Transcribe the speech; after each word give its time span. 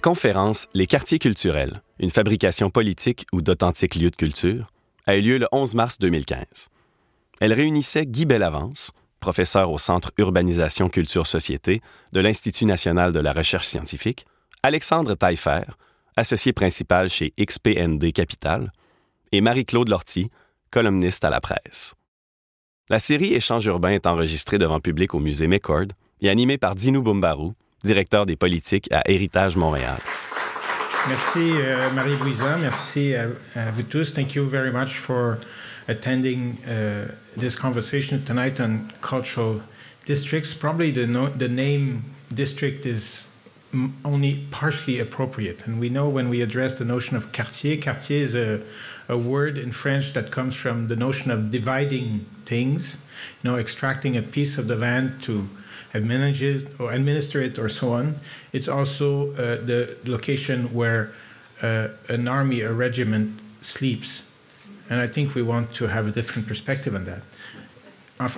La 0.00 0.02
conférence 0.02 0.66
Les 0.72 0.86
quartiers 0.86 1.18
culturels, 1.18 1.82
une 1.98 2.08
fabrication 2.08 2.70
politique 2.70 3.26
ou 3.34 3.42
d'authentiques 3.42 3.96
lieux 3.96 4.08
de 4.08 4.16
culture, 4.16 4.68
a 5.06 5.14
eu 5.14 5.20
lieu 5.20 5.36
le 5.36 5.46
11 5.52 5.74
mars 5.74 5.98
2015. 5.98 6.70
Elle 7.42 7.52
réunissait 7.52 8.06
Guy 8.06 8.24
Bellavance, 8.24 8.92
professeur 9.20 9.70
au 9.70 9.76
Centre 9.76 10.12
Urbanisation 10.16 10.88
Culture 10.88 11.26
Société 11.26 11.82
de 12.14 12.20
l'Institut 12.20 12.64
national 12.64 13.12
de 13.12 13.20
la 13.20 13.34
recherche 13.34 13.66
scientifique, 13.66 14.24
Alexandre 14.62 15.16
Taillefer, 15.16 15.64
associé 16.16 16.54
principal 16.54 17.10
chez 17.10 17.34
XPND 17.38 18.10
Capital, 18.14 18.72
et 19.32 19.42
Marie-Claude 19.42 19.90
Lortie, 19.90 20.30
columniste 20.70 21.26
à 21.26 21.30
la 21.30 21.42
presse. 21.42 21.94
La 22.88 23.00
série 23.00 23.34
Échange 23.34 23.66
urbain 23.66 23.90
est 23.90 24.06
enregistrée 24.06 24.56
devant 24.56 24.80
public 24.80 25.12
au 25.12 25.18
musée 25.18 25.46
McCord 25.46 25.88
et 26.22 26.30
animée 26.30 26.56
par 26.56 26.74
Dinou 26.74 27.02
Bumbarou, 27.02 27.52
directeur 27.84 28.26
des 28.26 28.36
politiques 28.36 28.90
à 28.92 29.02
Héritage 29.10 29.56
Montréal. 29.56 29.98
Merci 31.08 31.38
euh, 31.38 31.90
Marie-Louisa, 31.94 32.58
merci 32.58 33.14
à, 33.14 33.26
vous 33.70 33.82
tous. 33.82 34.12
Thank 34.12 34.34
you 34.34 34.46
very 34.46 34.70
much 34.70 34.98
for 34.98 35.38
attending 35.88 36.56
uh, 36.66 37.06
this 37.38 37.56
conversation 37.56 38.20
tonight 38.24 38.60
on 38.60 38.90
cultural 39.00 39.62
districts. 40.04 40.52
Probably 40.52 40.92
the, 40.92 41.06
no 41.06 41.28
the 41.28 41.48
name 41.48 42.02
district 42.34 42.84
is 42.84 43.24
only 44.04 44.46
partially 44.50 44.98
appropriate. 44.98 45.66
And 45.66 45.80
we 45.80 45.88
know 45.88 46.08
when 46.08 46.28
we 46.28 46.42
address 46.42 46.74
the 46.74 46.84
notion 46.84 47.16
of 47.16 47.32
quartier, 47.32 47.76
quartier 47.76 48.22
is 48.22 48.34
a, 48.34 48.60
a 49.08 49.16
word 49.16 49.56
in 49.56 49.72
French 49.72 50.12
that 50.14 50.30
comes 50.30 50.54
from 50.54 50.88
the 50.88 50.96
notion 50.96 51.30
of 51.30 51.50
dividing 51.50 52.26
things, 52.44 52.98
you 53.42 53.50
know, 53.50 53.56
extracting 53.56 54.16
a 54.16 54.22
piece 54.22 54.58
of 54.58 54.66
the 54.66 54.76
land 54.76 55.22
to 55.22 55.48
manage 55.98 56.42
it 56.42 56.68
or 56.78 56.92
administer 56.92 57.42
it 57.42 57.58
or 57.58 57.68
so 57.68 57.94
on. 57.94 58.14
It's 58.52 58.68
also 58.68 59.32
uh, 59.32 59.56
the 59.64 59.96
location 60.04 60.72
where 60.72 61.10
uh, 61.62 61.88
an 62.08 62.28
army, 62.28 62.60
a 62.60 62.72
regiment 62.72 63.40
sleeps. 63.62 64.30
And 64.88 65.00
I 65.00 65.06
think 65.06 65.34
we 65.34 65.42
want 65.42 65.74
to 65.74 65.86
have 65.88 66.06
a 66.06 66.10
different 66.10 66.46
perspective 66.46 66.94
on 66.94 67.04
that. 67.04 67.22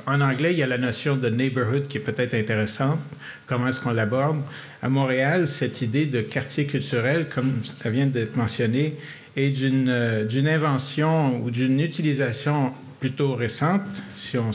En, 0.06 0.20
anglais, 0.20 0.52
il 0.52 0.58
y 0.58 0.62
a 0.62 0.66
la 0.66 0.78
notion 0.78 1.16
de 1.16 1.28
neighborhood 1.28 1.88
qui 1.88 1.98
est 1.98 2.00
peut-être 2.00 2.34
intéressante. 2.34 3.00
Comment 3.46 3.66
est-ce 3.66 3.80
qu'on 3.80 3.90
l'aborde? 3.90 4.40
À 4.80 4.88
Montréal, 4.88 5.48
cette 5.48 5.82
idée 5.82 6.06
de 6.06 6.20
quartier 6.20 6.66
culturel, 6.66 7.28
comme 7.28 7.62
ça 7.64 7.90
vient 7.90 8.06
d'être 8.06 8.36
mentionné, 8.36 8.96
est 9.36 9.50
d'une, 9.50 9.88
euh, 9.88 10.46
invention 10.46 11.42
ou 11.42 11.50
d'une 11.50 11.80
utilisation 11.80 12.72
plutôt 13.00 13.34
récente, 13.34 13.82
si 14.14 14.38
on 14.38 14.52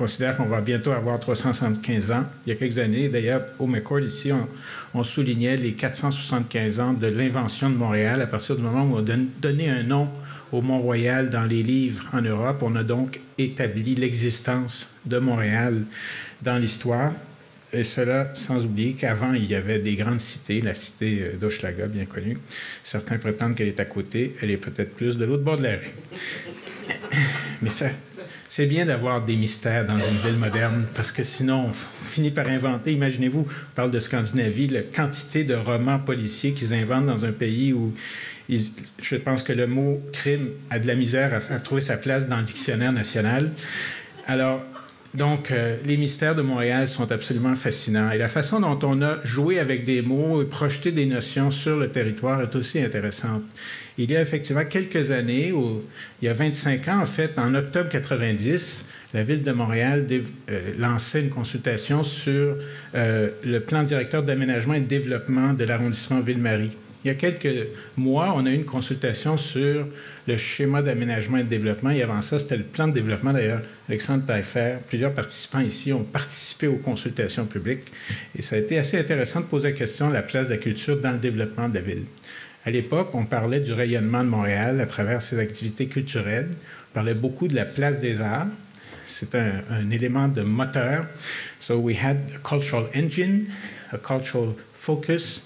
considère 0.00 0.38
qu'on 0.38 0.46
va 0.46 0.62
bientôt 0.62 0.92
avoir 0.92 1.20
375 1.20 2.10
ans. 2.10 2.24
Il 2.46 2.48
y 2.48 2.52
a 2.52 2.58
quelques 2.58 2.78
années, 2.78 3.10
d'ailleurs, 3.10 3.42
au 3.58 3.66
McCord, 3.66 4.00
ici, 4.00 4.32
on, 4.94 5.04
soulignait 5.04 5.58
les 5.58 5.72
475 5.72 6.80
ans 6.80 6.94
de 6.94 7.06
l'invention 7.06 7.68
de 7.68 7.76
Montréal 7.76 8.22
à 8.22 8.26
partir 8.26 8.56
du 8.56 8.62
moment 8.62 8.84
où 8.84 8.96
on 8.96 9.06
a 9.06 9.16
donné 9.42 9.68
un 9.68 9.82
nom 9.82 10.08
au 10.52 10.62
Mont-Royal 10.62 11.28
dans 11.28 11.44
les 11.44 11.62
livres 11.62 12.02
en 12.14 12.22
Europe. 12.22 12.62
On 12.62 12.76
a 12.76 12.82
donc 12.82 13.20
établi 13.36 13.94
l'existence 13.94 14.88
de 15.04 15.18
Montréal 15.18 15.82
dans 16.40 16.56
l'histoire. 16.56 17.12
Et 17.70 17.82
cela 17.82 18.34
sans 18.34 18.64
oublier 18.64 18.94
qu'avant, 18.94 19.34
il 19.34 19.44
y 19.44 19.54
avait 19.54 19.80
des 19.80 19.96
grandes 19.96 20.20
cités, 20.20 20.62
la 20.62 20.74
cité 20.74 21.20
euh, 21.22 21.36
d'Hochelaga, 21.36 21.86
bien 21.86 22.06
connue. 22.06 22.38
Certains 22.82 23.18
prétendent 23.18 23.54
qu'elle 23.54 23.68
est 23.68 23.78
à 23.78 23.84
côté, 23.84 24.34
elle 24.40 24.50
est 24.50 24.56
peut-être 24.56 24.94
plus 24.96 25.18
de 25.18 25.26
l'autre 25.26 25.44
bord 25.44 25.58
de 25.58 25.64
la 25.64 25.76
rue. 25.76 25.94
Mais 27.62 27.70
ça, 27.70 27.86
c'est 28.50 28.66
bien 28.66 28.84
d'avoir 28.84 29.24
des 29.24 29.36
mystères 29.36 29.86
dans 29.86 29.96
une 29.96 30.18
ville 30.26 30.36
moderne, 30.36 30.84
parce 30.96 31.12
que 31.12 31.22
sinon, 31.22 31.68
on 31.68 31.72
finit 32.04 32.32
par 32.32 32.48
inventer. 32.48 32.90
Imaginez-vous, 32.90 33.46
on 33.48 33.74
parle 33.76 33.92
de 33.92 34.00
Scandinavie, 34.00 34.66
la 34.66 34.82
quantité 34.82 35.44
de 35.44 35.54
romans 35.54 36.00
policiers 36.00 36.50
qu'ils 36.50 36.74
inventent 36.74 37.06
dans 37.06 37.24
un 37.24 37.30
pays 37.30 37.72
où 37.72 37.94
je 38.48 39.16
pense 39.16 39.44
que 39.44 39.52
le 39.52 39.68
mot 39.68 40.02
crime 40.12 40.48
a 40.68 40.80
de 40.80 40.88
la 40.88 40.96
misère 40.96 41.32
à, 41.32 41.38
faire 41.38 41.62
trouver 41.62 41.80
sa 41.80 41.96
place 41.96 42.26
dans 42.26 42.38
le 42.38 42.42
dictionnaire 42.42 42.90
national. 42.90 43.52
Alors, 44.26 44.64
donc, 45.14 45.52
euh, 45.52 45.76
les 45.86 45.96
mystères 45.96 46.34
de 46.34 46.42
Montréal 46.42 46.88
sont 46.88 47.12
absolument 47.12 47.54
fascinants. 47.54 48.10
Et 48.10 48.18
la 48.18 48.28
façon 48.28 48.58
dont 48.58 48.78
on 48.82 49.00
a 49.02 49.18
joué 49.22 49.60
avec 49.60 49.84
des 49.84 50.02
mots 50.02 50.42
et 50.42 50.44
projeté 50.44 50.90
des 50.90 51.06
notions 51.06 51.52
sur 51.52 51.76
le 51.76 51.88
territoire 51.88 52.40
est 52.42 52.56
aussi 52.56 52.80
intéressante. 52.80 53.42
Il 54.02 54.10
y 54.10 54.16
a 54.16 54.22
effectivement 54.22 54.64
quelques 54.64 55.10
années, 55.10 55.52
il 55.52 56.24
y 56.24 56.28
a 56.28 56.32
25 56.32 56.88
ans 56.88 57.02
en 57.02 57.06
fait, 57.06 57.38
en 57.38 57.54
octobre 57.54 57.90
90, 57.90 58.86
la 59.12 59.22
ville 59.22 59.42
de 59.42 59.52
Montréal 59.52 60.06
euh, 60.10 60.60
lançait 60.78 61.20
une 61.20 61.28
consultation 61.28 62.02
sur 62.02 62.56
euh, 62.94 63.28
le 63.44 63.60
plan 63.60 63.82
directeur 63.82 64.22
d'aménagement 64.22 64.72
et 64.72 64.80
de 64.80 64.86
développement 64.86 65.52
de 65.52 65.64
l'arrondissement 65.64 66.20
Ville-Marie. 66.20 66.70
Il 67.04 67.08
y 67.08 67.10
a 67.10 67.14
quelques 67.14 67.68
mois, 67.98 68.32
on 68.34 68.46
a 68.46 68.50
eu 68.50 68.54
une 68.54 68.64
consultation 68.64 69.36
sur 69.36 69.86
le 70.26 70.36
schéma 70.38 70.80
d'aménagement 70.80 71.36
et 71.36 71.44
de 71.44 71.48
développement. 71.48 71.90
Et 71.90 72.02
avant 72.02 72.22
ça, 72.22 72.38
c'était 72.38 72.56
le 72.56 72.62
plan 72.62 72.88
de 72.88 72.94
développement. 72.94 73.34
D'ailleurs, 73.34 73.60
Alexandre 73.88 74.24
Taillefer, 74.24 74.76
plusieurs 74.88 75.12
participants 75.12 75.60
ici 75.60 75.92
ont 75.92 76.04
participé 76.04 76.68
aux 76.68 76.76
consultations 76.76 77.44
publiques. 77.44 77.90
Et 78.38 78.40
ça 78.40 78.56
a 78.56 78.58
été 78.60 78.78
assez 78.78 78.98
intéressant 78.98 79.40
de 79.40 79.46
poser 79.46 79.68
la 79.68 79.76
question 79.76 80.08
de 80.08 80.14
la 80.14 80.22
place 80.22 80.46
de 80.46 80.52
la 80.52 80.58
culture 80.58 80.98
dans 80.98 81.12
le 81.12 81.18
développement 81.18 81.68
de 81.68 81.74
la 81.74 81.80
ville. 81.80 82.04
À 82.66 82.70
l'époque, 82.70 83.14
on 83.14 83.24
parlait 83.24 83.60
du 83.60 83.72
rayonnement 83.72 84.22
de 84.22 84.28
Montréal 84.28 84.82
à 84.82 84.86
travers 84.86 85.22
ses 85.22 85.38
activités 85.38 85.86
culturelles. 85.86 86.50
On 86.90 86.94
parlait 86.94 87.14
beaucoup 87.14 87.48
de 87.48 87.54
la 87.54 87.64
place 87.64 88.00
des 88.00 88.20
arts. 88.20 88.48
C'est 89.06 89.34
un, 89.34 89.90
élément 89.90 90.28
de 90.28 90.42
moteur. 90.42 91.06
So 91.58 91.78
we 91.78 91.96
had 91.96 92.18
a 92.34 92.38
cultural 92.38 92.86
engine, 92.92 93.46
a 93.92 93.98
cultural 93.98 94.54
focus, 94.74 95.40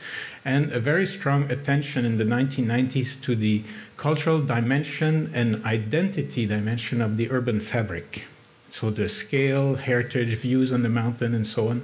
and 0.45 0.73
a 0.73 0.81
very 0.81 1.07
strong 1.07 1.51
attention 1.51 2.05
in 2.05 2.19
the 2.19 2.25
1990s 2.25 3.21
to 3.23 3.37
the 3.37 3.63
cultural 3.97 4.41
dimension 4.41 5.31
and 5.35 5.65
identity 5.65 6.47
dimension 6.47 7.01
of 7.01 7.17
the 7.17 7.31
urban 7.31 7.61
fabric. 7.61 8.25
So 8.71 8.91
the 8.91 9.09
scale, 9.09 9.77
heritage, 9.77 10.35
views 10.35 10.73
on 10.73 10.83
the 10.83 10.89
mountain, 10.89 11.33
and 11.33 11.47
so 11.47 11.69
on. 11.69 11.83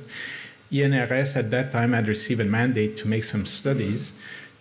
INRS 0.73 1.37
at 1.37 1.51
that 1.53 1.71
time 1.71 1.93
had 1.93 2.09
received 2.09 2.41
a 2.41 2.45
mandate 2.45 2.97
to 2.99 3.09
make 3.09 3.25
some 3.25 3.47
studies 3.47 4.13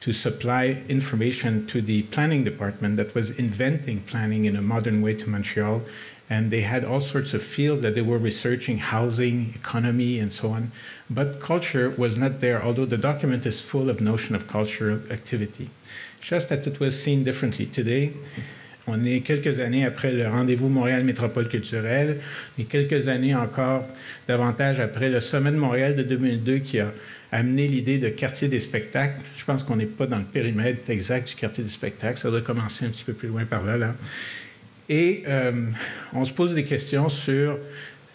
to 0.02 0.14
supply 0.14 0.84
information 0.88 1.68
to 1.68 1.82
the 1.82 2.04
planning 2.04 2.44
department 2.44 2.98
that 2.98 3.14
was 3.14 3.32
inventing 3.32 4.02
planning 4.02 4.46
in 4.46 4.56
a 4.56 4.62
modern 4.62 5.02
way 5.02 5.14
to 5.14 5.30
Montreal. 5.30 5.82
And 6.30 6.52
they 6.52 6.62
had 6.62 6.86
all 6.86 7.02
sorts 7.02 7.34
of 7.34 7.42
fields 7.42 7.82
that 7.82 7.96
they 7.96 8.02
were 8.02 8.20
researching 8.20 8.78
housing 8.78 9.54
economy 9.56 10.20
and 10.20 10.32
so 10.32 10.50
on. 10.50 10.72
But 11.10 11.40
culture 11.42 11.90
was 11.90 12.18
not 12.18 12.40
there 12.40 12.64
although 12.64 12.86
the 12.86 12.98
document 12.98 13.46
is 13.46 13.60
full 13.60 13.90
of 13.90 14.00
notion 14.00 14.36
of 14.36 14.48
cultural 14.48 15.00
activity. 15.12 15.70
Just 16.22 16.50
that 16.50 16.68
it 16.68 16.80
was 16.80 17.02
seen 17.02 17.24
differently. 17.24 17.66
Today 17.66 18.14
on 18.90 19.06
est 19.06 19.22
quelques 19.22 19.60
années 19.60 19.86
après 19.86 20.12
le 20.12 20.28
rendez-vous 20.28 20.70
Montréal 20.70 21.04
Métropole 21.04 21.48
culturelle, 21.48 22.22
et 22.58 22.64
quelques 22.64 23.08
années 23.08 23.36
encore 23.36 23.86
davantage 24.28 24.80
après 24.80 25.10
le 25.10 25.20
sommet 25.20 25.52
de 25.52 25.58
Montréal 25.58 25.96
de 25.96 26.04
2002 26.04 26.60
qui 26.60 26.80
a 26.80 26.92
amené 27.32 27.68
l'idée 27.68 27.98
de 27.98 28.10
quartier 28.10 28.48
des 28.48 28.60
spectacles. 28.60 29.20
Je 29.38 29.46
pense 29.46 29.64
qu'on 29.64 29.76
n'est 29.76 29.86
pas 29.86 30.08
dans 30.08 30.18
le 30.18 30.24
périmètre 30.24 30.90
exact 30.90 31.30
du 31.30 31.36
quartier 31.36 31.64
des 31.64 31.70
spectacles. 31.70 32.20
Ça 32.20 32.30
doit 32.30 32.42
commencer 32.42 32.86
un 32.86 32.90
petit 32.90 33.04
peu 33.04 33.14
plus 33.14 33.28
loin 33.28 33.46
par 33.46 33.64
là. 33.66 33.78
là. 33.78 33.96
Et 34.90 35.24
euh, 35.28 35.52
on 36.14 36.26
se 36.26 36.34
pose 36.34 36.56
des 36.56 36.66
questions 36.66 37.10
sur 37.10 37.58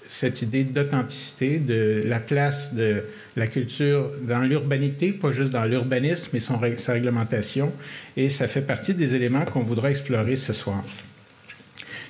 cette 0.09 0.43
idée 0.43 0.65
d'authenticité, 0.65 1.59
de 1.59 2.03
la 2.05 2.21
place 2.21 2.75
de 2.75 3.03
la 3.37 3.47
culture 3.47 4.11
dans 4.23 4.43
l'urbanité, 4.43 5.13
pas 5.13 5.33
juste 5.33 5.53
dans 5.53 5.65
l'urbanisme, 5.65 6.31
mais 6.33 6.41
son, 6.41 6.61
sa 6.77 6.93
réglementation. 6.93 7.73
Et 8.17 8.29
ça 8.29 8.49
fait 8.49 8.63
partie 8.63 8.95
des 8.95 9.15
éléments 9.15 9.45
qu'on 9.45 9.63
voudra 9.63 9.91
explorer 9.91 10.37
ce 10.37 10.53
soir. 10.53 10.85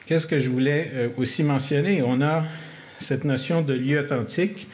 Qu'est-ce 0.06 0.26
que 0.26 0.38
je 0.38 0.50
voulais 0.50 0.90
euh, 0.94 1.08
aussi 1.16 1.42
mentionner? 1.42 2.02
On 2.02 2.20
a 2.20 2.44
cette 2.98 3.24
notion 3.24 3.62
de 3.62 3.74
lieu 3.74 4.00
authentique 4.00 4.68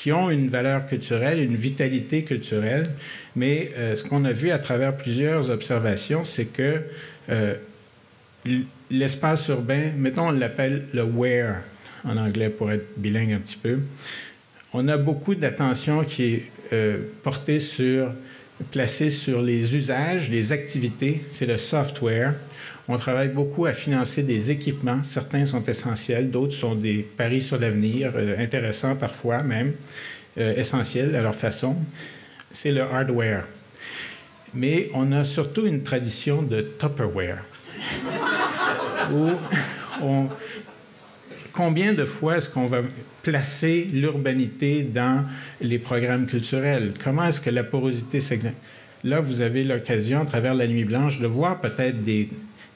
qui 0.00 0.12
ont 0.12 0.30
une 0.30 0.48
valeur 0.48 0.86
culturelle, 0.86 1.40
une 1.40 1.56
vitalité 1.56 2.24
culturelle, 2.24 2.88
mais 3.36 3.70
euh, 3.76 3.94
ce 3.94 4.02
qu'on 4.02 4.24
a 4.24 4.32
vu 4.32 4.50
à 4.50 4.58
travers 4.58 4.96
plusieurs 4.96 5.50
observations, 5.50 6.24
c'est 6.24 6.46
que 6.46 6.80
euh, 7.28 7.54
l'espace 8.90 9.48
urbain, 9.48 9.90
mettons, 9.98 10.28
on 10.28 10.30
l'appelle 10.30 10.84
le 10.94 11.02
where 11.02 11.56
en 12.04 12.16
anglais 12.16 12.48
pour 12.48 12.72
être 12.72 12.86
bilingue 12.96 13.34
un 13.34 13.40
petit 13.40 13.58
peu. 13.58 13.78
On 14.72 14.88
a 14.88 14.96
beaucoup 14.96 15.34
d'attention 15.34 16.02
qui 16.02 16.24
est 16.24 16.42
euh, 16.72 17.00
portée 17.22 17.60
sur, 17.60 18.10
placée 18.70 19.10
sur 19.10 19.42
les 19.42 19.76
usages, 19.76 20.30
les 20.30 20.50
activités, 20.50 21.20
c'est 21.30 21.44
le 21.44 21.58
software. 21.58 22.36
On 22.92 22.96
travaille 22.96 23.28
beaucoup 23.28 23.66
à 23.66 23.72
financer 23.72 24.24
des 24.24 24.50
équipements. 24.50 25.04
Certains 25.04 25.46
sont 25.46 25.64
essentiels, 25.64 26.28
d'autres 26.32 26.54
sont 26.54 26.74
des 26.74 27.06
paris 27.16 27.40
sur 27.40 27.56
l'avenir, 27.56 28.10
euh, 28.16 28.36
intéressants 28.36 28.96
parfois 28.96 29.44
même, 29.44 29.74
euh, 30.38 30.56
essentiels 30.56 31.14
à 31.14 31.22
leur 31.22 31.36
façon. 31.36 31.76
C'est 32.50 32.72
le 32.72 32.82
hardware. 32.82 33.44
Mais 34.54 34.90
on 34.92 35.12
a 35.12 35.22
surtout 35.22 35.66
une 35.66 35.84
tradition 35.84 36.42
de 36.42 36.62
Tupperware 36.80 37.44
combien 41.52 41.92
de 41.92 42.04
fois 42.04 42.38
est-ce 42.38 42.48
qu'on 42.48 42.66
va 42.66 42.80
placer 43.22 43.86
l'urbanité 43.92 44.82
dans 44.82 45.24
les 45.60 45.78
programmes 45.78 46.26
culturels? 46.26 46.94
Comment 47.02 47.26
est-ce 47.26 47.40
que 47.40 47.50
la 47.50 47.62
porosité 47.62 48.20
s'exerce? 48.20 48.54
là, 49.04 49.20
vous 49.20 49.40
avez 49.40 49.64
l'occasion, 49.64 50.22
à 50.22 50.24
travers 50.26 50.54
la 50.54 50.66
nuit 50.66 50.84
blanche, 50.84 51.20
de 51.20 51.26
voir 51.26 51.60
peut-être 51.60 52.02
des, 52.02 52.28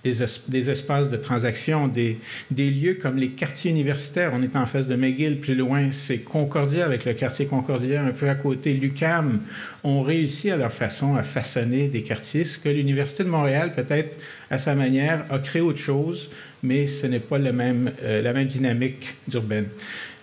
des, 0.04 0.70
espaces 0.70 1.08
de 1.08 1.16
transaction, 1.16 1.88
des, 1.88 2.18
des, 2.50 2.70
lieux 2.70 2.94
comme 2.94 3.16
les 3.16 3.30
quartiers 3.30 3.70
universitaires. 3.70 4.32
On 4.34 4.42
est 4.42 4.54
en 4.54 4.66
face 4.66 4.86
de 4.86 4.94
McGill, 4.94 5.40
plus 5.40 5.54
loin, 5.54 5.90
c'est 5.92 6.18
Concordia 6.18 6.84
avec 6.84 7.04
le 7.04 7.14
quartier 7.14 7.46
Concordia 7.46 8.02
un 8.02 8.10
peu 8.10 8.28
à 8.28 8.34
côté. 8.34 8.74
L'UCAM 8.74 9.40
ont 9.82 10.02
réussi 10.02 10.50
à 10.50 10.56
leur 10.56 10.72
façon 10.72 11.16
à 11.16 11.22
façonner 11.22 11.88
des 11.88 12.02
quartiers, 12.02 12.44
ce 12.44 12.58
que 12.58 12.68
l'Université 12.68 13.24
de 13.24 13.30
Montréal, 13.30 13.72
peut-être 13.74 14.14
à 14.50 14.58
sa 14.58 14.74
manière, 14.74 15.24
a 15.30 15.38
créé 15.38 15.62
autre 15.62 15.78
chose, 15.78 16.30
mais 16.62 16.86
ce 16.86 17.06
n'est 17.06 17.20
pas 17.20 17.38
même, 17.38 17.90
euh, 18.02 18.20
la 18.20 18.32
même 18.32 18.46
dynamique 18.46 19.14
d'urbaine. 19.26 19.68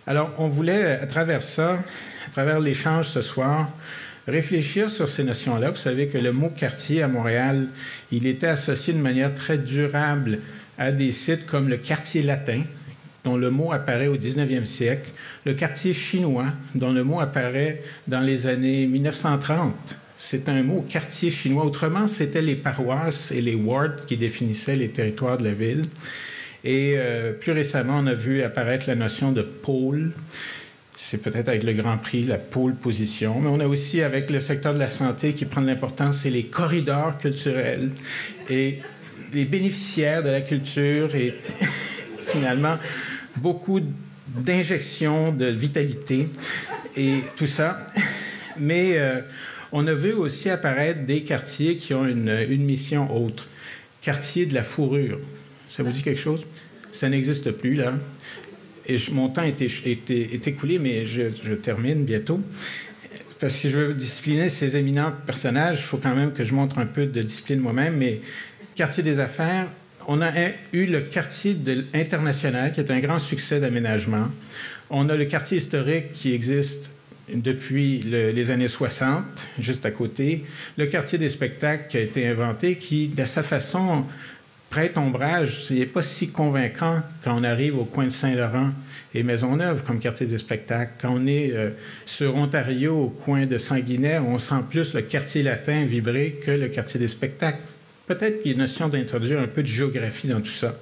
Alors, 0.06 0.32
on 0.38 0.48
voulait, 0.48 1.00
à 1.00 1.08
travers 1.08 1.44
ça, 1.44 1.74
à 1.74 2.32
travers 2.32 2.60
l'échange 2.60 3.08
ce 3.08 3.22
soir, 3.22 3.70
réfléchir 4.28 4.90
sur 4.90 5.10
ces 5.10 5.24
notions-là. 5.24 5.72
Vous 5.72 5.78
savez 5.78 6.08
que 6.08 6.18
le 6.18 6.32
mot 6.32 6.50
quartier 6.50 7.04
à 7.04 7.08
Montréal, 7.08 7.68
il 8.12 8.26
était 8.28 8.48
associé 8.48 8.94
de 8.94 9.00
manière 9.00 9.34
très 9.34 9.58
durable 9.58 10.40
à 10.78 10.92
des 10.92 11.12
sites 11.12 11.46
comme 11.46 11.70
le 11.70 11.78
quartier 11.78 12.22
latin, 12.24 12.62
dont 13.24 13.38
le 13.38 13.50
mot 13.50 13.72
apparaît 13.72 14.08
au 14.08 14.18
19e 14.18 14.66
siècle, 14.66 15.10
le 15.46 15.54
quartier 15.54 15.94
chinois, 15.94 16.48
dont 16.76 16.92
le 16.92 17.04
mot 17.04 17.20
apparaît 17.20 17.84
dans 18.08 18.22
les 18.22 18.48
années 18.48 18.88
1930. 18.88 19.74
C'est 20.18 20.50
un 20.50 20.62
mot 20.62 20.86
quartier 20.88 21.32
chinois. 21.32 21.66
Autrement, 21.66 22.08
c'était 22.08 22.42
les 22.42 22.56
paroisses 22.56 23.32
et 23.32 23.42
les 23.42 23.56
wards 23.56 24.06
qui 24.08 24.18
définissaient 24.18 24.76
les 24.76 24.90
territoires 24.90 25.38
de 25.38 25.46
la 25.46 25.54
ville. 25.54 25.84
Et 26.64 26.94
euh, 26.96 27.34
plus 27.34 27.52
récemment, 27.52 27.98
on 27.98 28.08
a 28.08 28.14
vu 28.14 28.44
apparaître 28.44 28.86
la 28.88 28.96
notion 28.96 29.32
de 29.32 29.42
pôle 29.42 30.12
c'est 31.04 31.18
peut-être 31.18 31.50
avec 31.50 31.64
le 31.64 31.74
Grand 31.74 31.98
Prix, 31.98 32.24
la 32.24 32.38
pôle 32.38 32.76
position, 32.76 33.42
mais 33.42 33.50
on 33.50 33.60
a 33.60 33.66
aussi 33.66 34.02
avec 34.02 34.30
le 34.30 34.40
secteur 34.40 34.74
de 34.74 34.80
la 34.80 34.90
santé 34.90 35.34
qui 35.34 35.46
prend 35.46 35.62
de 35.62 35.68
l'importance, 35.68 36.20
c'est 36.20 36.30
les 36.30 36.44
corridors 36.44 37.18
culturels 37.18 37.90
et 38.50 38.80
les 39.34 39.46
bénéficiaires 39.46 40.24
de 40.24 40.30
la 40.30 40.42
culture 40.42 41.14
et 41.16 41.34
finalement 42.28 42.78
beaucoup 43.38 43.82
d'injections 44.28 45.34
de 45.34 45.48
vitalité 45.48 46.30
et 46.96 47.18
tout 47.36 47.48
ça. 47.48 47.88
Mais 48.58 48.94
euh, 48.98 49.22
on 49.72 49.88
a 49.88 49.94
vu 49.94 50.14
aussi 50.14 50.50
apparaître 50.50 51.06
des 51.06 51.24
quartiers 51.24 51.78
qui 51.78 51.94
ont 51.94 52.06
une, 52.06 52.46
une 52.48 52.64
mission 52.64 53.14
autre. 53.26 53.48
Quartier 54.02 54.46
de 54.46 54.54
la 54.54 54.64
fourrure. 54.64 55.20
Ça 55.68 55.84
vous 55.84 55.92
dit 55.92 56.04
quelque 56.04 56.22
chose? 56.22 56.46
Ça 56.94 57.10
n'existe 57.10 57.52
plus, 57.52 57.74
là 57.74 57.96
et 58.88 58.98
mon 59.12 59.30
temps 59.30 59.44
est, 59.44 60.48
écoulé, 60.48 60.80
mais 60.80 61.06
je, 61.06 61.54
termine 61.54 62.06
bientôt. 62.06 62.42
Parce 63.40 63.54
que 63.54 63.60
si 63.60 63.70
je 63.70 63.78
veux 63.78 63.94
discipliner 63.94 64.50
ces 64.50 64.78
éminents 64.78 65.12
personnages, 65.26 65.80
il 65.80 65.84
faut 65.84 65.98
quand 65.98 66.16
même 66.16 66.32
que 66.32 66.44
je 66.44 66.54
montre 66.54 66.78
un 66.78 66.86
peu 66.86 67.06
de 67.06 67.22
discipline 67.22 67.60
moi-même. 67.60 67.96
Mais 67.98 68.22
quartier 68.76 69.04
des 69.04 69.20
affaires, 69.20 69.68
on 70.08 70.22
a 70.22 70.32
eu 70.74 70.86
le 70.86 71.02
quartier 71.02 71.58
international, 71.94 72.74
qui 72.74 72.82
est 72.82 72.92
un 72.92 73.00
grand 73.00 73.20
succès 73.20 73.60
d'aménagement. 73.60 74.28
On 74.90 75.10
a 75.10 75.16
le 75.16 75.26
quartier 75.26 75.58
historique 75.58 76.12
qui 76.14 76.34
existe 76.34 76.92
depuis 77.34 78.00
les 78.00 78.52
années 78.52 78.68
60, 78.68 79.24
juste 79.60 79.86
à 79.86 79.92
côté. 79.92 80.44
Le 80.78 80.86
quartier 80.88 81.18
des 81.18 81.30
spectacles 81.30 81.86
qui 81.90 81.98
a 81.98 82.02
été 82.02 82.28
inventé, 82.28 82.76
qui, 82.78 83.08
de 83.08 83.26
sa 83.26 83.42
façon, 83.42 84.06
prête 84.72 84.98
ombrage, 84.98 85.66
ce 85.66 85.74
n'est 85.74 85.86
pas 85.86 86.02
si 86.02 86.32
convaincant 86.32 87.02
quand 87.24 87.38
on 87.38 87.44
arrive 87.44 87.78
au 87.78 87.84
coin 87.84 88.06
de 88.06 88.10
Saint-Laurent 88.10 88.72
et 89.14 89.22
Maisonneuve 89.22 89.84
comme 89.84 90.00
quartier 90.00 90.26
de 90.26 90.38
spectacle. 90.38 90.94
Quand 91.00 91.14
on 91.14 91.28
est 91.28 91.52
euh, 91.52 91.72
sur 92.06 92.38
Ontario, 92.38 92.98
au 92.98 93.10
coin 93.10 93.46
de 93.46 93.58
Sanguinaire, 93.58 94.26
on 94.26 94.40
sent 94.40 94.64
plus 94.70 94.94
le 94.94 95.02
quartier 95.02 95.44
latin 95.44 95.84
vibrer 95.84 96.40
que 96.44 96.52
le 96.52 96.70
quartier 96.70 97.02
des 97.02 97.10
spectacles. 97.10 97.60
Peut-être 98.08 98.42
qu'il 98.42 98.52
y 98.52 98.54
a 98.54 98.56
une 98.56 98.62
notion 98.62 98.88
d'introduire 98.88 99.42
un 99.42 99.48
peu 99.48 99.62
de 99.62 99.68
géographie 99.68 100.30
dans 100.30 100.40
tout 100.40 100.52
ça. 100.52 100.80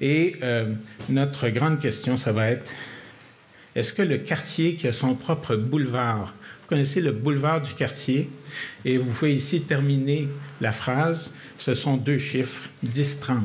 Et 0.00 0.36
euh, 0.42 0.72
notre 1.10 1.50
grande 1.50 1.78
question, 1.78 2.16
ça 2.16 2.32
va 2.32 2.50
être, 2.50 2.72
est-ce 3.74 3.92
que 3.92 4.02
le 4.02 4.16
quartier 4.16 4.76
qui 4.76 4.88
a 4.88 4.94
son 4.94 5.14
propre 5.14 5.56
boulevard, 5.56 6.34
vous 6.62 6.68
connaissez 6.70 7.02
le 7.02 7.12
boulevard 7.12 7.60
du 7.60 7.74
quartier, 7.74 8.30
et 8.86 8.96
vous 8.96 9.10
pouvez 9.10 9.34
ici 9.34 9.60
terminer 9.60 10.26
la 10.62 10.72
phrase, 10.72 11.34
ce 11.58 11.74
sont 11.74 11.96
deux 11.96 12.18
chiffres, 12.18 12.68
10-30. 12.86 13.40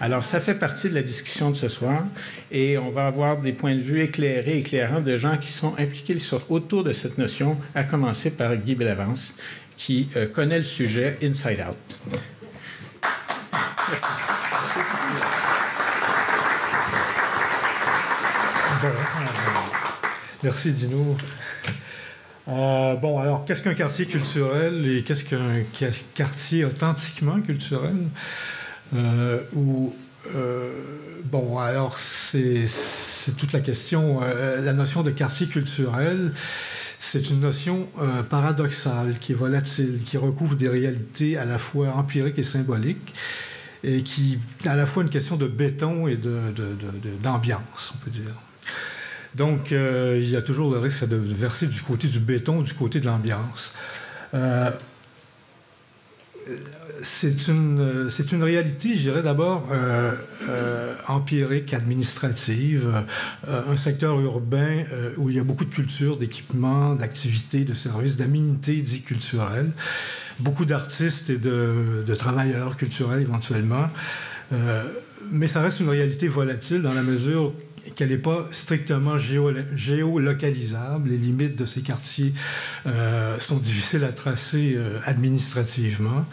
Alors, 0.00 0.24
ça 0.24 0.40
fait 0.40 0.54
partie 0.54 0.88
de 0.88 0.94
la 0.94 1.02
discussion 1.02 1.50
de 1.50 1.56
ce 1.56 1.68
soir 1.68 2.04
et 2.50 2.78
on 2.78 2.90
va 2.90 3.06
avoir 3.06 3.40
des 3.40 3.52
points 3.52 3.74
de 3.74 3.80
vue 3.80 4.02
éclairés, 4.02 4.58
éclairants 4.58 5.00
de 5.00 5.18
gens 5.18 5.36
qui 5.36 5.52
sont 5.52 5.74
impliqués 5.78 6.16
autour 6.48 6.84
de 6.84 6.92
cette 6.92 7.18
notion, 7.18 7.58
à 7.74 7.84
commencer 7.84 8.30
par 8.30 8.56
Guy 8.56 8.74
Bellavance, 8.74 9.34
qui 9.76 10.08
euh, 10.16 10.26
connaît 10.26 10.58
le 10.58 10.64
sujet 10.64 11.18
inside 11.22 11.64
out. 11.68 11.76
Merci 20.42 20.72
Dino. 20.72 21.16
Euh, 22.46 22.94
bon, 22.96 23.18
alors, 23.18 23.44
qu'est-ce 23.44 23.62
qu'un 23.62 23.74
quartier 23.74 24.06
culturel 24.06 24.86
et 24.86 25.02
qu'est-ce 25.02 25.24
qu'un 25.24 25.62
quartier 26.14 26.64
authentiquement 26.64 27.40
culturel? 27.40 27.96
Euh, 28.94 29.40
euh, 30.34 30.70
bon, 31.24 31.58
alors, 31.58 31.96
c'est 31.96 32.66
toute 33.38 33.52
la 33.52 33.60
question. 33.60 34.20
la 34.20 34.72
notion 34.74 35.02
de 35.02 35.10
quartier 35.10 35.46
culturel, 35.46 36.32
c'est 36.98 37.30
une 37.30 37.40
notion 37.40 37.88
paradoxale, 38.28 39.16
qui 39.20 39.32
est 39.32 39.36
volatile, 39.36 40.00
qui 40.04 40.18
recouvre 40.18 40.56
des 40.56 40.68
réalités 40.68 41.38
à 41.38 41.46
la 41.46 41.56
fois 41.56 41.94
empiriques 41.96 42.38
et 42.38 42.42
symboliques, 42.42 43.14
et 43.82 44.02
qui 44.02 44.38
à 44.66 44.76
la 44.76 44.84
fois 44.84 45.02
une 45.02 45.10
question 45.10 45.36
de 45.36 45.46
béton 45.46 46.08
et 46.08 46.18
d'ambiance, 47.22 47.94
on 47.94 48.04
peut 48.04 48.10
dire. 48.10 48.34
Donc, 49.34 49.72
euh, 49.72 50.18
il 50.22 50.30
y 50.30 50.36
a 50.36 50.42
toujours 50.42 50.70
le 50.70 50.78
risque 50.78 51.06
de 51.06 51.16
verser 51.16 51.66
du 51.66 51.80
côté 51.80 52.06
du 52.08 52.20
béton, 52.20 52.62
du 52.62 52.72
côté 52.72 53.00
de 53.00 53.06
l'ambiance. 53.06 53.74
Euh, 54.34 54.70
c'est 57.02 57.48
une, 57.48 58.42
réalité, 58.42 58.94
je 58.94 59.00
dirais 59.00 59.22
d'abord, 59.22 59.68
euh, 59.72 60.94
empirique, 61.08 61.74
administrative, 61.74 63.04
un 63.48 63.76
secteur 63.76 64.20
urbain 64.20 64.84
où 65.16 65.30
il 65.30 65.36
y 65.36 65.40
a 65.40 65.42
beaucoup 65.42 65.64
de 65.64 65.74
culture, 65.74 66.18
d'équipements, 66.18 66.94
d'activités, 66.94 67.64
de 67.64 67.74
services, 67.74 68.16
d'aménités 68.16 68.76
dits 68.76 69.02
culturelles, 69.02 69.70
beaucoup 70.38 70.66
d'artistes 70.66 71.30
et 71.30 71.38
de, 71.38 72.14
travailleurs 72.14 72.76
culturels 72.76 73.22
éventuellement. 73.22 73.88
mais 75.32 75.46
ça 75.46 75.62
reste 75.62 75.80
une 75.80 75.88
réalité 75.88 76.28
volatile 76.28 76.82
dans 76.82 76.94
la 76.94 77.02
mesure 77.02 77.52
qu'elle 77.96 78.10
n'est 78.10 78.18
pas 78.18 78.46
strictement 78.50 79.18
géolocalisable. 79.18 81.10
Les 81.10 81.16
limites 81.16 81.56
de 81.56 81.66
ces 81.66 81.82
quartiers 81.82 82.32
euh, 82.86 83.38
sont 83.40 83.56
difficiles 83.56 84.04
à 84.04 84.12
tracer 84.12 84.74
euh, 84.76 84.98
administrativement. 85.04 86.24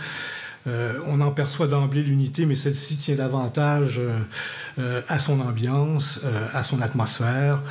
Euh, 0.68 1.00
on 1.08 1.22
en 1.22 1.32
perçoit 1.32 1.68
d'emblée 1.68 2.04
l'unité, 2.04 2.46
mais 2.46 2.56
celle-ci 2.56 2.98
tient 2.98 3.16
davantage 3.16 4.00
à 5.10 5.20
son 5.20 5.42
ambiance, 5.42 6.22
à 6.54 6.64
son 6.64 6.82
atmosphère, 6.82 7.62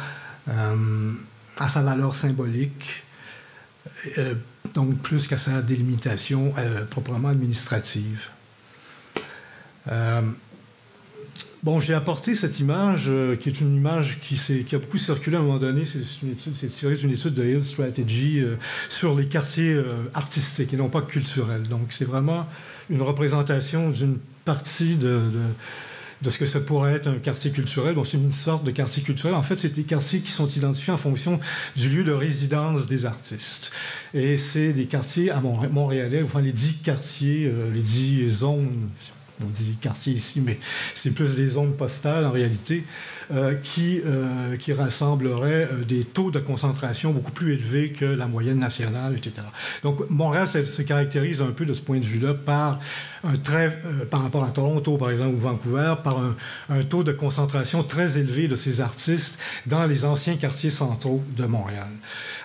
à 0.49 1.69
sa 1.69 1.83
valeur 1.83 2.15
symbolique, 2.15 3.05
donc 4.75 4.99
plus 4.99 5.27
qu'à 5.29 5.39
sa 5.39 5.63
délimitation 5.63 6.53
proprement 6.91 7.29
administrative. 7.29 8.29
Bon, 11.63 11.79
j'ai 11.79 11.93
apporté 11.93 12.35
cette 12.35 12.59
image, 12.59 13.05
euh, 13.09 13.37
qui 13.37 13.51
est 13.51 13.61
une 13.61 13.77
image 13.77 14.19
qui, 14.23 14.35
a 14.75 14.79
beaucoup 14.79 14.97
circulé 14.97 15.37
à 15.37 15.41
un 15.41 15.43
moment 15.43 15.59
donné. 15.59 15.83
C'est 15.85 16.75
tiré 16.75 16.97
d'une 16.97 17.11
étude 17.11 17.35
de 17.35 17.45
Hill 17.45 17.63
Strategy 17.63 18.41
euh, 18.41 18.55
sur 18.89 19.15
les 19.15 19.27
quartiers 19.27 19.75
euh, 19.75 20.05
artistiques 20.15 20.73
et 20.73 20.79
non 20.79 20.89
pas 20.89 21.03
culturels. 21.03 21.65
Donc, 21.65 21.89
c'est 21.91 22.07
vraiment 22.07 22.47
une 22.89 23.03
représentation 23.03 23.91
d'une 23.91 24.17
partie 24.47 24.95
de, 24.95 25.29
de, 26.23 26.31
ce 26.31 26.39
que 26.39 26.47
ça 26.47 26.61
pourrait 26.61 26.95
être 26.95 27.09
un 27.09 27.19
quartier 27.19 27.51
culturel. 27.51 27.95
Bon, 27.95 28.05
c'est 28.05 28.17
une 28.17 28.33
sorte 28.33 28.65
de 28.65 28.71
quartier 28.71 29.03
culturel. 29.03 29.35
En 29.35 29.43
fait, 29.43 29.59
c'est 29.59 29.75
des 29.75 29.83
quartiers 29.83 30.21
qui 30.21 30.31
sont 30.31 30.49
identifiés 30.49 30.95
en 30.95 30.99
fonction 30.99 31.41
du 31.77 31.91
lieu 31.91 32.05
de 32.05 32.13
résidence 32.13 32.87
des 32.87 33.05
artistes. 33.05 33.71
Et 34.15 34.39
c'est 34.39 34.73
des 34.73 34.87
quartiers 34.87 35.31
à 35.31 35.41
Montréalais, 35.41 36.23
enfin 36.23 36.41
les 36.41 36.53
dix 36.53 36.79
quartiers, 36.79 37.53
les 37.75 37.83
dix 37.83 38.31
zones 38.31 38.89
on 39.43 39.47
dit 39.47 39.77
quartier 39.81 40.13
ici, 40.13 40.41
mais 40.41 40.59
c'est 40.95 41.13
plus 41.13 41.37
des 41.37 41.51
zones 41.51 41.75
postales 41.77 42.25
en 42.25 42.31
réalité, 42.31 42.85
euh, 43.33 43.55
qui, 43.63 44.01
euh, 44.05 44.57
qui 44.57 44.73
rassembleraient 44.73 45.69
euh, 45.71 45.85
des 45.85 46.03
taux 46.03 46.33
de 46.33 46.41
concentration 46.41 47.13
beaucoup 47.13 47.31
plus 47.31 47.53
élevés 47.53 47.91
que 47.91 48.05
la 48.05 48.27
moyenne 48.27 48.59
nationale, 48.59 49.15
etc. 49.17 49.47
Donc 49.85 50.11
Montréal 50.11 50.49
se, 50.49 50.83
caractérise 50.83 51.41
un 51.41 51.53
peu 51.53 51.65
de 51.65 51.73
ce 51.73 51.81
point 51.81 51.99
de 51.99 52.05
vue-là 52.05 52.35
par 52.35 52.81
un 53.23 53.37
très, 53.37 53.81
par 54.11 54.23
rapport 54.23 54.43
à 54.43 54.51
Toronto 54.51 54.97
par 54.97 55.13
exemple 55.13 55.35
ou 55.37 55.39
Vancouver, 55.39 55.95
par 56.03 56.19
un, 56.19 56.35
un, 56.71 56.83
taux 56.83 57.05
de 57.05 57.13
concentration 57.13 57.85
très 57.85 58.19
élevé 58.19 58.49
de 58.49 58.57
ces 58.57 58.81
artistes 58.81 59.39
dans 59.67 59.87
les 59.87 60.05
anciens 60.05 60.37
quartiers 60.37 60.71
centraux 60.71 61.23
de 61.37 61.47
Montréal. 61.47 61.91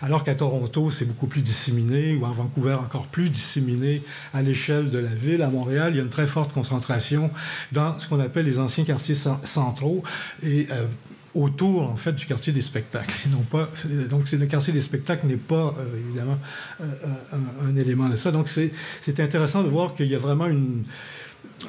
Alors 0.01 0.23
qu'à 0.23 0.35
Toronto, 0.35 0.91
c'est 0.91 1.05
beaucoup 1.05 1.27
plus 1.27 1.41
disséminé, 1.41 2.15
ou 2.15 2.25
à 2.25 2.29
Vancouver 2.29 2.73
encore 2.75 3.07
plus 3.07 3.29
disséminé 3.29 4.01
à 4.33 4.41
l'échelle 4.41 4.91
de 4.91 4.99
la 4.99 5.09
ville. 5.09 5.41
À 5.41 5.47
Montréal, 5.47 5.93
il 5.93 5.97
y 5.97 5.99
a 5.99 6.03
une 6.03 6.09
très 6.09 6.27
forte 6.27 6.51
concentration 6.53 7.31
dans 7.71 7.97
ce 7.97 8.07
qu'on 8.07 8.19
appelle 8.19 8.45
les 8.45 8.59
anciens 8.59 8.83
quartiers 8.83 9.15
centraux. 9.15 10.03
Et 10.43 10.67
euh, 10.75 10.85
autour 11.33 11.89
en 11.89 11.95
fait 11.95 12.13
du 12.13 12.25
quartier 12.25 12.53
des 12.53 12.61
spectacles. 12.61 13.27
Non 13.29 13.41
pas, 13.41 13.69
donc 14.09 14.31
le 14.31 14.45
quartier 14.45 14.71
des 14.71 14.81
spectacles 14.81 15.27
n'est 15.27 15.35
pas 15.35 15.75
euh, 15.77 15.97
évidemment 15.97 16.39
un, 16.81 17.67
un, 17.69 17.75
élément 17.75 18.07
de 18.07 18.15
ça. 18.15 18.31
Donc 18.31 18.47
c'est 18.49 19.19
intéressant 19.19 19.63
de 19.63 19.69
voir 19.69 19.95
qu'il 19.95 20.07
y 20.07 20.15
a 20.15 20.17
vraiment 20.17 20.47
une, 20.47 20.83
euh, 20.83 21.14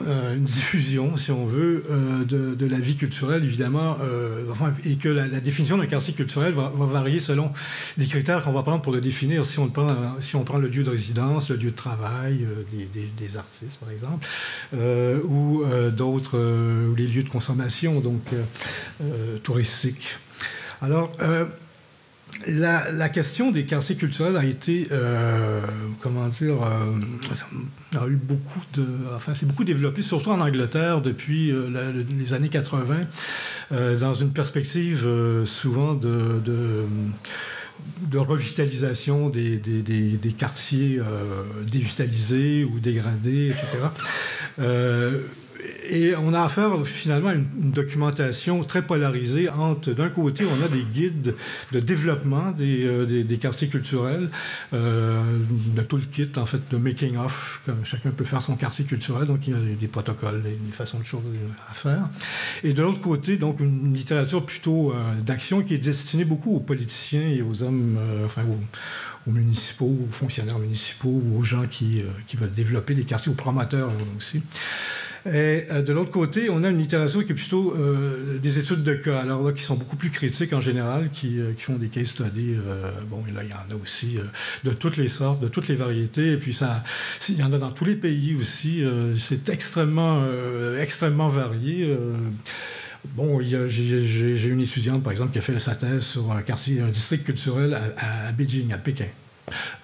une 0.00 0.45
diffusion, 0.45 1.16
si 1.16 1.31
on 1.31 1.47
veut, 1.47 1.85
euh, 1.90 2.25
de, 2.25 2.66
la 2.66 2.78
vie 2.78 2.97
culturelle, 2.97 3.45
évidemment, 3.45 3.97
euh, 4.02 4.45
et 4.85 4.97
que 4.97 5.09
la, 5.09 5.28
définition 5.40 5.78
d'un 5.78 5.87
quartier 5.87 6.12
culturel 6.12 6.52
va, 6.52 6.71
varier 6.75 7.21
selon 7.21 7.52
les 7.97 8.07
critères 8.07 8.43
qu'on 8.43 8.52
va 8.52 8.62
prendre 8.62 8.83
pour 8.83 8.93
le 8.93 9.00
définir. 9.00 9.47
Si 9.47 9.59
on 9.59 9.69
prend, 9.69 10.21
si 10.21 10.37
on 10.37 10.45
prend 10.45 10.59
le 10.59 10.69
lieu 10.69 10.83
de 10.83 10.90
résidence, 10.90 11.50
le 11.50 11.57
lieu 11.57 11.71
de 11.71 11.76
travail 11.76 12.47
des, 12.95 13.37
artistes, 13.37 13.78
par 13.81 13.90
exemple, 13.90 14.26
ou 15.28 15.64
d'autres, 15.93 16.38
ou 16.38 16.95
les 16.95 17.07
lieux 17.07 17.23
de 17.23 17.28
consommation, 17.28 18.00
donc 18.00 18.23
touristiques. 19.43 20.16
Alors, 20.83 21.12
la, 22.47 23.09
question 23.09 23.50
des 23.50 23.64
quartiers 23.64 23.97
culturels 23.97 24.37
a 24.37 24.45
été, 24.45 24.88
euh, 24.93 25.61
comment 26.00 26.28
dire, 26.28 26.62
euh, 26.62 27.99
a 27.99 28.07
eu 28.07 28.16
beaucoup 28.16 28.62
de, 28.75 28.85
enfin, 29.14 29.35
c'est 29.35 29.47
beaucoup 29.47 29.64
développé, 29.64 30.02
surtout 30.02 30.31
en 30.31 30.40
Angleterre 30.40 31.00
depuis 31.00 31.50
euh, 31.50 31.93
les 32.19 32.33
années 32.33 32.49
80, 32.49 32.97
dans 33.99 34.14
une 34.14 34.31
perspective 34.31 35.09
souvent 35.45 35.95
de, 35.95 36.40
revitalisation 38.14 39.28
des, 39.28 40.35
quartiers 40.38 41.00
dévitalisés 41.66 42.64
ou 42.64 42.78
dégradés, 42.81 43.50
etc 43.50 44.69
et 45.90 46.16
on 46.16 46.35
a 46.35 46.43
affaire 46.43 46.87
finalement 46.87 47.31
à 47.31 47.35
une, 47.35 47.47
documentation 47.57 48.64
très 48.64 48.83
polarisée 48.83 49.49
entre, 49.49 49.93
d'un 49.93 50.09
côté, 50.09 50.45
on 50.45 50.64
a 50.64 50.69
des 50.69 50.83
guides 50.83 51.35
de 51.73 51.81
développement 51.81 52.50
des, 52.52 52.85
euh, 52.85 53.23
des, 53.23 53.38
quartiers 53.38 53.69
culturels, 53.69 54.28
euh, 54.73 55.23
de 55.75 55.83
tout 55.83 55.97
le 55.97 56.05
kit, 56.05 56.28
en 56.37 56.47
fait, 56.47 56.61
de 56.71 56.76
making-of, 56.76 57.62
comme 57.66 57.85
chacun 57.85 58.11
peut 58.11 58.25
faire 58.25 58.43
son 58.43 58.57
quartier 58.57 58.85
culturel, 58.85 59.26
donc 59.26 59.47
il 59.47 59.52
y 59.52 59.57
a 59.57 59.59
des 59.78 59.88
protocoles, 59.88 60.43
des, 60.43 60.57
façons 60.73 60.99
de 60.99 61.05
choses 61.05 61.23
à 61.71 61.75
faire. 61.75 62.09
Et 62.64 62.73
de 62.73 62.83
l'autre 62.83 63.00
côté, 63.00 63.37
donc 63.37 63.61
une 63.61 63.95
littérature 63.95 64.45
plutôt 64.45 64.93
euh, 64.93 65.14
d'action 65.21 65.62
qui 65.62 65.75
est 65.75 65.78
destinée 65.78 66.25
beaucoup 66.25 66.55
aux 66.55 66.61
politiciens 66.61 67.28
et 67.28 67.43
aux 67.43 67.62
hommes, 67.62 67.97
euh, 67.99 68.26
enfin, 68.26 68.43
aux, 68.43 69.31
aux, 69.31 69.33
municipaux, 69.33 69.99
aux 70.09 70.12
fonctionnaires 70.12 70.59
municipaux, 70.59 71.23
aux 71.37 71.43
gens 71.43 71.66
qui, 71.71 72.02
qui 72.26 72.37
veulent 72.37 72.52
développer 72.52 72.95
des 72.95 73.05
quartiers, 73.05 73.33
aux 73.33 73.37
promoteurs 73.37 73.90
aussi. 74.16 74.43
Et 75.33 75.66
euh, 75.71 75.83
de 75.83 75.92
l'autre 75.92 76.11
côté, 76.11 76.49
on 76.50 76.62
a 76.62 76.68
une 76.68 76.78
littérature 76.78 77.25
qui 77.26 77.33
est 77.33 77.35
plutôt 77.35 77.75
euh, 77.75 78.38
des 78.38 78.59
études 78.59 78.85
de 78.85 78.95
cas, 78.95 79.21
alors 79.21 79.42
là, 79.42 79.52
qui 79.52 79.62
sont 79.62 79.75
beaucoup 79.75 79.97
plus 79.97 80.11
critiques 80.11 80.52
en 80.52 80.61
général, 80.61 81.11
qui, 81.12 81.40
euh, 81.40 81.52
font 81.59 81.75
des 81.75 81.88
case 81.88 82.06
studies. 82.09 82.56
bon, 83.11 83.25
et 83.28 83.33
là, 83.33 83.42
il 83.42 83.50
y 83.50 83.54
en 83.54 83.76
a 83.76 83.83
aussi 83.83 84.18
de 84.62 84.71
toutes 84.71 84.97
les 84.97 85.09
sortes, 85.09 85.40
de 85.40 85.49
toutes 85.49 85.66
les 85.66 85.75
variétés, 85.75 86.33
et 86.33 86.37
puis 86.37 86.52
ça, 86.52 86.85
il 87.28 87.37
y 87.37 87.42
en 87.42 87.52
a 87.52 87.59
dans 87.59 87.71
tous 87.71 87.85
les 87.85 87.97
pays 87.97 88.37
aussi. 88.38 88.85
c'est 89.18 89.49
extrêmement, 89.49 90.25
extrêmement 90.80 91.28
varié. 91.28 91.97
Bon, 93.16 93.40
j'ai 93.42 94.49
une 94.49 94.61
étudiante, 94.61 95.02
par 95.02 95.12
exemple, 95.12 95.33
qui 95.33 95.38
a 95.38 95.42
fait 95.42 95.59
sa 95.59 95.75
thèse 95.75 96.04
sur 96.04 96.30
un 96.30 96.42
quartier, 96.42 96.80
un 96.80 96.88
district 96.88 97.25
culturel 97.25 97.75
à 97.75 98.30
Beijing, 98.33 98.73
à 98.73 98.78
Pékin. 98.78 99.06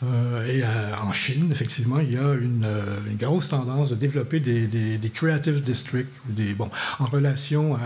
Euh, 0.03 0.47
et 0.47 0.63
euh, 0.63 0.67
en 1.03 1.13
Chine, 1.13 1.49
effectivement, 1.51 2.01
il 2.01 2.13
y 2.13 2.17
a 2.17 2.35
une, 2.35 2.65
euh, 2.65 2.97
grosse 3.19 3.49
tendance 3.49 3.91
de 3.91 3.95
développer 3.95 4.41
des, 4.41 5.11
creative 5.15 5.63
districts, 5.63 6.11
bon, 6.57 6.69
en 6.99 7.05
relation 7.05 7.77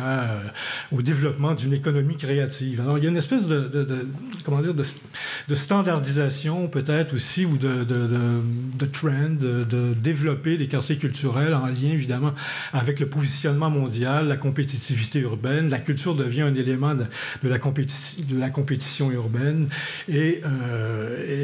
au 0.93 1.03
développement 1.03 1.55
d'une 1.55 1.75
économie 1.75 2.17
créative. 2.17 2.81
Alors, 2.81 2.99
il 2.99 3.05
y 3.05 3.07
a 3.07 3.11
une 3.11 3.17
espèce 3.17 3.47
de, 3.47 4.09
comment 4.45 4.63
dire, 4.63 4.75
de, 4.75 5.55
standardisation 5.55 6.69
peut-être 6.69 7.15
aussi, 7.15 7.45
ou 7.45 7.59
de, 7.59 7.85
trend, 8.87 9.31
de, 9.41 9.95
développer 9.95 10.57
des 10.57 10.69
quartiers 10.69 10.97
culturels 10.97 11.55
en 11.55 11.67
lien 11.67 11.91
évidemment 11.93 12.33
avec 12.73 13.01
le 13.01 13.07
positionnement 13.07 13.71
mondial, 13.71 14.29
la 14.29 14.37
compétitivité 14.37 15.19
urbaine. 15.21 15.69
La 15.69 15.81
culture 15.81 16.15
devient 16.15 16.43
un 16.43 16.55
élément 16.55 16.95
de, 16.95 17.49
la, 17.49 17.59
compétition 17.59 19.11
urbaine 19.11 19.67
et 20.09 20.41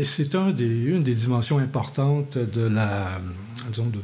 c'est 0.04 0.21
c'est 0.22 0.36
une 0.36 1.02
des 1.02 1.14
dimensions 1.14 1.58
importantes 1.58 2.38
de, 2.38 2.70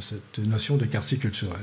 cette 0.00 0.38
notion 0.38 0.76
de 0.76 0.84
quartier 0.84 1.18
culturel. 1.18 1.60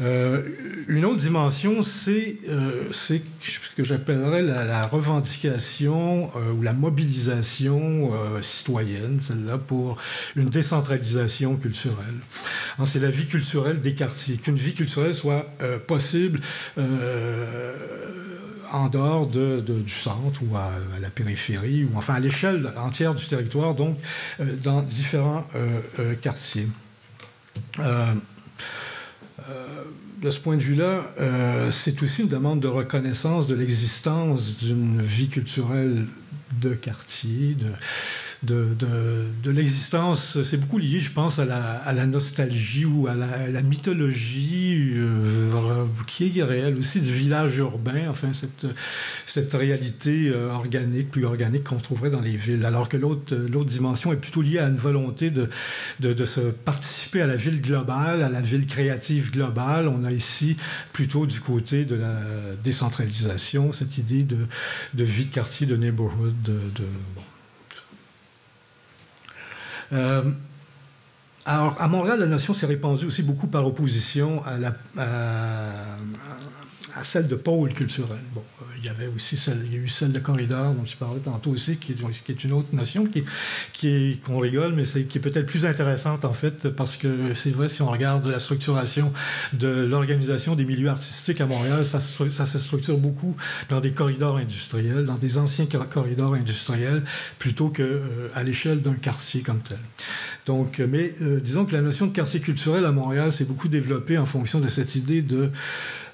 Euh, 0.00 0.44
une 0.86 1.04
autre 1.04 1.16
dimension, 1.16 1.82
c'est 1.82 2.36
euh, 2.48 2.84
ce 2.92 3.14
que 3.76 3.82
j'appellerais 3.82 4.42
la, 4.42 4.86
revendication 4.86 6.30
euh, 6.36 6.52
ou 6.52 6.62
la 6.62 6.72
mobilisation 6.72 8.12
citoyenne, 8.40 9.18
celle-là, 9.20 9.58
pour 9.58 9.98
une 10.36 10.50
décentralisation 10.50 11.56
culturelle. 11.56 11.96
Hein, 12.78 12.86
c'est 12.86 13.00
la 13.00 13.10
vie 13.10 13.26
culturelle 13.26 13.80
des 13.80 13.94
quartiers, 13.94 14.36
qu'une 14.36 14.56
vie 14.56 14.74
culturelle 14.74 15.14
soit 15.14 15.46
possible 15.86 16.40
en 18.72 18.88
dehors 18.88 19.26
de, 19.26 19.60
du 19.60 19.92
centre 19.92 20.40
ou 20.48 20.56
à, 20.56 20.70
la 21.00 21.10
périphérie, 21.10 21.84
ou 21.84 21.96
enfin 21.96 22.14
à 22.14 22.20
l'échelle 22.20 22.72
entière 22.76 23.14
du 23.14 23.26
territoire, 23.26 23.74
donc 23.74 23.96
dans 24.62 24.82
différents 24.82 25.46
quartiers. 26.20 26.68
De 30.20 30.32
ce 30.32 30.40
point 30.40 30.56
de 30.56 30.62
vue-là, 30.62 31.04
euh, 31.20 31.70
c'est 31.70 32.02
aussi 32.02 32.22
une 32.22 32.28
demande 32.28 32.58
de 32.58 32.66
reconnaissance 32.66 33.46
de 33.46 33.54
l'existence 33.54 34.58
d'une 34.58 35.00
vie 35.00 35.28
culturelle 35.28 36.06
de 36.60 36.74
quartier, 36.74 37.54
de, 37.54 37.68
de, 38.42 38.66
de, 39.42 39.50
l'existence. 39.50 40.42
C'est 40.42 40.58
beaucoup 40.58 40.78
lié, 40.78 41.00
je 41.00 41.10
pense, 41.10 41.38
à 41.38 41.44
la, 41.44 41.60
à 41.60 41.92
la 41.92 42.06
nostalgie 42.06 42.84
ou 42.84 43.08
à 43.08 43.14
la, 43.14 43.62
mythologie 43.62 44.92
euh, 44.94 45.84
qui 46.06 46.38
est 46.38 46.42
réelle 46.42 46.76
aussi 46.78 47.00
du 47.00 47.12
village 47.12 47.56
urbain, 47.58 48.08
enfin, 48.08 48.32
cette, 48.32 48.66
cette 49.26 49.52
réalité 49.52 50.28
euh, 50.28 50.50
organique, 50.50 51.10
plus 51.10 51.24
organique 51.24 51.64
qu'on 51.64 51.76
trouverait 51.76 52.10
dans 52.10 52.20
les 52.20 52.36
villes. 52.36 52.64
Alors 52.64 52.88
que 52.88 52.96
l'autre 52.96 53.64
dimension 53.64 54.12
est 54.12 54.16
plutôt 54.16 54.42
liée 54.42 54.58
à 54.58 54.68
une 54.68 54.76
volonté 54.76 55.30
de, 55.30 55.48
de, 56.00 56.12
de, 56.12 56.24
se 56.24 56.40
participer 56.40 57.22
à 57.22 57.26
la 57.26 57.36
ville 57.36 57.60
globale, 57.60 58.22
à 58.22 58.28
la 58.28 58.40
ville 58.40 58.66
créative 58.66 59.32
globale. 59.32 59.88
On 59.88 60.04
a 60.04 60.12
ici 60.12 60.56
plutôt 60.92 61.26
du 61.26 61.40
côté 61.40 61.84
de 61.84 61.96
la 61.96 62.20
décentralisation, 62.62 63.72
cette 63.72 63.98
idée 63.98 64.22
de, 64.22 64.38
de 64.94 65.04
vie 65.04 65.24
de 65.24 65.34
quartier, 65.34 65.66
de 65.66 65.76
neighborhood, 65.76 66.34
de, 66.44 66.52
bon, 67.14 67.17
euh, 69.92 70.22
alors, 71.46 71.76
à 71.80 71.88
Montréal, 71.88 72.18
la 72.18 72.26
notion 72.26 72.52
s'est 72.52 72.66
répandue 72.66 73.06
aussi 73.06 73.22
beaucoup 73.22 73.46
par 73.46 73.66
opposition 73.66 74.42
à, 74.44 74.58
la, 74.58 74.74
celle 77.02 77.26
de 77.26 77.34
pôle 77.34 77.72
culturel. 77.72 78.18
Bon, 78.34 78.42
euh, 78.62 78.64
il 78.78 78.84
y 78.84 78.88
avait 78.88 79.06
aussi 79.06 79.36
celle, 79.36 79.60
il 79.66 79.74
y 79.74 79.76
a 79.76 79.80
eu 79.80 79.88
celle 79.88 80.12
de 80.12 80.18
corridor 80.18 80.72
dont 80.72 80.84
je 80.84 80.96
parlais 80.96 81.20
tantôt 81.20 81.50
aussi, 81.50 81.76
qui 81.76 81.92
est, 81.92 82.44
une 82.44 82.52
autre 82.52 82.68
notion 82.72 83.06
qui, 83.06 83.24
qui 83.72 84.20
qu'on 84.24 84.38
rigole, 84.38 84.74
mais 84.74 84.84
qui 84.84 85.18
est 85.18 85.20
peut-être 85.20 85.46
plus 85.46 85.66
intéressante 85.66 86.24
en 86.24 86.32
fait, 86.32 86.68
parce 86.68 86.96
que 86.96 87.34
c'est 87.34 87.50
vrai, 87.50 87.68
si 87.68 87.82
on 87.82 87.88
regarde 87.88 88.26
la 88.26 88.40
structuration 88.40 89.12
de 89.52 89.68
l'organisation 89.68 90.54
des 90.54 90.64
milieux 90.64 90.88
artistiques 90.88 91.40
à 91.40 91.46
Montréal, 91.46 91.84
ça, 91.84 92.00
se 92.00 92.58
structure 92.58 92.98
beaucoup 92.98 93.36
dans 93.68 93.80
des 93.80 93.92
corridors 93.92 94.36
industriels, 94.36 95.04
dans 95.04 95.16
des 95.16 95.38
anciens 95.38 95.66
corridors 95.66 96.34
industriels, 96.34 97.02
plutôt 97.38 97.68
qu'à 97.68 97.82
euh, 97.82 98.28
à 98.34 98.42
l'échelle 98.42 98.82
d'un 98.82 98.94
quartier 98.94 99.42
comme 99.42 99.60
tel. 99.60 99.78
Donc, 100.46 100.78
mais 100.78 101.14
euh, 101.20 101.40
disons 101.40 101.64
que 101.64 101.74
la 101.74 101.82
notion 101.82 102.06
de 102.06 102.12
quartier 102.12 102.40
culturel 102.40 102.84
à 102.84 102.92
Montréal 102.92 103.32
s'est 103.32 103.44
beaucoup 103.44 103.68
développée 103.68 104.18
en 104.18 104.26
fonction 104.26 104.60
de 104.60 104.68
cette 104.68 104.94
idée 104.94 105.22
de 105.22 105.50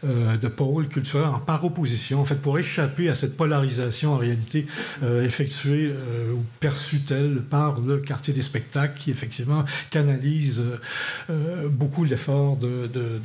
euh, 0.05 0.37
de 0.37 0.49
pôle 0.49 0.89
culturel 0.89 1.29
en 1.29 1.39
par 1.39 1.65
opposition, 1.65 2.21
en 2.21 2.25
fait, 2.25 2.35
pour 2.35 2.59
échapper 2.59 3.09
à 3.09 3.15
cette 3.15 3.37
polarisation 3.37 4.13
en 4.13 4.17
réalité 4.19 4.67
euh, 5.03 5.25
effectuée 5.25 5.93
euh, 5.93 6.33
ou 6.33 6.45
perçue 6.61 7.01
telle 7.01 7.43
par 7.43 7.81
le 7.81 7.99
quartier 7.99 8.35
des 8.35 8.43
spectacles 8.43 8.99
qui 8.99 9.11
effectivement 9.11 9.65
canalise 9.91 10.65
beaucoup 11.71 12.05
l'effort 12.05 12.57
de, 12.57 12.87
de, 12.87 13.21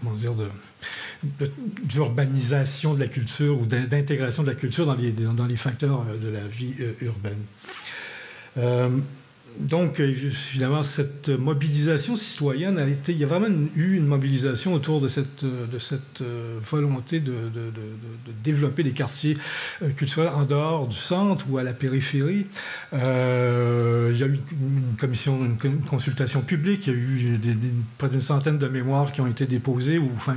comment 0.00 0.16
dire, 0.16 0.34
de 0.34 0.46
d'urbanisation 1.84 2.94
de 2.94 3.00
la 3.00 3.08
culture 3.08 3.60
ou 3.60 3.64
d'intégration 3.64 4.42
de 4.42 4.48
la 4.48 4.54
culture 4.54 4.86
dans 4.86 4.94
les, 4.94 5.10
dans 5.10 5.46
les 5.46 5.56
facteurs 5.56 6.04
de 6.22 6.28
la 6.28 6.46
vie 6.46 6.74
urbaine. 7.00 7.42
Donc, 9.58 10.00
évidemment, 10.00 10.82
cette 10.82 11.28
mobilisation 11.28 12.16
citoyenne 12.16 12.78
a 12.78 12.86
été. 12.86 13.12
Il 13.12 13.18
y 13.18 13.24
a 13.24 13.26
vraiment 13.26 13.48
eu 13.74 13.96
une 13.96 14.06
mobilisation 14.06 14.74
autour 14.74 15.00
de 15.00 15.08
cette, 15.08 15.44
de 15.44 15.78
cette 15.78 16.22
volonté 16.64 17.20
de, 17.20 17.32
développer 18.44 18.82
des 18.82 18.92
quartiers 18.92 19.36
culturels 19.96 20.30
en 20.34 20.44
dehors 20.44 20.86
du 20.86 20.96
centre 20.96 21.46
ou 21.50 21.58
à 21.58 21.62
la 21.62 21.72
périphérie. 21.72 22.46
il 22.92 22.98
y 22.98 24.22
a 24.22 24.26
eu 24.26 24.38
une 24.52 24.96
commission, 24.98 25.38
une, 25.64 25.80
consultation 25.80 26.40
publique, 26.40 26.86
il 26.86 26.92
y 26.92 26.96
a 26.96 26.98
eu 26.98 27.38
près 27.98 28.08
d'une 28.08 28.22
centaine 28.22 28.58
de 28.58 28.68
mémoires 28.68 29.12
qui 29.12 29.20
ont 29.20 29.26
été 29.26 29.46
déposées, 29.46 29.98
ou 29.98 30.10
enfin, 30.14 30.36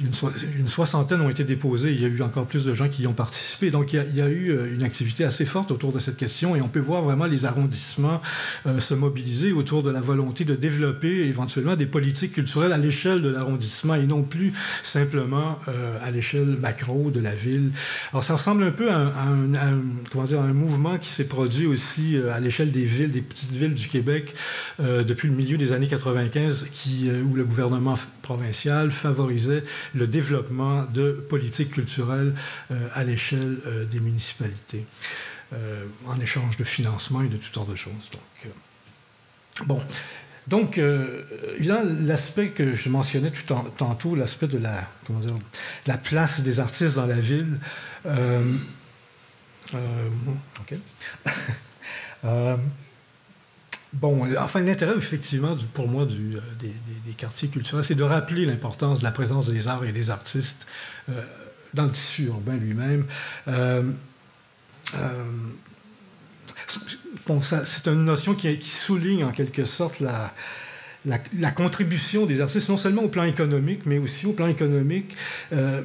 une, 0.00 0.68
soixantaine 0.68 1.20
ont 1.20 1.28
été 1.28 1.44
déposées. 1.44 1.92
Il 1.92 2.00
y 2.00 2.04
a 2.04 2.08
eu 2.08 2.22
encore 2.22 2.46
plus 2.46 2.64
de 2.64 2.74
gens 2.74 2.88
qui 2.88 3.02
y 3.02 3.06
ont 3.06 3.12
participé. 3.12 3.70
Donc, 3.70 3.92
il 3.92 4.14
y, 4.14 4.20
a, 4.20 4.28
eu 4.28 4.50
euh, 4.50 4.72
une 4.72 4.84
activité 4.84 5.24
assez 5.24 5.44
forte 5.44 5.70
autour 5.70 5.92
de 5.92 5.98
cette 5.98 6.16
question 6.16 6.54
et 6.56 6.62
on 6.62 6.68
peut 6.68 6.80
voir 6.80 7.02
vraiment 7.02 7.26
les 7.26 7.44
arrondissements 7.44 8.20
euh, 8.66 8.80
se 8.80 8.94
mobiliser 8.94 9.52
autour 9.52 9.82
de 9.82 9.90
la 9.90 10.00
volonté 10.00 10.44
de 10.44 10.54
développer 10.54 11.26
éventuellement 11.26 11.76
des 11.76 11.86
politiques 11.86 12.32
culturelles 12.32 12.72
à 12.72 12.78
l'échelle 12.78 13.22
de 13.22 13.28
l'arrondissement 13.28 13.94
et 13.94 14.06
non 14.06 14.22
plus 14.22 14.52
simplement 14.82 15.58
euh, 15.68 15.98
à 16.02 16.10
l'échelle 16.10 16.56
macro 16.60 17.10
de 17.10 17.20
la 17.20 17.34
ville. 17.34 17.70
Alors, 18.12 18.24
ça 18.24 18.34
ressemble 18.34 18.62
un 18.62 18.70
peu 18.70 18.90
à, 18.90 18.96
un, 18.96 19.80
comment 20.10 20.24
dire, 20.24 20.40
un 20.40 20.52
mouvement 20.52 20.98
qui 20.98 21.08
s'est 21.08 21.28
produit 21.28 21.66
aussi 21.66 22.16
à 22.32 22.40
l'échelle 22.40 22.70
des 22.70 22.84
villes, 22.84 23.12
des 23.12 23.22
petites 23.22 23.52
villes 23.52 23.74
du 23.74 23.88
Québec 23.88 24.34
depuis 24.78 25.28
le 25.28 25.34
milieu 25.34 25.56
des 25.56 25.72
années 25.72 25.86
95, 25.86 26.68
qui, 26.72 27.10
où 27.10 27.34
le 27.34 27.44
gouvernement 27.44 27.96
provincial 28.22 28.90
favorisait 28.90 29.62
le 29.94 30.06
développement 30.06 30.84
de 30.84 31.12
politiques 31.12 31.70
culturelles 31.70 32.34
euh, 32.70 32.74
à 32.94 33.04
l'échelle 33.04 33.58
euh, 33.66 33.84
des 33.84 34.00
municipalités, 34.00 34.84
euh, 35.52 35.86
en 36.06 36.20
échange 36.20 36.56
de 36.56 36.64
financement 36.64 37.22
et 37.22 37.28
de 37.28 37.36
toutes 37.36 37.54
sortes 37.54 37.70
de 37.70 37.76
choses. 37.76 38.10
Donc, 38.12 38.52
bon. 39.66 39.82
Donc, 40.46 40.78
évidemment, 41.58 41.82
l'aspect 42.04 42.48
que 42.48 42.72
je 42.72 42.88
mentionnais 42.88 43.30
tout 43.30 43.54
tantôt, 43.76 44.14
l'aspect 44.14 44.46
de 44.46 44.58
la, 44.58 44.88
place 45.98 46.40
des 46.40 46.58
artistes 46.58 46.94
dans 46.94 47.04
la 47.04 47.20
ville. 47.20 47.58
OK. 49.74 50.74
Bon, 53.94 54.28
enfin, 54.38 54.60
l'intérêt, 54.60 54.96
effectivement, 54.96 55.56
pour 55.72 55.88
moi, 55.88 56.02
euh, 56.02 56.40
des, 56.60 57.12
quartiers 57.14 57.48
culturels, 57.48 57.84
c'est 57.84 57.94
de 57.94 58.02
rappeler 58.02 58.44
l'importance 58.44 58.98
de 58.98 59.04
la 59.04 59.10
présence 59.10 59.48
des 59.48 59.66
arts 59.66 59.84
et 59.84 59.92
des 59.92 60.10
artistes 60.10 60.66
euh, 61.08 61.22
dans 61.72 61.84
le 61.84 61.90
tissu 61.90 62.24
urbain 62.24 62.56
lui-même. 62.56 63.06
Euh, 63.48 63.82
bon, 67.26 67.40
c'est 67.42 67.86
une 67.88 68.04
notion 68.04 68.34
qui, 68.34 68.62
souligne 68.62 69.24
en 69.24 69.32
quelque 69.32 69.64
sorte 69.64 70.00
la, 70.00 70.32
contribution 71.50 72.26
des 72.26 72.40
artistes, 72.40 72.68
non 72.68 72.76
seulement 72.76 73.02
au 73.02 73.08
plan 73.08 73.24
économique, 73.24 73.86
mais 73.86 73.98
aussi 73.98 74.26
au 74.26 74.32
plan 74.32 74.48
économique, 74.48 75.16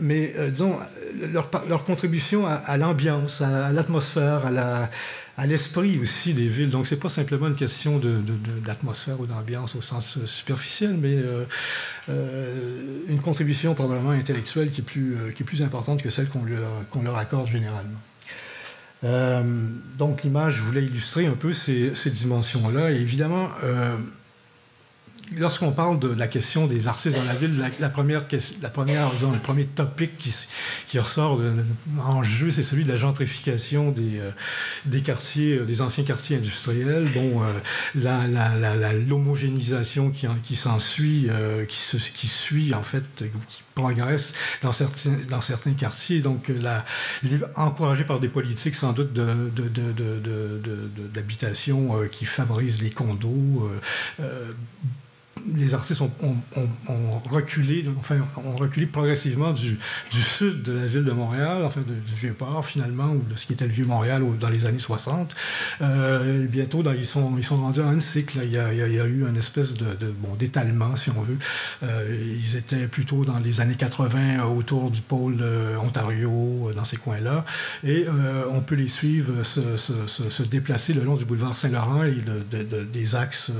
mais 0.01 0.33
disons, 0.49 0.77
leur, 1.31 1.83
contribution 1.85 2.45
à, 2.47 2.77
l'ambiance, 2.77 3.41
à 3.41 3.71
l'atmosphère, 3.71 4.47
à 5.37 5.47
l'esprit 5.47 5.99
aussi 5.99 6.33
des 6.33 6.47
villes. 6.47 6.69
Donc, 6.69 6.87
ce 6.87 6.93
n'est 6.93 7.01
pas 7.01 7.09
simplement 7.09 7.47
une 7.47 7.55
question 7.55 7.99
d'atmosphère 8.63 9.19
ou 9.19 9.25
d'ambiance 9.25 9.75
au 9.75 9.81
sens 9.81 10.17
euh, 10.17 10.27
superficiel, 10.27 10.95
mais 10.99 11.15
euh, 11.15 11.45
euh, 12.09 12.99
une 13.07 13.19
contribution 13.19 13.73
probablement 13.73 14.11
intellectuelle 14.11 14.71
qui 14.71 14.81
est 14.81 15.43
plus, 15.43 15.61
importante 15.63 16.03
que 16.03 16.09
celle 16.09 16.27
qu'on 16.27 17.01
leur 17.01 17.17
accorde 17.17 17.49
généralement. 17.49 17.99
Donc, 19.03 20.23
l'image 20.23 20.61
voulais 20.61 20.83
illustrer 20.83 21.25
un 21.25 21.35
peu 21.35 21.53
ces, 21.53 21.91
dimensions-là. 22.05 22.91
Et 22.91 22.95
évidemment, 22.95 23.49
lorsqu'on 25.37 25.71
parle 25.71 25.99
de 25.99 26.07
la 26.07 26.27
question 26.27 26.67
des 26.67 26.87
artistes 26.87 27.17
dans 27.17 27.23
la 27.23 27.33
ville, 27.33 27.63
la, 27.79 27.89
première, 27.89 28.25
la 28.61 28.69
première 28.69 29.11
disons, 29.11 29.31
le 29.31 29.39
premier 29.39 29.65
topic 29.65 30.11
qui, 30.87 30.99
ressort 30.99 31.41
en 32.03 32.23
jeu, 32.23 32.51
c'est 32.51 32.63
celui 32.63 32.83
de 32.83 32.89
la 32.89 32.97
gentrification 32.97 33.91
des, 33.91 34.19
euh, 34.19 34.99
quartiers, 35.01 35.57
euh, 35.57 35.65
des 35.65 35.81
anciens 35.81 36.03
quartiers 36.03 36.37
industriels. 36.37 37.09
Bon, 37.13 37.41
euh, 37.43 39.03
l'homogénéisation 39.07 40.11
qui, 40.11 40.55
s'ensuit, 40.55 41.29
qui, 41.67 42.27
suit 42.27 42.73
en 42.73 42.83
fait, 42.83 43.03
qui 43.15 43.63
progresse 43.75 44.33
dans 44.61 44.71
certains, 44.73 45.73
quartiers. 45.73 46.19
Donc, 46.19 46.51
la, 46.61 46.85
encouragé 47.55 48.03
par 48.03 48.19
des 48.19 48.29
politiques 48.29 48.75
sans 48.75 48.93
doute 48.93 49.13
d'habitation 51.13 52.07
qui 52.11 52.25
favorisent 52.25 52.81
les 52.81 52.91
condos 52.91 53.71
les 55.55 55.73
artistes 55.73 56.01
ont, 56.01 56.11
reculé, 57.25 57.85
enfin, 57.97 58.17
ont 58.37 58.55
reculé 58.55 58.85
progressivement 58.85 59.53
du, 59.53 59.77
sud 60.11 60.63
de 60.63 60.73
la 60.73 60.85
ville 60.87 61.03
de 61.03 61.11
Montréal, 61.11 61.63
enfin 61.65 61.81
du 61.81 62.15
Vieux-Port 62.15 62.65
finalement, 62.65 63.11
ou 63.11 63.23
de 63.29 63.35
ce 63.35 63.45
qui 63.45 63.53
était 63.53 63.67
le 63.67 63.73
Vieux-Montréal 63.73 64.23
dans 64.39 64.49
les 64.49 64.65
années 64.65 64.79
60. 64.79 65.33
Euh, 65.81 66.45
bientôt, 66.47 66.83
ils, 66.93 67.05
sont, 67.05 67.33
ils 67.37 67.43
sont 67.43 67.57
rendus 67.57 67.81
à 67.81 67.87
un 67.87 67.99
cycle. 67.99 68.39
Il 68.43 68.51
y 68.51 68.57
a, 68.57 69.05
eu 69.05 69.27
une 69.27 69.37
espèce 69.37 69.73
de, 69.73 70.13
bon, 70.19 70.35
d'étalement, 70.35 70.95
si 70.95 71.09
on 71.09 71.21
veut. 71.21 71.37
Euh, 71.83 72.39
ils 72.43 72.55
étaient 72.55 72.87
plutôt 72.87 73.25
dans 73.25 73.39
les 73.39 73.61
années 73.61 73.75
80 73.75 74.43
autour 74.45 74.91
du 74.91 75.01
pôle 75.01 75.43
Ontario, 75.81 76.71
dans 76.75 76.85
ces 76.85 76.97
coins-là. 76.97 77.45
Et 77.83 78.05
euh, 78.07 78.45
on 78.51 78.61
peut 78.61 78.75
les 78.75 78.87
suivre 78.87 79.43
se, 79.43 80.43
déplacer 80.43 80.93
le 80.93 81.03
long 81.03 81.15
du 81.15 81.25
boulevard 81.25 81.55
Saint-Laurent 81.55 82.03
et 82.03 82.15
des 82.91 83.15
axes, 83.15 83.51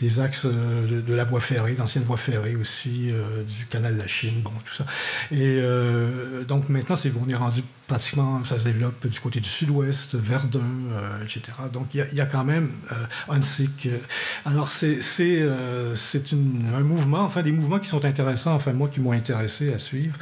des 0.00 0.20
axes 0.20 0.46
de 0.46 1.13
de 1.14 1.16
la 1.16 1.24
voie 1.24 1.40
ferrée, 1.40 1.76
l'ancienne 1.78 2.04
voie 2.04 2.16
ferrée 2.16 2.56
aussi, 2.56 3.08
euh, 3.10 3.42
du 3.44 3.66
canal 3.66 3.94
de 3.94 4.00
la 4.00 4.06
Chine, 4.06 4.40
bon, 4.42 4.50
tout 4.64 4.74
ça. 4.74 4.84
Et 5.30 5.60
euh, 5.60 6.42
donc 6.44 6.68
maintenant, 6.68 6.96
c'est, 6.96 7.12
on 7.24 7.28
est 7.28 7.36
rendu 7.36 7.62
pratiquement, 7.86 8.42
ça 8.44 8.58
se 8.58 8.64
développe 8.64 9.06
du 9.06 9.20
côté 9.20 9.40
du 9.40 9.48
sud-ouest, 9.48 10.16
Verdun, 10.16 10.60
euh, 10.92 11.22
etc. 11.22 11.42
Donc 11.72 11.94
il 11.94 12.06
y, 12.12 12.20
a 12.20 12.26
quand 12.26 12.44
même 12.44 12.70
cycle. 13.42 13.90
Alors 14.44 14.68
c'est, 14.68 14.98
un 15.42 16.80
mouvement, 16.80 17.20
enfin 17.20 17.42
des 17.42 17.52
mouvements 17.52 17.78
qui 17.78 17.88
sont 17.88 18.04
intéressants, 18.04 18.54
enfin 18.54 18.72
moi 18.72 18.88
qui 18.88 19.00
m'ont 19.00 19.12
intéressé 19.12 19.72
à 19.72 19.78
suivre 19.78 20.16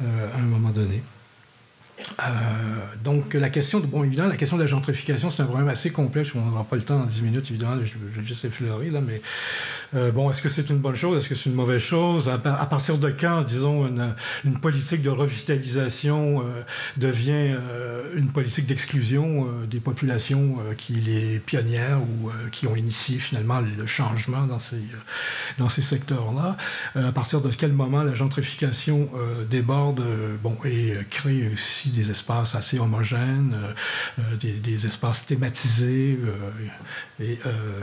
à 0.00 0.38
un 0.38 0.42
moment 0.42 0.70
donné. 0.70 1.02
Donc 3.02 3.34
la 3.34 3.50
question 3.50 3.80
de 3.80 3.86
bon 3.86 4.04
évidemment 4.04 4.28
la 4.28 4.36
question 4.36 4.56
de 4.56 4.62
la 4.62 4.68
gentrification 4.68 5.30
c'est 5.30 5.42
un 5.42 5.46
problème 5.46 5.68
assez 5.68 5.90
complexe 5.90 6.34
on 6.34 6.40
n'aura 6.40 6.64
pas 6.64 6.76
le 6.76 6.82
temps 6.82 7.00
en 7.00 7.06
10 7.06 7.22
minutes 7.22 7.50
évidemment 7.50 7.76
je, 7.84 7.94
vais 7.94 8.26
juste 8.26 8.44
effleurer 8.44 8.90
là 8.90 9.00
mais 9.00 9.20
euh, 9.94 10.10
bon 10.10 10.30
est-ce 10.30 10.42
que 10.42 10.48
c'est 10.48 10.68
une 10.70 10.78
bonne 10.78 10.94
chose? 10.94 11.18
Est-ce 11.18 11.28
que 11.28 11.34
c'est 11.34 11.50
une 11.50 11.56
mauvaise 11.56 11.80
chose? 11.80 12.28
À, 12.28 12.38
partir 12.38 12.98
de 12.98 13.10
quand 13.10 13.42
disons 13.42 13.86
une, 13.86 14.58
politique 14.60 15.02
de 15.02 15.10
revitalisation 15.10 16.40
euh, 16.40 16.62
devient 16.96 17.56
une 18.14 18.30
politique 18.30 18.66
d'exclusion 18.66 19.46
des 19.70 19.80
populations 19.80 20.58
qui 20.76 20.94
les 20.94 21.38
pionnières 21.38 22.00
ou 22.00 22.30
qui 22.50 22.66
ont 22.66 22.74
initié 22.76 23.18
finalement 23.18 23.60
le 23.60 23.86
changement 23.86 24.42
dans 24.46 24.58
ces 24.58 24.80
dans 25.58 25.68
ces 25.68 25.82
secteurs 25.82 26.32
là 26.32 26.56
à 26.94 27.12
partir 27.12 27.40
de 27.40 27.50
quel 27.50 27.72
moment 27.72 28.02
la 28.02 28.14
gentrification 28.14 29.10
déborde 29.48 30.02
bon 30.42 30.56
et 30.64 30.94
crée 31.10 31.50
aussi 31.52 31.90
des 31.90 32.10
espaces 32.10 32.54
assez 32.54 32.78
homogènes, 32.78 33.56
euh, 33.56 33.72
euh, 34.20 34.60
des, 34.62 34.86
espaces 34.86 35.26
thématisés 35.26 36.18
euh, 36.22 37.24
et 37.24 37.38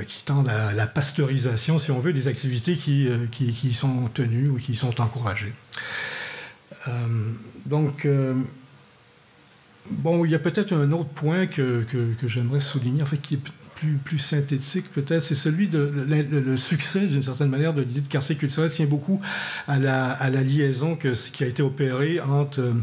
qui 0.08 0.24
tendent 0.24 0.50
à 0.50 0.72
la 0.72 0.88
pasteurisation, 0.88 1.78
si 1.78 1.91
veut, 1.99 2.13
des 2.13 2.27
activités 2.27 2.75
qui, 2.75 3.10
qui, 3.31 3.73
sont 3.73 4.08
tenues 4.13 4.49
ou 4.49 4.58
qui 4.58 4.75
sont 4.75 5.01
encouragées. 5.01 5.53
donc, 7.65 8.08
bon, 9.89 10.25
il 10.25 10.31
y 10.31 10.36
a 10.36 10.39
peut-être 10.39 10.73
un 10.73 10.91
autre 10.91 11.10
point 11.10 11.47
que, 11.47 11.86
j'aimerais 12.27 12.60
souligner, 12.60 13.03
en 13.03 13.05
qui 13.21 13.39
plus, 13.76 14.20
synthétique 14.20 14.92
peut-être, 14.94 15.24
c'est 15.24 15.36
celui 15.36 15.68
de 15.68 15.80
le, 15.80 16.58
succès 16.58 17.08
d'une 17.08 17.24
certaine 17.24 17.50
manière 17.50 17.74
de 17.74 17.82
l'idée 17.82 18.02
de 18.02 18.08
quartier 18.08 18.36
culturel 18.36 18.72
tient 18.72 18.86
beaucoup 18.86 19.22
à 19.68 19.78
la, 19.80 20.30
liaison 20.44 20.96
qui 20.96 21.44
a 21.44 21.48
été 21.48 21.64
opérée 21.64 22.20
entre 22.20 22.60
euh, 22.60 22.74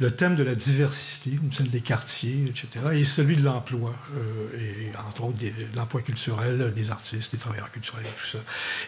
le 0.00 0.10
thème 0.10 0.36
de 0.36 0.42
la 0.42 0.54
diversité, 0.54 1.38
celle 1.52 1.70
des 1.70 1.80
quartiers, 1.80 2.44
etc., 2.48 2.68
et 2.94 3.04
celui 3.04 3.36
de 3.36 3.44
l'emploi, 3.44 3.94
euh, 4.16 4.58
et 4.58 4.92
entre 5.08 5.24
autres 5.24 5.38
l'emploi 5.74 6.02
culturel 6.02 6.72
des 6.74 6.90
artistes, 6.90 7.32
des 7.32 7.38
travailleurs 7.38 7.70
culturels 7.70 8.04
et 8.06 8.20
tout 8.20 8.36
ça. 8.36 8.42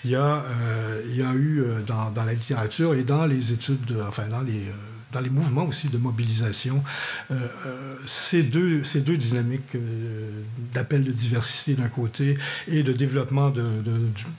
Il 0.04 0.10
y 0.10 0.16
a, 0.16 0.44
euh, 0.44 1.34
eu 1.34 1.64
dans, 1.86 2.12
la 2.24 2.32
littérature 2.32 2.94
et 2.94 3.02
dans 3.02 3.26
les 3.26 3.52
études, 3.52 3.84
de, 3.86 4.00
enfin 4.00 4.26
dans 4.28 4.40
les 4.40 4.66
dans 5.12 5.20
les 5.20 5.30
mouvements 5.30 5.64
aussi 5.64 5.88
de 5.88 5.98
mobilisation, 5.98 6.82
euh, 7.30 7.46
euh, 7.66 7.96
ces, 8.06 8.42
deux, 8.42 8.82
ces 8.82 9.00
deux 9.00 9.16
dynamiques 9.16 9.74
euh, 9.74 10.30
d'appel 10.72 11.04
de 11.04 11.12
diversité 11.12 11.74
d'un 11.74 11.88
côté 11.88 12.38
et 12.66 12.82
de 12.82 12.92
développement 12.92 13.50
de, 13.50 13.82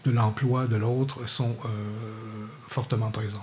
de, 0.04 0.12
l'emploi 0.12 0.66
de 0.66 0.76
l'autre 0.76 1.28
sont 1.30 1.56
fortement 2.68 3.12
présentes. 3.12 3.42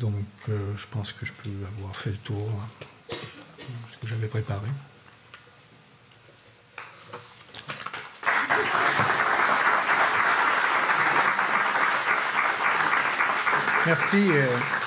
Donc, 0.00 0.14
je 0.48 0.86
pense 0.90 1.12
que 1.12 1.24
je 1.24 1.32
peux 1.32 1.50
avoir 1.78 1.96
fait 1.96 2.10
le 2.10 2.16
tour 2.16 2.50
hein, 2.50 2.84
de 3.10 3.92
ce 3.92 3.98
que 3.98 4.06
j'avais 4.06 4.26
préparé. 4.26 4.66
Merci. 13.86 14.85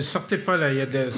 Sortez 0.00 0.38
pas 0.38 0.56
là. 0.56 0.72
Il 0.72 0.78
y 0.78 0.80
a 0.80 0.86
de, 0.86 1.08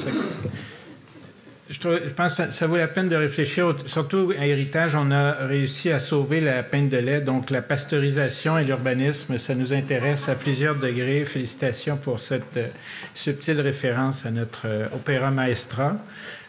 je, 1.71 1.79
pense 2.17 2.35
que 2.35 2.51
ça, 2.51 2.67
vaut 2.67 2.77
la 2.77 2.89
peine 2.89 3.09
de 3.09 3.15
réfléchir. 3.15 3.77
Surtout 3.87 4.33
à 4.37 4.45
Héritage, 4.45 4.97
on 4.97 5.13
a 5.13 5.33
réussi 5.47 5.93
à 5.93 6.01
sauver 6.01 6.41
la 6.41 6.65
peine 6.65 6.89
de 6.89 6.97
lait. 6.97 7.21
Donc, 7.21 7.51
la 7.51 7.63
pasteurisation 7.63 8.59
et 8.59 8.65
l'urbanisme, 8.65 9.39
ça 9.39 9.55
nous 9.55 9.73
intéresse 9.73 10.29
à 10.29 10.35
plusieurs 10.35 10.75
degrés. 10.75 11.25
Félicitations 11.25 11.97
pour 11.97 12.19
cette 12.19 12.57
euh, 12.57 12.67
subtile 13.15 13.61
référence 13.61 14.27
à 14.27 14.33
notre 14.33 14.63
euh, 14.67 14.87
opéra 14.93 15.31
maestra. 15.31 15.97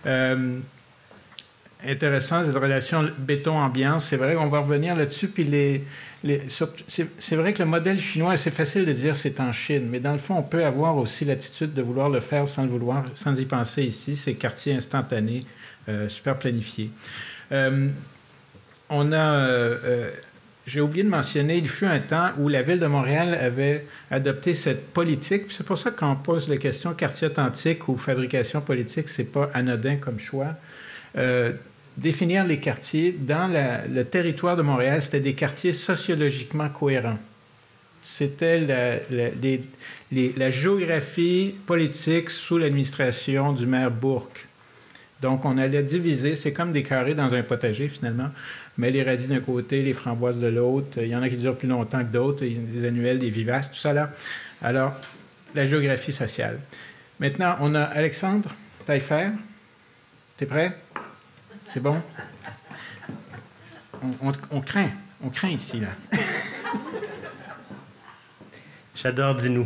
Euh, 0.08 0.58
intéressant, 1.86 2.44
cette 2.44 2.56
relation 2.56 3.06
béton-ambiance. 3.18 4.06
C'est 4.06 4.18
vrai 4.18 4.36
qu'on 4.36 4.48
va 4.48 4.60
revenir 4.60 4.96
là-dessus. 4.96 5.28
Puis 5.28 5.44
les, 5.44 5.84
c'est 6.88 7.36
vrai 7.36 7.54
que 7.54 7.60
le 7.60 7.70
modèle 7.70 8.00
chinois, 8.00 8.38
c'est 8.38 8.52
facile 8.52 8.86
de 8.86 8.94
dire 8.94 9.16
c'est 9.16 9.40
en 9.40 9.52
Chine, 9.52 9.88
mais 9.90 10.00
dans 10.00 10.14
le 10.14 10.20
fond, 10.20 10.36
on 10.38 10.44
peut 10.44 10.64
avoir 10.64 10.98
aussi 10.98 11.26
l'attitude 11.26 11.74
de 11.74 11.82
vouloir 11.82 12.10
le 12.10 12.20
faire 12.20 12.48
sans 12.48 12.64
le 12.64 12.70
vouloir, 12.70 13.06
sans 13.16 13.40
y 13.40 13.46
penser 13.46 13.84
ici. 13.84 14.16
C'est 14.16 14.36
quartier 14.36 14.74
instantané, 14.74 15.44
euh, 15.90 16.10
super 16.10 16.38
planifié. 16.38 16.92
Euh, 17.52 17.88
on 18.90 19.12
a, 19.14 19.34
euh, 19.34 20.12
j'ai 20.68 20.80
oublié 20.80 21.04
de 21.04 21.10
mentionner, 21.10 21.58
il 21.58 21.68
fut 21.68 21.88
un 21.88 22.00
temps 22.00 22.30
où 22.38 22.50
la 22.50 22.62
ville 22.62 22.80
de 22.80 22.88
Montréal 22.88 23.34
avait 23.34 23.88
adopté 24.12 24.54
cette 24.54 24.94
politique. 24.94 25.46
C'est 25.50 25.66
pour 25.66 25.80
ça 25.80 25.90
qu'on 25.90 26.16
pose 26.16 26.50
la 26.50 26.58
question 26.58 26.94
quartier 26.94 27.28
authentique 27.28 27.88
ou 27.88 27.98
fabrication 27.98 28.62
politique, 28.62 29.10
c'est 29.10 29.24
pas 29.24 29.50
anodin 29.56 29.96
comme 29.96 30.20
choix 30.20 30.56
définir 32.02 32.46
les 32.46 32.58
quartiers 32.58 33.12
dans 33.12 33.48
le 33.48 34.04
territoire 34.04 34.58
de 34.58 34.64
Montréal, 34.64 35.02
c'était 35.02 35.20
des 35.20 35.34
quartiers 35.34 35.74
sociologiquement 35.74 36.70
cohérents. 36.70 37.20
C'était 38.04 38.60
la, 40.12 40.52
géographie 40.52 41.54
politique 41.68 42.32
sous 42.32 42.58
l'administration 42.58 43.54
du 43.54 43.68
maire 43.68 43.92
Bourque. 43.92 44.48
Donc, 45.22 45.46
on 45.46 45.60
allait 45.60 45.84
diviser, 45.84 46.36
c'est 46.36 46.52
comme 46.52 46.72
des 46.72 46.82
carrés 46.82 47.14
dans 47.14 47.36
un 47.36 47.44
potager 47.44 47.88
finalement, 47.88 48.30
mais 48.80 48.90
les 48.90 49.04
radis 49.04 49.28
d'un 49.28 49.40
côté, 49.40 49.84
les 49.84 49.94
framboises 49.94 50.40
de 50.40 50.48
l'autre, 50.48 50.98
il 50.98 51.10
y 51.10 51.16
en 51.16 51.22
a 51.22 51.30
qui 51.30 51.38
durent 51.38 51.58
plus 51.58 51.68
longtemps 51.68 52.00
que 52.00 52.12
d'autres, 52.12 52.44
des 52.44 52.86
annuels, 52.86 53.20
des 53.20 53.30
vivaces, 53.30 53.72
tout 53.72 53.78
ça 53.78 53.94
là. 53.94 54.12
Alors, 54.64 54.94
la 55.54 55.68
géographie 55.68 56.12
sociale. 56.12 56.60
Maintenant, 57.20 57.58
on 57.60 57.76
a 57.76 57.84
Alexandre 57.84 58.50
Taillefer. 58.88 59.30
T'es 60.38 60.48
prêt? 60.48 60.76
C'est 61.74 61.80
bon? 61.80 62.02
On, 64.52 64.60
craint. 64.60 64.90
On 65.24 65.30
craint 65.30 65.48
ici, 65.50 65.80
là. 65.80 65.88
J'adore 68.94 69.36
dis-nous. 69.36 69.66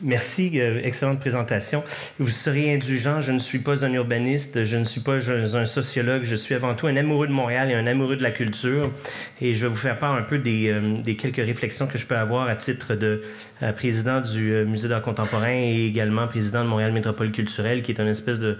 Merci, 0.00 0.60
euh, 0.60 0.80
excellente 0.84 1.18
présentation. 1.18 1.82
Vous 2.20 2.28
serez 2.28 2.72
indulgent, 2.72 3.20
je 3.20 3.32
ne 3.32 3.40
suis 3.40 3.58
pas 3.58 3.84
un 3.84 3.92
urbaniste, 3.92 4.62
je 4.62 4.76
ne 4.76 4.84
suis 4.84 5.00
pas 5.00 5.16
un 5.28 5.64
sociologue, 5.64 6.22
je 6.22 6.36
suis 6.36 6.54
avant 6.54 6.76
tout 6.76 6.86
un 6.86 6.96
amoureux 6.96 7.26
de 7.26 7.32
Montréal 7.32 7.72
et 7.72 7.74
un 7.74 7.88
amoureux 7.88 8.14
de 8.14 8.22
la 8.22 8.30
culture. 8.30 8.92
Et 9.40 9.54
je 9.54 9.62
vais 9.62 9.68
vous 9.68 9.76
faire 9.76 9.98
part 9.98 10.14
un 10.14 10.22
peu 10.22 10.38
des, 10.38 10.68
euh, 10.68 11.02
des 11.02 11.16
quelques 11.16 11.44
réflexions 11.44 11.88
que 11.88 11.98
je 11.98 12.06
peux 12.06 12.16
avoir 12.16 12.46
à 12.46 12.54
titre 12.54 12.94
de 12.94 13.24
euh, 13.64 13.72
président 13.72 14.20
du 14.20 14.64
Musée 14.66 14.86
d'art 14.86 15.02
contemporain 15.02 15.50
et 15.50 15.86
également 15.86 16.28
président 16.28 16.62
de 16.62 16.68
Montréal 16.68 16.92
Métropole 16.92 17.32
culturelle, 17.32 17.82
qui 17.82 17.90
est 17.90 17.98
une 17.98 18.06
espèce 18.06 18.38
de, 18.38 18.56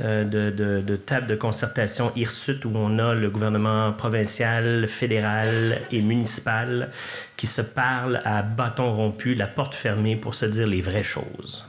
de, 0.00 0.50
de, 0.50 0.82
de 0.82 0.96
table 0.96 1.26
de 1.26 1.36
concertation 1.36 2.12
hirsute 2.16 2.66
où 2.66 2.72
on 2.74 2.98
a 2.98 3.14
le 3.14 3.30
gouvernement 3.30 3.94
provincial, 3.94 4.86
fédéral 4.88 5.78
et 5.90 6.02
municipal 6.02 6.90
qui 7.36 7.46
se 7.46 7.62
parlent 7.62 8.20
à 8.24 8.42
bâton 8.42 8.92
rompu, 8.92 9.34
la 9.34 9.46
porte 9.46 9.74
fermée 9.74 10.16
pour 10.16 10.34
se 10.34 10.46
dire 10.46 10.66
les 10.66 10.80
vraies 10.80 11.02
choses. 11.02 11.66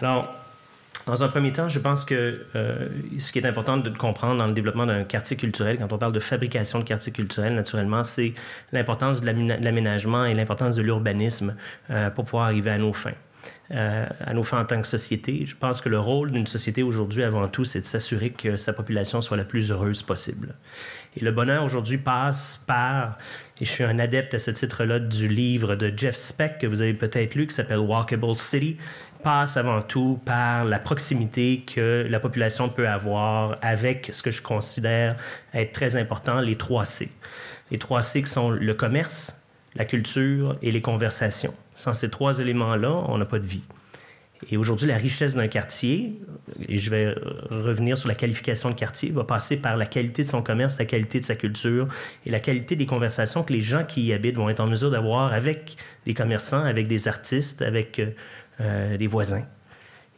Alors, 0.00 0.34
dans 1.06 1.22
un 1.22 1.28
premier 1.28 1.52
temps, 1.52 1.68
je 1.68 1.78
pense 1.78 2.04
que 2.04 2.46
euh, 2.56 2.88
ce 3.18 3.30
qui 3.30 3.38
est 3.38 3.46
important 3.46 3.76
de 3.76 3.90
comprendre 3.90 4.38
dans 4.38 4.46
le 4.46 4.54
développement 4.54 4.86
d'un 4.86 5.04
quartier 5.04 5.36
culturel, 5.36 5.78
quand 5.78 5.92
on 5.92 5.98
parle 5.98 6.12
de 6.12 6.20
fabrication 6.20 6.78
de 6.78 6.84
quartier 6.84 7.12
culturel, 7.12 7.54
naturellement, 7.54 8.02
c'est 8.02 8.32
l'importance 8.72 9.20
de 9.20 9.26
l'aménagement 9.26 10.24
et 10.24 10.34
l'importance 10.34 10.74
de 10.74 10.82
l'urbanisme 10.82 11.56
euh, 11.90 12.08
pour 12.10 12.24
pouvoir 12.24 12.46
arriver 12.46 12.70
à 12.70 12.78
nos 12.78 12.92
fins. 12.92 13.12
Euh, 13.70 14.06
à 14.20 14.34
nos 14.34 14.44
fins 14.44 14.60
en 14.60 14.64
tant 14.64 14.80
que 14.80 14.86
société. 14.86 15.46
Je 15.46 15.56
pense 15.56 15.80
que 15.80 15.88
le 15.88 15.98
rôle 15.98 16.30
d'une 16.30 16.46
société 16.46 16.82
aujourd'hui, 16.82 17.22
avant 17.22 17.48
tout, 17.48 17.64
c'est 17.64 17.80
de 17.80 17.86
s'assurer 17.86 18.30
que 18.30 18.56
sa 18.56 18.72
population 18.72 19.20
soit 19.20 19.36
la 19.36 19.44
plus 19.44 19.70
heureuse 19.70 20.02
possible. 20.02 20.54
Et 21.16 21.24
le 21.24 21.32
bonheur 21.32 21.64
aujourd'hui 21.64 21.98
passe 21.98 22.62
par, 22.66 23.18
et 23.60 23.64
je 23.64 23.70
suis 23.70 23.84
un 23.84 23.98
adepte 23.98 24.34
à 24.34 24.38
ce 24.38 24.50
titre-là 24.50 24.98
du 24.98 25.28
livre 25.28 25.76
de 25.76 25.92
Jeff 25.96 26.16
Speck 26.16 26.58
que 26.58 26.66
vous 26.66 26.82
avez 26.82 26.94
peut-être 26.94 27.36
lu, 27.36 27.46
qui 27.46 27.54
s'appelle 27.54 27.78
Walkable 27.78 28.34
City, 28.34 28.76
passe 29.22 29.56
avant 29.56 29.80
tout 29.80 30.20
par 30.24 30.64
la 30.64 30.80
proximité 30.80 31.62
que 31.66 32.04
la 32.08 32.18
population 32.18 32.68
peut 32.68 32.88
avoir 32.88 33.56
avec 33.62 34.10
ce 34.12 34.22
que 34.22 34.32
je 34.32 34.42
considère 34.42 35.16
être 35.54 35.72
très 35.72 35.96
important, 35.96 36.40
les 36.40 36.56
trois 36.56 36.84
C. 36.84 37.08
Les 37.70 37.78
trois 37.78 38.02
C 38.02 38.22
qui 38.22 38.30
sont 38.30 38.50
le 38.50 38.74
commerce, 38.74 39.40
la 39.76 39.84
culture 39.84 40.56
et 40.60 40.72
les 40.72 40.80
conversations. 40.80 41.54
Sans 41.76 41.94
ces 41.94 42.10
trois 42.10 42.40
éléments-là, 42.40 43.04
on 43.08 43.18
n'a 43.18 43.24
pas 43.24 43.38
de 43.38 43.46
vie. 43.46 43.62
Et 44.50 44.56
aujourd'hui, 44.56 44.86
la 44.86 44.96
richesse 44.96 45.34
d'un 45.34 45.48
quartier, 45.48 46.20
et 46.68 46.78
je 46.78 46.90
vais 46.90 47.14
revenir 47.50 47.96
sur 47.96 48.08
la 48.08 48.14
qualification 48.14 48.70
de 48.70 48.74
quartier, 48.74 49.10
va 49.10 49.24
passer 49.24 49.56
par 49.56 49.76
la 49.76 49.86
qualité 49.86 50.22
de 50.22 50.28
son 50.28 50.42
commerce, 50.42 50.78
la 50.78 50.84
qualité 50.84 51.20
de 51.20 51.24
sa 51.24 51.34
culture 51.34 51.88
et 52.26 52.30
la 52.30 52.40
qualité 52.40 52.76
des 52.76 52.86
conversations 52.86 53.42
que 53.42 53.52
les 53.52 53.62
gens 53.62 53.84
qui 53.84 54.02
y 54.02 54.12
habitent 54.12 54.36
vont 54.36 54.48
être 54.48 54.60
en 54.60 54.66
mesure 54.66 54.90
d'avoir 54.90 55.32
avec 55.32 55.76
des 56.06 56.14
commerçants, 56.14 56.64
avec 56.64 56.86
des 56.86 57.08
artistes, 57.08 57.62
avec 57.62 58.00
euh, 58.60 58.96
des 58.96 59.06
voisins. 59.06 59.44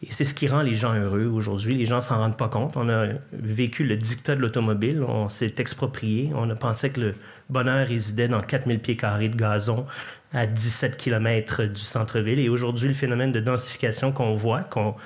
Et 0.02 0.08
c'est 0.10 0.24
ce 0.24 0.34
qui 0.34 0.46
rend 0.46 0.60
les 0.60 0.74
gens 0.74 0.94
heureux 0.94 1.24
aujourd'hui. 1.24 1.74
Les 1.74 1.86
gens 1.86 2.02
s'en 2.02 2.18
rendent 2.18 2.36
pas 2.36 2.50
compte. 2.50 2.76
On 2.76 2.88
a 2.90 3.06
vécu 3.32 3.82
le 3.82 3.96
dictat 3.96 4.36
de 4.36 4.40
l'automobile. 4.40 5.02
On 5.02 5.30
s'est 5.30 5.54
exproprié. 5.56 6.30
On 6.34 6.50
a 6.50 6.54
pensé 6.54 6.90
que 6.90 7.00
le 7.00 7.12
bonheur 7.48 7.86
résidait 7.86 8.28
dans 8.28 8.42
4000 8.42 8.78
pieds 8.80 8.96
carrés 8.96 9.30
de 9.30 9.36
gazon 9.36 9.86
à 10.32 10.46
17 10.46 10.96
km 10.96 11.64
du 11.64 11.80
centre-ville. 11.80 12.38
Et 12.38 12.48
aujourd'hui, 12.48 12.88
le 12.88 12.94
phénomène 12.94 13.32
de 13.32 13.40
densification 13.40 14.12
qu'on 14.12 14.34
voit, 14.34 14.62
qu'on 14.62 14.96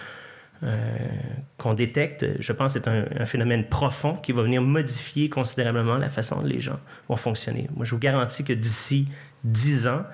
euh, 0.64 1.74
détecte, 1.74 2.26
je 2.40 2.52
pense, 2.52 2.76
est 2.76 2.88
un, 2.88 3.04
un, 3.18 3.26
phénomène 3.26 3.64
profond 3.64 4.14
qui 4.14 4.33
va 4.33 4.42
venir 4.42 4.62
modifier 4.62 5.28
considérablement 5.28 5.98
la 5.98 6.09
façon 6.09 6.37
dont 6.40 6.46
les 6.46 6.61
gens 6.61 6.80
vont 7.09 7.16
fonctionner. 7.16 7.68
Moi, 7.76 7.85
je 7.85 7.94
vous 7.94 8.00
garantis 8.00 8.44
que 8.44 8.52
d'ici 8.52 9.09
10 9.44 9.88
ans, 9.88 10.04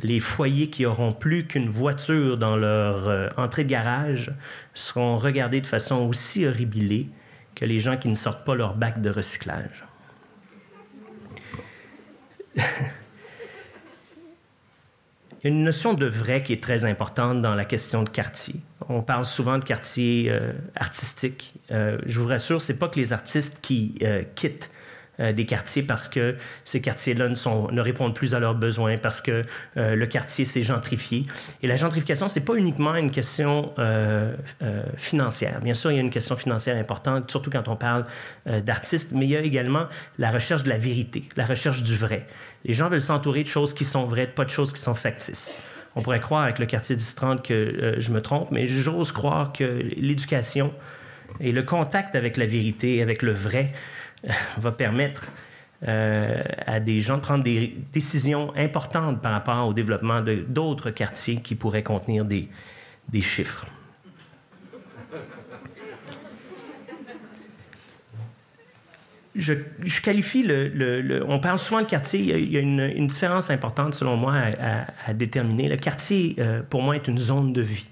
les 0.00 0.20
foyers 0.20 0.70
qui 0.70 0.86
auront 0.86 1.12
plus 1.12 1.46
qu'une 1.46 1.68
voiture 1.68 2.38
dans 2.38 2.56
leur 2.56 3.08
euh, 3.08 3.28
entrée 3.36 3.64
de 3.64 3.68
garage 3.68 4.32
seront 4.74 5.16
regardés 5.18 5.60
de 5.60 5.66
façon 5.66 6.06
aussi 6.06 6.46
horribilée 6.46 7.08
que 7.54 7.64
les 7.64 7.78
gens 7.78 7.96
qui 7.96 8.08
ne 8.08 8.14
sortent 8.14 8.44
pas 8.44 8.54
leur 8.54 8.74
bac 8.74 9.00
de 9.00 9.10
recyclage. 9.10 9.84
Une 15.44 15.62
notion 15.62 15.92
de 15.92 16.06
vrai 16.06 16.42
qui 16.42 16.54
est 16.54 16.62
très 16.62 16.86
importante 16.86 17.42
dans 17.42 17.54
la 17.54 17.66
question 17.66 18.02
de 18.02 18.08
quartier. 18.08 18.56
On 18.88 19.02
parle 19.02 19.26
souvent 19.26 19.58
de 19.58 19.64
quartier 19.64 20.30
euh, 20.30 20.52
artistique. 20.74 21.52
Euh, 21.70 21.98
je 22.06 22.18
vous 22.18 22.26
rassure, 22.26 22.62
c'est 22.62 22.78
pas 22.78 22.88
que 22.88 22.98
les 22.98 23.12
artistes 23.12 23.60
qui 23.60 23.98
quittent 24.34 24.70
euh, 25.20 25.32
des 25.32 25.46
quartiers 25.46 25.84
parce 25.84 26.08
que 26.08 26.34
ces 26.64 26.80
quartiers-là 26.80 27.28
ne, 27.28 27.70
ne 27.70 27.80
répondent 27.80 28.14
plus 28.14 28.34
à 28.34 28.40
leurs 28.40 28.56
besoins, 28.56 28.96
parce 28.98 29.20
que 29.20 29.44
euh, 29.76 29.94
le 29.94 30.06
quartier 30.06 30.44
s'est 30.44 30.62
gentrifié. 30.62 31.22
Et 31.62 31.68
la 31.68 31.76
gentrification, 31.76 32.26
c'est 32.26 32.44
pas 32.44 32.54
uniquement 32.54 32.96
une 32.96 33.12
question 33.12 33.72
euh, 33.78 34.34
financière. 34.96 35.60
Bien 35.60 35.74
sûr, 35.74 35.92
il 35.92 35.94
y 35.94 35.98
a 35.98 36.00
une 36.00 36.10
question 36.10 36.34
financière 36.36 36.76
importante, 36.76 37.30
surtout 37.30 37.50
quand 37.50 37.68
on 37.68 37.76
parle 37.76 38.04
d'artistes, 38.46 39.12
mais 39.14 39.26
il 39.26 39.30
y 39.30 39.36
a 39.36 39.40
également 39.40 39.86
la 40.18 40.30
recherche 40.30 40.64
de 40.64 40.68
la 40.68 40.78
vérité, 40.78 41.28
la 41.36 41.46
recherche 41.46 41.82
du 41.82 41.96
vrai. 41.96 42.26
Les 42.64 42.74
gens 42.74 42.88
veulent 42.88 43.00
s'entourer 43.00 43.42
de 43.42 43.48
choses 43.48 43.74
qui 43.74 43.84
sont 43.84 44.06
vraies, 44.06 44.26
pas 44.26 44.44
de 44.44 44.50
choses 44.50 44.72
qui 44.72 44.80
sont 44.80 44.94
factices. 44.94 45.56
On 45.96 46.02
pourrait 46.02 46.20
croire 46.20 46.44
avec 46.44 46.58
le 46.58 46.66
quartier 46.66 46.96
1030 46.96 47.42
que 47.42 47.94
je 47.98 48.10
me 48.10 48.20
trompe, 48.20 48.50
mais 48.50 48.66
j'ose 48.66 49.12
croire 49.12 49.52
que 49.52 49.64
l'éducation 49.96 50.72
et 51.40 51.52
le 51.52 51.62
contact 51.62 52.14
avec 52.16 52.36
la 52.36 52.46
vérité, 52.46 53.02
avec 53.02 53.22
le 53.22 53.32
vrai, 53.32 53.72
va 54.58 54.72
permettre 54.72 55.30
euh, 55.86 56.42
à 56.66 56.80
des 56.80 57.00
gens 57.00 57.16
de 57.16 57.22
prendre 57.22 57.44
des 57.44 57.76
décisions 57.92 58.52
importantes 58.56 59.20
par 59.20 59.32
rapport 59.32 59.68
au 59.68 59.74
développement 59.74 60.22
d'autres 60.48 60.90
quartiers 60.90 61.36
qui 61.36 61.54
pourraient 61.54 61.82
contenir 61.82 62.24
des 62.24 62.48
chiffres. 63.20 63.66
Je, 69.34 69.54
je, 69.82 70.00
qualifie 70.00 70.42
le, 70.44 71.24
On 71.26 71.40
parle 71.40 71.58
souvent 71.58 71.80
de 71.80 71.86
quartier. 71.86 72.20
Il 72.20 72.52
y 72.52 72.56
a, 72.56 72.60
une, 72.60 72.80
une, 72.80 73.06
différence 73.08 73.50
importante, 73.50 73.94
selon 73.94 74.16
moi, 74.16 74.34
à, 74.34 74.86
à, 75.06 75.12
déterminer. 75.12 75.68
Le 75.68 75.76
quartier, 75.76 76.36
euh, 76.38 76.62
pour 76.62 76.82
moi, 76.82 76.94
est 76.94 77.08
une 77.08 77.18
zone 77.18 77.52
de 77.52 77.60
vie. 77.60 77.86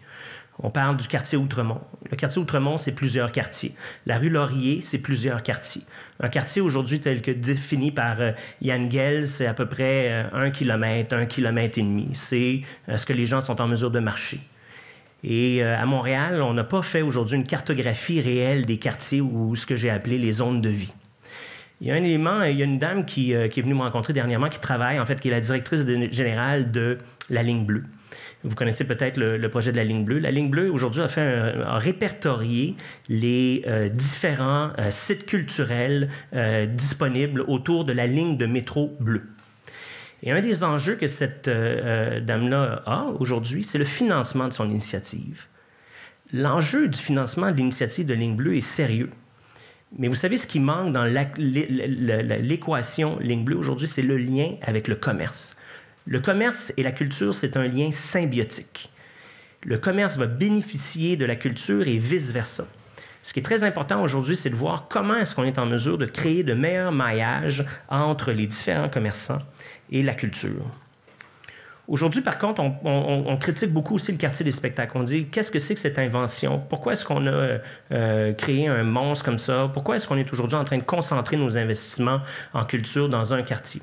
On 0.59 0.71
parle 0.71 0.97
du 0.97 1.09
quartier 1.09 1.39
Outremont. 1.39 1.81
Le 2.11 2.17
quartier 2.17 2.41
Outremont, 2.41 2.79
c'est 2.79 2.93
plusieurs 2.93 3.33
quartiers. 3.33 3.75
La 4.07 4.19
rue 4.19 4.29
Laurier, 4.29 4.81
c'est 4.81 4.99
plusieurs 4.99 5.43
quartiers. 5.43 5.83
Un 6.21 6.29
quartier 6.29 6.61
aujourd'hui 6.61 7.01
tel 7.01 7.23
que 7.23 7.31
défini 7.31 7.91
par 7.91 8.21
euh, 8.21 8.33
Yann 8.61 8.91
Gell, 8.91 9.27
c'est 9.27 9.47
à 9.47 9.55
peu 9.55 9.67
près 9.67 10.09
euh, 10.11 10.25
un 10.33 10.51
kilomètre, 10.51 11.17
un 11.17 11.27
kilomètre 11.27 11.79
et 11.79 11.83
demi. 11.83 12.09
C'est 12.13 12.61
euh, 12.89 12.97
ce 12.97 13.07
que 13.07 13.13
les 13.13 13.25
gens 13.25 13.41
sont 13.41 13.61
en 13.61 13.67
mesure 13.67 13.91
de 13.91 13.99
marcher. 13.99 14.41
Et 15.25 15.63
à 15.63 15.87
Montréal, 15.87 16.43
on 16.43 16.53
n'a 16.53 16.65
pas 16.65 16.83
fait 16.83 17.01
aujourd'hui 17.01 17.37
une 17.37 17.47
cartographie 17.47 18.21
réelle 18.21 18.67
des 18.67 18.79
quartiers 18.79 19.21
ou 19.21 19.55
ce 19.55 19.67
que 19.67 19.77
j'ai 19.77 19.89
appelé 19.89 20.19
les 20.19 20.33
zones 20.33 20.61
de 20.61 20.69
vie. 20.69 20.93
Il 21.83 21.89
y 21.89 21.91
a 21.91 21.95
un 21.95 22.05
élément, 22.05 22.45
il 22.45 22.57
y 22.57 22.63
a 22.63 22.65
une 22.65 22.79
dame 22.79 23.05
qui, 23.05 23.35
qui 23.51 23.61
est 23.61 23.63
venue 23.63 23.75
me 23.75 23.81
rencontrer 23.81 24.13
dernièrement 24.13 24.49
qui 24.49 24.61
travaille, 24.61 25.01
en 25.01 25.05
fait, 25.05 25.21
qui 25.21 25.27
est 25.27 25.33
la 25.33 25.41
directrice 25.41 25.85
générale 26.13 26.71
de 26.71 26.99
la 27.29 27.43
ligne 27.43 27.67
bleue. 27.67 27.83
Vous 28.45 28.57
connaissez 28.57 28.85
peut-être 28.85 29.19
le, 29.19 29.49
projet 29.49 29.71
de 29.71 29.77
la 29.77 29.85
ligne 29.85 30.05
bleue. 30.05 30.19
La 30.19 30.33
ligne 30.33 30.51
bleue, 30.51 30.71
aujourd'hui, 30.71 31.03
a, 31.03 31.79
répertorié 31.79 32.77
les 33.09 33.63
euh, 33.67 33.89
différents 33.89 34.71
euh, 34.79 34.91
sites 34.91 35.27
culturels 35.27 36.09
euh, 36.35 36.67
disponibles 36.67 37.43
autour 37.43 37.85
de 37.85 37.93
la 37.93 38.07
ligne 38.07 38.37
de 38.37 38.47
métro 38.47 38.97
bleue. 38.99 39.29
Et 40.25 40.33
un 40.33 40.41
des 40.41 40.63
enjeux 40.63 40.95
que 40.95 41.09
cette 41.09 41.49
dame-là 41.49 42.83
a 42.87 43.07
aujourd'hui, 43.19 43.65
c'est 43.65 43.79
le 43.79 43.85
financement 43.85 44.47
de 44.47 44.53
son 44.53 44.71
initiative. 44.71 45.47
L'enjeu 46.33 46.87
du 46.87 46.97
financement 46.97 47.51
de 47.51 47.57
l'initiative 47.57 48.07
de 48.07 48.15
ligne 48.15 48.37
bleue 48.37 48.57
est 48.57 48.61
sérieux. 48.61 49.11
Mais 49.99 50.09
vous 50.09 50.15
savez, 50.15 50.37
ce 50.37 50.47
qui 50.47 50.61
manque 50.61 50.93
dans 50.93 51.05
l'équation 51.05 53.19
ligne 53.19 53.45
bleue 53.45 53.57
aujourd'hui, 53.57 53.87
c'est 53.87 54.03
le 54.03 54.17
lien 54.17 54.55
avec 54.63 54.89
le 54.89 54.95
commerce. 54.95 55.57
Le 56.07 56.21
commerce 56.21 56.73
et 56.77 56.83
la 56.83 56.93
culture, 56.93 57.35
c'est 57.35 57.57
un 57.57 57.69
lien 57.69 57.93
symbiotique. 57.93 58.91
Le 59.65 59.79
commerce 59.79 60.17
va 60.17 60.27
bénéficier 60.27 61.17
de 61.17 61.25
la 61.25 61.37
culture 61.37 61.87
et 61.87 61.99
vice-versa. 61.99 62.67
Ce 63.23 63.33
qui 63.33 63.39
est 63.39 63.45
très 63.45 63.63
important 63.63 64.03
aujourd'hui, 64.03 64.35
c'est 64.35 64.51
de 64.51 64.57
voir 64.57 64.89
comment 64.89 65.15
est-ce 65.15 65.35
qu'on 65.35 65.45
est 65.45 65.59
en 65.59 65.67
mesure 65.67 65.99
de 65.99 66.07
créer 66.07 66.43
de 66.43 66.55
meilleurs 66.55 66.91
maillages 66.91 67.65
entre 67.89 68.33
les 68.33 68.49
différents 68.49 68.89
commerçants 68.89 69.39
et 69.91 70.03
la 70.03 70.15
culture. 70.15 70.67
Aujourd'hui, 71.93 72.23
par 72.23 72.39
contre, 72.39 72.63
on, 72.63 73.37
critique 73.37 73.71
beaucoup 73.71 73.97
aussi 73.97 74.13
le 74.13 74.17
quartier 74.17 74.47
des 74.47 74.53
spectacles. 74.53 74.97
On 74.97 75.03
dit 75.03 75.27
qu'est-ce 75.27 75.51
que 75.51 75.59
c'est 75.59 75.75
que 75.75 75.81
cette 75.81 75.99
invention? 75.99 76.59
Pourquoi 76.71 76.95
est-ce 76.95 77.05
qu'on 77.05 77.27
a 77.27 77.59
euh, 77.93 78.33
créé 78.33 78.67
un 78.67 78.83
monstre 78.83 79.27
comme 79.27 79.37
ça? 79.37 79.71
Pourquoi 79.75 79.97
est-ce 79.97 80.09
qu'on 80.09 80.17
est 80.17 80.33
aujourd'hui 80.33 80.57
en 80.57 80.65
train 80.65 80.79
de 80.79 80.85
concentrer 80.85 81.37
nos 81.37 81.59
investissements 81.59 82.23
en 82.55 82.65
culture 82.65 83.11
dans 83.11 83.35
un 83.35 83.43
quartier? 83.43 83.83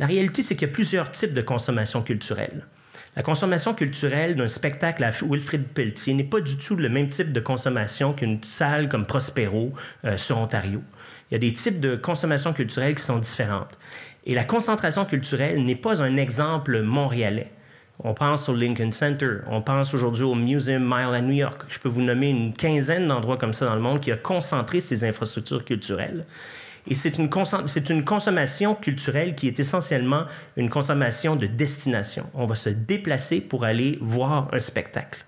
La 0.00 0.06
réalité, 0.06 0.42
c'est 0.42 0.56
qu'il 0.56 0.66
y 0.66 0.70
a 0.72 0.74
plusieurs 0.74 1.12
types 1.12 1.34
de 1.34 1.40
consommation 1.40 2.02
culturelle. 2.02 2.66
La 3.14 3.22
consommation 3.22 3.74
culturelle 3.74 4.34
d'un 4.34 4.48
spectacle 4.48 5.04
à 5.04 5.12
Wilfrid 5.22 5.68
Pelletier 5.68 6.14
n'est 6.14 6.24
pas 6.24 6.40
du 6.40 6.56
tout 6.56 6.74
le 6.74 6.88
même 6.88 7.08
type 7.08 7.32
de 7.32 7.40
consommation 7.40 8.12
qu'une 8.12 8.42
salle 8.42 8.88
comme 8.88 9.06
Prospero 9.06 9.72
euh, 10.04 10.16
sur 10.16 10.36
Ontario. 10.38 10.82
Il 11.30 11.34
y 11.34 11.36
a 11.36 11.38
des 11.38 11.52
types 11.52 11.80
de 11.80 11.94
consommation 11.94 12.52
culturelle 12.52 12.96
qui 12.96 13.02
sont 13.02 13.18
différentes. 13.18 13.78
Et 14.26 14.34
la 14.34 14.44
concentration 14.44 15.04
culturelle 15.04 15.64
n'est 15.64 15.76
pas 15.76 16.02
un 16.02 16.16
exemple 16.16 16.82
montréalais. 16.82 17.52
On 18.00 18.12
pense 18.12 18.48
au 18.48 18.56
Lincoln 18.56 18.90
Center, 18.90 19.38
on 19.48 19.62
pense 19.62 19.94
aujourd'hui 19.94 20.24
au 20.24 20.34
Museum 20.34 20.82
Mile 20.82 21.14
à 21.14 21.20
New 21.22 21.32
York. 21.32 21.62
Je 21.68 21.78
peux 21.78 21.88
vous 21.88 22.02
nommer 22.02 22.28
une 22.28 22.52
quinzaine 22.52 23.06
d'endroits 23.06 23.38
comme 23.38 23.54
ça 23.54 23.66
dans 23.66 23.74
le 23.76 23.80
monde 23.80 24.00
qui 24.00 24.12
a 24.12 24.16
concentré 24.16 24.80
ces 24.80 25.04
infrastructures 25.04 25.64
culturelles. 25.64 26.26
Et 26.88 26.94
c'est 26.94 27.18
une, 27.18 27.30
une 27.90 28.04
consommation 28.04 28.74
culturelle 28.74 29.34
qui 29.34 29.46
est 29.46 29.58
essentiellement 29.58 30.24
une 30.56 30.70
consommation 30.70 31.36
de 31.36 31.46
destination. 31.46 32.26
On 32.34 32.46
va 32.46 32.54
se 32.54 32.68
déplacer 32.68 33.40
pour 33.40 33.64
aller 33.64 33.98
voir 34.02 34.48
un 34.52 34.58
spectacle. 34.58 35.24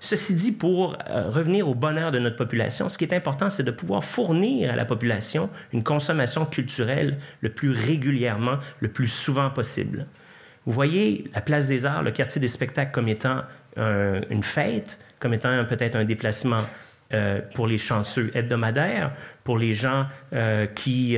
Ceci 0.00 0.34
dit, 0.34 0.52
pour 0.52 0.96
euh, 1.08 1.28
revenir 1.28 1.68
au 1.68 1.74
bonheur 1.74 2.12
de 2.12 2.18
notre 2.18 2.36
population, 2.36 2.88
ce 2.88 2.96
qui 2.96 3.04
est 3.04 3.12
important, 3.12 3.50
c'est 3.50 3.64
de 3.64 3.70
pouvoir 3.72 4.04
fournir 4.04 4.72
à 4.72 4.76
la 4.76 4.84
population 4.84 5.50
une 5.72 5.82
consommation 5.82 6.46
culturelle 6.46 7.18
le 7.40 7.48
plus 7.48 7.72
régulièrement, 7.72 8.58
le 8.80 8.88
plus 8.88 9.08
souvent 9.08 9.50
possible. 9.50 10.06
Vous 10.66 10.72
voyez 10.72 11.24
la 11.34 11.40
place 11.40 11.66
des 11.66 11.84
arts, 11.84 12.02
le 12.02 12.12
quartier 12.12 12.40
des 12.40 12.48
spectacles 12.48 12.92
comme 12.92 13.08
étant 13.08 13.42
une 13.76 14.42
fête, 14.42 14.98
comme 15.20 15.32
étant 15.32 15.64
peut-être 15.66 15.94
un 15.94 16.04
déplacement 16.04 16.64
euh, 17.12 17.40
pour 17.54 17.68
les 17.68 17.78
chanceux 17.78 18.32
hebdomadaires, 18.34 19.12
pour 19.44 19.56
les 19.56 19.72
gens 19.72 20.06
euh, 20.32 20.66
qui 20.66 21.16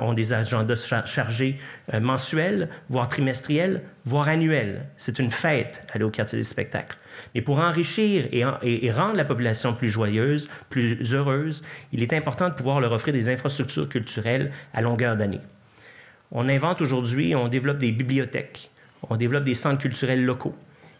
ont 0.00 0.14
des 0.14 0.32
agendas 0.32 1.04
chargés 1.04 1.60
mensuels, 2.00 2.70
voire 2.88 3.06
trimestriels, 3.06 3.82
voire 4.06 4.28
annuels. 4.28 4.86
C'est 4.96 5.18
une 5.18 5.30
fête, 5.30 5.86
aller 5.92 6.04
au 6.04 6.10
quartier 6.10 6.38
des 6.38 6.44
spectacles. 6.44 6.96
Mais 7.34 7.42
pour 7.42 7.58
enrichir 7.58 8.28
et, 8.32 8.90
rendre 8.90 9.16
la 9.16 9.24
population 9.24 9.74
plus 9.74 9.88
joyeuse, 9.88 10.48
plus 10.68 11.14
heureuse, 11.14 11.62
il 11.92 12.02
est 12.02 12.12
important 12.12 12.48
de 12.48 12.54
pouvoir 12.54 12.80
leur 12.80 12.92
offrir 12.92 13.12
des 13.12 13.28
infrastructures 13.28 13.88
culturelles 13.88 14.50
à 14.74 14.80
longueur 14.80 15.16
d'année. 15.16 15.40
On 16.32 16.48
invente 16.48 16.80
aujourd'hui, 16.80 17.34
on 17.34 17.48
développe 17.48 17.78
des 17.78 17.92
bibliothèques, 17.92 18.70
on 19.08 19.16
développe 19.16 19.44
des 19.44 19.54
centres 19.54 19.80
culturels 19.80 20.24
locaux. 20.24 20.54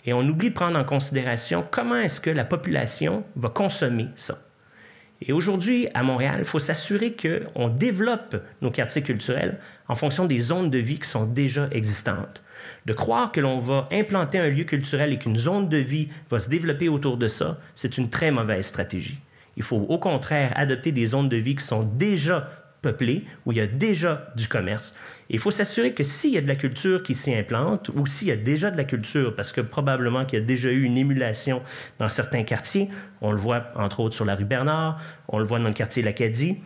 Et 0.06 0.12
on 0.12 0.26
oublie 0.26 0.48
de 0.48 0.54
prendre 0.54 0.78
en 0.78 0.84
considération 0.84 1.64
comment 1.70 1.96
est-ce 1.96 2.20
que 2.20 2.30
la 2.30 2.44
population 2.44 3.24
va 3.36 3.50
consommer 3.50 4.08
ça. 4.14 4.38
Et 5.22 5.32
aujourd'hui, 5.32 5.88
à 5.92 6.02
Montréal, 6.02 6.36
il 6.38 6.44
faut 6.46 6.58
s'assurer 6.58 7.14
qu'on 7.14 7.68
développe 7.68 8.42
nos 8.62 8.70
quartiers 8.70 9.02
culturels 9.02 9.58
en 9.88 9.94
fonction 9.94 10.24
des 10.24 10.40
zones 10.40 10.70
de 10.70 10.78
vie 10.78 10.98
qui 10.98 11.08
sont 11.08 11.26
déjà 11.26 11.68
existantes. 11.72 12.42
De 12.90 12.94
croire 12.94 13.30
que 13.30 13.40
l'on 13.40 13.60
va 13.60 13.88
implanter 13.92 14.40
un 14.40 14.50
lieu 14.50 14.64
culturel 14.64 15.12
et 15.12 15.16
qu'une 15.16 15.36
zone 15.36 15.68
de 15.68 15.76
vie 15.76 16.08
va 16.28 16.40
se 16.40 16.48
développer 16.48 16.88
autour 16.88 17.18
de 17.18 17.28
ça, 17.28 17.56
c'est 17.76 17.98
une 17.98 18.10
très 18.10 18.32
mauvaise 18.32 18.66
stratégie. 18.66 19.20
Il 19.56 19.62
faut 19.62 19.76
au 19.76 19.98
contraire 19.98 20.52
adopter 20.56 20.90
des 20.90 21.06
zones 21.06 21.28
de 21.28 21.36
vie 21.36 21.54
qui 21.54 21.64
sont 21.64 21.84
déjà 21.84 22.50
peuplées, 22.82 23.26
où 23.46 23.52
il 23.52 23.58
y 23.58 23.60
a 23.60 23.68
déjà 23.68 24.32
du 24.34 24.48
commerce. 24.48 24.96
il 25.28 25.38
faut 25.38 25.52
s'assurer 25.52 25.92
que 25.94 26.02
s'il 26.02 26.34
y 26.34 26.38
a 26.38 26.40
de 26.40 26.48
la 26.48 26.56
culture 26.56 27.04
qui 27.04 27.14
s'y 27.14 27.32
implante, 27.32 27.90
ou 27.94 28.08
s'il 28.08 28.26
y 28.26 28.32
a 28.32 28.36
déjà 28.36 28.72
de 28.72 28.76
la 28.76 28.82
culture, 28.82 29.36
parce 29.36 29.52
que 29.52 29.60
probablement 29.60 30.24
qu'il 30.24 30.40
y 30.40 30.42
a 30.42 30.44
déjà 30.44 30.72
eu 30.72 30.82
une 30.82 30.98
émulation 30.98 31.62
dans 32.00 32.08
certains 32.08 32.42
quartiers, 32.42 32.88
on 33.20 33.30
le 33.30 33.38
voit 33.38 33.66
entre 33.76 34.00
autres 34.00 34.16
sur 34.16 34.24
la 34.24 34.34
rue 34.34 34.46
Bernard, 34.46 35.00
on 35.28 35.38
le 35.38 35.44
voit 35.44 35.60
dans 35.60 35.68
le 35.68 35.74
quartier 35.74 36.02
L'Acadie, 36.02 36.56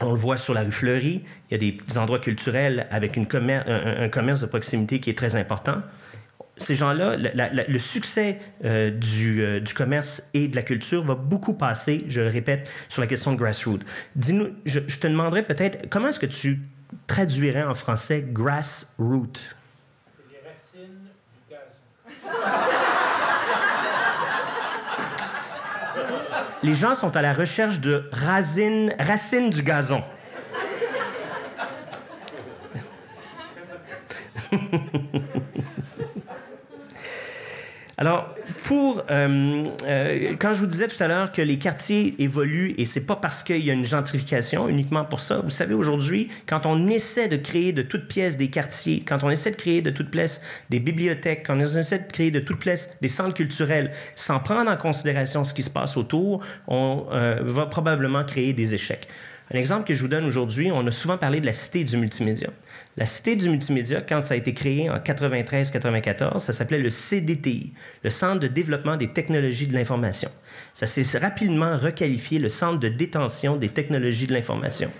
on 0.00 0.12
le 0.12 0.18
voit 0.18 0.36
sur 0.36 0.54
la 0.54 0.62
rue 0.62 0.72
Fleury, 0.72 1.24
il 1.50 1.52
y 1.52 1.54
a 1.54 1.58
des, 1.58 1.98
endroits 1.98 2.20
culturels 2.20 2.86
avec 2.90 3.18
un, 3.18 3.24
commerce 3.24 4.40
de 4.40 4.46
proximité 4.46 5.00
qui 5.00 5.10
est 5.10 5.18
très 5.18 5.36
important 5.36 5.82
ces 6.60 6.74
gens-là, 6.74 7.16
le 7.16 7.78
succès 7.78 8.38
euh, 8.64 8.90
euh, 9.14 9.60
du, 9.60 9.74
commerce 9.74 10.22
et 10.34 10.48
de 10.48 10.56
la 10.56 10.62
culture 10.62 11.02
va 11.04 11.14
beaucoup 11.14 11.54
passer, 11.54 12.04
je 12.08 12.20
le 12.20 12.28
répète, 12.28 12.68
sur 12.88 13.00
la 13.00 13.06
question 13.06 13.32
de 13.32 13.38
grassroots. 13.38 13.82
Dis-nous, 14.14 14.50
je, 14.66 14.80
te 14.80 15.06
demanderais 15.06 15.42
peut-être, 15.42 15.88
comment 15.88 16.08
est-ce 16.08 16.20
que 16.20 16.26
tu 16.26 16.60
traduirais 17.06 17.62
en 17.62 17.74
français 17.74 18.24
grassroot? 18.28 19.56
C'est 20.16 20.22
les 20.30 20.38
racines 20.46 21.08
du 21.32 21.40
gazon. 21.48 21.70
Les 26.62 26.74
gens 26.74 26.94
sont 26.94 27.16
à 27.16 27.22
la 27.22 27.32
recherche 27.32 27.80
de 27.80 28.10
racines, 28.12 28.94
racines 28.98 29.48
du 29.48 29.62
gazon. 29.62 30.04
Alors, 37.96 38.34
pour 38.70 39.02
euh, 39.10 39.64
euh, 39.84 40.36
quand 40.38 40.52
je 40.52 40.60
vous 40.60 40.68
disais 40.68 40.86
tout 40.86 41.02
à 41.02 41.08
l'heure 41.08 41.32
que 41.32 41.42
les 41.42 41.58
quartiers 41.58 42.14
évoluent 42.22 42.72
et 42.78 42.84
c'est 42.84 43.04
pas 43.04 43.16
parce 43.16 43.42
qu'il 43.42 43.64
y 43.64 43.68
a 43.68 43.72
une 43.72 43.84
gentrification 43.84 44.68
uniquement 44.68 45.04
pour 45.04 45.18
ça. 45.18 45.40
Vous 45.40 45.50
savez 45.50 45.74
aujourd'hui, 45.74 46.28
quand 46.46 46.66
on 46.66 46.86
essaie 46.86 47.26
de 47.26 47.34
créer 47.34 47.72
de 47.72 47.82
toutes 47.82 48.06
pièces 48.06 48.36
des 48.36 48.48
quartiers, 48.48 49.02
quand 49.04 49.24
on 49.24 49.30
essaie 49.30 49.50
de 49.50 49.56
créer 49.56 49.82
de 49.82 49.90
toutes 49.90 50.12
pièces 50.12 50.40
des 50.68 50.78
bibliothèques, 50.78 51.42
quand 51.48 51.56
on 51.56 51.58
essaie 51.58 51.98
de 51.98 52.12
créer 52.12 52.30
de 52.30 52.38
toutes 52.38 52.60
pièces 52.60 52.90
des 53.02 53.08
centres 53.08 53.34
culturels, 53.34 53.90
sans 54.14 54.38
prendre 54.38 54.70
en 54.70 54.76
considération 54.76 55.42
ce 55.42 55.52
qui 55.52 55.64
se 55.64 55.70
passe 55.70 55.96
autour, 55.96 56.40
on 56.68 57.06
euh, 57.10 57.40
va 57.42 57.66
probablement 57.66 58.22
créer 58.22 58.52
des 58.52 58.72
échecs. 58.72 59.08
Un 59.52 59.58
exemple 59.58 59.82
que 59.82 59.94
je 59.94 60.00
vous 60.00 60.08
donne 60.08 60.26
aujourd'hui, 60.26 60.70
on 60.72 60.86
a 60.86 60.92
souvent 60.92 61.18
parlé 61.18 61.40
de 61.40 61.46
la 61.46 61.52
cité 61.52 61.82
du 61.82 61.96
multimédia. 61.96 62.50
La 63.00 63.06
Cité 63.06 63.34
du 63.34 63.48
multimédia, 63.48 64.02
quand 64.02 64.20
ça 64.20 64.34
a 64.34 64.36
été 64.36 64.52
créé 64.52 64.90
en 64.90 64.98
93-94, 64.98 66.38
ça 66.38 66.52
s'appelait 66.52 66.78
le 66.78 66.90
CDTI, 66.90 67.72
le 68.04 68.10
Centre 68.10 68.40
de 68.40 68.46
développement 68.46 68.98
des 68.98 69.08
technologies 69.08 69.66
de 69.66 69.72
l'information. 69.72 70.30
Ça 70.74 70.84
s'est 70.84 71.16
rapidement 71.16 71.78
requalifié 71.78 72.38
le 72.38 72.50
Centre 72.50 72.78
de 72.78 72.88
détention 72.88 73.56
des 73.56 73.70
technologies 73.70 74.26
de 74.26 74.34
l'information. 74.34 74.90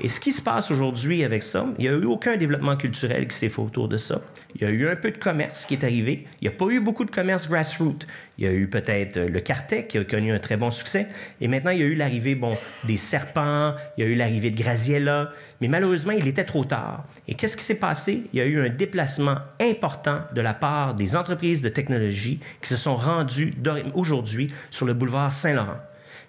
Et 0.00 0.08
ce 0.08 0.20
qui 0.20 0.32
se 0.32 0.40
passe 0.40 0.70
aujourd'hui 0.70 1.24
avec 1.24 1.42
ça, 1.42 1.66
il 1.78 1.82
n'y 1.82 1.88
a 1.88 1.92
eu 1.92 2.04
aucun 2.04 2.36
développement 2.36 2.76
culturel 2.76 3.26
qui 3.26 3.36
s'est 3.36 3.48
fait 3.48 3.60
autour 3.60 3.88
de 3.88 3.96
ça. 3.96 4.20
Il 4.54 4.62
y 4.62 4.64
a 4.64 4.70
eu 4.70 4.88
un 4.88 4.94
peu 4.94 5.10
de 5.10 5.18
commerce 5.18 5.66
qui 5.66 5.74
est 5.74 5.84
arrivé. 5.84 6.26
Il 6.40 6.48
n'y 6.48 6.54
a 6.54 6.56
pas 6.56 6.66
eu 6.66 6.80
beaucoup 6.80 7.04
de 7.04 7.10
commerce 7.10 7.48
grassroots. 7.48 8.06
Il 8.38 8.44
y 8.44 8.46
a 8.46 8.52
eu 8.52 8.68
peut-être 8.68 9.16
euh, 9.16 9.28
le 9.28 9.40
Cartec 9.40 9.88
qui 9.88 9.98
a 9.98 10.04
connu 10.04 10.32
un 10.32 10.38
très 10.38 10.56
bon 10.56 10.70
succès. 10.70 11.08
Et 11.40 11.48
maintenant, 11.48 11.72
il 11.72 11.80
y 11.80 11.82
a 11.82 11.86
eu 11.86 11.96
l'arrivée 11.96 12.36
bon, 12.36 12.56
des 12.84 12.96
serpents, 12.96 13.74
il 13.96 14.04
y 14.04 14.06
a 14.06 14.10
eu 14.10 14.14
l'arrivée 14.14 14.52
de 14.52 14.56
Graziella. 14.56 15.32
Mais 15.60 15.66
malheureusement, 15.66 16.12
il 16.12 16.28
était 16.28 16.44
trop 16.44 16.64
tard. 16.64 17.04
Et 17.26 17.34
qu'est-ce 17.34 17.56
qui 17.56 17.64
s'est 17.64 17.74
passé? 17.74 18.22
Il 18.32 18.38
y 18.38 18.42
a 18.42 18.46
eu 18.46 18.64
un 18.64 18.68
déplacement 18.68 19.38
important 19.60 20.20
de 20.32 20.40
la 20.40 20.54
part 20.54 20.94
des 20.94 21.16
entreprises 21.16 21.60
de 21.60 21.68
technologie 21.68 22.38
qui 22.62 22.68
se 22.68 22.76
sont 22.76 22.96
rendues 22.96 23.54
aujourd'hui 23.94 24.52
sur 24.70 24.86
le 24.86 24.94
boulevard 24.94 25.32
Saint-Laurent. 25.32 25.78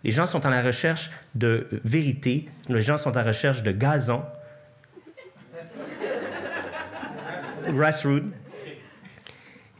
Les 0.03 0.11
gens 0.11 0.25
sont 0.25 0.45
à 0.45 0.49
la 0.49 0.61
recherche 0.61 1.11
de 1.35 1.67
vérité, 1.83 2.49
les 2.69 2.81
gens 2.81 2.97
sont 2.97 3.15
à 3.15 3.21
la 3.21 3.27
recherche 3.27 3.63
de 3.63 3.71
gazon. 3.71 4.23
Grassroots. 7.67 8.31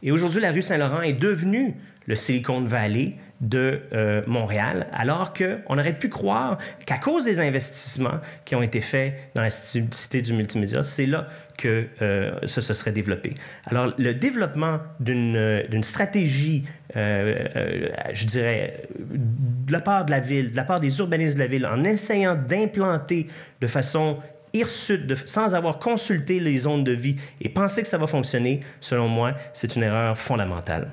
Et 0.02 0.12
aujourd'hui, 0.12 0.40
la 0.40 0.52
rue 0.52 0.62
Saint-Laurent 0.62 1.02
est 1.02 1.14
devenue 1.14 1.74
le 2.06 2.14
Silicon 2.14 2.62
Valley 2.62 3.16
de 3.40 3.80
euh, 3.92 4.22
Montréal, 4.26 4.86
alors 4.92 5.32
qu'on 5.32 5.78
aurait 5.78 5.98
pu 5.98 6.08
croire 6.08 6.58
qu'à 6.84 6.98
cause 6.98 7.24
des 7.24 7.40
investissements 7.40 8.20
qui 8.44 8.54
ont 8.54 8.62
été 8.62 8.80
faits 8.80 9.14
dans 9.34 9.42
la 9.42 9.50
cité 9.50 10.20
du 10.20 10.34
multimédia, 10.34 10.82
c'est 10.82 11.06
là 11.06 11.26
que 11.56 11.86
euh, 12.02 12.32
ça 12.46 12.60
se 12.60 12.72
serait 12.74 12.92
développé. 12.92 13.34
Alors, 13.66 13.92
le 13.98 14.12
développement 14.12 14.80
d'une 14.98 15.82
stratégie, 15.82 16.64
euh, 16.96 17.88
je 18.12 18.26
dirais, 18.26 18.88
de 18.98 19.72
la 19.72 19.80
part 19.80 20.04
de 20.04 20.10
la 20.10 20.20
ville, 20.20 20.50
de 20.50 20.56
la 20.56 20.64
part 20.64 20.80
des 20.80 20.98
urbanistes 20.98 21.34
de 21.34 21.40
la 21.40 21.46
ville, 21.46 21.66
en 21.66 21.84
essayant 21.84 22.34
d'implanter 22.34 23.26
de 23.60 23.66
façon 23.66 24.18
hirsute, 24.52 25.26
sans 25.26 25.54
avoir 25.54 25.78
consulté 25.78 26.40
les 26.40 26.58
zones 26.58 26.84
de 26.84 26.92
vie 26.92 27.16
et 27.40 27.48
penser 27.48 27.82
que 27.82 27.88
ça 27.88 27.98
va 27.98 28.06
fonctionner, 28.06 28.60
selon 28.80 29.08
moi, 29.08 29.34
c'est 29.52 29.76
une 29.76 29.82
erreur 29.82 30.18
fondamentale. 30.18 30.90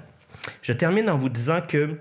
Je 0.61 0.73
termine 0.73 1.09
en 1.09 1.17
vous 1.17 1.29
disant 1.29 1.59
que 1.67 1.97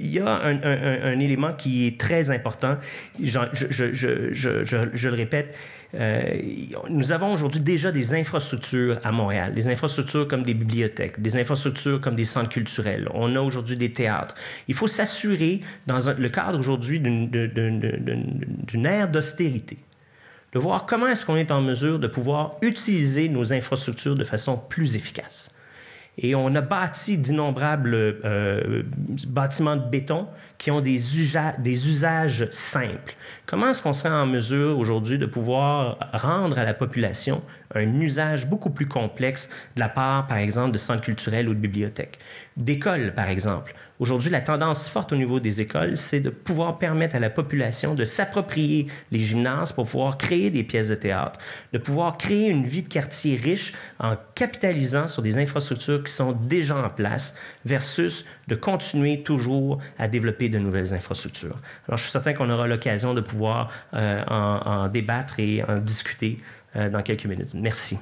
il 0.00 0.10
y 0.10 0.18
a 0.18 0.28
un, 0.28 1.20
élément 1.20 1.52
qui 1.52 1.86
est 1.86 1.98
très 2.00 2.30
important. 2.30 2.76
Je, 3.22 3.38
le 5.08 5.14
répète, 5.14 5.56
euh, 5.94 6.36
nous 6.90 7.12
avons 7.12 7.32
aujourd'hui 7.32 7.60
déjà 7.60 7.92
des 7.92 8.14
infrastructures 8.14 8.98
à 9.04 9.12
Montréal, 9.12 9.54
des 9.54 9.68
infrastructures 9.68 10.26
comme 10.26 10.42
des 10.42 10.54
bibliothèques, 10.54 11.22
des 11.22 11.36
infrastructures 11.36 12.00
comme 12.00 12.16
des 12.16 12.24
centres 12.24 12.48
culturels. 12.48 13.08
On 13.14 13.36
a 13.36 13.40
aujourd'hui 13.40 13.76
des 13.76 13.92
théâtres. 13.92 14.34
Il 14.66 14.74
faut 14.74 14.88
s'assurer, 14.88 15.60
dans 15.86 15.98
le 16.18 16.28
cadre 16.28 16.58
aujourd'hui 16.58 16.98
d'une 16.98 18.86
ère 18.86 19.08
d'austérité, 19.08 19.78
de 20.52 20.58
voir 20.58 20.86
comment 20.86 21.06
est-ce 21.06 21.24
qu'on 21.24 21.36
est 21.36 21.52
en 21.52 21.60
mesure 21.60 22.00
de 22.00 22.08
pouvoir 22.08 22.56
utiliser 22.62 23.28
nos 23.28 23.52
infrastructures 23.52 24.16
de 24.16 24.24
façon 24.24 24.56
plus 24.56 24.96
efficace. 24.96 25.53
Et 26.18 26.34
on 26.34 26.54
a 26.54 26.60
bâti 26.60 27.18
d'innombrables 27.18 27.94
euh, 27.94 28.82
bâtiments 29.26 29.76
de 29.76 29.84
béton 29.84 30.28
qui 30.58 30.70
ont 30.70 30.80
des, 30.80 31.00
des 31.58 31.88
usages 31.88 32.48
simples. 32.50 33.16
Comment 33.46 33.68
est-ce 33.68 33.82
qu'on 33.82 33.92
serait 33.92 34.14
en 34.14 34.26
mesure 34.26 34.78
aujourd'hui 34.78 35.18
de 35.18 35.26
pouvoir 35.26 35.98
rendre 36.12 36.58
à 36.58 36.64
la 36.64 36.74
population 36.74 37.42
un 37.76 38.00
usage 38.00 38.46
beaucoup 38.46 38.70
plus 38.70 38.86
complexe 38.86 39.48
de 39.76 39.80
la 39.80 39.88
part, 39.88 40.26
par 40.26 40.38
exemple, 40.38 40.72
de 40.72 40.78
centres 40.78 41.02
culturels 41.02 41.48
ou 41.48 41.54
de 41.54 41.58
bibliothèques? 41.58 42.18
D'écoles, 42.56 43.12
par 43.14 43.28
exemple. 43.28 43.74
Aujourd'hui, 44.00 44.28
la 44.28 44.40
tendance 44.40 44.88
forte 44.88 45.12
au 45.12 45.16
niveau 45.16 45.38
des 45.38 45.60
écoles, 45.60 45.96
c'est 45.96 46.18
de 46.18 46.30
pouvoir 46.30 46.78
permettre 46.78 47.14
à 47.14 47.20
la 47.20 47.30
population 47.30 47.94
de 47.94 48.04
s'approprier 48.04 48.86
les 49.12 49.20
gymnases 49.20 49.70
pour 49.70 49.86
pouvoir 49.86 50.18
créer 50.18 50.50
des 50.50 50.64
pièces 50.64 50.88
de 50.88 50.96
théâtre, 50.96 51.38
de 51.72 51.78
pouvoir 51.78 52.18
créer 52.18 52.50
une 52.50 52.66
vie 52.66 52.82
de 52.82 52.88
quartier 52.88 53.36
riche 53.36 53.72
en 54.00 54.16
capitalisant 54.34 55.06
sur 55.06 55.22
des 55.22 55.38
infrastructures 55.38 56.02
qui 56.02 56.12
sont 56.12 56.32
déjà 56.32 56.76
en 56.76 56.90
place 56.90 57.36
versus 57.64 58.24
de 58.48 58.56
continuer 58.56 59.22
toujours 59.22 59.78
à 59.96 60.08
développer 60.08 60.48
de 60.48 60.58
nouvelles 60.58 60.92
infrastructures. 60.92 61.56
Alors, 61.86 61.96
je 61.96 62.02
suis 62.02 62.12
certain 62.12 62.32
qu'on 62.32 62.50
aura 62.50 62.66
l'occasion 62.66 63.14
de 63.14 63.20
pouvoir 63.20 63.70
euh, 63.94 64.24
en, 64.26 64.88
débattre 64.88 65.38
et 65.38 65.62
en 65.62 65.78
discuter 65.78 66.40
euh, 66.76 66.88
dans 66.88 67.02
quelques 67.02 67.26
minutes. 67.26 67.50
Merci. 67.54 67.98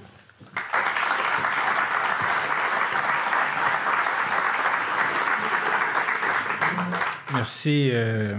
Merci, 7.34 7.90
euh, 7.92 8.34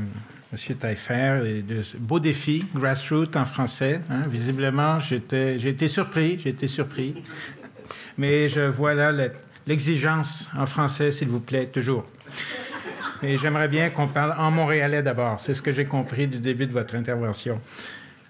M. 0.52 0.76
Taillefer. 0.76 1.63
Beau 1.98 2.19
défi, 2.19 2.63
grassroots 2.76 3.36
en 3.36 3.46
français. 3.46 4.02
Hein. 4.10 4.22
Visiblement, 4.28 5.00
j'ai 5.00 5.17
été 5.17 5.88
surpris, 5.88 6.39
j'ai 6.39 6.50
été 6.50 6.67
surpris. 6.67 7.15
Mais 8.17 8.48
je 8.48 8.62
vois 8.62 8.93
là 8.93 9.12
l'exigence 9.65 10.48
en 10.56 10.65
français, 10.65 11.12
s'il 11.12 11.30
vous 11.30 11.39
plaît, 11.39 11.65
toujours. 11.67 12.06
Et 13.24 13.38
j'aimerais 13.38 13.67
bien 13.67 13.89
qu'on 13.89 14.08
parle 14.08 14.36
en 14.38 14.52
montréalais 14.52 15.02
d'abord. 15.02 15.39
C'est 15.39 15.54
ce 15.54 15.62
que 15.62 15.72
j'ai 15.72 15.86
compris 15.86 16.28
du 16.28 16.39
début 16.39 16.67
de 16.67 16.74
votre 16.74 16.96
intervention. 16.96 17.60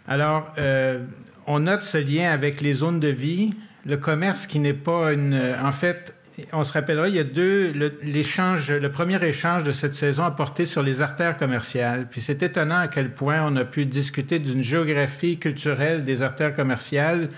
Alors, 0.08 0.54
euh, 0.58 1.00
on 1.48 1.60
note 1.62 1.84
ce 1.84 1.98
lien 1.98 2.32
avec 2.32 2.62
les 2.62 2.74
zones 2.74 3.00
de 3.00 3.08
vie, 3.08 3.54
le 3.86 3.98
commerce 3.98 4.48
qui 4.48 4.60
n'est 4.60 4.74
pas 4.74 5.14
une... 5.14 5.56
En 5.64 5.72
fait, 5.72 6.16
on 6.52 6.64
se 6.64 6.74
rappellera, 6.74 7.08
il 7.08 7.16
y 7.16 7.20
a 7.20 7.24
deux, 7.24 7.74
l'échange, 8.02 8.72
le, 8.72 8.90
premier 8.90 9.24
échange 9.24 9.64
de 9.64 9.72
cette 9.72 9.94
saison 9.94 10.24
a 10.24 10.32
porté 10.32 10.66
sur 10.66 10.82
les 10.82 11.02
artères 11.02 11.38
commerciales. 11.38 12.08
Puis 12.10 12.22
c'est 12.22 12.42
étonnant 12.42 12.80
à 12.80 12.88
quel 12.88 13.12
point 13.12 13.42
on 13.46 13.56
a 13.56 13.66
pu 13.66 13.86
discuter 13.86 14.40
d'une 14.40 14.64
géographie 14.64 15.38
culturelle 15.38 16.04
des 16.04 16.22
artères 16.22 16.56
commerciales 16.56 17.30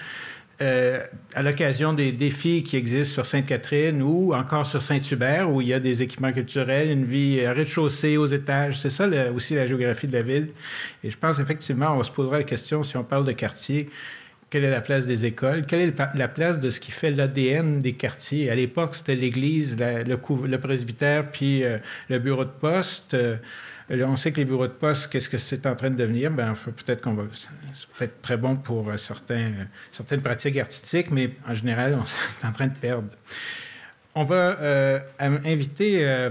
euh, 0.62 1.04
à 1.34 1.41
l'occasion 1.41 1.91
des 1.91 2.12
défis 2.12 2.63
qui 2.63 2.78
existent 2.78 3.15
sur 3.15 3.26
Sainte-Catherine 3.26 4.02
ou 4.02 4.34
encore 4.34 4.65
sur 4.65 4.82
Saint-Hubert, 4.82 5.52
où 5.52 5.62
il 5.62 5.68
y 5.68 5.74
a 5.74 5.80
des 5.80 6.02
équipements 6.02 6.32
culturels, 6.32 6.89
une 6.89 7.06
vie 7.06 7.46
rez-de-chaussée 7.46 8.18
aux 8.18 8.28
étages. 8.28 8.80
C'est 8.80 8.89
ça 8.89 9.08
aussi 9.36 9.56
la 9.56 9.65
géographie 9.65 10.08
de 10.08 10.13
la 10.13 10.24
ville. 10.24 10.50
Et 11.04 11.12
je 11.12 11.18
pense 11.18 11.39
effectivement, 11.39 11.98
on 11.98 12.04
se 12.04 12.12
posera 12.12 12.38
la 12.38 12.44
question, 12.44 12.84
si 12.84 12.96
on 12.96 13.04
parle 13.04 13.26
de 13.26 13.34
quartier, 13.34 13.89
quelle 14.50 14.63
est 14.63 14.72
la 14.72 14.82
place 14.82 15.06
des 15.06 15.26
écoles? 15.26 15.65
Quelle 15.65 15.82
est 15.82 16.15
la 16.15 16.28
place 16.30 16.60
de 16.60 16.70
ce 16.70 16.80
qui 16.80 16.91
fait 16.91 17.10
l'ADN 17.10 17.80
des 17.80 17.94
quartiers? 17.94 18.50
À 18.50 18.56
l'époque, 18.56 18.96
c'était 18.96 19.15
l'église, 19.15 19.76
le, 19.78 20.56
presbytère, 20.58 21.30
puis 21.30 21.63
euh, 21.63 21.80
le 22.10 22.20
bureau 22.20 22.46
de 22.46 22.52
poste. 22.52 23.15
Euh, 23.15 23.36
on 23.89 24.15
sait 24.15 24.32
que 24.32 24.38
les 24.38 24.45
bureaux 24.45 24.67
de 24.67 24.74
poste, 24.74 25.12
qu'est-ce 25.12 25.30
que 25.30 25.38
c'est 25.38 25.65
en 25.65 25.76
train 25.76 25.89
de 25.89 25.95
devenir? 25.95 26.32
Ben, 26.32 26.54
peut-être 26.54 27.02
qu'on 27.02 27.13
va. 27.13 27.24
C'est 27.34 27.88
peut-être 27.98 28.21
très 28.21 28.38
bon 28.38 28.56
pour 28.56 28.89
euh, 28.89 28.98
certains, 28.98 29.52
certaines 29.91 30.21
pratiques 30.21 30.58
artistiques, 30.58 31.12
mais 31.12 31.32
en 31.48 31.54
général, 31.54 31.95
on 32.00 32.04
est 32.04 32.48
en 32.48 32.52
train 32.52 32.67
de 32.67 32.76
perdre. 32.76 33.10
On 34.15 34.24
va 34.24 35.04
inviter 35.19 36.30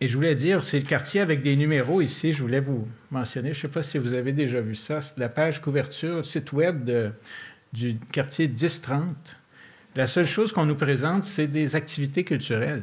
et 0.00 0.08
je 0.08 0.16
voulais 0.16 0.34
dire, 0.34 0.62
c'est 0.62 0.78
le 0.78 0.86
quartier 0.86 1.20
avec 1.20 1.42
des 1.42 1.56
numéros 1.56 2.00
ici. 2.00 2.32
Je 2.32 2.42
voulais 2.42 2.60
vous 2.60 2.88
mentionner, 3.10 3.52
je 3.52 3.58
ne 3.58 3.62
sais 3.62 3.68
pas 3.68 3.82
si 3.82 3.98
vous 3.98 4.14
avez 4.14 4.32
déjà 4.32 4.60
vu 4.60 4.74
ça, 4.74 5.00
c'est 5.00 5.18
la 5.18 5.28
page 5.28 5.60
couverture, 5.60 6.24
site 6.24 6.52
web 6.52 6.90
du 7.72 7.98
quartier 8.12 8.48
1030. 8.48 9.36
La 9.94 10.06
seule 10.06 10.26
chose 10.26 10.52
qu'on 10.52 10.66
nous 10.66 10.74
présente, 10.74 11.24
c'est 11.24 11.46
des 11.46 11.76
activités 11.76 12.24
culturelles. 12.24 12.82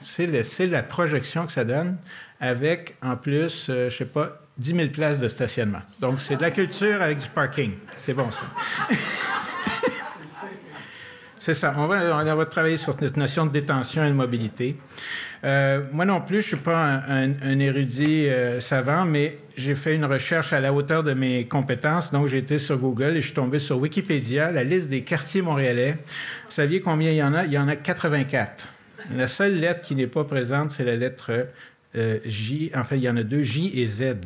C'est 0.00 0.66
la 0.66 0.82
projection 0.82 1.46
que 1.46 1.52
ça 1.52 1.64
donne 1.64 1.96
avec, 2.40 2.96
en 3.02 3.16
plus, 3.16 3.68
euh, 3.68 3.90
je 3.90 3.96
sais 3.96 4.04
pas, 4.04 4.40
10 4.58 4.74
000 4.74 4.88
places 4.88 5.18
de 5.18 5.28
stationnement. 5.28 5.82
Donc, 6.00 6.20
c'est 6.20 6.36
de 6.36 6.42
la 6.42 6.50
culture 6.50 7.00
avec 7.02 7.18
du 7.18 7.28
parking. 7.28 7.72
C'est 7.96 8.14
bon, 8.14 8.30
ça. 8.30 8.44
c'est 11.38 11.54
ça. 11.54 11.74
On 11.76 11.86
va, 11.86 12.16
on 12.16 12.36
va 12.36 12.46
travailler 12.46 12.76
sur 12.76 12.94
cette 12.98 13.16
notion 13.16 13.46
de 13.46 13.52
détention 13.52 14.04
et 14.04 14.08
de 14.08 14.14
mobilité. 14.14 14.76
Euh, 15.44 15.82
moi 15.92 16.04
non 16.04 16.20
plus, 16.20 16.40
je 16.40 16.46
ne 16.46 16.56
suis 16.56 16.56
pas 16.56 17.02
un, 17.08 17.60
érudit 17.60 18.28
euh, 18.28 18.60
savant, 18.60 19.04
mais 19.04 19.38
j'ai 19.56 19.74
fait 19.74 19.94
une 19.94 20.04
recherche 20.04 20.52
à 20.52 20.60
la 20.60 20.72
hauteur 20.72 21.04
de 21.04 21.12
mes 21.12 21.46
compétences. 21.46 22.10
Donc, 22.10 22.26
j'ai 22.26 22.38
été 22.38 22.58
sur 22.58 22.78
Google 22.78 23.16
et 23.16 23.20
je 23.20 23.26
suis 23.26 23.34
tombé 23.34 23.58
sur 23.58 23.78
Wikipédia, 23.78 24.50
la 24.50 24.64
liste 24.64 24.88
des 24.88 25.02
quartiers 25.02 25.42
montréalais. 25.42 25.92
Vous 25.92 26.50
saviez 26.50 26.80
combien 26.80 27.10
il 27.10 27.16
y 27.16 27.22
en 27.22 27.34
a? 27.34 27.44
Il 27.44 27.52
y 27.52 27.58
en 27.58 27.68
a 27.68 27.76
84. 27.76 28.68
La 29.14 29.28
seule 29.28 29.54
lettre 29.54 29.82
qui 29.82 29.94
n'est 29.94 30.08
pas 30.08 30.24
présente, 30.24 30.72
c'est 30.72 30.84
la 30.84 30.96
lettre 30.96 31.46
euh, 31.96 32.18
J. 32.24 32.70
Enfin, 32.74 32.96
il 32.96 33.02
y 33.02 33.08
en 33.08 33.16
a 33.16 33.22
deux, 33.22 33.42
J 33.42 33.72
et 33.80 33.86
Z. 33.86 34.16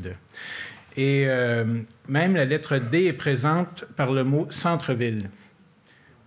Et 0.96 1.26
même 2.08 2.34
la 2.34 2.44
lettre 2.44 2.76
D 2.76 3.04
est 3.04 3.12
présente 3.12 3.84
par 3.96 4.12
le 4.12 4.24
mot 4.24 4.48
centre-ville. 4.50 5.30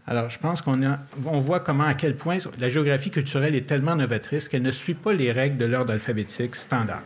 Alors, 0.05 0.29
je 0.29 0.37
pense 0.37 0.61
qu'on 0.61 0.81
on 1.25 1.39
voit 1.39 1.61
comment, 1.61 1.85
à 1.85 1.93
quel 1.93 2.15
point 2.15 2.37
la 2.59 2.69
géographie 2.69 3.09
culturelle 3.09 3.55
est 3.55 3.67
tellement 3.67 3.95
novatrice 3.95 4.49
qu'elle 4.49 4.61
ne 4.61 4.71
suit 4.71 4.95
pas 4.95 5.13
les 5.13 5.31
règles 5.31 5.57
de 5.57 5.65
l'ordre 5.65 5.93
alphabétique 5.93 6.55
standard. 6.55 7.03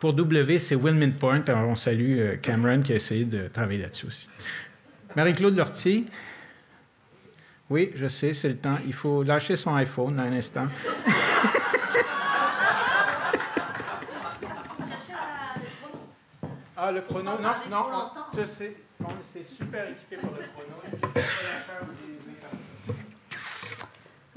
Pour 0.00 0.14
W, 0.14 0.58
c'est 0.58 0.74
Wilming 0.74 1.12
Point. 1.12 1.42
Alors, 1.46 1.68
on 1.68 1.74
salue 1.74 2.18
euh, 2.18 2.36
Cameron 2.36 2.80
qui 2.82 2.92
a 2.92 2.96
essayé 2.96 3.24
de 3.24 3.48
travailler 3.48 3.82
là-dessus 3.82 4.06
aussi. 4.06 4.28
Marie-Claude 5.14 5.56
Lortie. 5.56 6.06
Oui, 7.68 7.90
je 7.96 8.06
sais, 8.06 8.32
c'est 8.32 8.48
le 8.48 8.56
temps. 8.56 8.78
Il 8.86 8.92
faut 8.92 9.22
lâcher 9.22 9.56
son 9.56 9.74
iPhone 9.74 10.18
un 10.20 10.32
instant. 10.32 10.68
Ah, 16.88 16.92
le 16.92 17.00
chrono, 17.00 17.32
non, 17.32 17.50
non, 17.68 18.10
je 18.38 18.44
sais. 18.44 18.76
On 19.02 19.08
super 19.42 19.88
équipé 19.88 20.18
pour 20.18 20.30
le 20.30 20.44
chrono. 20.54 21.24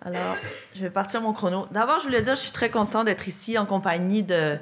Alors, 0.04 0.36
je 0.74 0.82
vais 0.82 0.90
partir 0.90 1.22
mon 1.22 1.32
chrono. 1.32 1.68
D'abord, 1.70 2.00
je 2.00 2.06
voulais 2.06 2.24
dire, 2.24 2.34
je 2.34 2.42
suis 2.42 2.52
très 2.52 2.72
content 2.72 3.04
d'être 3.04 3.28
ici 3.28 3.56
en 3.60 3.68
compagnie 3.68 4.24
de, 4.24 4.58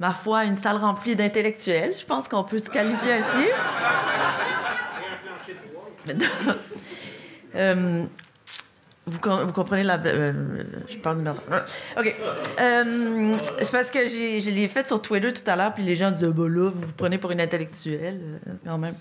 ma 0.00 0.14
foi, 0.14 0.46
une 0.46 0.56
salle 0.56 0.78
remplie 0.78 1.14
d'intellectuels. 1.14 1.94
Je 1.96 2.04
pense 2.04 2.26
qu'on 2.26 2.42
peut 2.42 2.58
se 2.58 2.70
qualifier 2.70 3.12
ainsi. 3.12 3.48
euh, 7.54 8.04
vous, 9.08 9.52
comprenez 9.52 9.82
la. 9.82 9.98
Euh, 9.98 10.62
je 10.88 10.98
parle 10.98 11.18
de 11.18 11.22
merde. 11.22 11.40
OK. 11.98 12.16
Euh, 12.60 13.36
c'est 13.58 13.72
parce 13.72 13.90
que 13.90 14.06
je 14.08 14.50
l'ai 14.50 14.68
fait 14.68 14.86
sur 14.86 15.00
Twitter 15.00 15.32
tout 15.32 15.48
à 15.50 15.56
l'heure, 15.56 15.74
puis 15.74 15.82
les 15.82 15.94
gens 15.94 16.10
disaient, 16.10 16.28
bah 16.28 16.48
là, 16.48 16.70
vous 16.70 16.80
vous 16.80 16.92
prenez 16.96 17.18
pour 17.18 17.30
une 17.30 17.40
intellectuelle, 17.40 18.20
euh, 18.46 18.52
quand 18.64 18.78
même. 18.78 18.94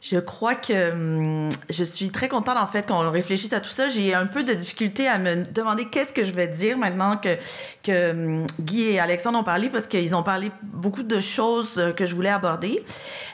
Je 0.00 0.18
crois 0.18 0.54
que 0.54 0.92
hum, 0.92 1.50
je 1.68 1.84
suis 1.84 2.10
très 2.10 2.28
contente 2.28 2.56
en 2.56 2.66
fait 2.66 2.88
qu'on 2.88 3.10
réfléchisse 3.10 3.52
à 3.52 3.60
tout 3.60 3.70
ça. 3.70 3.88
J'ai 3.88 4.14
un 4.14 4.26
peu 4.26 4.44
de 4.44 4.54
difficulté 4.54 5.06
à 5.06 5.18
me 5.18 5.44
demander 5.44 5.88
qu'est-ce 5.88 6.14
que 6.14 6.24
je 6.24 6.32
vais 6.32 6.48
dire 6.48 6.78
maintenant 6.78 7.18
que 7.18 7.36
que 7.82 8.10
hum, 8.10 8.46
Guy 8.60 8.82
et 8.92 9.00
Alexandre 9.00 9.38
ont 9.38 9.44
parlé 9.44 9.68
parce 9.68 9.86
qu'ils 9.86 10.14
ont 10.14 10.22
parlé 10.22 10.50
beaucoup 10.62 11.02
de 11.02 11.20
choses 11.20 11.74
euh, 11.76 11.92
que 11.92 12.06
je 12.06 12.14
voulais 12.14 12.30
aborder. 12.30 12.82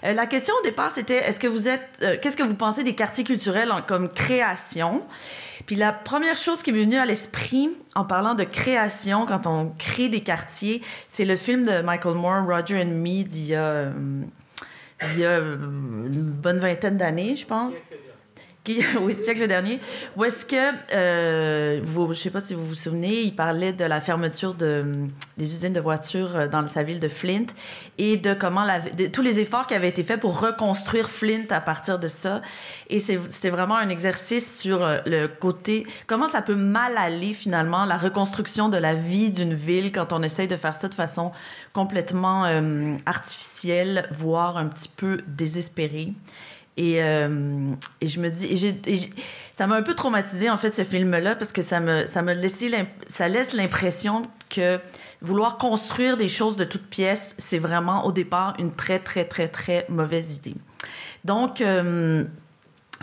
Euh, 0.02 0.12
la 0.12 0.26
question 0.26 0.54
au 0.60 0.64
départ 0.64 0.90
c'était 0.90 1.18
est-ce 1.18 1.38
que 1.38 1.46
vous 1.46 1.68
êtes 1.68 1.88
euh, 2.02 2.16
qu'est-ce 2.20 2.36
que 2.36 2.42
vous 2.42 2.54
pensez 2.54 2.82
des 2.82 2.96
quartiers 2.96 3.24
culturels 3.24 3.70
comme 3.86 4.08
création? 4.08 5.02
Puis 5.66 5.76
la 5.76 5.92
première 5.92 6.36
chose 6.36 6.62
qui 6.62 6.72
m'est 6.72 6.82
venue 6.82 6.98
à 6.98 7.06
l'esprit 7.06 7.70
en 7.94 8.04
parlant 8.04 8.34
de 8.34 8.44
création 8.44 9.24
quand 9.24 9.46
on 9.46 9.72
crée 9.78 10.08
des 10.08 10.20
quartiers, 10.20 10.82
c'est 11.08 11.24
le 11.24 11.36
film 11.36 11.64
de 11.64 11.80
Michael 11.80 12.14
Moore 12.14 12.44
Roger 12.44 12.82
and 12.82 12.86
Me 12.86 13.22
d'il 13.22 13.46
y 13.46 13.54
a 13.54 13.84
hum, 13.84 14.26
il 15.02 15.18
y 15.18 15.24
a 15.24 15.38
euh, 15.38 15.56
une 15.56 16.30
bonne 16.30 16.58
vingtaine 16.58 16.96
d'années, 16.96 17.36
je 17.36 17.46
pense. 17.46 17.74
Qui, 18.66 18.84
oui, 19.00 19.14
siècle 19.24 19.46
dernier. 19.46 19.78
Où 20.16 20.24
est-ce 20.24 20.44
que, 20.44 20.56
euh, 20.92 21.80
je 21.84 22.00
ne 22.00 22.14
sais 22.14 22.30
pas 22.30 22.40
si 22.40 22.52
vous 22.52 22.66
vous 22.66 22.74
souvenez, 22.74 23.20
il 23.22 23.36
parlait 23.36 23.72
de 23.72 23.84
la 23.84 24.00
fermeture 24.00 24.54
de, 24.54 25.06
des 25.38 25.54
usines 25.54 25.72
de 25.72 25.78
voitures 25.78 26.34
euh, 26.34 26.48
dans 26.48 26.66
sa 26.66 26.82
ville 26.82 26.98
de 26.98 27.06
Flint 27.06 27.46
et 27.96 28.16
de 28.16 28.34
comment 28.34 28.66
tous 29.12 29.22
les 29.22 29.38
efforts 29.38 29.68
qui 29.68 29.74
avaient 29.74 29.88
été 29.88 30.02
faits 30.02 30.18
pour 30.18 30.40
reconstruire 30.40 31.08
Flint 31.08 31.46
à 31.50 31.60
partir 31.60 32.00
de 32.00 32.08
ça. 32.08 32.42
Et 32.90 32.98
c'est 32.98 33.50
vraiment 33.50 33.76
un 33.76 33.88
exercice 33.88 34.58
sur 34.58 34.84
le 35.06 35.28
côté, 35.28 35.86
comment 36.08 36.26
ça 36.26 36.42
peut 36.42 36.56
mal 36.56 36.96
aller 36.96 37.34
finalement, 37.34 37.84
la 37.84 37.98
reconstruction 37.98 38.68
de 38.68 38.78
la 38.78 38.94
vie 38.94 39.30
d'une 39.30 39.54
ville 39.54 39.92
quand 39.92 40.12
on 40.12 40.24
essaye 40.24 40.48
de 40.48 40.56
faire 40.56 40.74
ça 40.74 40.88
de 40.88 40.94
façon 40.94 41.30
complètement 41.72 42.46
artificielle, 43.06 44.08
voire 44.10 44.56
un 44.56 44.66
petit 44.66 44.88
peu 44.88 45.18
désespérée. 45.28 46.12
Et, 46.76 47.02
euh, 47.02 47.72
et, 48.02 48.06
je 48.06 48.20
me 48.20 48.28
dis, 48.28 49.10
ça 49.54 49.66
m'a 49.66 49.76
un 49.76 49.82
peu 49.82 49.94
traumatisé 49.94 50.50
en 50.50 50.58
fait 50.58 50.74
ce 50.74 50.84
film-là 50.84 51.34
parce 51.34 51.50
que 51.50 51.62
ça 51.62 51.80
me, 51.80 52.04
ça 52.04 52.20
me 52.20 52.34
laisse 52.34 53.52
l'impression 53.54 54.22
que 54.50 54.78
vouloir 55.22 55.56
construire 55.56 56.16
des 56.16 56.28
choses 56.28 56.56
de 56.56 56.64
toutes 56.64 56.86
pièces, 56.86 57.34
c'est 57.38 57.58
vraiment 57.58 58.04
au 58.04 58.12
départ 58.12 58.54
une 58.58 58.72
très 58.72 58.98
très 58.98 59.24
très 59.24 59.48
très 59.48 59.86
mauvaise 59.88 60.36
idée. 60.36 60.54
Donc 61.24 61.60
euh, 61.60 62.24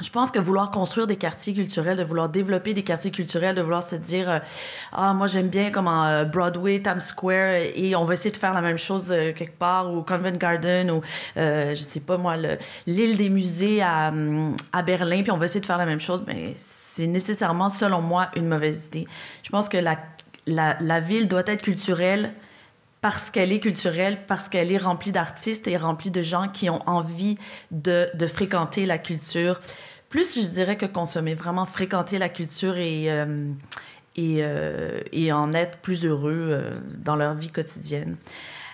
je 0.02 0.10
pense 0.10 0.32
que 0.32 0.40
vouloir 0.40 0.72
construire 0.72 1.06
des 1.06 1.18
quartiers 1.18 1.54
culturels, 1.54 1.98
de 1.98 2.04
vouloir 2.04 2.30
développer 2.30 2.74
des 2.74 2.84
quartiers 2.84 3.12
culturels, 3.12 3.56
de 3.56 3.62
vouloir 3.62 3.84
se 3.84 3.96
dire 3.96 4.30
euh, 4.30 4.40
ah 4.92 5.14
moi 5.14 5.28
j'aime 5.28 5.50
bien 5.50 5.70
comme 5.70 5.88
en 5.88 6.06
euh, 6.06 6.24
Broadway, 6.24 6.82
Times 6.82 7.00
Square 7.00 7.56
et 7.76 7.96
on 7.96 8.04
va 8.06 8.16
essayer 8.16 8.32
de 8.32 8.38
faire 8.38 8.54
la 8.54 8.62
même 8.62 8.78
chose 8.78 9.12
euh, 9.12 9.34
quelque 9.34 9.58
part 9.58 9.94
ou 9.94 10.02
Convent 10.02 10.38
Garden 10.38 10.90
ou 10.90 11.02
je 11.36 11.76
sais 11.76 12.00
pas 12.00 12.18
moi 12.18 12.36
l'île 12.88 13.18
des 13.18 13.30
musées 13.30 13.82
à, 13.82 14.12
Berlin 14.86 15.22
puis 15.22 15.32
on 15.32 15.38
va 15.38 15.46
essayer 15.46 15.62
de 15.62 15.66
faire 15.66 15.78
la 15.78 15.86
même 15.86 16.00
chose 16.00 16.24
mais 16.26 16.56
c'est 16.58 17.08
nécessairement 17.08 17.70
selon 17.70 18.02
moi 18.02 18.30
une 18.36 18.48
mauvaise 18.48 18.88
idée. 18.88 19.08
Je 19.44 19.50
pense 19.50 19.70
que 19.70 19.78
la 19.78 19.98
la, 20.46 20.76
la 20.82 21.00
ville 21.00 21.30
doit 21.30 21.44
être 21.46 21.62
culturelle 21.62 22.34
parce 23.04 23.32
qu'elle 23.32 23.52
est 23.52 23.60
culturelle, 23.60 24.18
parce 24.28 24.48
qu'elle 24.48 24.72
est 24.72 24.78
remplie 24.78 25.12
d'artistes 25.12 25.68
et 25.68 25.76
remplie 25.76 26.10
de 26.10 26.22
gens 26.22 26.48
qui 26.48 26.70
ont 26.70 26.80
envie 26.88 27.38
de, 27.70 28.10
de, 28.14 28.28
fréquenter 28.28 28.86
la 28.86 28.98
culture. 28.98 29.60
Plus, 30.08 30.42
je 30.42 30.48
dirais 30.48 30.78
que 30.78 30.86
consommer, 30.86 31.36
vraiment 31.36 31.66
fréquenter 31.66 32.18
la 32.18 32.30
culture 32.30 32.78
et, 32.78 33.12
euh, 33.12 33.52
et, 34.16 34.38
euh, 34.40 35.02
et, 35.12 35.34
en 35.34 35.54
être 35.54 35.80
plus 35.80 36.06
heureux 36.06 36.48
euh, 36.50 36.80
dans 36.98 37.18
leur 37.18 37.36
vie 37.36 37.52
quotidienne. 37.52 38.16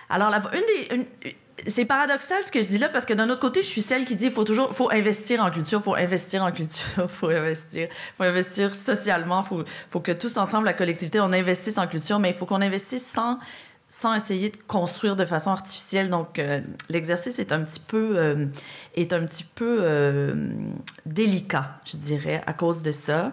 Alors, 0.08 0.30
la, 0.30 0.40
une 0.52 1.00
des... 1.00 1.36
c'est 1.66 1.84
paradoxal 1.84 2.40
ce 2.44 2.52
que 2.52 2.62
je 2.62 2.68
dis 2.68 2.78
là 2.78 2.88
parce 2.88 3.06
que 3.06 3.14
d'un 3.14 3.30
autre 3.30 3.40
côté, 3.40 3.62
je 3.62 3.66
suis 3.66 3.82
celle 3.82 4.04
qui 4.04 4.14
dit 4.14 4.30
faut 4.30 4.44
toujours 4.44 4.72
faut 4.72 4.92
investir 4.92 5.42
en 5.44 5.50
culture, 5.50 5.82
faut 5.82 5.96
investir 5.96 6.44
en 6.44 6.52
culture, 6.52 7.08
faut 7.10 7.30
investir, 7.30 7.88
faut 8.16 8.22
investir 8.22 8.76
socialement, 8.76 9.42
faut 9.42 9.64
faut 9.88 10.00
que 10.00 10.12
tous 10.12 10.36
ensemble 10.36 10.66
la 10.66 10.72
collectivité 10.72 11.18
on 11.18 11.32
investisse 11.32 11.78
en 11.78 11.88
culture, 11.88 12.20
mais 12.20 12.28
il 12.28 12.34
faut 12.36 12.46
qu'on 12.46 12.60
investisse 12.60 13.04
sans 13.04 13.40
sans 13.90 14.14
essayer 14.14 14.50
de 14.50 14.56
construire 14.68 15.16
de 15.16 15.24
façon 15.24 15.50
artificielle. 15.50 16.08
Donc, 16.08 16.38
euh, 16.38 16.60
l'exercice 16.88 17.40
est 17.40 17.50
un 17.50 17.62
petit 17.62 17.80
peu, 17.80 18.12
euh, 18.16 18.46
est 18.94 19.12
un 19.12 19.26
petit 19.26 19.44
peu 19.44 19.80
euh, 19.82 20.48
délicat, 21.04 21.80
je 21.84 21.96
dirais, 21.96 22.40
à 22.46 22.52
cause 22.52 22.82
de 22.82 22.92
ça. 22.92 23.32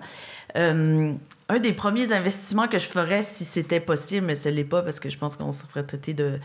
un 0.56 1.60
des 1.62 1.74
premiers 1.74 2.12
investissements 2.12 2.68
que 2.68 2.80
je 2.80 2.88
ferais 2.88 3.22
si 3.22 3.46
c'était 3.46 3.80
possible, 3.80 4.26
mais 4.26 4.36
ce 4.36 4.50
n'est 4.50 4.64
pas 4.64 4.82
parce 4.82 5.00
que 5.00 5.10
je 5.10 5.18
pense 5.18 5.38
qu'on 5.38 5.52
se 5.52 5.64
ferait 5.64 5.84
traiter 5.84 6.16
de, 6.16 6.40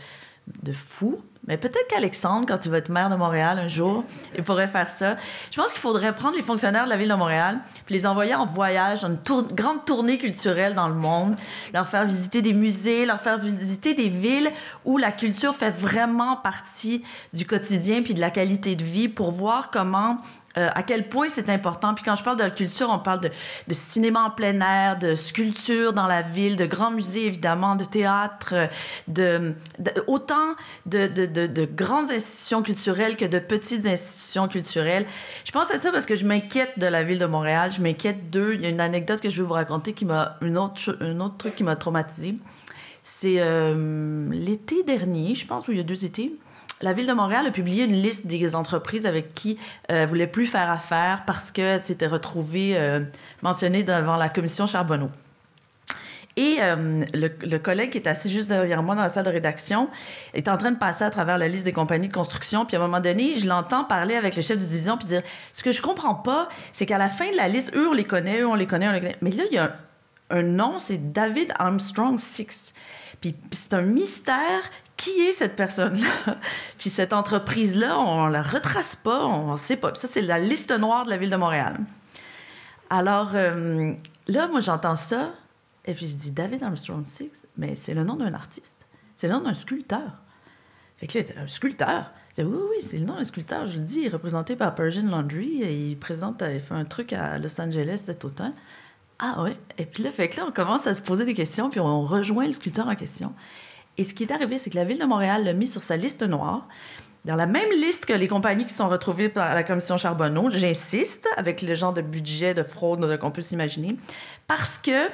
de 0.61 0.73
fou. 0.73 1.21
Mais 1.45 1.57
peut-être 1.57 1.87
qu'Alexandre, 1.89 2.45
quand 2.47 2.65
il 2.65 2.71
va 2.71 2.77
être 2.77 2.89
maire 2.89 3.09
de 3.09 3.15
Montréal 3.15 3.59
un 3.59 3.67
jour, 3.67 4.05
il 4.37 4.43
pourrait 4.43 4.69
faire 4.69 4.87
ça. 4.87 5.15
Je 5.51 5.59
pense 5.59 5.73
qu'il 5.73 5.81
faudrait 5.81 6.15
prendre 6.15 6.37
les 6.37 6.41
fonctionnaires 6.41 6.85
de 6.85 6.89
la 6.89 6.95
ville 6.95 7.09
de 7.09 7.15
Montréal 7.15 7.59
puis 7.85 7.95
les 7.95 8.05
envoyer 8.05 8.33
en 8.33 8.45
voyage 8.45 9.01
dans 9.01 9.09
une 9.09 9.19
grande 9.53 9.83
tournée 9.85 10.17
culturelle 10.17 10.73
dans 10.73 10.87
le 10.87 10.93
monde, 10.93 11.35
leur 11.73 11.87
faire 11.89 12.05
visiter 12.05 12.41
des 12.41 12.53
musées, 12.53 13.05
leur 13.05 13.19
faire 13.19 13.39
visiter 13.39 13.93
des 13.93 14.07
villes 14.07 14.51
où 14.85 14.97
la 14.97 15.11
culture 15.11 15.53
fait 15.53 15.71
vraiment 15.71 16.37
partie 16.37 17.03
du 17.33 17.45
quotidien 17.45 18.01
puis 18.03 18.13
de 18.13 18.21
la 18.21 18.29
qualité 18.29 18.75
de 18.77 18.83
vie 18.83 19.09
pour 19.09 19.31
voir 19.31 19.69
comment 19.69 20.19
euh, 20.57 20.69
à 20.75 20.83
quel 20.83 21.09
point 21.09 21.29
c'est 21.29 21.49
important. 21.49 21.93
Puis 21.95 22.03
quand 22.03 22.15
je 22.15 22.23
parle 22.23 22.37
de 22.37 22.43
la 22.43 22.51
culture, 22.51 22.89
on 22.89 22.99
parle 22.99 23.21
de, 23.21 23.29
de, 23.67 23.73
cinéma 23.73 24.21
en 24.21 24.29
plein 24.29 24.59
air, 24.61 24.99
de 24.99 25.15
sculpture 25.15 25.93
dans 25.93 26.05
la 26.05 26.21
ville, 26.21 26.57
de 26.57 26.65
grands 26.65 26.91
musées 26.91 27.25
évidemment, 27.25 27.75
de 27.75 27.83
théâtre, 27.83 28.69
de, 29.07 29.55
autant 30.05 30.55
de, 30.85 31.07
de, 31.07 31.65
grandes 31.65 32.11
institutions 32.11 32.61
culturelles 32.61 33.17
que 33.17 33.25
de 33.25 33.39
petites 33.39 33.87
institutions 33.87 34.47
culturelles. 34.47 35.07
Je 35.43 35.51
pense 35.51 35.71
à 35.71 35.79
ça 35.79 35.91
parce 35.91 36.05
que 36.05 36.15
je 36.15 36.25
m'inquiète 36.25 36.77
de 36.77 36.85
la 36.85 37.03
ville 37.03 37.19
de 37.19 37.25
Montréal. 37.25 37.71
Je 37.71 37.81
m'inquiète 37.81 38.29
d'eux. 38.29 38.53
Il 38.53 38.61
y 38.61 38.65
a 38.67 38.69
une 38.69 38.81
anecdote 38.81 39.21
que 39.21 39.29
je 39.29 39.41
vais 39.41 39.47
vous 39.47 39.53
raconter 39.53 39.93
qui 39.93 40.05
m'a 40.05 40.37
une 40.41 40.57
autre 40.57 40.97
un 41.01 41.19
autre 41.19 41.37
truc 41.37 41.55
qui 41.55 41.63
m'a 41.63 41.75
traumatisé. 41.75 42.35
C'est 43.01 43.35
euh, 43.39 44.29
l'été 44.31 44.83
dernier, 44.83 45.35
je 45.35 45.45
pense, 45.45 45.67
ou 45.67 45.71
il 45.71 45.77
y 45.77 45.81
a 45.81 45.83
deux 45.83 46.05
étés 46.05 46.35
la 46.83 46.91
Ville 46.91 47.07
de 47.07 47.13
Montréal 47.13 47.47
a 47.47 47.51
publié 47.51 47.85
une 47.85 47.93
liste 47.93 48.27
des 48.27 48.55
entreprises 48.55 49.05
avec 49.05 49.33
qui 49.33 49.57
elle 49.87 49.95
euh, 49.95 50.05
voulait 50.05 50.27
plus 50.27 50.45
faire 50.45 50.69
affaire 50.69 51.23
parce 51.25 51.49
que 51.51 51.79
c'était 51.79 52.07
retrouvé 52.07 52.73
euh, 52.75 52.99
devant 53.41 54.17
la 54.17 54.29
commission 54.29 54.67
Charbonneau. 54.67 55.09
Et 56.35 56.57
euh, 56.59 57.05
le, 57.13 57.57
collègue 57.57 57.91
qui 57.91 57.99
est 57.99 58.07
assis 58.07 58.29
juste 58.29 58.49
derrière 58.49 58.83
moi 58.83 58.95
dans 58.95 59.03
la 59.03 59.09
salle 59.09 59.23
de 59.25 59.29
rédaction 59.29 59.87
est 60.33 60.47
en 60.47 60.57
train 60.57 60.71
de 60.71 60.77
passer 60.77 61.03
à 61.03 61.09
travers 61.09 61.37
la 61.37 61.47
liste 61.47 61.63
des 61.63 61.71
compagnies 61.71 62.09
de 62.09 62.13
construction. 62.13 62.65
Puis 62.65 62.75
à 62.75 62.79
un 62.79 62.81
moment 62.81 62.99
donné, 62.99 63.37
je 63.37 63.47
l'entends 63.47 63.85
parler 63.85 64.15
avec 64.15 64.35
le 64.35 64.41
chef 64.41 64.57
de 64.57 64.65
division 64.65 64.97
puis 64.97 65.07
dire 65.07 65.21
ce 65.53 65.63
que 65.63 65.71
je 65.71 65.81
comprends 65.81 66.15
pas, 66.15 66.49
c'est 66.73 66.85
qu'à 66.85 66.97
la 66.97 67.07
fin 67.07 67.31
de 67.31 67.37
la 67.37 67.47
liste, 67.47 67.73
eux 67.75 67.87
on 67.87 67.93
les 67.93 68.03
connaît, 68.03 68.41
eux 68.41 68.47
on 68.47 68.55
les 68.55 68.67
connaît, 68.67 68.89
on 68.89 68.91
les 68.91 68.99
connaît. 68.99 69.17
Mais 69.21 69.31
là 69.31 69.43
il 69.49 69.55
y 69.55 69.59
a 69.59 69.75
un, 70.31 70.39
un 70.39 70.41
nom, 70.41 70.79
c'est 70.79 71.13
David 71.13 71.53
Armstrong 71.59 72.19
Six. 72.19 72.73
Puis 73.21 73.35
c'est 73.51 73.73
un 73.73 73.83
mystère 73.83 74.63
qui 75.03 75.21
est 75.21 75.33
cette 75.33 75.55
personne-là? 75.55 76.37
Puis 76.77 76.89
cette 76.89 77.13
entreprise-là, 77.13 77.99
on 77.99 78.27
la 78.27 78.41
retrace 78.41 78.95
pas, 78.95 79.25
on 79.25 79.51
ne 79.51 79.57
sait 79.57 79.75
pas. 79.75 79.93
ça, 79.95 80.07
c'est 80.07 80.21
la 80.21 80.39
liste 80.39 80.71
noire 80.71 81.05
de 81.05 81.09
la 81.09 81.17
ville 81.17 81.29
de 81.29 81.35
Montréal. 81.35 81.77
Alors, 82.89 83.31
euh, 83.33 83.93
là, 84.27 84.47
moi, 84.47 84.61
j'entends 84.61 84.95
ça, 84.95 85.31
et 85.85 85.93
puis 85.93 86.07
je 86.07 86.15
dis 86.15 86.31
David 86.31 86.63
Armstrong 86.63 87.03
Six, 87.03 87.43
mais 87.57 87.75
c'est 87.75 87.93
le 87.93 88.03
nom 88.03 88.15
d'un 88.15 88.33
artiste. 88.33 88.85
C'est 89.15 89.27
le 89.27 89.33
nom 89.33 89.41
d'un 89.41 89.53
sculpteur. 89.53 90.21
Fait 90.97 91.07
que 91.07 91.19
là, 91.19 91.25
un 91.43 91.47
sculpteur. 91.47 92.11
Dis, 92.37 92.43
oui, 92.43 92.57
oui, 92.69 92.81
c'est 92.81 92.97
le 92.97 93.05
nom 93.05 93.15
d'un 93.15 93.25
sculpteur. 93.25 93.67
Je 93.67 93.77
le 93.77 93.83
dis, 93.83 93.99
il 94.01 94.05
est 94.05 94.09
représenté 94.09 94.55
par 94.55 94.73
Persian 94.73 95.03
Laundry. 95.03 95.63
Il 95.63 95.97
présente, 95.97 96.41
il 96.49 96.61
fait 96.61 96.73
un 96.73 96.85
truc 96.85 97.13
à 97.13 97.37
Los 97.39 97.59
Angeles 97.59 98.03
cet 98.05 98.23
automne. 98.23 98.53
Ah 99.19 99.43
ouais? 99.43 99.57
Et 99.77 99.85
puis 99.85 100.03
là, 100.03 100.11
fait 100.11 100.29
que 100.29 100.37
là, 100.37 100.45
on 100.47 100.51
commence 100.51 100.87
à 100.87 100.93
se 100.93 101.01
poser 101.01 101.25
des 101.25 101.33
questions, 101.33 101.69
puis 101.69 101.79
on 101.79 102.01
rejoint 102.01 102.45
le 102.45 102.51
sculpteur 102.51 102.87
en 102.87 102.95
question. 102.95 103.33
Et 103.97 104.03
ce 104.03 104.13
qui 104.13 104.23
est 104.23 104.31
arrivé, 104.31 104.57
c'est 104.57 104.69
que 104.69 104.75
la 104.75 104.85
Ville 104.85 104.99
de 104.99 105.05
Montréal 105.05 105.43
l'a 105.43 105.53
mis 105.53 105.67
sur 105.67 105.83
sa 105.83 105.97
liste 105.97 106.23
noire, 106.23 106.67
dans 107.25 107.35
la 107.35 107.45
même 107.45 107.69
liste 107.71 108.05
que 108.05 108.13
les 108.13 108.27
compagnies 108.27 108.65
qui 108.65 108.73
sont 108.73 108.89
retrouvées 108.89 109.29
par 109.29 109.55
la 109.55 109.63
commission 109.63 109.97
Charbonneau. 109.97 110.49
J'insiste, 110.51 111.27
avec 111.37 111.61
le 111.61 111.73
genre 111.75 111.93
de 111.93 112.01
budget 112.01 112.53
de 112.53 112.63
fraude 112.63 113.17
qu'on 113.19 113.31
peut 113.31 113.41
s'imaginer, 113.41 113.95
parce 114.47 114.77
que 114.77 115.09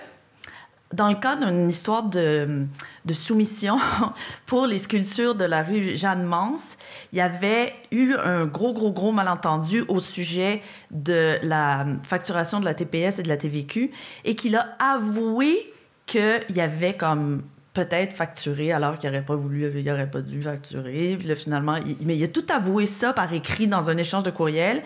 dans 0.94 1.08
le 1.08 1.16
cadre 1.16 1.46
d'une 1.46 1.70
histoire 1.70 2.04
de, 2.04 2.66
soumission 3.14 3.78
pour 4.48 4.66
les 4.66 4.80
sculptures 4.80 5.36
de 5.36 5.46
la 5.46 5.62
rue 5.62 5.96
Jeanne 5.96 6.24
Mance, 6.24 6.78
il 7.14 7.20
y 7.20 7.22
avait 7.22 7.74
eu 7.92 8.16
un 8.16 8.46
gros, 8.46 8.74
gros, 8.74 8.92
gros 8.92 9.12
malentendu 9.12 9.84
au 9.88 10.00
sujet 10.00 10.64
de 10.90 11.38
la 11.44 11.86
facturation 12.04 12.60
de 12.60 12.66
la 12.66 12.74
TPS 12.74 13.20
et 13.20 13.24
de 13.24 13.28
la 13.28 13.38
TVQ 13.38 13.92
et 14.26 14.36
qu'il 14.36 14.56
a 14.56 14.76
avoué 14.80 15.72
qu'il 16.08 16.56
y 16.56 16.62
avait 16.62 16.96
comme 16.96 17.44
peut-être 17.74 18.14
facturé 18.14 18.72
alors 18.72 18.98
qu'il 18.98 19.10
n'aurait 19.10 19.26
pas 19.26 19.36
voulu, 19.36 19.72
il 19.74 19.86
n'aurait 19.86 20.10
pas 20.10 20.22
dû 20.22 20.42
facturer. 20.42 21.16
Puis 21.18 21.28
là, 21.28 21.36
finalement, 21.36 21.76
il, 21.78 21.98
mais 22.06 22.18
il 22.18 22.24
a 22.24 22.28
tout 22.28 22.46
avoué 22.50 22.86
ça 22.86 23.14
par 23.14 23.32
écrit 23.34 23.68
dans 23.68 23.90
un 23.90 23.98
échange 23.98 24.24
de 24.24 24.32
courriel. 24.32 24.84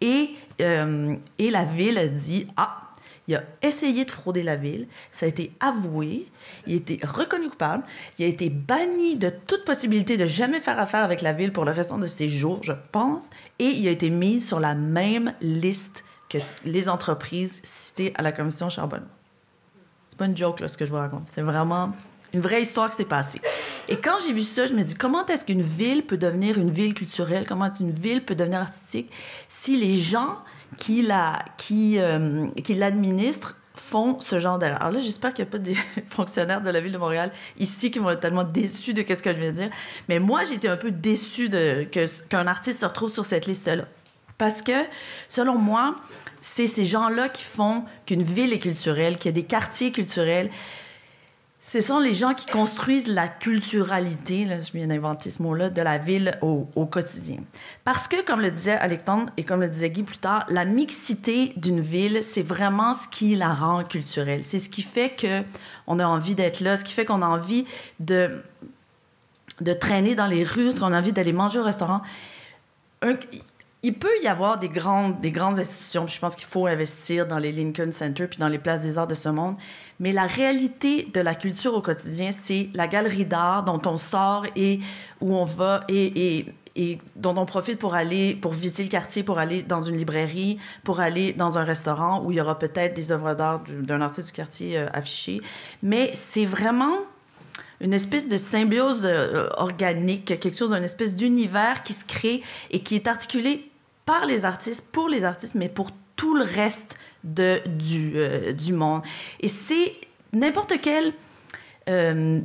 Et, 0.00 0.30
euh, 0.60 1.14
la 1.38 1.64
ville 1.64 1.98
a 1.98 2.08
dit 2.08 2.46
Ah, 2.56 2.86
il 3.28 3.34
a 3.34 3.42
essayé 3.62 4.04
de 4.04 4.10
frauder 4.10 4.42
la 4.42 4.56
ville, 4.56 4.86
ça 5.10 5.26
a 5.26 5.28
été 5.28 5.52
avoué, 5.58 6.26
il 6.66 6.74
a 6.74 6.76
été 6.76 7.00
reconnu 7.02 7.48
coupable, 7.48 7.82
il 8.18 8.24
a 8.24 8.28
été 8.28 8.50
banni 8.50 9.16
de 9.16 9.30
toute 9.30 9.64
possibilité 9.64 10.16
de 10.16 10.26
jamais 10.26 10.60
faire 10.60 10.78
affaire 10.78 11.02
avec 11.02 11.22
la 11.22 11.32
ville 11.32 11.52
pour 11.52 11.64
le 11.64 11.72
restant 11.72 11.98
de 11.98 12.06
ses 12.06 12.28
jours, 12.28 12.60
je 12.62 12.72
pense, 12.92 13.24
et 13.58 13.66
il 13.66 13.88
a 13.88 13.90
été 13.90 14.10
mis 14.10 14.40
sur 14.40 14.60
la 14.60 14.74
même 14.74 15.32
liste 15.40 16.04
que 16.28 16.38
les 16.64 16.88
entreprises 16.88 17.60
citées 17.64 18.12
à 18.16 18.22
la 18.22 18.32
commission 18.32 18.68
Charbonne. 18.68 19.06
C'est 20.08 20.18
pas 20.18 20.26
une 20.26 20.36
joke, 20.36 20.60
là, 20.60 20.68
ce 20.68 20.76
que 20.76 20.86
je 20.86 20.90
vous 20.90 20.96
raconte. 20.96 21.26
C'est 21.26 21.42
vraiment 21.42 21.92
une 22.36 22.42
vraie 22.42 22.62
histoire 22.62 22.90
qui 22.90 22.96
s'est 22.96 23.04
passée. 23.04 23.40
Et 23.88 23.96
quand 23.96 24.16
j'ai 24.24 24.32
vu 24.32 24.42
ça, 24.42 24.66
je 24.66 24.74
me 24.74 24.82
dis 24.82 24.94
comment 24.94 25.24
est-ce 25.26 25.44
qu'une 25.44 25.62
ville 25.62 26.04
peut 26.04 26.18
devenir 26.18 26.58
une 26.58 26.70
ville 26.70 26.92
culturelle, 26.92 27.46
comment 27.46 27.70
une 27.80 27.92
ville 27.92 28.22
peut 28.22 28.34
devenir 28.34 28.60
artistique 28.60 29.10
si 29.48 29.76
les 29.76 29.98
gens 29.98 30.38
qui 30.76 31.02
la, 31.02 31.38
qui, 31.56 31.98
euh, 31.98 32.46
qui 32.62 32.74
l'administrent 32.74 33.56
font 33.74 34.20
ce 34.20 34.38
genre 34.38 34.58
d'erreur? 34.58 34.80
Alors 34.82 34.92
là, 34.92 35.00
j'espère 35.00 35.32
qu'il 35.32 35.44
n'y 35.44 35.48
a 35.48 35.52
pas 35.52 35.58
des 35.58 35.76
fonctionnaires 36.08 36.60
de 36.60 36.68
la 36.68 36.80
ville 36.80 36.92
de 36.92 36.98
Montréal 36.98 37.32
ici 37.58 37.90
qui 37.90 37.98
vont 37.98 38.10
être 38.10 38.20
tellement 38.20 38.44
déçus 38.44 38.92
de 38.92 39.02
ce 39.02 39.22
que 39.22 39.30
je 39.32 39.40
viens 39.40 39.52
de 39.52 39.56
dire. 39.56 39.70
Mais 40.08 40.18
moi, 40.18 40.44
j'étais 40.44 40.68
un 40.68 40.76
peu 40.76 40.90
déçue 40.90 41.48
que, 41.48 42.22
qu'un 42.28 42.46
artiste 42.46 42.80
se 42.80 42.86
retrouve 42.86 43.10
sur 43.10 43.24
cette 43.24 43.46
liste-là. 43.46 43.84
Parce 44.36 44.60
que, 44.60 44.84
selon 45.30 45.56
moi, 45.56 45.96
c'est 46.42 46.66
ces 46.66 46.84
gens-là 46.84 47.30
qui 47.30 47.44
font 47.44 47.84
qu'une 48.04 48.22
ville 48.22 48.52
est 48.52 48.58
culturelle, 48.58 49.16
qu'il 49.16 49.30
y 49.30 49.34
a 49.34 49.40
des 49.40 49.46
quartiers 49.46 49.92
culturels 49.92 50.50
ce 51.68 51.80
sont 51.80 51.98
les 51.98 52.14
gens 52.14 52.32
qui 52.32 52.46
construisent 52.46 53.08
la 53.08 53.26
culturalité, 53.26 54.46
je 54.46 54.70
viens 54.72 54.86
d'inventer 54.86 55.30
ce 55.30 55.42
mot-là, 55.42 55.68
de 55.68 55.82
la 55.82 55.98
ville 55.98 56.38
au, 56.40 56.86
quotidien. 56.86 57.38
Parce 57.82 58.06
que, 58.06 58.24
comme 58.24 58.40
le 58.40 58.52
disait 58.52 58.76
Alexandre 58.76 59.32
et 59.36 59.42
comme 59.42 59.60
le 59.60 59.68
disait 59.68 59.90
Guy 59.90 60.04
plus 60.04 60.18
tard, 60.18 60.46
la 60.48 60.64
mixité 60.64 61.52
d'une 61.56 61.80
ville, 61.80 62.20
c'est 62.22 62.44
vraiment 62.44 62.94
ce 62.94 63.08
qui 63.08 63.34
la 63.34 63.52
rend 63.52 63.82
culturelle. 63.82 64.44
C'est 64.44 64.60
ce 64.60 64.70
qui 64.70 64.82
fait 64.82 65.10
que 65.10 65.42
on 65.88 65.98
a 65.98 66.06
envie 66.06 66.36
d'être 66.36 66.60
là, 66.60 66.76
ce 66.76 66.84
qui 66.84 66.92
fait 66.92 67.04
qu'on 67.04 67.20
a 67.20 67.26
envie 67.26 67.64
de, 67.98 68.40
de 69.60 69.72
traîner 69.72 70.14
dans 70.14 70.28
les 70.28 70.44
rues, 70.44 70.72
qu'on 70.72 70.92
a 70.92 70.98
envie 70.98 71.12
d'aller 71.12 71.32
manger 71.32 71.58
au 71.58 71.64
restaurant. 71.64 72.00
il 73.82 73.94
peut 73.94 74.22
y 74.22 74.28
avoir 74.28 74.60
des 74.60 74.68
grandes, 74.68 75.20
des 75.20 75.32
grandes 75.32 75.58
institutions. 75.58 76.06
Je 76.06 76.20
pense 76.20 76.36
qu'il 76.36 76.46
faut 76.46 76.68
investir 76.68 77.26
dans 77.26 77.38
les 77.38 77.50
Lincoln 77.50 77.90
Center 77.90 78.28
puis 78.28 78.38
dans 78.38 78.48
les 78.48 78.58
places 78.58 78.82
des 78.82 78.98
arts 78.98 79.08
de 79.08 79.16
ce 79.16 79.30
monde. 79.30 79.56
Mais 79.98 80.12
la 80.12 80.26
réalité 80.26 81.08
de 81.12 81.20
la 81.20 81.34
culture 81.34 81.74
au 81.74 81.80
quotidien, 81.80 82.30
c'est 82.32 82.68
la 82.74 82.86
galerie 82.86 83.24
d'art 83.24 83.64
dont 83.64 83.80
on 83.86 83.96
sort 83.96 84.46
et 84.54 84.80
où 85.20 85.34
on 85.34 85.44
va 85.44 85.84
et, 85.88 86.36
et, 86.36 86.46
et, 86.76 86.98
dont 87.16 87.36
on 87.36 87.46
profite 87.46 87.78
pour 87.78 87.94
aller, 87.94 88.34
pour 88.34 88.52
visiter 88.52 88.82
le 88.82 88.90
quartier, 88.90 89.22
pour 89.22 89.38
aller 89.38 89.62
dans 89.62 89.80
une 89.80 89.96
librairie, 89.96 90.58
pour 90.84 91.00
aller 91.00 91.32
dans 91.32 91.58
un 91.58 91.64
restaurant 91.64 92.22
où 92.22 92.30
il 92.30 92.36
y 92.36 92.40
aura 92.40 92.58
peut-être 92.58 92.94
des 92.94 93.10
œuvres 93.10 93.34
d'art 93.34 93.62
d'un 93.68 94.02
artiste 94.02 94.28
du 94.28 94.32
quartier 94.32 94.78
euh, 94.78 94.88
affichées. 94.92 95.40
Mais 95.82 96.10
c'est 96.14 96.46
vraiment 96.46 96.98
une 97.80 97.94
espèce 97.94 98.28
de 98.28 98.36
symbiose 98.36 99.02
euh, 99.04 99.48
organique, 99.56 100.38
quelque 100.40 100.56
chose, 100.56 100.72
d'une 100.72 100.84
espèce 100.84 101.14
d'univers 101.14 101.82
qui 101.82 101.92
se 101.92 102.04
crée 102.04 102.42
et 102.70 102.80
qui 102.80 102.94
est 102.94 103.06
articulé 103.06 103.70
par 104.04 104.26
les 104.26 104.44
artistes, 104.44 104.84
pour 104.92 105.08
les 105.08 105.24
artistes, 105.24 105.54
mais 105.54 105.68
pour 105.68 105.90
tout 106.16 106.34
le 106.34 106.44
reste 106.44 106.96
du, 107.26 108.12
euh, 108.16 108.52
du 108.52 108.72
monde. 108.72 109.02
Et 109.40 109.48
c'est 109.48 109.94
n'importe 110.32 110.80
quelle 110.80 111.12
euh, 111.88 112.40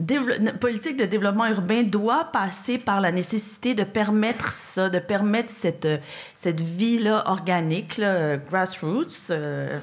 politique 0.59 0.97
de 0.97 1.05
développement 1.05 1.47
urbain 1.47 1.83
doit 1.83 2.25
passer 2.25 2.77
par 2.77 3.01
la 3.01 3.11
nécessité 3.11 3.73
de 3.73 3.83
permettre 3.83 4.51
ça, 4.51 4.89
de 4.89 4.99
permettre 4.99 5.51
cette, 5.55 5.87
cette 6.35 6.61
vie-là 6.61 7.23
organique, 7.27 7.97
là, 7.97 8.37
grassroots. 8.37 9.29
Euh, 9.29 9.79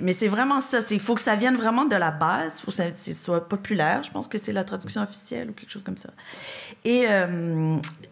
mais 0.00 0.12
c'est 0.12 0.28
vraiment 0.28 0.60
ça. 0.60 0.78
Il 0.90 0.98
faut 0.98 1.14
que 1.14 1.20
ça 1.20 1.36
vienne 1.36 1.56
vraiment 1.56 1.84
de 1.84 1.94
la 1.94 2.10
base, 2.10 2.56
il 2.58 2.64
faut 2.64 2.70
que 2.72 2.76
ça, 2.76 3.12
soit 3.12 3.48
populaire. 3.48 4.02
Je 4.02 4.10
pense 4.10 4.26
que 4.26 4.36
c'est 4.36 4.52
la 4.52 4.64
traduction 4.64 5.00
officielle 5.00 5.50
ou 5.50 5.52
quelque 5.52 5.70
chose 5.70 5.84
comme 5.84 5.96
ça. 5.96 6.10
Et, 6.84 7.06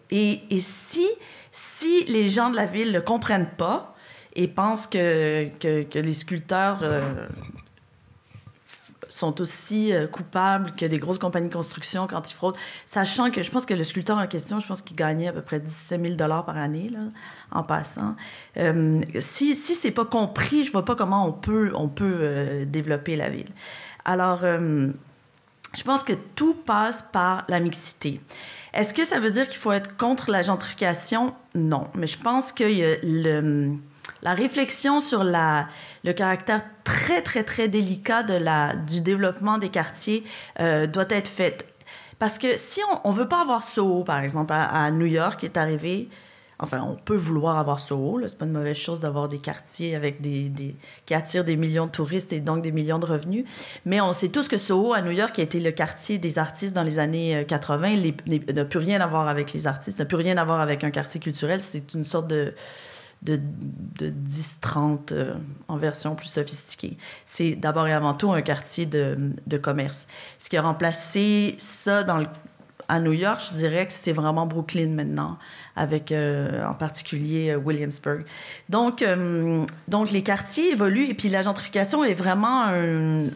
et, 0.09 0.59
si, 0.59 1.05
si 1.51 2.05
les 2.05 2.29
gens 2.29 2.49
de 2.49 2.55
la 2.55 2.65
ville 2.65 2.93
ne 2.93 3.01
comprennent 3.01 3.51
pas, 3.57 3.91
et 4.33 4.47
pense 4.47 4.87
que, 4.87 5.49
les 5.93 6.13
sculpteurs 6.13 6.79
euh, 6.83 7.27
sont 9.09 9.41
aussi 9.41 9.93
euh, 9.93 10.07
coupables 10.07 10.71
que 10.71 10.85
des 10.85 10.99
grosses 10.99 11.19
compagnies 11.19 11.49
de 11.49 11.53
construction 11.53 12.07
quand 12.07 12.29
ils 12.29 12.33
fraudent, 12.33 12.57
sachant 12.85 13.29
que 13.29 13.43
je 13.43 13.51
pense 13.51 13.65
que 13.65 13.73
le 13.73 13.83
sculpteur 13.83 14.17
en 14.17 14.27
question, 14.27 14.59
je 14.59 14.67
pense 14.67 14.81
qu'il 14.81 14.95
gagnait 14.95 15.27
à 15.27 15.33
peu 15.33 15.41
près 15.41 15.59
17 15.59 16.01
000 16.01 16.15
par 16.17 16.57
année, 16.57 16.89
là, 16.89 16.99
en 17.51 17.63
passant. 17.63 18.15
Euh, 18.57 19.01
si 19.19 19.55
si 19.55 19.75
c'est 19.75 19.91
pas 19.91 20.05
compris, 20.05 20.63
je 20.63 20.71
vois 20.71 20.85
pas 20.85 20.95
comment 20.95 21.27
on 21.27 21.33
peut, 21.33 21.71
on 21.75 21.89
peut 21.89 22.65
développer 22.65 23.15
la 23.15 23.29
ville. 23.29 23.49
Alors, 24.05 24.39
je 24.43 25.83
pense 25.83 26.03
que 26.03 26.13
tout 26.35 26.53
passe 26.53 27.03
par 27.11 27.43
la 27.47 27.59
mixité. 27.59 28.21
Est-ce 28.73 28.93
que 28.93 29.05
ça 29.05 29.19
veut 29.19 29.31
dire 29.31 29.47
qu'il 29.47 29.57
faut 29.57 29.73
être 29.73 29.97
contre 29.97 30.31
la 30.31 30.41
gentrification? 30.41 31.33
Non. 31.53 31.87
Mais 31.95 32.07
je 32.07 32.17
pense 32.17 32.51
que 32.53 32.63
le 33.03 33.77
la 34.23 34.33
réflexion 34.33 34.99
sur 34.99 35.23
le 35.23 36.11
caractère 36.13 36.61
très, 36.83 37.21
très, 37.21 37.43
très 37.43 37.67
délicat 37.67 38.23
du 38.87 39.01
développement 39.01 39.57
des 39.57 39.69
quartiers 39.69 40.23
euh, 40.59 40.87
doit 40.87 41.09
être 41.09 41.27
faite. 41.27 41.65
Parce 42.19 42.37
que 42.37 42.55
si 42.55 42.81
on 43.03 43.11
ne 43.11 43.15
veut 43.15 43.27
pas 43.27 43.41
avoir 43.41 43.63
Soho, 43.63 44.03
par 44.03 44.19
exemple, 44.19 44.53
à, 44.53 44.91
New 44.91 45.07
York, 45.07 45.39
qui 45.39 45.47
est 45.47 45.57
arrivé, 45.57 46.07
enfin, 46.59 46.85
on 46.87 46.95
peut 46.95 47.15
vouloir 47.15 47.57
avoir 47.57 47.79
Soho, 47.79 48.21
c'est 48.27 48.37
pas 48.37 48.45
une 48.45 48.51
mauvaise 48.51 48.77
chose 48.77 48.99
d'avoir 48.99 49.27
des 49.27 49.39
quartiers 49.39 49.95
avec 49.95 50.21
des, 50.21 50.75
qui 51.07 51.15
attirent 51.15 51.43
des 51.43 51.55
millions 51.55 51.87
de 51.87 51.91
touristes 51.91 52.31
et 52.31 52.39
donc 52.39 52.61
des 52.61 52.71
millions 52.71 52.99
de 52.99 53.07
revenus. 53.07 53.45
Mais 53.85 54.01
on 54.01 54.11
sait 54.11 54.29
tous 54.29 54.47
que 54.47 54.59
Soho, 54.59 54.93
à 54.93 55.01
New 55.01 55.09
York, 55.09 55.31
qui 55.31 55.41
a 55.41 55.45
été 55.45 55.59
le 55.59 55.71
quartier 55.71 56.19
des 56.19 56.37
artistes 56.37 56.75
dans 56.75 56.83
les 56.83 56.99
années 56.99 57.43
80, 57.47 57.95
euh, 57.97 58.53
n'a 58.53 58.65
plus 58.65 58.79
rien 58.79 59.01
à 59.01 59.07
voir 59.07 59.27
avec 59.27 59.51
les 59.51 59.65
artistes, 59.65 59.97
n'a 59.97 60.05
plus 60.05 60.17
rien 60.17 60.37
à 60.37 60.43
voir 60.45 60.61
avec 60.61 60.83
un 60.83 60.91
quartier 60.91 61.19
culturel. 61.19 61.59
C'est 61.59 61.95
une 61.95 62.05
sorte 62.05 62.27
de 62.27 62.53
de, 63.21 63.39
de 63.99 64.11
10-30 64.27 65.11
euh, 65.11 65.33
en 65.67 65.77
version 65.77 66.15
plus 66.15 66.27
sophistiquée. 66.27 66.97
C'est 67.25 67.55
d'abord 67.55 67.87
et 67.87 67.93
avant 67.93 68.13
tout 68.13 68.31
un 68.31 68.41
quartier 68.41 68.85
de, 68.85 69.57
commerce. 69.61 70.07
Ce 70.39 70.49
qui 70.49 70.57
a 70.57 70.61
remplacé 70.61 71.55
ça 71.57 72.03
dans 72.03 72.25
à 72.87 72.99
New 72.99 73.13
York, 73.13 73.41
je 73.47 73.53
dirais 73.53 73.87
que 73.87 73.93
c'est 73.93 74.11
vraiment 74.11 74.45
Brooklyn 74.45 74.89
maintenant, 74.89 75.37
avec 75.77 76.11
euh, 76.11 76.65
en 76.65 76.73
particulier 76.73 77.51
euh, 77.51 77.55
Williamsburg. 77.55 78.25
Donc, 78.67 79.01
donc 79.87 80.11
les 80.11 80.23
quartiers 80.23 80.73
évoluent 80.73 81.09
et 81.09 81.13
puis 81.13 81.29
la 81.29 81.41
gentrification 81.41 82.03
est 82.03 82.13
vraiment 82.13 82.65
un, 82.65 83.27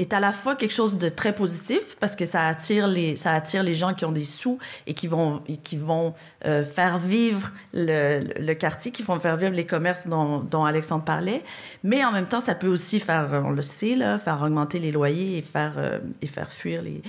est 0.00 0.14
à 0.14 0.20
la 0.20 0.32
fois 0.32 0.56
quelque 0.56 0.72
chose 0.72 0.96
de 0.96 1.08
très 1.08 1.34
positif 1.34 1.96
parce 2.00 2.16
que 2.16 2.24
ça 2.24 2.46
attire 2.46 2.86
les, 2.86 3.16
ça 3.16 3.32
attire 3.32 3.62
les 3.62 3.74
gens 3.74 3.92
qui 3.92 4.04
ont 4.04 4.12
des 4.12 4.24
sous 4.24 4.58
et 4.86 4.94
qui 4.94 5.06
vont, 5.06 5.42
et 5.46 5.58
qui 5.58 5.76
vont 5.76 6.14
euh, 6.46 6.64
faire 6.64 6.98
vivre 6.98 7.52
le, 7.74 8.54
quartier, 8.54 8.92
qui 8.92 9.02
vont 9.02 9.18
faire 9.18 9.36
vivre 9.36 9.52
les 9.52 9.66
commerces 9.66 10.06
dont, 10.06 10.38
dont, 10.40 10.64
Alexandre 10.64 11.04
parlait. 11.04 11.42
Mais 11.84 12.04
en 12.04 12.12
même 12.12 12.26
temps, 12.26 12.40
ça 12.40 12.54
peut 12.54 12.68
aussi 12.68 12.98
faire, 12.98 13.42
on 13.44 13.50
le 13.50 13.62
sait, 13.62 13.94
là, 13.94 14.18
faire 14.18 14.40
augmenter 14.42 14.78
les 14.78 14.90
loyers 14.90 15.38
et 15.38 15.42
faire, 15.42 15.74
euh, 15.76 15.98
et 16.22 16.26
faire 16.26 16.50
fuir 16.50 16.82
les, 16.82 17.02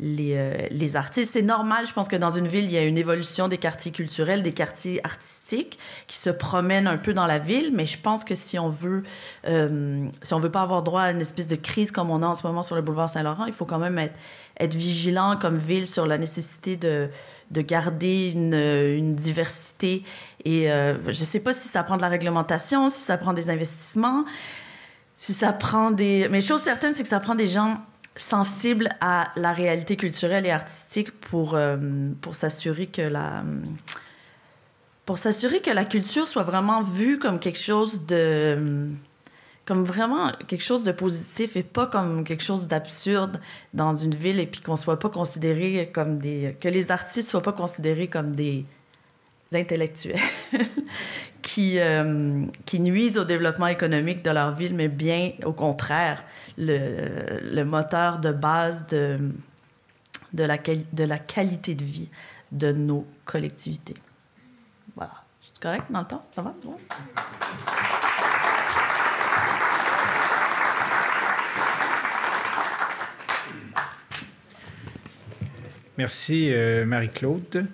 les, 0.00 0.34
euh, 0.36 0.66
les 0.70 0.96
artistes. 0.96 1.30
C'est 1.32 1.42
normal, 1.42 1.86
je 1.86 1.92
pense 1.92 2.08
que 2.08 2.16
dans 2.16 2.30
une 2.30 2.46
ville, 2.46 2.64
il 2.64 2.72
y 2.72 2.78
a 2.78 2.84
une 2.84 2.98
évolution 2.98 3.48
des 3.48 3.58
quartiers 3.58 3.92
culturels, 3.92 4.42
des 4.42 4.52
quartiers 4.52 5.00
artistiques 5.04 5.78
qui 6.06 6.16
se 6.16 6.30
promènent 6.30 6.86
un 6.86 6.98
peu 6.98 7.14
dans 7.14 7.26
la 7.26 7.38
ville, 7.38 7.70
mais 7.72 7.86
je 7.86 7.98
pense 7.98 8.24
que 8.24 8.34
si 8.34 8.58
on 8.58 8.68
veut, 8.68 9.04
euh, 9.46 10.06
si 10.22 10.34
on 10.34 10.40
veut 10.40 10.50
pas 10.50 10.62
avoir 10.62 10.82
droit 10.82 11.02
à 11.02 11.10
une 11.12 11.20
espèce 11.20 11.48
de 11.48 11.56
crise 11.56 11.90
comme 11.90 12.10
on 12.10 12.22
a 12.22 12.26
en 12.26 12.34
ce 12.34 12.46
moment 12.46 12.62
sur 12.62 12.74
le 12.74 12.82
boulevard 12.82 13.08
Saint-Laurent, 13.08 13.46
il 13.46 13.52
faut 13.52 13.66
quand 13.66 13.78
même 13.78 13.98
être, 13.98 14.14
vigilant 14.74 15.36
comme 15.36 15.58
ville 15.58 15.86
sur 15.86 16.06
la 16.06 16.16
nécessité 16.16 16.76
de, 16.76 17.08
de 17.50 17.60
garder 17.60 18.30
une, 18.34 18.54
une 18.54 19.14
diversité. 19.14 20.02
Et 20.44 20.70
euh, 20.70 20.94
je 21.12 21.20
ne 21.20 21.26
sais 21.26 21.40
pas 21.40 21.52
si 21.52 21.68
ça 21.68 21.82
prend 21.82 21.96
de 21.96 22.02
la 22.02 22.08
réglementation, 22.08 22.88
si 22.88 23.00
ça 23.00 23.18
prend 23.18 23.32
des 23.32 23.50
investissements, 23.50 24.24
si 25.16 25.32
ça 25.32 25.52
prend 25.52 25.90
des... 25.90 26.28
Mais 26.30 26.40
chose 26.40 26.62
certaine, 26.62 26.94
c'est 26.94 27.02
que 27.02 27.08
ça 27.08 27.20
prend 27.20 27.34
des 27.34 27.46
gens 27.46 27.80
sensible 28.16 28.90
à 29.00 29.30
la 29.36 29.52
réalité 29.52 29.96
culturelle 29.96 30.46
et 30.46 30.50
artistique 30.50 31.10
pour, 31.20 31.54
euh, 31.54 31.76
pour 32.20 32.34
s'assurer 32.34 32.86
que 32.86 33.02
la 33.02 33.44
pour 35.06 35.18
s'assurer 35.18 35.60
que 35.60 35.70
la 35.70 35.84
culture 35.84 36.26
soit 36.26 36.44
vraiment 36.44 36.80
vue 36.82 37.18
comme 37.18 37.38
quelque 37.38 37.58
chose 37.58 38.06
de 38.06 38.88
comme 39.66 39.84
vraiment 39.84 40.32
quelque 40.46 40.62
chose 40.62 40.84
de 40.84 40.92
positif 40.92 41.56
et 41.56 41.62
pas 41.62 41.86
comme 41.86 42.24
quelque 42.24 42.42
chose 42.42 42.68
d'absurde 42.68 43.40
dans 43.72 43.94
une 43.94 44.14
ville 44.14 44.38
et 44.38 44.46
puis 44.46 44.60
qu'on 44.60 44.76
soit 44.76 44.98
pas 44.98 45.08
considéré 45.08 45.90
comme 45.92 46.18
des 46.18 46.56
que 46.60 46.68
les 46.68 46.90
artistes 46.90 47.28
soient 47.28 47.42
pas 47.42 47.52
considérés 47.52 48.08
comme 48.08 48.34
des 48.34 48.64
intellectuels 49.52 50.20
qui 51.44 51.78
euh, 51.78 52.46
nuisent 52.72 53.18
au 53.18 53.24
développement 53.24 53.66
économique 53.66 54.24
de 54.24 54.30
leur 54.30 54.54
ville 54.54 54.74
mais 54.74 54.88
bien 54.88 55.32
au 55.44 55.52
contraire 55.52 56.24
le, 56.56 57.62
moteur 57.64 58.18
de 58.18 58.32
base 58.32 58.86
de 58.86 59.30
la, 60.32 60.56
qualité 61.18 61.74
de 61.74 61.84
vie 61.84 62.08
de 62.50 62.72
nos 62.72 63.06
collectivités. 63.26 63.96
Voilà. 64.96 65.12
C'est 65.42 65.62
correct 65.62 65.84
dans 65.90 66.00
le 66.00 66.06
temps? 66.06 66.26
Ça 66.34 66.42
va, 66.42 66.54
vois? 66.64 66.78
Merci, 75.98 76.48
euh, 76.52 76.84
Marie-Claude, 76.86 77.66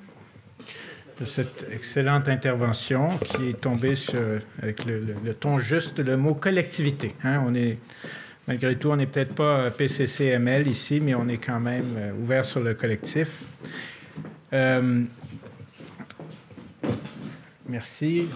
de 1.21 1.27
cette 1.27 1.67
excellente 1.71 2.29
intervention 2.29 3.09
qui 3.19 3.51
est 3.51 3.61
tombée 3.61 3.95
sur, 3.95 4.41
avec 4.63 4.85
le, 4.87 5.35
ton 5.39 5.59
juste, 5.59 5.99
le 5.99 6.17
mot 6.17 6.35
collectivité. 6.35 7.15
Hein. 7.23 7.45
Malgré 8.49 8.77
tout, 8.77 8.89
on 8.89 8.97
n'est 8.97 9.07
peut-être 9.07 9.35
pas 9.35 9.71
PCCML 9.71 10.67
ici, 10.67 10.99
mais 11.01 11.15
on 11.15 11.29
est 11.29 11.37
quand 11.37 11.61
même 11.61 11.95
euh, 11.97 12.13
ouvert 12.15 12.45
sur 12.45 12.61
le 12.61 12.75
collectif. 12.75 13.43
Euh, 14.53 15.03
merci 17.69 18.27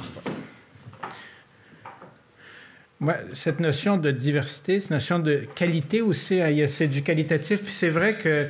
cette 3.32 3.60
notion 3.60 3.96
de 3.96 4.10
diversité, 4.10 4.80
cette 4.80 4.90
notion 4.90 5.18
de 5.18 5.46
qualité 5.54 6.00
aussi, 6.00 6.40
hein, 6.40 6.66
c'est 6.68 6.86
du 6.86 7.02
qualitatif. 7.02 7.60
C'est 7.68 7.88
vrai 7.88 8.14
que 8.14 8.46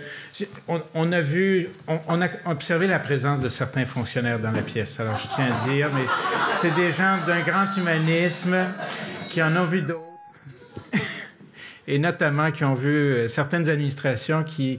on, 0.94 1.12
a 1.12 1.20
vu, 1.20 1.68
on, 1.86 2.20
a 2.20 2.28
observé 2.46 2.86
la 2.86 2.98
présence 2.98 3.40
de 3.40 3.48
certains 3.48 3.84
fonctionnaires 3.84 4.38
dans 4.38 4.50
la 4.50 4.62
pièce. 4.62 4.98
Alors 5.00 5.18
je 5.18 5.28
tiens 5.34 5.46
à 5.46 5.68
dire, 5.68 5.88
mais 5.94 6.04
c'est 6.60 6.74
des 6.74 6.92
gens 6.92 7.18
d'un 7.26 7.40
grand 7.40 7.66
humanisme 7.76 8.56
qui 9.30 9.42
en 9.42 9.56
ont 9.56 9.66
vu 9.66 9.82
d'autres, 9.82 10.00
et 11.86 11.98
notamment 11.98 12.50
qui 12.50 12.64
ont 12.64 12.74
vu 12.74 12.88
euh, 12.88 13.28
certaines 13.28 13.68
administrations 13.68 14.44
qui 14.44 14.78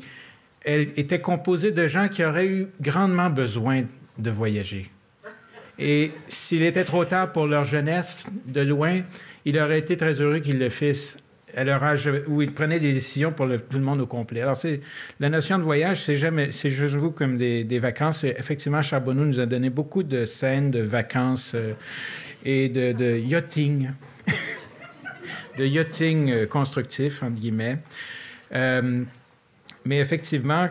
étaient 0.65 1.21
composées 1.21 1.71
de 1.71 1.87
gens 1.87 2.07
qui 2.07 2.25
auraient 2.25 2.47
eu 2.47 2.67
grandement 2.81 3.29
besoin 3.29 3.83
de 4.17 4.31
voyager. 4.31 4.89
Et 5.77 6.11
s'il 6.27 6.63
était 6.63 6.85
trop 6.85 7.05
tard 7.05 7.31
pour 7.31 7.47
leur 7.47 7.65
jeunesse, 7.65 8.27
de 8.45 8.61
loin, 8.61 9.01
il 9.45 9.59
aurait 9.59 9.79
été 9.79 9.95
très 9.95 10.19
heureux 10.19 10.39
qu'ils 10.39 10.59
le 10.59 10.69
fissent 10.69 11.17
à 11.55 11.63
leur 11.63 11.83
âge 11.83 12.09
où 12.27 12.41
ils 12.41 12.53
prenaient 12.53 12.79
des 12.79 12.91
décisions 12.91 13.31
pour 13.31 13.47
tout 13.47 13.77
le 13.77 13.83
monde 13.83 14.01
au 14.01 14.07
complet. 14.07 14.41
Alors, 14.41 14.57
c'est, 14.57 14.81
la 15.19 15.29
notion 15.29 15.57
de 15.57 15.63
voyage, 15.63 16.03
c'est 16.03 16.15
jamais, 16.15 16.51
c'est 16.51 16.69
juste 16.69 16.95
vous 16.95 17.11
comme 17.11 17.37
des, 17.37 17.79
vacances. 17.79 18.23
effectivement, 18.23 18.81
Charbonneau 18.81 19.25
nous 19.25 19.39
a 19.39 19.45
donné 19.45 19.69
beaucoup 19.69 20.03
de 20.03 20.25
scènes 20.25 20.71
de 20.71 20.81
vacances 20.81 21.53
euh, 21.55 21.73
et 22.43 22.67
de, 22.69 23.17
yachting, 23.17 23.91
de 25.57 25.65
yachting 25.65 26.31
euh, 26.31 26.45
constructif, 26.45 27.23
entre 27.23 27.35
guillemets. 27.35 27.77
Euh, 28.53 29.03
mais 29.85 29.99
effectivement, 29.99 30.67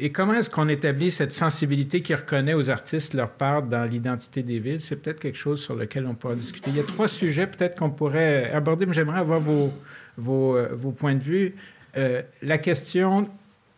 et 0.00 0.12
comment 0.12 0.34
est-ce 0.34 0.48
qu'on 0.48 0.68
établit 0.68 1.10
cette 1.10 1.32
sensibilité 1.32 2.00
qui 2.00 2.14
reconnaît 2.14 2.54
aux 2.54 2.70
artistes 2.70 3.12
leur 3.12 3.30
part 3.30 3.62
dans 3.62 3.84
l'identité 3.84 4.42
des 4.42 4.58
villes? 4.58 4.80
C'est 4.80 4.96
peut-être 4.96 5.20
quelque 5.20 5.36
chose 5.36 5.62
sur 5.62 5.74
lequel 5.74 6.06
on 6.06 6.14
pourra 6.14 6.34
discuter. 6.34 6.70
Il 6.70 6.76
y 6.76 6.80
a 6.80 6.84
trois 6.84 7.06
sujets 7.06 7.46
peut-être 7.46 7.78
qu'on 7.78 7.90
pourrait 7.90 8.50
aborder, 8.50 8.86
mais 8.86 8.94
j'aimerais 8.94 9.20
avoir 9.20 9.40
vos, 9.40 10.56
euh, 10.56 10.92
points 10.96 11.14
de 11.14 11.22
vue. 11.22 11.54
Euh, 11.96 12.22
la 12.40 12.56
question 12.56 13.28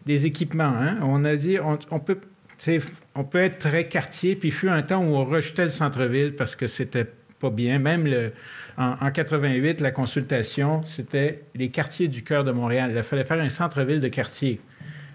des 0.07 0.25
équipements. 0.27 0.75
Hein? 0.77 0.99
On 1.03 1.25
a 1.25 1.35
dit, 1.35 1.59
on, 1.61 1.99
peut, 1.99 2.19
on 3.15 3.25
peut 3.25 3.39
être 3.39 3.59
très 3.59 3.89
quartier, 3.89 4.37
puis 4.37 4.49
il 4.49 4.53
fut 4.53 4.69
un 4.69 4.83
temps 4.83 5.03
où 5.03 5.17
on 5.17 5.25
rejetait 5.25 5.65
le 5.65 5.71
centre-ville 5.71 6.37
parce 6.37 6.55
que 6.55 6.69
c'était 6.69 7.07
pas 7.41 7.51
bien. 7.51 7.81
Même 7.81 8.09
en, 8.79 8.95
en, 9.01 9.11
88, 9.11 9.81
la 9.81 9.91
consultation, 9.91 10.85
c'était 10.85 11.43
les 11.57 11.71
quartiers 11.71 12.07
du 12.07 12.23
cœur 12.23 12.45
de 12.45 12.53
Montréal. 12.53 12.93
Il 12.95 13.03
fallait 13.03 13.25
faire 13.25 13.41
un 13.41 13.49
centre-ville 13.49 14.01
de 14.01 14.09
quartier, 14.09 14.61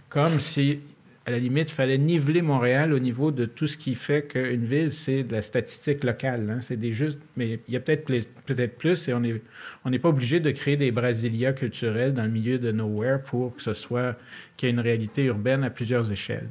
comme 0.09 0.41
si 0.41 0.81
à 1.27 1.31
la 1.31 1.39
limite, 1.39 1.71
il 1.71 1.73
fallait 1.73 1.97
niveler 1.97 2.41
Montréal 2.41 2.93
au 2.93 2.99
niveau 2.99 3.31
de 3.31 3.43
tout 3.43 3.67
ce 3.67 3.75
qui 3.75 3.95
fait 3.95 4.25
qu'une 4.25 4.63
ville, 4.63 4.93
c'est 4.93 5.23
de 5.23 5.33
la 5.33 5.41
statistique 5.41 6.05
locale. 6.05 6.49
Hein. 6.49 6.61
C'est 6.61 6.77
des 6.77 6.93
juste, 6.93 7.19
mais 7.35 7.59
il 7.67 7.73
y 7.73 7.75
a 7.75 7.81
peut-être 7.81 8.05
peut-être 8.45 8.77
plus 8.77 9.09
et 9.09 9.13
on 9.13 9.19
n'est 9.19 9.41
on 9.83 9.89
n'est 9.89 9.99
pas 9.99 10.07
obligé 10.07 10.39
de 10.39 10.49
créer 10.51 10.77
des 10.77 10.89
brasilia 10.89 11.51
culturels 11.51 12.13
dans 12.13 12.23
le 12.23 12.29
milieu 12.29 12.59
de 12.59 12.71
nowhere 12.71 13.21
pour 13.21 13.53
que 13.57 13.61
ce 13.61 13.73
soit 13.73 14.15
qu'il 14.55 14.67
y 14.67 14.69
ait 14.69 14.73
une 14.73 14.79
réalité 14.79 15.25
urbaine 15.25 15.65
à 15.65 15.69
plusieurs 15.69 16.09
échelles. 16.09 16.47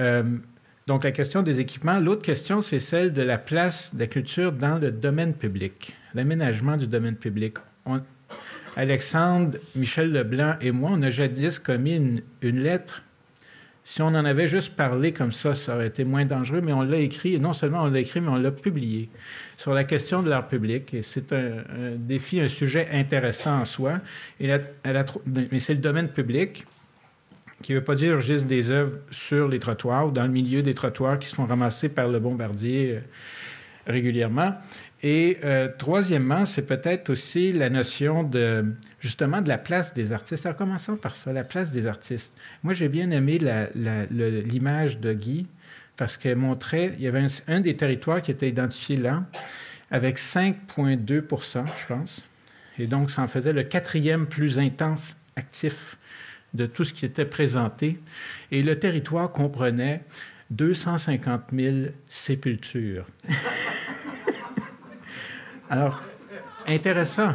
Euh, 0.00 0.24
donc 0.88 1.04
la 1.04 1.12
question 1.12 1.44
des 1.44 1.60
équipements. 1.60 2.00
L'autre 2.00 2.22
question, 2.22 2.62
c'est 2.62 2.80
celle 2.80 3.12
de 3.12 3.22
la 3.22 3.38
place 3.38 3.94
de 3.94 4.00
la 4.00 4.08
culture 4.08 4.50
dans 4.50 4.78
le 4.78 4.90
domaine 4.90 5.34
public, 5.34 5.94
l'aménagement 6.14 6.76
du 6.76 6.88
domaine 6.88 7.14
public. 7.14 7.58
Alexandre, 8.76 9.56
Michel 9.76 10.10
Leblanc 10.10 10.56
et 10.60 10.72
moi, 10.72 10.90
on 10.94 11.02
a 11.02 11.10
jadis 11.10 11.60
commis 11.60 12.22
une 12.42 12.60
lettre 12.60 13.04
si 13.82 14.02
on 14.02 14.08
en 14.08 14.24
avait 14.24 14.46
juste 14.46 14.76
parlé 14.76 15.12
comme 15.12 15.32
ça, 15.32 15.54
ça 15.54 15.74
aurait 15.74 15.86
été 15.86 16.04
moins 16.04 16.24
dangereux, 16.24 16.60
mais 16.60 16.72
on 16.72 16.82
l'a 16.82 16.98
écrit, 16.98 17.34
et 17.34 17.38
non 17.38 17.52
seulement 17.52 17.82
on 17.82 17.86
l'a 17.86 18.00
écrit, 18.00 18.20
mais 18.20 18.28
on 18.28 18.36
l'a 18.36 18.50
publié 18.50 19.08
sur 19.56 19.72
la 19.72 19.84
question 19.84 20.22
de 20.22 20.28
l'art 20.28 20.48
public. 20.48 20.92
Et 20.94 21.02
c'est 21.02 21.32
un, 21.32 21.64
défi, 21.96 22.40
un 22.40 22.48
sujet 22.48 22.88
intéressant 22.92 23.58
en 23.58 23.64
soi. 23.64 23.94
Et 24.38 24.48
mais 25.26 25.58
c'est 25.58 25.74
le 25.74 25.80
domaine 25.80 26.08
public 26.08 26.66
qui 27.62 27.72
ne 27.72 27.78
veut 27.78 27.84
pas 27.84 27.94
dire 27.94 28.20
juste 28.20 28.46
des 28.46 28.70
œuvres 28.70 28.98
sur 29.10 29.48
les 29.48 29.58
trottoirs 29.58 30.08
ou 30.08 30.10
dans 30.10 30.22
le 30.22 30.30
milieu 30.30 30.62
des 30.62 30.74
trottoirs 30.74 31.18
qui 31.18 31.28
se 31.28 31.34
font 31.34 31.44
ramasser 31.44 31.88
par 31.88 32.08
le 32.08 32.18
bombardier 32.18 32.96
euh, 32.96 33.00
régulièrement. 33.86 34.54
Et 35.02 35.38
euh, 35.44 35.68
troisièmement, 35.78 36.44
c'est 36.44 36.66
peut-être 36.66 37.10
aussi 37.10 37.52
la 37.52 37.70
notion 37.70 38.22
de 38.22 38.66
justement 39.00 39.40
de 39.40 39.48
la 39.48 39.56
place 39.56 39.94
des 39.94 40.12
artistes. 40.12 40.44
Alors 40.44 40.58
commençons 40.58 40.96
par 40.96 41.16
ça, 41.16 41.32
la 41.32 41.44
place 41.44 41.72
des 41.72 41.86
artistes. 41.86 42.34
Moi, 42.62 42.74
j'ai 42.74 42.88
bien 42.88 43.10
aimé 43.10 43.38
l'image 44.10 44.98
de 44.98 45.12
Guy 45.14 45.46
parce 45.96 46.16
qu'elle 46.16 46.36
montrait, 46.36 46.94
il 46.98 47.04
y 47.04 47.08
avait 47.08 47.24
un, 47.46 47.60
des 47.60 47.76
territoires 47.76 48.20
qui 48.20 48.30
était 48.30 48.48
identifié 48.48 48.96
là 48.96 49.24
avec 49.90 50.18
5,2 50.18 51.06
je 51.06 51.86
pense. 51.86 52.26
Et 52.78 52.86
donc, 52.86 53.10
ça 53.10 53.22
en 53.22 53.28
faisait 53.28 53.52
le 53.52 53.62
quatrième 53.62 54.26
plus 54.26 54.58
intense 54.58 55.16
actif 55.36 55.96
de 56.54 56.66
tout 56.66 56.84
ce 56.84 56.92
qui 56.92 57.06
était 57.06 57.24
présenté. 57.24 57.98
Et 58.50 58.62
le 58.62 58.78
territoire 58.78 59.32
comprenait 59.32 60.02
250 60.50 61.42
000 61.52 61.76
sépultures. 62.08 63.06
Alors, 65.70 66.02
intéressant. 66.66 67.34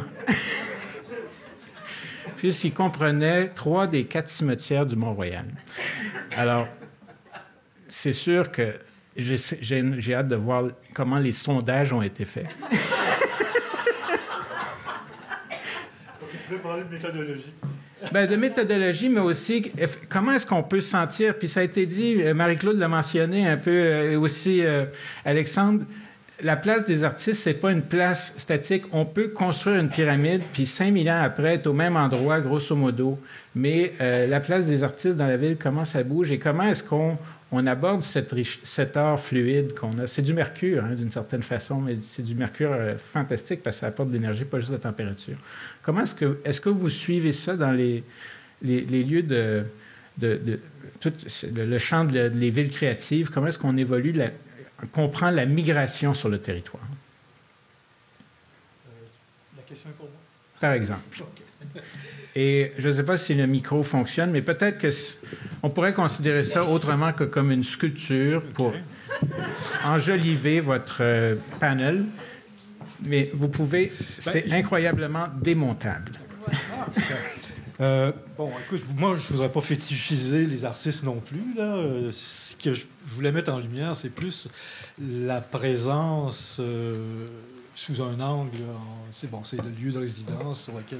Puisqu'il 2.36 2.74
comprenait 2.74 3.48
trois 3.48 3.86
des 3.86 4.04
quatre 4.04 4.28
cimetières 4.28 4.84
du 4.84 4.94
Mont-Royal. 4.94 5.46
Alors, 6.36 6.68
c'est 7.88 8.12
sûr 8.12 8.52
que 8.52 8.74
j'ai 9.16 10.14
hâte 10.14 10.28
de 10.28 10.36
voir 10.36 10.64
comment 10.92 11.18
les 11.18 11.32
sondages 11.32 11.94
ont 11.94 12.02
été 12.02 12.26
faits. 12.26 12.48
Tu 16.46 16.52
veux 16.52 16.58
parler 16.58 16.84
de 16.84 16.92
méthodologie? 16.92 17.54
Bien, 18.12 18.26
de 18.26 18.36
méthodologie, 18.36 19.08
mais 19.08 19.20
aussi 19.20 19.72
comment 20.10 20.32
est-ce 20.32 20.44
qu'on 20.44 20.62
peut 20.62 20.82
sentir, 20.82 21.38
puis 21.38 21.48
ça 21.48 21.60
a 21.60 21.62
été 21.62 21.86
dit, 21.86 22.22
euh, 22.22 22.34
Marie-Claude 22.34 22.78
l'a 22.78 22.88
mentionné 22.88 23.48
un 23.48 23.56
peu, 23.56 23.70
euh, 23.70 24.12
et 24.12 24.16
aussi 24.16 24.62
euh, 24.62 24.84
Alexandre, 25.24 25.84
la 26.42 26.56
place 26.56 26.84
des 26.84 27.02
artistes, 27.02 27.42
c'est 27.42 27.54
pas 27.54 27.72
une 27.72 27.82
place 27.82 28.34
statique. 28.36 28.84
On 28.92 29.04
peut 29.04 29.28
construire 29.28 29.80
une 29.80 29.88
pyramide, 29.88 30.42
puis 30.52 30.66
5000 30.66 31.10
ans 31.10 31.22
après, 31.22 31.54
être 31.54 31.66
au 31.66 31.72
même 31.72 31.96
endroit, 31.96 32.40
grosso 32.40 32.76
modo. 32.76 33.18
Mais 33.54 33.94
euh, 34.00 34.26
la 34.26 34.40
place 34.40 34.66
des 34.66 34.82
artistes 34.82 35.16
dans 35.16 35.26
la 35.26 35.36
ville, 35.36 35.56
comment 35.58 35.84
ça 35.84 36.02
bouge 36.02 36.30
et 36.30 36.38
comment 36.38 36.64
est-ce 36.64 36.84
qu'on 36.84 37.16
on 37.52 37.66
aborde 37.66 38.02
cette 38.02 38.34
cet 38.64 38.96
art 38.96 39.18
fluide 39.18 39.74
qu'on 39.74 39.98
a? 39.98 40.06
C'est 40.06 40.20
du 40.20 40.34
mercure, 40.34 40.84
hein, 40.84 40.94
d'une 40.94 41.10
certaine 41.10 41.42
façon, 41.42 41.80
mais 41.80 41.96
c'est 42.02 42.24
du 42.24 42.34
mercure 42.34 42.72
euh, 42.72 42.96
fantastique 42.98 43.62
parce 43.62 43.76
que 43.76 43.80
ça 43.80 43.86
apporte 43.86 44.10
de 44.10 44.14
l'énergie, 44.14 44.44
pas 44.44 44.58
juste 44.58 44.70
de 44.70 44.76
la 44.76 44.80
température. 44.80 45.36
Comment 45.82 46.02
est-ce 46.02 46.14
que, 46.14 46.38
est-ce 46.44 46.60
que 46.60 46.68
vous 46.68 46.90
suivez 46.90 47.32
ça 47.32 47.56
dans 47.56 47.72
les, 47.72 48.04
les, 48.62 48.82
lieux 48.84 49.22
de, 49.22 49.64
de, 50.18 50.58
tout 51.00 51.12
le, 51.54 51.78
champ 51.78 52.04
des 52.04 52.50
villes 52.50 52.70
créatives? 52.70 53.30
Comment 53.30 53.46
est-ce 53.46 53.58
qu'on 53.58 53.78
évolue 53.78 54.12
la, 54.12 54.30
comprend 54.92 55.30
la 55.30 55.46
migration 55.46 56.14
sur 56.14 56.28
le 56.28 56.38
territoire. 56.38 56.82
Euh, 58.86 58.90
la 59.56 59.62
question 59.62 59.90
est 59.90 59.94
pour 59.94 60.06
moi. 60.06 60.18
Par 60.60 60.72
exemple. 60.72 61.02
Et 62.36 62.72
je 62.76 62.88
ne 62.88 62.92
sais 62.92 63.02
pas 63.02 63.16
si 63.16 63.32
le 63.32 63.46
micro 63.46 63.82
fonctionne, 63.82 64.30
mais 64.30 64.42
peut-être 64.42 64.78
qu'on 64.78 65.70
pourrait 65.70 65.94
considérer 65.94 66.44
ça 66.44 66.64
autrement 66.64 67.14
que 67.14 67.24
comme 67.24 67.50
une 67.50 67.64
sculpture 67.64 68.44
pour 68.52 68.74
enjoliver 69.84 70.60
votre 70.60 70.98
euh, 71.00 71.36
panel. 71.60 72.04
mais 73.02 73.30
vous 73.32 73.48
pouvez, 73.48 73.90
c'est 74.18 74.52
incroyablement 74.52 75.28
démontable. 75.40 76.12
Euh, 77.80 78.12
bon, 78.38 78.50
écoute, 78.64 78.82
moi, 78.98 79.16
je 79.16 79.26
ne 79.26 79.32
voudrais 79.32 79.52
pas 79.52 79.60
fétichiser 79.60 80.46
les 80.46 80.64
artistes 80.64 81.02
non 81.02 81.20
plus. 81.20 81.54
Là. 81.56 81.76
Euh, 81.76 82.10
ce 82.12 82.56
que 82.56 82.72
je 82.72 82.86
voulais 83.04 83.32
mettre 83.32 83.52
en 83.52 83.58
lumière, 83.58 83.96
c'est 83.96 84.10
plus 84.10 84.48
la 84.98 85.40
présence 85.40 86.58
euh, 86.60 87.26
sous 87.76 88.00
un 88.00 88.18
angle. 88.20 88.56
C'est 89.12 89.30
bon, 89.30 89.44
c'est 89.44 89.62
le 89.62 89.68
lieu 89.70 89.92
de 89.92 89.98
résidence 89.98 90.64
sur 90.64 90.76
lequel, 90.76 90.98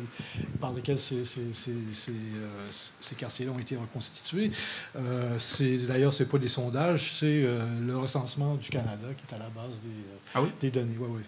par 0.61 0.73
lequel 0.73 0.99
ces, 0.99 1.25
ces, 1.25 1.53
ces, 1.53 1.73
euh, 1.73 2.69
ces 2.71 3.15
quartiers-là 3.15 3.53
ont 3.53 3.59
été 3.59 3.77
reconstitués. 3.77 4.51
Euh, 4.95 5.39
d'ailleurs, 5.89 6.13
ce 6.13 6.23
n'est 6.23 6.29
pas 6.29 6.39
des 6.39 6.49
sondages, 6.49 7.13
c'est 7.19 7.43
euh, 7.45 7.67
le 7.81 7.97
recensement 7.97 8.55
du 8.57 8.69
Canada 8.69 9.09
qui 9.17 9.25
est 9.27 9.35
à 9.35 9.39
la 9.39 9.49
base 9.49 9.81
des, 9.83 10.05
ah 10.35 10.43
oui? 10.43 10.49
des 10.61 10.71
données. 10.71 10.99
Ouais, 10.99 11.09
ouais. 11.09 11.23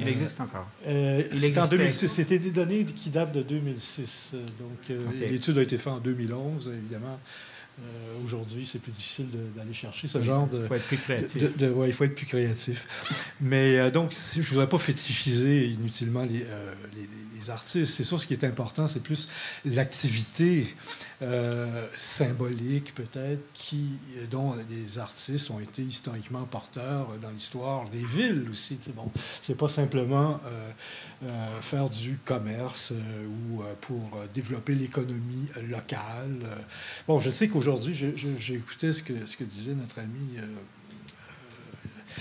Il 0.00 0.08
existe 0.08 0.40
encore. 0.40 0.66
Il 0.84 1.58
en 1.58 1.66
2006. 1.66 2.08
C'était 2.08 2.38
des 2.40 2.50
données 2.50 2.84
qui 2.84 3.10
datent 3.10 3.32
de 3.32 3.42
2006. 3.42 4.34
Donc, 4.58 4.78
okay. 4.80 5.28
l'étude 5.28 5.58
a 5.58 5.62
été 5.62 5.78
faite 5.78 5.92
en 5.92 5.98
2011, 5.98 6.72
évidemment. 6.76 7.18
Euh, 7.80 8.24
Aujourd'hui, 8.24 8.66
c'est 8.66 8.80
plus 8.80 8.92
difficile 8.92 9.26
d'aller 9.56 9.72
chercher 9.72 10.06
ce 10.08 10.20
genre 10.20 10.48
de. 10.48 10.62
Il 10.62 10.68
faut 10.68 10.74
être 10.74 10.86
plus 10.86 10.96
créatif. 10.96 11.42
De, 11.42 11.66
de, 11.66 11.72
ouais, 11.72 11.88
il 11.88 11.92
faut 11.92 12.04
être 12.04 12.14
plus 12.14 12.26
créatif. 12.26 12.86
Mais 13.40 13.78
euh, 13.78 13.90
donc, 13.90 14.12
je 14.12 14.40
ne 14.40 14.44
voudrais 14.44 14.68
pas 14.68 14.78
fétichiser 14.78 15.68
inutilement 15.68 16.24
les, 16.24 16.42
euh, 16.42 16.74
les, 16.96 17.08
artistes. 17.50 17.94
C'est 17.94 18.04
sûr, 18.04 18.20
ce 18.20 18.26
qui 18.26 18.34
est 18.34 18.44
important, 18.44 18.88
c'est 18.88 19.02
plus 19.02 19.28
l'activité 19.64 20.66
euh, 21.22 21.86
symbolique, 21.96 22.94
peut-être, 22.94 23.52
qui, 23.52 23.90
dont 24.30 24.54
les 24.70 24.98
artistes 24.98 25.50
ont 25.50 25.60
été 25.60 25.82
historiquement 25.82 26.44
porteurs 26.44 27.08
dans 27.20 27.30
l'histoire 27.30 27.88
des 27.88 28.04
villes 28.04 28.46
aussi. 28.50 28.78
C'est 28.80 28.94
bon, 28.94 29.10
c'est 29.42 29.56
pas 29.56 29.68
simplement 29.68 30.40
euh, 30.46 30.70
euh, 31.24 31.60
faire 31.60 31.90
du 31.90 32.18
commerce 32.24 32.92
ou 33.52 33.62
pour 33.80 34.18
développer 34.34 34.74
l'économie 34.74 35.48
locale. 35.68 36.38
Bon, 37.06 37.18
je 37.18 37.30
sais 37.30 37.48
qu'aujourd'hui, 37.48 37.94
j'ai 37.94 38.54
écouté 38.54 38.92
ce 38.92 39.02
que, 39.02 39.26
ce 39.26 39.36
que 39.36 39.44
disait 39.44 39.74
notre 39.74 39.98
ami. 39.98 40.38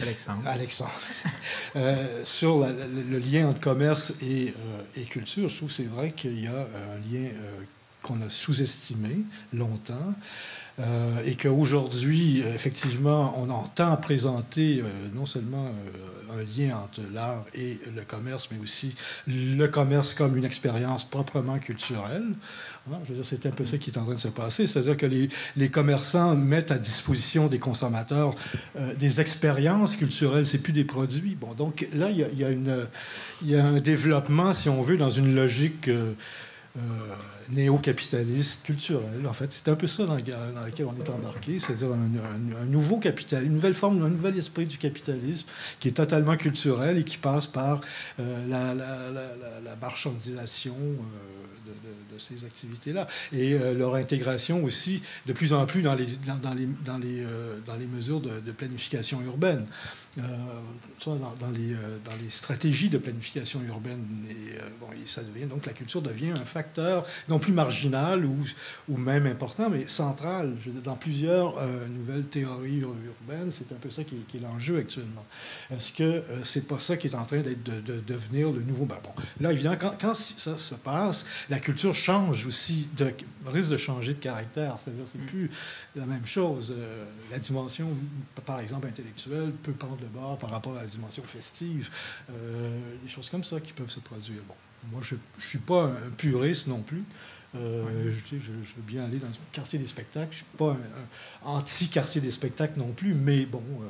Alexandre. 0.02 0.42
Alexandre. 0.46 0.92
euh, 1.76 2.24
sur 2.24 2.60
le, 2.60 3.20
lien 3.20 3.48
entre 3.48 3.60
commerce 3.60 4.14
et, 4.22 4.54
euh, 4.98 5.04
culture, 5.06 5.50
je 5.50 5.58
trouve 5.58 5.72
c'est 5.72 5.84
vrai 5.84 6.12
qu'il 6.12 6.40
y 6.40 6.48
a 6.48 6.52
un 6.52 6.98
lien 7.12 7.30
euh, 7.30 7.64
qu'on 8.04 8.22
a 8.22 8.30
sous-estimé 8.30 9.20
longtemps. 9.54 10.14
Euh, 10.80 11.24
et 11.26 11.36
qu'aujourd'hui, 11.36 12.42
effectivement, 12.42 13.34
on 13.38 13.50
entend 13.50 13.98
présenter 13.98 14.82
euh, 14.82 14.86
non 15.16 15.26
seulement 15.26 15.66
euh, 15.66 16.40
un 16.40 16.44
lien 16.44 16.78
entre 16.78 17.02
l'art 17.12 17.46
et 17.56 17.80
le 17.96 18.04
commerce, 18.04 18.50
mais 18.52 18.60
aussi 18.60 18.94
le 19.26 19.66
commerce 19.66 20.14
comme 20.14 20.38
une 20.38 20.46
expérience 20.46 21.04
proprement 21.04 21.58
culturelle. 21.58 22.28
C'est 23.24 23.46
un 23.46 23.52
peu 23.52 23.66
ça 23.66 23.78
qui 23.78 23.90
est 23.90 23.98
en 23.98 24.06
train 24.06 24.16
de 24.16 24.20
se 24.20 24.28
passer. 24.28 24.68
C'est-à-dire 24.68 24.98
que 24.98 25.06
les, 25.06 25.70
commerçants 25.70 26.36
mettent 26.36 26.72
à 26.72 26.78
disposition 26.78 27.48
des 27.48 27.60
consommateurs 27.60 28.34
euh, 28.78 28.94
des 28.96 29.20
expériences 29.20 29.96
culturelles, 29.96 30.46
c'est 30.46 30.62
plus 30.62 30.74
des 30.74 30.86
produits. 30.86 31.36
Bon, 31.40 31.54
donc 31.54 31.88
là, 31.94 32.10
il 32.12 33.50
y 33.50 33.56
a 33.56 33.66
un 33.66 33.80
développement, 33.80 34.54
si 34.54 34.70
on 34.70 34.82
veut, 34.82 34.98
dans 34.98 35.10
une 35.10 35.36
logique 35.36 35.88
euh, 35.88 36.14
euh, 36.78 37.16
néo-capitaliste 37.50 38.64
culturel. 38.64 39.26
En 39.28 39.34
fait, 39.34 39.52
c'est 39.52 39.70
un 39.70 39.76
peu 39.76 39.88
ça 39.88 40.06
dans, 40.06 40.16
dans 40.16 40.66
lequel 40.66 40.86
on 40.86 40.96
est 41.04 41.10
embarqué, 41.10 41.60
c'est-à-dire 41.60 41.90
un, 41.92 42.66
nouveau 42.66 42.98
capital, 42.98 43.46
une 43.46 43.54
nouvelle 43.54 43.74
forme, 43.74 44.04
un 44.04 44.10
nouvel 44.10 44.38
esprit 44.38 44.66
du 44.66 44.78
capitalisme 44.78 45.48
qui 45.80 45.88
est 45.88 45.94
totalement 45.94 46.36
culturel 46.36 46.98
et 46.98 47.04
qui 47.04 47.18
passe 47.18 47.48
par 47.48 47.82
euh, 48.20 48.48
la, 48.48 49.76
marchandisation 49.82 50.76
euh, 50.76 51.72
de, 52.14 52.20
ces 52.20 52.46
activités-là 52.46 53.08
et 53.32 53.54
euh, 53.54 53.74
leur 53.74 53.94
intégration 53.94 54.64
aussi 54.64 55.04
de 55.28 55.34
plus 55.34 55.54
en 55.54 55.68
plus 55.68 55.84
dans 55.84 55.94
les, 55.94 56.08
dans, 56.26 56.54
les, 56.54 56.68
dans 56.84 56.98
les, 56.98 57.24
dans 57.66 57.76
les 57.76 57.86
mesures 57.86 58.20
de 58.22 58.52
planification 58.52 59.22
urbaine, 59.22 59.66
euh, 60.18 60.22
dans, 61.06 61.16
dans, 61.16 61.52
les, 61.52 61.74
dans 62.04 62.16
les 62.22 62.30
stratégies 62.30 62.90
de 62.90 62.98
planification 62.98 63.62
urbaine. 63.68 64.06
Et, 64.30 64.58
bon, 64.80 64.88
et 64.92 65.08
ça 65.08 65.22
devient 65.22 65.46
donc 65.46 65.66
la 65.66 65.74
culture 65.74 66.02
devient 66.02 66.32
un 66.32 66.46
facteur 66.46 67.06
non 67.30 67.40
plus 67.40 67.54
marginal 67.54 68.26
ou, 68.26 68.36
ou 68.90 68.98
même 68.98 69.26
important, 69.26 69.70
mais 69.70 69.88
central. 69.88 70.56
Je 70.62 70.72
dans 70.88 70.96
plusieurs 70.96 71.58
euh, 71.58 71.88
nouvelles 71.88 72.26
théories 72.26 72.80
urbaines, 72.80 73.52
c'est 73.52 73.72
un 73.72 73.76
peu 73.76 73.90
ça 73.90 74.04
qui, 74.04 74.16
qui 74.28 74.38
est 74.38 74.40
l'enjeu 74.40 74.78
actuellement. 74.80 75.26
Est-ce 75.72 75.92
que 75.92 76.04
euh, 76.04 76.44
c'est 76.44 76.68
pas 76.68 76.80
ça 76.80 76.98
qui 76.98 77.08
est 77.08 77.16
en 77.16 77.26
train 77.26 77.40
d'être 77.40 77.64
de, 77.64 77.82
de, 77.82 78.00
devenir 78.00 78.52
le 78.52 78.62
nouveau? 78.62 78.86
Ben 78.86 78.98
bon, 79.04 79.12
Là, 79.40 79.52
évidemment, 79.52 79.78
quand, 79.80 79.96
quand, 80.00 80.14
ça 80.16 80.58
se 80.58 80.76
passe, 80.76 81.26
la 81.50 81.60
culture 81.60 81.94
change 81.94 82.46
aussi, 82.46 82.88
de, 82.98 83.14
risque 83.48 83.70
de 83.70 83.78
changer 83.78 84.14
de 84.14 84.20
caractère. 84.20 84.78
C'est-à-dire, 84.80 85.06
c'est 85.06 85.26
plus 85.26 85.50
la 85.96 86.06
même 86.06 86.26
chose. 86.26 86.74
Euh, 86.78 87.06
la 87.32 87.40
dimension, 87.40 87.90
par 88.46 88.60
exemple, 88.60 88.88
intellectuelle, 88.88 89.52
peut 89.64 89.74
prendre 89.74 89.98
le 90.02 90.07
bord 90.08 90.38
par 90.38 90.50
rapport 90.50 90.76
à 90.78 90.82
la 90.82 90.88
dimension 90.88 91.24
festive. 91.24 91.90
Euh, 92.30 92.80
des 93.04 93.10
choses 93.10 93.30
comme 93.30 93.44
ça 93.44 93.60
qui 93.60 93.74
peuvent 93.74 93.90
se 93.90 94.00
produire. 94.00 94.42
Bon. 94.48 94.56
Moi, 94.92 95.02
je 95.04 95.16
ne 95.16 95.42
suis 95.42 95.60
pas 95.60 95.86
un 95.86 96.10
puriste 96.12 96.68
non 96.68 96.82
plus. 96.82 97.04
Euh, 97.56 97.84
oui. 97.88 98.14
je, 98.14 98.38
je, 98.38 98.44
je, 98.44 98.76
veux 98.76 98.82
bien 98.86 99.06
aller 99.06 99.18
dans 99.18 99.28
le 99.28 99.34
quartier 99.52 99.80
des 99.80 99.88
spectacles. 99.88 100.32
Je 100.32 100.44
ne 100.44 100.46
suis 100.46 100.58
pas 100.58 100.72
un, 100.72 101.50
un 101.50 101.56
anti-quartier 101.58 102.22
des 102.22 102.32
spectacles 102.32 102.78
non 102.78 102.92
plus, 102.92 103.14
mais 103.14 103.46
bon, 103.46 103.64
euh, 103.82 103.86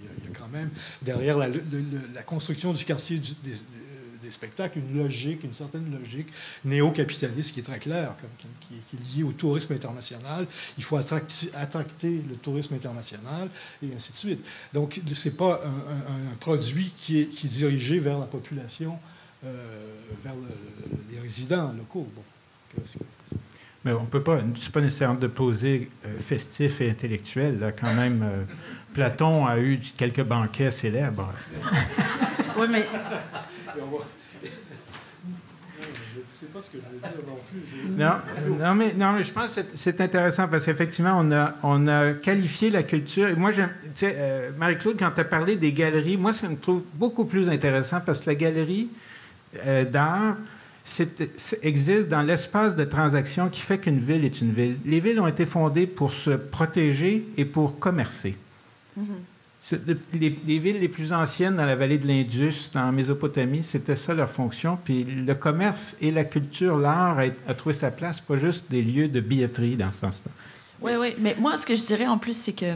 il 0.00 0.06
y, 0.06 0.28
y, 0.28 0.32
a 0.32 0.38
quand 0.38 0.48
même 0.48 0.70
derrière 1.02 1.38
la, 1.38 1.48
le, 1.48 1.62
le, 1.70 1.84
la 2.14 2.22
construction 2.22 2.72
du 2.72 2.84
quartier 2.84 3.18
du, 3.18 3.32
des, 3.44 3.54
des, 4.30 4.32
spectacles 4.32 4.78
une 4.78 5.02
logique, 5.02 5.44
une 5.44 5.52
certaine 5.52 5.90
logique 5.92 6.28
néo-capitaliste 6.64 7.52
qui 7.52 7.60
est 7.60 7.64
très 7.64 7.78
claire, 7.78 8.14
comme, 8.20 8.30
qui, 8.60 8.74
qui, 8.86 8.96
est 8.96 9.16
liée 9.16 9.24
au 9.24 9.32
tourisme 9.32 9.72
international. 9.72 10.46
Il 10.78 10.84
faut 10.84 10.96
attracter, 10.96 11.50
attracter 11.54 12.22
le 12.28 12.36
tourisme 12.36 12.74
international 12.74 13.48
et 13.82 13.94
ainsi 13.94 14.12
de 14.12 14.16
suite. 14.16 14.46
Donc, 14.72 15.00
ce 15.12 15.28
n'est 15.28 15.34
pas 15.34 15.60
un, 15.64 15.68
un, 15.68 16.32
un, 16.32 16.36
produit 16.38 16.92
qui 16.96 17.20
est, 17.20 17.26
qui 17.26 17.46
est 17.46 17.50
dirigé 17.50 17.98
vers 17.98 18.18
la 18.18 18.26
population 18.26 18.98
euh, 19.44 19.54
vers 20.22 20.34
le, 20.34 20.42
le, 20.42 21.14
les 21.14 21.20
résidents 21.20 21.72
locaux. 21.72 22.06
Bon. 22.14 22.22
Mais 23.84 23.92
on 23.92 24.04
peut 24.04 24.22
pas, 24.22 24.38
c'est 24.60 24.70
pas 24.70 24.82
nécessairement 24.82 25.18
de 25.18 25.26
poser 25.26 25.88
euh, 26.04 26.18
festif 26.20 26.82
et 26.82 26.90
intellectuel. 26.90 27.58
Là, 27.58 27.72
quand 27.72 27.94
même, 27.94 28.22
euh, 28.22 28.44
Platon 28.92 29.46
a 29.46 29.58
eu 29.58 29.80
quelques 29.96 30.22
banquets 30.22 30.70
célèbres. 30.70 31.32
oui, 32.58 32.66
mais. 32.70 32.84
Pas 36.46 36.62
ce 36.62 36.70
que 36.70 36.78
je 36.78 36.94
veux 36.94 36.98
dire 36.98 37.10
non 37.26 37.38
plus. 37.50 37.90
Non, 37.96 38.64
non, 38.64 38.74
mais, 38.74 38.94
non, 38.94 39.12
mais 39.12 39.22
je 39.22 39.32
pense 39.32 39.54
que 39.54 39.60
c'est 39.74 40.00
intéressant 40.00 40.48
parce 40.48 40.64
qu'effectivement, 40.64 41.16
on 41.18 41.30
a, 41.32 41.54
on 41.62 41.86
a 41.86 42.14
qualifié 42.14 42.70
la 42.70 42.82
culture. 42.82 43.28
Et 43.28 43.34
moi, 43.34 43.52
tu 43.52 43.60
sais, 43.94 44.14
euh, 44.16 44.50
Marie-Claude, 44.58 44.96
quand 44.98 45.10
tu 45.10 45.20
as 45.20 45.24
parlé 45.24 45.56
des 45.56 45.72
galeries, 45.72 46.16
moi, 46.16 46.32
ça 46.32 46.48
me 46.48 46.56
trouve 46.56 46.82
beaucoup 46.94 47.24
plus 47.26 47.48
intéressant 47.48 48.00
parce 48.00 48.20
que 48.20 48.30
la 48.30 48.36
galerie, 48.36 48.88
euh, 49.66 49.84
d'art 49.84 50.36
existe 51.62 52.08
dans 52.08 52.22
l'espace 52.22 52.74
de 52.74 52.84
transaction 52.84 53.48
qui 53.48 53.60
fait 53.60 53.78
qu'une 53.78 54.00
ville 54.00 54.24
est 54.24 54.40
une 54.40 54.52
ville. 54.52 54.76
Les 54.84 55.00
villes 55.00 55.20
ont 55.20 55.26
été 55.26 55.46
fondées 55.46 55.86
pour 55.86 56.14
se 56.14 56.30
protéger 56.30 57.26
et 57.36 57.44
pour 57.44 57.78
commercer. 57.78 58.36
Mm 58.96 59.02
-hmm. 59.02 59.29
Les, 59.72 60.38
les, 60.46 60.58
villes 60.58 60.80
les 60.80 60.88
plus 60.88 61.12
anciennes 61.12 61.56
dans 61.56 61.64
la 61.64 61.76
vallée 61.76 61.98
de 61.98 62.06
l'Indus, 62.06 62.70
en 62.74 62.92
Mésopotamie, 62.92 63.62
c'était 63.62 63.96
ça 63.96 64.14
leur 64.14 64.30
fonction. 64.30 64.78
Puis 64.82 65.04
le 65.04 65.34
commerce 65.34 65.96
et 66.00 66.10
la 66.10 66.24
culture, 66.24 66.76
l'art 66.76 67.18
a, 67.18 67.24
a, 67.46 67.54
trouvé 67.54 67.74
sa 67.74 67.90
place, 67.90 68.20
pas 68.20 68.36
juste 68.36 68.70
des 68.70 68.82
lieux 68.82 69.08
de 69.08 69.20
billetterie 69.20 69.76
dans 69.76 69.90
ce 69.90 70.00
sens-là. 70.00 70.30
Oui, 70.80 70.92
oui. 70.98 71.14
Mais 71.18 71.36
moi, 71.38 71.56
ce 71.56 71.66
que 71.66 71.74
je 71.74 71.84
dirais 71.84 72.06
en 72.06 72.18
plus, 72.18 72.36
c'est 72.36 72.52
que 72.52 72.74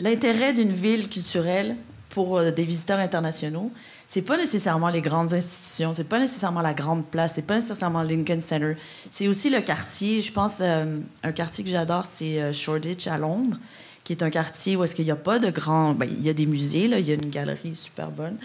l'intérêt 0.00 0.52
d'une 0.52 0.72
ville 0.72 1.08
culturelle 1.08 1.76
pour 2.10 2.38
euh, 2.38 2.50
des 2.50 2.64
visiteurs 2.64 2.98
internationaux, 2.98 3.72
c'est 4.08 4.22
pas 4.22 4.36
nécessairement 4.36 4.90
les 4.90 5.00
grandes 5.00 5.32
institutions, 5.32 5.92
c'est 5.94 6.04
pas 6.04 6.18
nécessairement 6.18 6.60
la 6.60 6.74
grande 6.74 7.06
place, 7.06 7.32
c'est 7.34 7.46
pas 7.46 7.56
nécessairement 7.56 8.02
Lincoln 8.02 8.40
Center. 8.42 8.76
C'est 9.10 9.26
aussi 9.26 9.48
le 9.48 9.62
quartier. 9.62 10.20
Je 10.20 10.32
pense 10.32 10.54
euh, 10.60 11.00
un 11.22 11.32
quartier 11.32 11.64
que 11.64 11.70
j'adore, 11.70 12.04
c'est 12.04 12.42
euh, 12.42 12.52
Shoreditch 12.52 13.06
à 13.06 13.16
Londres, 13.16 13.56
qui 14.04 14.12
est 14.12 14.22
un 14.22 14.30
quartier 14.30 14.76
où 14.76 14.84
est-ce 14.84 14.94
qu'il 14.94 15.04
n'y 15.04 15.10
a 15.10 15.16
pas 15.16 15.38
de 15.38 15.50
grands... 15.50 15.94
Ben, 15.94 16.08
il 16.10 16.22
y 16.22 16.28
a 16.28 16.32
des 16.32 16.46
musées, 16.46 16.88
là, 16.88 16.98
il 16.98 17.06
y 17.06 17.12
a 17.12 17.14
une 17.14 17.30
galerie 17.30 17.74
super 17.74 18.10
bonne, 18.10 18.36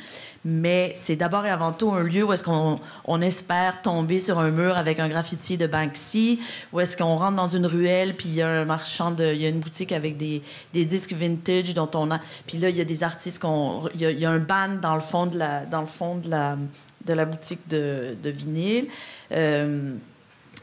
mais 0.46 0.94
c'est 1.02 1.16
d'abord 1.16 1.46
et 1.46 1.50
avant 1.50 1.74
tout 1.74 1.92
un 1.92 2.04
lieu 2.04 2.24
où 2.24 2.32
est-ce 2.32 2.44
qu'on 2.44 2.80
on 3.06 3.22
espère 3.22 3.82
tomber 3.82 4.20
sur 4.20 4.38
un 4.40 4.52
mur 4.52 4.78
avec 4.78 5.00
un 5.00 5.10
graffiti 5.10 5.58
de 5.58 5.66
Banksy, 5.66 6.40
où 6.72 6.80
est-ce 6.80 6.96
qu'on 6.96 7.16
rentre 7.16 7.36
dans 7.36 7.48
une 7.48 7.66
ruelle, 7.66 8.16
puis 8.16 8.30
il 8.30 8.36
y 8.36 8.42
a 8.42 8.50
un 8.50 8.66
marchand, 8.66 9.12
de, 9.12 9.34
il 9.34 9.42
y 9.42 9.46
a 9.46 9.50
une 9.50 9.60
boutique 9.60 9.92
avec 9.92 10.18
des, 10.18 10.42
des 10.74 10.86
disques 10.86 11.14
vintage 11.14 11.74
dont 11.74 11.90
on 11.96 12.12
a... 12.12 12.20
Puis 12.46 12.60
là, 12.60 12.70
il 12.70 12.76
y 12.76 12.82
a 12.82 12.86
des 12.86 13.04
artistes 13.04 13.40
qu'on... 13.40 13.90
Il 13.96 14.02
y 14.02 14.06
a, 14.06 14.12
il 14.12 14.20
y 14.20 14.26
a 14.26 14.32
un 14.32 14.40
band 14.40 14.76
dans 14.82 14.96
le 14.96 15.02
fond 15.02 15.26
de 15.26 15.38
la, 15.38 15.66
dans 15.66 15.82
le 15.82 15.88
fond 15.88 16.18
de 16.18 16.30
la, 16.30 16.58
de 17.06 17.14
la 17.14 17.26
boutique 17.26 17.68
de, 17.68 18.16
de 18.22 18.30
vinyle. 18.30 18.88
Euh, 19.32 19.96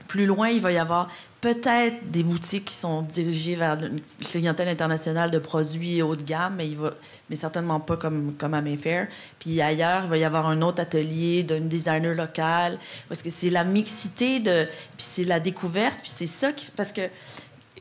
plus 0.08 0.26
loin, 0.26 0.48
il 0.48 0.60
va 0.60 0.72
y 0.72 0.78
avoir 0.78 1.08
peut-être 1.40 2.10
des 2.10 2.22
boutiques 2.22 2.64
qui 2.64 2.74
sont 2.74 3.02
dirigées 3.02 3.54
vers 3.54 3.78
une 3.82 4.00
clientèle 4.20 4.68
internationale 4.68 5.30
de 5.30 5.38
produits 5.38 6.00
haut 6.00 6.16
de 6.16 6.22
gamme, 6.22 6.56
mais, 6.56 7.36
certainement 7.36 7.80
pas 7.80 7.96
comme, 7.96 8.34
comme 8.34 8.54
à 8.54 8.62
Mayfair. 8.62 9.08
Puis 9.38 9.60
ailleurs, 9.60 10.04
il 10.04 10.08
va 10.10 10.16
y 10.16 10.24
avoir 10.24 10.46
un 10.46 10.62
autre 10.62 10.80
atelier 10.80 11.42
d'un 11.42 11.60
designer 11.60 12.14
local, 12.14 12.78
parce 13.08 13.22
que 13.22 13.28
c'est 13.28 13.50
la 13.50 13.64
mixité, 13.64 14.40
de, 14.40 14.64
puis 14.96 15.06
c'est 15.06 15.24
la 15.24 15.38
découverte, 15.38 15.98
puis 16.00 16.12
c'est 16.14 16.26
ça 16.26 16.52
qui... 16.52 16.70
Parce 16.70 16.92
que 16.92 17.02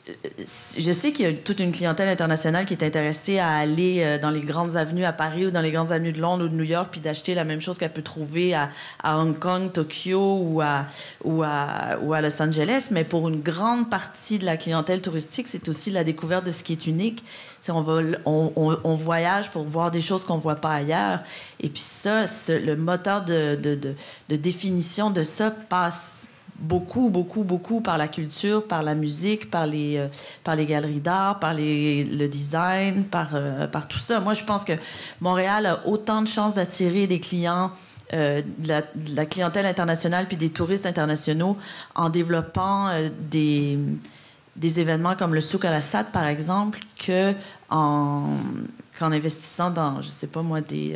je 0.05 0.91
sais 0.91 1.13
qu'il 1.13 1.25
y 1.25 1.29
a 1.29 1.33
toute 1.33 1.61
une 1.61 1.71
clientèle 1.71 2.09
internationale 2.09 2.65
qui 2.65 2.73
est 2.73 2.83
intéressée 2.83 3.39
à 3.39 3.53
aller 3.53 4.03
euh, 4.03 4.17
dans 4.17 4.31
les 4.31 4.41
grandes 4.41 4.75
avenues 4.75 5.05
à 5.05 5.13
Paris 5.13 5.45
ou 5.45 5.51
dans 5.51 5.61
les 5.61 5.71
grandes 5.71 5.93
avenues 5.93 6.11
de 6.11 6.19
Londres 6.19 6.45
ou 6.45 6.49
de 6.49 6.55
New 6.55 6.65
York 6.65 6.89
puis 6.91 6.99
d'acheter 6.99 7.33
la 7.33 7.45
même 7.45 7.61
chose 7.61 7.77
qu'elle 7.77 7.93
peut 7.93 8.01
trouver 8.01 8.53
à, 8.53 8.69
Hong 9.05 9.39
Kong, 9.39 9.71
Tokyo 9.71 10.39
ou 10.43 10.61
à, 10.61 12.21
Los 12.21 12.41
Angeles. 12.41 12.87
Mais 12.91 13.05
pour 13.05 13.29
une 13.29 13.41
grande 13.41 13.89
partie 13.89 14.39
de 14.39 14.45
la 14.45 14.57
clientèle 14.57 15.01
touristique, 15.01 15.47
c'est 15.47 15.69
aussi 15.69 15.89
la 15.89 16.03
découverte 16.03 16.45
de 16.45 16.51
ce 16.51 16.63
qui 16.63 16.73
est 16.73 16.85
unique. 16.85 17.23
On, 17.69 17.79
va, 17.79 18.01
on, 18.25 18.95
voyage 18.95 19.49
pour 19.51 19.63
voir 19.63 19.89
des 19.89 20.01
choses 20.01 20.25
qu'on 20.25 20.35
ne 20.35 20.41
voit 20.41 20.57
pas 20.57 20.73
ailleurs. 20.73 21.19
Et 21.61 21.69
puis 21.69 21.83
ça, 21.85 22.25
le 22.49 22.75
moteur 22.75 23.23
de 23.23 24.35
définition 24.35 25.11
de 25.11 25.23
ça 25.23 25.49
passe 25.49 26.13
beaucoup, 26.59 27.09
beaucoup, 27.09 27.43
beaucoup 27.43 27.81
par 27.81 27.97
la 27.97 28.07
culture, 28.07 28.67
par 28.67 28.83
la 28.83 28.95
musique, 28.95 29.49
par 29.49 29.65
les, 29.65 29.97
euh, 29.97 30.07
par 30.43 30.55
les 30.55 30.65
galeries 30.65 30.99
d'art, 30.99 31.39
par 31.39 31.53
les, 31.53 32.03
le 32.03 32.27
design, 32.27 33.05
par, 33.05 33.29
euh, 33.33 33.67
par 33.67 33.87
tout 33.87 33.99
ça. 33.99 34.19
Moi, 34.19 34.33
je 34.33 34.43
pense 34.43 34.63
que 34.63 34.73
Montréal 35.19 35.65
a 35.65 35.87
autant 35.87 36.21
de 36.21 36.27
chances 36.27 36.53
d'attirer 36.53 37.07
des 37.07 37.19
clients, 37.19 37.71
euh, 38.13 38.41
de, 38.59 39.15
la, 39.15 39.25
clientèle 39.25 39.65
internationale 39.65 40.27
puis 40.27 40.37
des 40.37 40.49
touristes 40.49 40.85
internationaux 40.85 41.57
en 41.95 42.09
développant 42.09 42.89
des, 43.31 43.79
des 44.55 44.79
événements 44.79 45.15
comme 45.15 45.33
le 45.33 45.41
Souk 45.41 45.65
à 45.65 45.71
la 45.71 45.81
SAD, 45.81 46.11
par 46.11 46.25
exemple, 46.25 46.79
que 46.97 47.33
en, 47.69 48.35
qu'en 48.99 49.11
investissant 49.11 49.71
dans, 49.71 50.01
je 50.01 50.09
sais 50.09 50.27
pas 50.27 50.43
moi, 50.43 50.61
des 50.61 50.95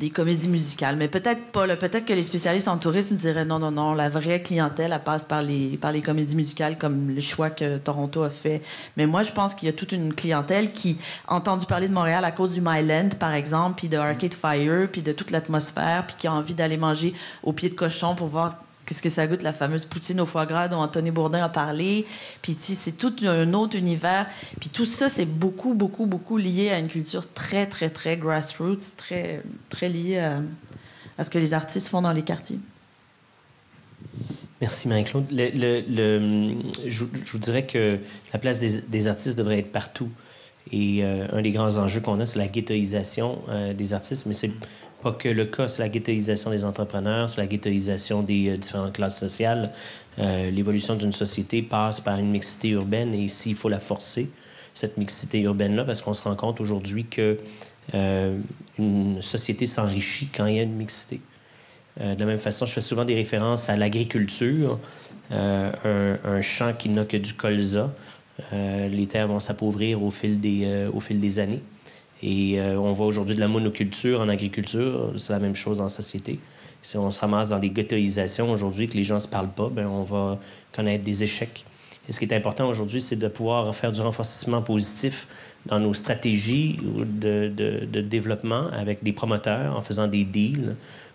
des 0.00 0.08
comédies 0.08 0.48
musicales. 0.48 0.96
Mais 0.96 1.08
peut-être 1.08 1.52
pas. 1.52 1.66
Peut-être 1.76 2.06
que 2.06 2.14
les 2.14 2.22
spécialistes 2.22 2.68
en 2.68 2.78
tourisme 2.78 3.16
diraient 3.16 3.44
non, 3.44 3.58
non, 3.58 3.70
non, 3.70 3.94
la 3.94 4.08
vraie 4.08 4.42
clientèle, 4.42 4.92
elle 4.92 5.02
passe 5.02 5.24
par 5.24 5.42
les, 5.42 5.78
comédies 6.02 6.34
musicales 6.34 6.78
comme 6.78 7.10
le 7.10 7.20
choix 7.20 7.50
que 7.50 7.76
Toronto 7.76 8.22
a 8.22 8.30
fait. 8.30 8.62
Mais 8.96 9.06
moi, 9.06 9.22
je 9.22 9.30
pense 9.30 9.54
qu'il 9.54 9.66
y 9.66 9.68
a 9.68 9.74
toute 9.74 9.92
une 9.92 10.14
clientèle 10.14 10.72
qui 10.72 10.96
a 11.28 11.34
entendu 11.34 11.66
parler 11.66 11.86
de 11.86 11.92
Montréal 11.92 12.24
à 12.24 12.32
cause 12.32 12.52
du 12.52 12.62
Myland, 12.62 13.10
par 13.20 13.34
exemple, 13.34 13.76
puis 13.76 13.88
de 13.88 13.98
Arcade 13.98 14.34
Fire, 14.34 14.88
puis 14.90 15.02
de 15.02 15.12
toute 15.12 15.30
l'atmosphère, 15.30 16.06
puis 16.06 16.16
qui 16.18 16.26
a 16.26 16.32
envie 16.32 16.54
d'aller 16.54 16.78
manger 16.78 17.12
au 17.42 17.52
pied 17.52 17.68
de 17.68 17.74
cochon 17.74 18.14
pour 18.14 18.28
voir 18.28 18.54
qu'est-ce 18.90 19.02
que 19.02 19.08
ça 19.08 19.28
goûte, 19.28 19.42
la 19.42 19.52
fameuse 19.52 19.84
poutine 19.84 20.20
au 20.20 20.26
foie 20.26 20.46
gras 20.46 20.66
dont 20.66 20.78
Anthony 20.78 21.12
Bourdin 21.12 21.44
a 21.44 21.48
parlé. 21.48 22.06
Puis 22.42 22.56
c'est 22.58 22.96
tout 22.96 23.14
un 23.22 23.54
autre 23.54 23.76
univers. 23.76 24.26
Puis 24.58 24.68
tout 24.68 24.84
ça, 24.84 25.08
c'est 25.08 25.26
beaucoup, 25.26 25.74
beaucoup, 25.74 26.06
beaucoup 26.06 26.36
lié 26.36 26.70
à 26.70 26.78
une 26.80 26.88
culture 26.88 27.32
très, 27.32 27.66
très, 27.66 27.90
très 27.90 28.16
grassroots, 28.16 28.96
très, 28.96 29.42
très 29.68 29.88
lié 29.88 30.18
à, 31.16 31.22
ce 31.22 31.30
que 31.30 31.38
les 31.38 31.54
artistes 31.54 31.86
font 31.86 32.02
dans 32.02 32.12
les 32.12 32.22
quartiers. 32.22 32.58
Merci 34.60 34.88
Marie-Claude. 34.88 35.26
Je, 35.30 37.04
vous 37.04 37.38
dirais 37.38 37.66
que 37.66 38.00
la 38.32 38.40
place 38.40 38.58
des, 38.58 39.06
artistes 39.06 39.38
devrait 39.38 39.60
être 39.60 39.70
partout. 39.70 40.10
Et 40.72 41.04
euh, 41.04 41.26
un 41.32 41.42
des 41.42 41.52
grands 41.52 41.78
enjeux 41.78 42.00
qu'on 42.00 42.18
a, 42.18 42.26
c'est 42.26 42.38
la 42.40 42.48
ghettoisation 42.48 43.40
euh, 43.48 43.72
des 43.72 43.94
artistes, 43.94 44.26
mais 44.26 44.34
c'est 44.34 44.50
pas 45.00 45.12
que 45.12 45.28
le 45.28 45.44
cas, 45.44 45.68
c'est 45.68 45.82
la 45.82 45.88
ghettoisation 45.88 46.50
des 46.50 46.64
entrepreneurs, 46.64 47.28
c'est 47.28 47.40
la 47.40 47.46
ghettoisation 47.46 48.22
des 48.22 48.50
euh, 48.50 48.56
différentes 48.56 48.92
classes 48.92 49.18
sociales. 49.18 49.72
Euh, 50.18 50.50
l'évolution 50.50 50.94
d'une 50.96 51.12
société 51.12 51.62
passe 51.62 52.00
par 52.00 52.18
une 52.18 52.30
mixité 52.30 52.70
urbaine 52.70 53.14
et 53.14 53.18
ici, 53.18 53.50
il 53.50 53.56
faut 53.56 53.68
la 53.68 53.80
forcer, 53.80 54.30
cette 54.74 54.96
mixité 54.96 55.40
urbaine-là, 55.40 55.84
parce 55.84 56.02
qu'on 56.02 56.14
se 56.14 56.22
rend 56.22 56.36
compte 56.36 56.60
aujourd'hui 56.60 57.06
que 57.06 57.38
euh, 57.94 58.38
une 58.78 59.22
société 59.22 59.66
s'enrichit 59.66 60.28
quand 60.34 60.46
il 60.46 60.56
y 60.56 60.60
a 60.60 60.62
une 60.62 60.76
mixité. 60.76 61.20
de 61.98 62.18
la 62.18 62.26
même 62.26 62.38
façon, 62.38 62.66
je 62.66 62.72
fais 62.72 62.80
souvent 62.80 63.04
des 63.04 63.14
références 63.14 63.68
à 63.68 63.76
l'agriculture, 63.76 64.78
un, 65.30 66.40
champ 66.40 66.72
qui 66.72 66.88
n'a 66.88 67.04
que 67.04 67.16
du 67.16 67.34
colza. 67.34 67.92
les 68.52 69.06
terres 69.06 69.28
vont 69.28 69.40
s'appauvrir 69.40 70.02
au 70.02 70.10
fil 70.10 70.40
des 70.40 71.38
années. 71.38 71.62
Et 72.22 72.60
euh, 72.60 72.78
on 72.78 72.92
voit 72.92 73.06
aujourd'hui 73.06 73.34
de 73.34 73.40
la 73.40 73.48
monoculture 73.48 74.20
en 74.20 74.28
agriculture, 74.28 75.12
c'est 75.16 75.32
la 75.32 75.38
même 75.38 75.54
chose 75.54 75.80
en 75.80 75.88
société. 75.88 76.38
Si 76.82 76.96
on 76.96 77.10
se 77.10 77.20
ramasse 77.20 77.50
dans 77.50 77.58
des 77.58 77.70
ghettoisations 77.70 78.50
aujourd'hui, 78.50 78.86
que 78.86 78.96
les 78.96 79.04
gens 79.04 79.16
ne 79.16 79.20
se 79.20 79.28
parlent 79.28 79.52
pas, 79.52 79.68
ben 79.68 79.86
on 79.86 80.02
va 80.02 80.38
connaître 80.72 81.04
des 81.04 81.22
échecs. 81.22 81.64
Et 82.08 82.12
ce 82.12 82.18
qui 82.18 82.24
est 82.24 82.34
important 82.34 82.68
aujourd'hui, 82.68 83.00
c'est 83.00 83.16
de 83.16 83.28
pouvoir 83.28 83.74
faire 83.74 83.92
du 83.92 84.00
renforcement 84.00 84.62
positif 84.62 85.28
dans 85.66 85.78
nos 85.78 85.92
stratégies 85.92 86.78
de, 86.82 87.52
de, 87.54 88.00
développement 88.00 88.68
avec 88.72 89.02
des 89.02 89.12
promoteurs 89.12 89.76
en 89.76 89.82
faisant 89.82 90.08
des 90.08 90.24
deals 90.24 90.74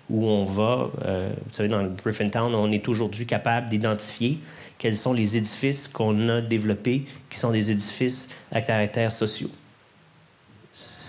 où 0.10 0.28
on 0.28 0.46
va, 0.46 0.92
euh, 1.04 1.30
vous 1.48 1.54
savez, 1.54 1.68
dans 1.68 1.84
Griffintown, 1.84 2.54
on 2.54 2.72
est 2.72 2.88
aujourd'hui 2.88 3.26
capable 3.26 3.70
d'identifier 3.70 4.38
quels 4.78 4.96
sont 4.96 5.14
les 5.14 5.36
édifices 5.36 5.88
qu'on 5.88 6.30
a 6.30 6.42
développés 6.42 7.06
qui 7.30 7.40
sont 7.40 7.52
des 7.52 7.72
édifices 7.72 8.30
à 8.52 8.62
caractère 8.62 9.12
sociaux 9.12 9.50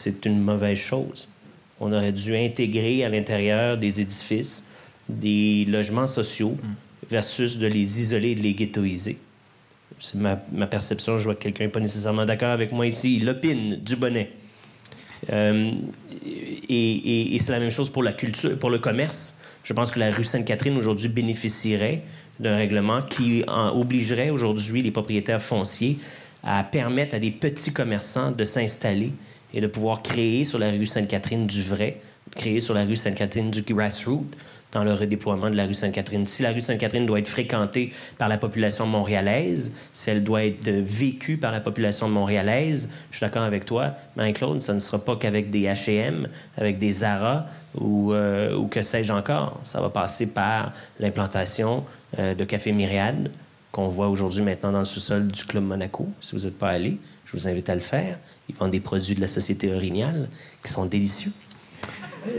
c'est 0.07 0.24
une 0.24 0.40
mauvaise 0.40 0.78
chose. 0.78 1.28
On 1.80 1.92
aurait 1.92 2.12
dû 2.12 2.36
intégrer 2.36 3.04
à 3.04 3.09
l'intérieur 3.09 3.76
des 3.76 4.00
édifices 4.00 4.70
des 5.09 5.64
logements 5.64 6.07
sociaux 6.07 6.57
versus 7.11 7.59
de 7.59 7.66
les 7.66 8.00
isoler 8.00 8.30
et 8.30 8.34
de 8.36 8.40
les 8.40 8.54
ghettoiser. 8.54 9.18
C'est 9.98 10.18
ma, 10.18 10.36
perception. 10.66 11.18
Je 11.18 11.24
vois 11.24 11.34
que 11.34 11.42
quelqu'un 11.42 11.64
n'est 11.64 11.70
pas 11.70 11.80
nécessairement 11.80 12.24
d'accord 12.24 12.50
avec 12.50 12.70
moi 12.70 12.86
ici. 12.86 13.16
Il 13.16 13.28
opine 13.28 13.76
du 13.76 13.96
bonnet. 13.96 14.30
Euh, 15.32 15.72
et, 16.68 17.38
c'est 17.40 17.52
la 17.52 17.61
même 17.61 17.70
chose 17.70 17.90
pour 17.90 18.04
la 18.04 18.12
culture, 18.12 18.57
pour 18.59 18.70
le 18.70 18.78
commerce. 18.78 19.40
Je 19.64 19.72
pense 19.72 19.90
que 19.90 19.98
la 19.98 20.12
rue 20.12 20.24
Sainte-Catherine 20.24 20.76
aujourd'hui 20.76 21.09
bénéficierait 21.09 22.02
d'un 22.38 22.57
règlement 22.57 23.02
qui 23.02 23.42
obligerait 23.48 24.30
aujourd'hui 24.30 24.82
les 24.82 24.92
propriétaires 24.92 25.42
fonciers 25.42 25.98
à 26.44 26.62
permettre 26.62 27.16
à 27.16 27.18
des 27.18 27.32
petits 27.32 27.72
commerçants 27.72 28.30
de 28.30 28.44
s'installer 28.44 29.12
et 29.55 29.61
de 29.61 29.66
pouvoir 29.66 30.03
créer 30.03 30.44
sur 30.44 30.59
la 30.59 30.70
rue 30.70 30.86
Sainte-Catherine 30.86 31.47
du 31.47 31.62
vrai, 31.62 32.01
créer 32.34 32.61
sur 32.61 32.74
la 32.74 32.84
rue 32.84 32.97
Sainte-Catherine 32.97 33.51
du 33.51 33.62
grassroots 33.62 34.26
dans 34.72 34.84
le 34.84 34.92
redéploiement 34.92 35.49
de 35.49 35.57
la 35.57 35.64
rue 35.64 35.74
Sainte-Catherine. 35.74 36.26
Si 36.26 36.42
la 36.42 36.53
rue 36.53 36.61
Sainte-Catherine 36.61 37.07
doit 37.07 37.18
être 37.18 37.28
fréquentée 37.28 37.92
par 38.18 38.28
la 38.28 38.36
population 38.36 38.86
montréalaise, 38.86 39.72
si 39.92 40.11
elle 40.11 40.22
doit 40.22 40.44
être 40.44 40.68
vécue 40.68 41.38
par 41.38 41.53
la 41.53 41.61
population 41.61 42.09
montréalaise, 42.09 42.92
je 43.11 43.16
suis 43.16 43.24
d'accord 43.24 43.44
avec 43.44 43.64
toi, 43.64 43.92
Marie-Claude, 44.16 44.61
ça 44.61 44.74
ne 44.74 44.80
sera 44.80 44.99
pas 44.99 45.16
qu'avec 45.16 45.51
des 45.51 45.62
H&M, 45.62 46.28
avec 46.59 46.78
des 46.78 46.92
Zara 46.92 47.47
ou, 47.74 48.12
euh, 48.12 48.55
ou 48.55 48.66
que 48.66 48.82
sais-je 48.82 49.12
encore. 49.12 49.59
Ça 49.62 49.80
va 49.80 49.88
passer 49.88 50.26
par 50.26 50.72
l'implantation 51.01 51.84
euh, 52.18 52.34
de 52.34 52.44
Café 52.44 52.72
Myriade, 52.72 53.30
qu'on 53.72 53.88
voit 53.88 54.09
aujourd'hui 54.09 54.42
maintenant 54.42 54.72
dans 54.72 54.80
le 54.80 54.84
sous-sol 54.84 55.28
du 55.28 55.44
Club 55.44 55.64
Monaco, 55.64 56.07
si 56.20 56.36
vous 56.36 56.44
n'êtes 56.44 56.59
pas 56.59 56.70
allé. 56.70 56.99
Je 57.26 57.32
vous 57.36 57.48
invite 57.48 57.68
à 57.68 57.74
le 57.74 57.80
faire. 57.80 58.18
Ils 58.48 58.54
vendent 58.54 58.70
des 58.70 58.80
produits 58.80 59.14
de 59.14 59.20
la 59.20 59.26
Société 59.26 59.74
Orignale 59.74 60.28
qui 60.64 60.72
sont 60.72 60.86
délicieux. 60.86 61.32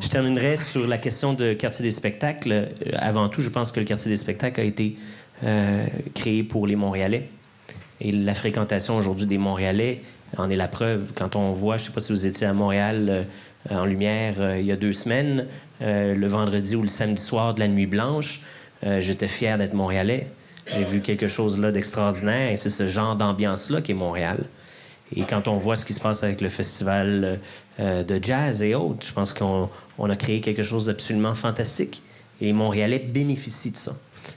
Je 0.00 0.08
terminerai 0.08 0.56
sur 0.56 0.86
la 0.86 0.98
question 0.98 1.34
de 1.34 1.52
quartier 1.52 1.82
des 1.82 1.90
spectacles. 1.90 2.52
Euh, 2.52 2.66
avant 2.96 3.28
tout, 3.28 3.40
je 3.40 3.48
pense 3.48 3.72
que 3.72 3.80
le 3.80 3.86
quartier 3.86 4.10
des 4.10 4.16
spectacles 4.16 4.60
a 4.60 4.64
été 4.64 4.96
euh, 5.44 5.86
créé 6.14 6.42
pour 6.42 6.66
les 6.66 6.76
Montréalais. 6.76 7.28
Et 8.00 8.12
la 8.12 8.34
fréquentation 8.34 8.96
aujourd'hui 8.96 9.26
des 9.26 9.38
Montréalais 9.38 10.02
en 10.36 10.50
est 10.50 10.56
la 10.56 10.68
preuve. 10.68 11.12
Quand 11.14 11.36
on 11.36 11.52
voit, 11.52 11.76
je 11.76 11.82
ne 11.82 11.86
sais 11.88 11.92
pas 11.92 12.00
si 12.00 12.12
vous 12.12 12.26
étiez 12.26 12.46
à 12.46 12.52
Montréal 12.52 13.06
euh, 13.08 13.22
en 13.70 13.84
lumière 13.84 14.56
il 14.58 14.66
y 14.66 14.72
a 14.72 14.76
deux 14.76 14.92
semaines, 14.92 15.46
le 15.80 16.26
vendredi 16.26 16.74
ou 16.74 16.82
le 16.82 16.88
samedi 16.88 17.22
soir 17.22 17.54
de 17.54 17.60
la 17.60 17.68
Nuit 17.68 17.86
Blanche, 17.86 18.42
j'étais 18.82 19.28
fier 19.28 19.56
d'être 19.56 19.72
Montréalais. 19.72 20.26
J'ai 20.66 20.84
vu 20.84 21.00
quelque 21.00 21.28
chose 21.28 21.58
là 21.58 21.72
d'extraordinaire 21.72 22.52
et 22.52 22.56
c'est 22.56 22.70
ce 22.70 22.86
genre 22.86 23.16
d'ambiance-là 23.16 23.80
qui 23.80 23.92
est 23.92 23.94
Montréal. 23.94 24.44
Et 25.14 25.24
quand 25.24 25.48
on 25.48 25.58
voit 25.58 25.76
ce 25.76 25.84
qui 25.84 25.92
se 25.92 26.00
passe 26.00 26.22
avec 26.22 26.40
le 26.40 26.48
festival 26.48 27.40
euh, 27.80 28.02
de 28.02 28.18
jazz 28.22 28.62
et 28.62 28.74
autres, 28.74 29.06
je 29.06 29.12
pense 29.12 29.32
qu'on 29.32 29.68
a 29.98 30.16
créé 30.16 30.40
quelque 30.40 30.62
chose 30.62 30.86
d'absolument 30.86 31.34
fantastique. 31.34 32.02
Et 32.40 32.46
les 32.46 32.52
Montréalais 32.52 32.98
bénéficient 32.98 33.72
de 33.72 33.76
ça. 33.76 33.92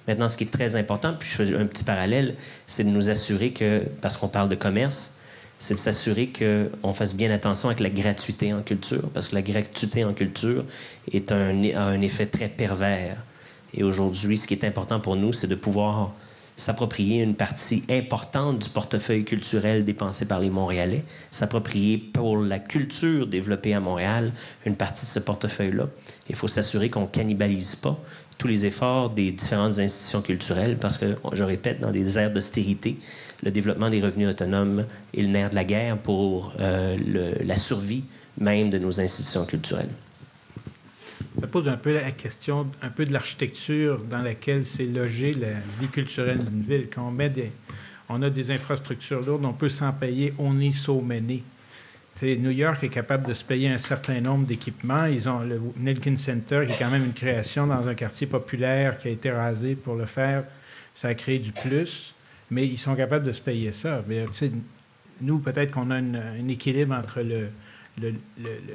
Maintenant, 0.07 0.27
ce 0.27 0.37
qui 0.37 0.43
est 0.43 0.51
très 0.51 0.75
important, 0.75 1.13
puis 1.17 1.29
je 1.29 1.35
fais 1.35 1.55
un 1.55 1.65
petit 1.65 1.83
parallèle, 1.83 2.35
c'est 2.67 2.83
de 2.83 2.89
nous 2.89 3.09
assurer 3.09 3.51
que, 3.51 3.83
parce 4.01 4.17
qu'on 4.17 4.27
parle 4.27 4.49
de 4.49 4.55
commerce, 4.55 5.19
c'est 5.59 5.75
de 5.75 5.79
s'assurer 5.79 6.31
qu'on 6.31 6.93
fasse 6.93 7.15
bien 7.15 7.31
attention 7.31 7.69
avec 7.69 7.79
la 7.79 7.89
gratuité 7.89 8.53
en 8.53 8.61
culture, 8.61 9.09
parce 9.13 9.29
que 9.29 9.35
la 9.35 9.41
gratuité 9.41 10.03
en 10.03 10.13
culture 10.13 10.65
a 11.13 11.33
un 11.33 12.01
effet 12.01 12.25
très 12.25 12.49
pervers. 12.49 13.17
Et 13.75 13.83
aujourd'hui, 13.83 14.37
ce 14.37 14.47
qui 14.47 14.53
est 14.53 14.63
important 14.65 14.99
pour 14.99 15.15
nous, 15.15 15.33
c'est 15.33 15.47
de 15.47 15.55
pouvoir 15.55 16.11
s'approprier 16.55 17.21
une 17.21 17.35
partie 17.35 17.83
importante 17.89 18.59
du 18.59 18.69
portefeuille 18.69 19.25
culturel 19.25 19.83
dépensé 19.83 20.25
par 20.25 20.39
les 20.39 20.49
Montréalais, 20.49 21.03
s'approprier 21.29 21.97
pour 21.97 22.37
la 22.37 22.59
culture 22.59 23.27
développée 23.27 23.73
à 23.73 23.81
Montréal 23.81 24.31
une 24.65 24.75
partie 24.75 25.05
de 25.05 25.09
ce 25.09 25.19
portefeuille-là. 25.19 25.87
Il 26.29 26.35
faut 26.35 26.47
s'assurer 26.47 26.89
qu'on 26.89 27.07
cannibalise 27.07 27.75
pas 27.75 27.99
tous 28.37 28.47
les 28.47 28.65
efforts 28.65 29.09
des 29.09 29.31
différentes 29.31 29.79
institutions 29.79 30.21
culturelles 30.21 30.77
parce 30.77 30.97
que, 30.97 31.15
je 31.33 31.43
répète, 31.43 31.81
dans 31.81 31.91
des 31.91 32.17
aires 32.17 32.31
d'austérité, 32.31 32.97
le 33.43 33.51
développement 33.51 33.89
des 33.89 34.01
revenus 34.01 34.29
autonomes 34.29 34.85
est 35.13 35.21
le 35.21 35.27
nerf 35.27 35.49
de 35.49 35.55
la 35.55 35.63
guerre 35.65 35.97
pour 35.97 36.53
euh, 36.59 36.97
la 37.43 37.57
survie 37.57 38.03
même 38.37 38.69
de 38.69 38.77
nos 38.77 38.99
institutions 38.99 39.45
culturelles. 39.45 39.89
Ça 41.39 41.47
pose 41.47 41.67
un 41.67 41.77
peu 41.77 41.93
la 41.93 42.11
question 42.11 42.67
un 42.81 42.89
peu 42.89 43.05
de 43.05 43.11
l'architecture 43.11 43.99
dans 43.99 44.21
laquelle 44.21 44.65
s'est 44.65 44.85
logée 44.85 45.33
la 45.33 45.59
vie 45.79 45.87
culturelle 45.87 46.43
d'une 46.43 46.61
ville. 46.61 46.87
Quand 46.93 47.07
on, 47.07 47.11
met 47.11 47.29
des, 47.29 47.51
on 48.07 48.21
a 48.21 48.29
des 48.29 48.51
infrastructures 48.51 49.21
lourdes, 49.21 49.43
on 49.43 49.53
peut 49.53 49.69
s'en 49.69 49.91
payer, 49.91 50.33
on 50.37 50.59
est 50.59 50.87
many. 51.03 51.43
New 52.21 52.51
York 52.51 52.81
est 52.83 52.89
capable 52.89 53.27
de 53.27 53.33
se 53.33 53.43
payer 53.43 53.67
un 53.67 53.77
certain 53.77 54.21
nombre 54.21 54.47
d'équipements. 54.47 55.05
Ils 55.05 55.27
ont 55.27 55.41
le 55.41 55.59
Nelkin 55.75 56.15
Center, 56.15 56.63
qui 56.65 56.71
est 56.73 56.79
quand 56.79 56.89
même 56.89 57.03
une 57.03 57.13
création 57.13 57.67
dans 57.67 57.85
un 57.87 57.93
quartier 57.93 58.25
populaire 58.25 58.97
qui 58.97 59.09
a 59.09 59.11
été 59.11 59.29
rasé 59.31 59.75
pour 59.75 59.95
le 59.95 60.05
faire. 60.05 60.45
Ça 60.93 61.09
a 61.09 61.13
créé 61.13 61.39
du 61.39 61.51
plus, 61.51 62.15
mais 62.49 62.65
ils 62.65 62.77
sont 62.77 62.95
capables 62.95 63.25
de 63.25 63.33
se 63.33 63.41
payer 63.41 63.73
ça. 63.73 64.01
Mais, 64.07 64.25
nous, 65.21 65.39
peut-être 65.39 65.71
qu'on 65.71 65.91
a 65.91 65.95
un 65.95 66.47
équilibre 66.47 66.95
entre 66.95 67.21
le, 67.21 67.49
le, 68.01 68.13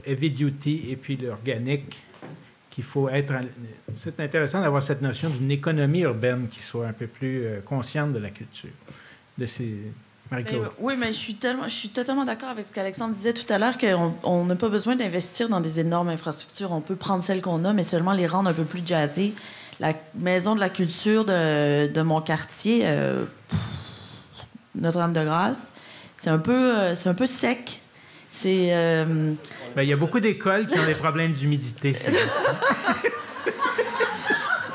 heavy 0.06 0.30
duty 0.30 0.86
et 0.90 0.96
puis 0.96 1.16
l'organique 1.16 1.96
qu'il 2.80 2.88
faut 2.88 3.08
être. 3.08 3.32
C'est 3.96 4.18
intéressant 4.20 4.60
d'avoir 4.60 4.82
cette 4.82 5.02
notion 5.02 5.30
d'une 5.30 5.50
économie 5.50 6.00
urbaine 6.00 6.48
qui 6.50 6.60
soit 6.60 6.86
un 6.86 6.92
peu 6.92 7.06
plus 7.06 7.44
euh, 7.44 7.60
consciente 7.60 8.12
de 8.12 8.18
la 8.18 8.30
culture, 8.30 8.70
de 9.38 9.46
oui, 10.78 10.94
mais 10.96 11.12
je 11.12 11.18
suis, 11.68 11.88
totalement 11.88 12.24
d'accord 12.24 12.50
avec 12.50 12.68
ce 12.68 12.72
qu'Alexandre 12.72 13.14
disait 13.14 13.32
tout 13.32 13.52
à 13.52 13.58
l'heure, 13.58 13.76
qu'on 13.78 14.44
n'a 14.44 14.54
pas 14.54 14.68
besoin 14.68 14.94
d'investir 14.94 15.48
dans 15.48 15.60
des 15.60 15.80
énormes 15.80 16.08
infrastructures. 16.08 16.70
On 16.70 16.80
peut 16.80 16.94
prendre 16.94 17.20
celles 17.20 17.42
qu'on 17.42 17.64
a, 17.64 17.72
mais 17.72 17.82
seulement 17.82 18.12
les 18.12 18.28
rendre 18.28 18.48
un 18.48 18.52
peu 18.52 18.62
plus 18.62 18.82
jazzées. 18.86 19.34
La 19.80 19.92
maison 20.14 20.54
de 20.54 20.60
la 20.60 20.68
culture 20.68 21.24
de, 21.24 22.02
mon 22.02 22.20
quartier, 22.20 22.82
euh, 22.84 23.24
Notre-Dame-de-Grâce, 24.76 25.72
c'est 26.16 26.30
un, 26.30 26.38
peu, 26.38 26.78
euh, 26.78 26.94
c'est 26.94 27.08
un 27.08 27.14
peu 27.14 27.26
sec. 27.26 27.82
C'est. 28.42 28.68
Euh, 28.72 29.34
ben, 29.76 29.82
il 29.82 29.88
y 29.88 29.92
a 29.92 29.96
beaucoup 29.96 30.20
d'écoles 30.20 30.66
qui 30.66 30.78
ont 30.78 30.86
des 30.86 30.94
problèmes 30.94 31.32
d'humidité. 31.32 31.94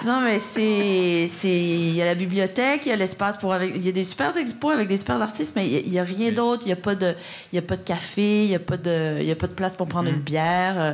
Non, 0.05 0.21
mais 0.21 0.37
c'est. 0.39 1.29
Il 1.43 1.95
y 1.95 2.01
a 2.01 2.05
la 2.05 2.15
bibliothèque, 2.15 2.81
il 2.85 2.89
y 2.89 2.91
a 2.91 2.95
l'espace 2.95 3.37
pour. 3.37 3.55
Il 3.55 3.83
y 3.83 3.89
a 3.89 3.91
des 3.91 4.03
super 4.03 4.37
expos 4.37 4.71
avec 4.71 4.87
des 4.87 4.97
super 4.97 5.19
artistes, 5.19 5.53
mais 5.55 5.67
il 5.67 5.89
n'y 5.89 5.97
a, 5.97 6.03
rien 6.03 6.31
d'autre. 6.31 6.61
Il 6.65 6.67
n'y 6.67 6.73
a, 6.73 6.77
pas 6.77 6.93
de, 6.93 7.15
y 7.51 7.57
a 7.57 7.61
pas 7.63 7.75
de 7.75 7.81
café, 7.81 8.43
il 8.43 8.49
n'y 8.49 8.55
a, 8.55 8.59
pas 8.59 8.77
de, 8.77 9.21
y 9.23 9.31
a 9.31 9.35
pas 9.35 9.47
de 9.47 9.53
place 9.53 9.75
pour 9.75 9.87
prendre 9.87 10.09
une 10.09 10.17
mm. 10.17 10.21
bière. 10.21 10.75
Euh, 10.77 10.93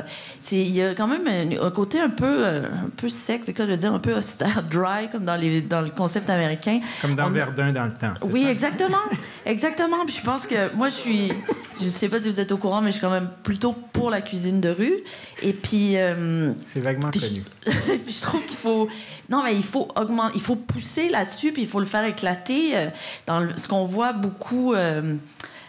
il 0.50 0.70
y 0.70 0.82
a 0.82 0.94
quand 0.94 1.06
même 1.06 1.26
un, 1.28 1.70
côté 1.70 2.00
un 2.00 2.08
peu, 2.08 2.24
euh, 2.46 2.62
un 2.64 2.88
peu 2.96 3.10
sec, 3.10 3.42
c'est 3.44 3.52
quoi 3.52 3.66
veux 3.66 3.76
dire, 3.76 3.92
un 3.92 3.98
peu 3.98 4.14
austère, 4.14 4.62
dry, 4.70 5.10
comme 5.10 5.24
dans, 5.24 5.36
les, 5.36 5.60
dans 5.60 5.82
le 5.82 5.90
concept 5.90 6.30
américain. 6.30 6.80
Comme 7.02 7.14
dans 7.14 7.28
Verdun 7.30 7.72
dans 7.72 7.84
le 7.84 7.92
temps. 7.92 8.14
Oui, 8.22 8.46
exactement. 8.46 8.96
exactement. 9.44 10.06
Puis 10.06 10.16
je 10.18 10.24
pense 10.24 10.46
que 10.46 10.74
moi, 10.74 10.88
je 10.88 10.94
suis. 10.94 11.32
Je 11.78 11.84
ne 11.84 11.90
sais 11.90 12.08
pas 12.08 12.18
si 12.18 12.30
vous 12.30 12.40
êtes 12.40 12.52
au 12.52 12.56
courant, 12.56 12.80
mais 12.80 12.90
je 12.90 12.92
suis 12.92 13.00
quand 13.00 13.10
même 13.10 13.28
plutôt 13.42 13.72
pour 13.72 14.10
la 14.10 14.22
cuisine 14.22 14.60
de 14.60 14.70
rue. 14.70 15.00
Et 15.42 15.52
puis. 15.52 15.96
Euh, 15.96 16.52
c'est 16.72 16.80
vaguement 16.80 17.10
connu. 17.10 17.44
puis 17.64 18.14
je 18.14 18.22
trouve 18.22 18.44
qu'il 18.46 18.56
faut 18.56 18.88
non, 19.28 19.42
mais 19.42 19.54
il 19.56 19.62
faut 19.62 19.88
augmenter, 19.96 20.34
il 20.36 20.42
faut 20.42 20.56
pousser 20.56 21.08
là-dessus, 21.08 21.52
puis 21.52 21.62
il 21.62 21.68
faut 21.68 21.80
le 21.80 21.86
faire 21.86 22.04
éclater. 22.04 22.76
Euh, 22.76 22.88
dans 23.26 23.56
ce 23.56 23.68
qu'on 23.68 23.84
voit 23.84 24.12
beaucoup 24.12 24.74
euh, 24.74 25.16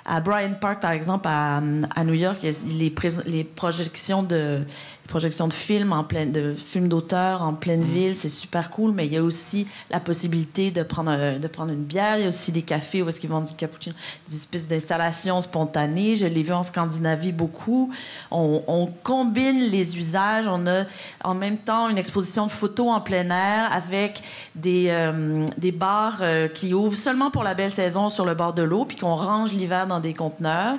à 0.06 0.20
Bryant 0.22 0.56
Park, 0.60 0.82
par 0.82 0.92
exemple, 0.92 1.28
à, 1.28 1.62
New 2.04 2.14
York, 2.14 2.40
les, 2.42 2.94
les 3.26 3.44
projections 3.44 4.24
de 4.24 4.66
projection 5.08 5.48
de 5.48 5.54
films 5.54 5.94
en 5.94 6.04
pleine, 6.04 6.32
de 6.32 6.54
films 6.54 6.88
d'auteur 6.88 7.42
en 7.42 7.54
pleine 7.54 7.82
mm. 7.82 7.94
ville, 7.94 8.16
c'est 8.16 8.30
super 8.30 8.70
cool. 8.70 8.92
Mais 8.92 9.06
il 9.06 9.14
y 9.14 9.18
a 9.18 9.24
aussi 9.24 9.68
la 9.90 10.00
possibilité 10.00 10.72
de 10.72 10.84
prendre 10.84 11.40
de 11.40 11.48
prendre 11.48 11.72
une 11.72 11.84
bière. 11.84 12.18
Il 12.18 12.24
y 12.24 12.26
a 12.26 12.30
aussi 12.30 12.52
des 12.52 12.62
cafés 12.62 13.02
où 13.02 13.10
est-ce 13.10 13.20
qu'ils 13.20 13.30
vendent 13.30 13.46
du 13.46 13.56
cappuccino, 13.56 13.96
des 14.28 14.36
espèces 14.36 14.68
d'installations 14.68 15.42
spontanées. 15.42 16.16
Je 16.16 16.26
l'ai 16.26 16.44
vu 16.44 16.54
en 16.54 16.64
Scandinavie 16.64 17.32
beaucoup. 17.32 17.92
On, 18.32 18.90
combine 19.04 19.60
les 19.60 19.98
usages. 19.98 20.46
On 20.48 20.68
a 20.68 20.86
en 21.24 21.36
même 21.36 21.58
temps 21.58 21.90
une 21.90 21.98
exposition 21.98 22.48
de 22.48 22.52
photos 22.52 22.88
en 22.90 23.02
plein 23.02 23.30
air 23.30 23.72
avec 23.72 24.22
des 24.56 24.88
euh, 24.90 25.46
des 25.58 25.72
bars 25.72 26.20
euh, 26.22 26.48
qui 26.48 26.74
ouvrent 26.74 26.98
seulement 26.98 27.32
pour 27.32 27.44
la 27.44 27.54
belle 27.54 27.72
saison 27.72 28.10
sur 28.10 28.26
le 28.26 28.34
bord 28.34 28.54
de 28.54 28.64
l'eau, 28.64 28.86
puis 28.86 28.98
qu'on 28.98 29.16
range 29.16 29.52
l'hiver 29.52 29.88
dans 29.88 30.00
des 30.00 30.14
conteneurs. 30.14 30.76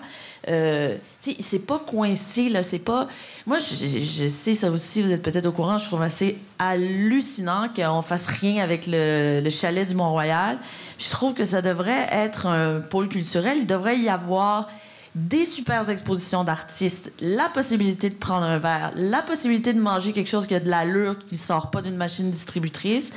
Euh, 0.49 0.97
c'est 1.21 1.67
pas 1.67 1.79
coincé, 1.79 2.49
là. 2.49 2.63
C'est 2.63 2.79
pas. 2.79 3.09
Moi, 3.47 3.59
je, 3.59 4.29
sais, 4.29 4.55
ça 4.55 4.71
aussi, 4.71 5.03
vous 5.03 5.13
êtes 5.13 5.23
peut-être 5.23 5.47
au 5.47 5.53
courant, 5.53 5.79
je 5.79 5.87
trouve 5.87 6.03
assez 6.03 6.39
hallucinant 6.59 7.69
qu'on 7.75 8.03
fasse 8.03 8.27
rien 8.27 8.63
avec 8.63 8.87
le, 8.87 9.49
chalet 9.51 9.87
du 9.87 9.95
Mont-Royal. 9.95 10.59
Je 10.99 11.11
trouve 11.11 11.35
que 11.35 11.45
ça 11.45 11.63
devrait 11.63 12.09
être 12.11 12.47
un 12.47 12.81
pôle 12.81 13.09
culturel. 13.09 13.59
Il 13.59 13.67
devrait 13.67 13.99
y 13.99 14.09
avoir 14.09 14.69
des 15.15 15.45
super 15.45 15.89
expositions 15.89 16.43
d'artistes, 16.43 17.13
la 17.21 17.49
possibilité 17.49 18.11
de 18.11 18.17
prendre 18.17 18.45
un 18.45 18.59
verre, 18.59 18.91
la 18.97 19.23
possibilité 19.23 19.73
de 19.73 19.79
manger 19.79 20.13
quelque 20.13 20.29
chose 20.29 20.49
qui 20.49 20.57
a 20.57 20.61
de 20.61 20.69
l'allure, 20.69 21.17
qui 21.19 21.37
sort 21.37 21.71
pas 21.71 21.83
d'une 21.83 21.97
machine 21.97 22.33
distributrice. 22.33 23.11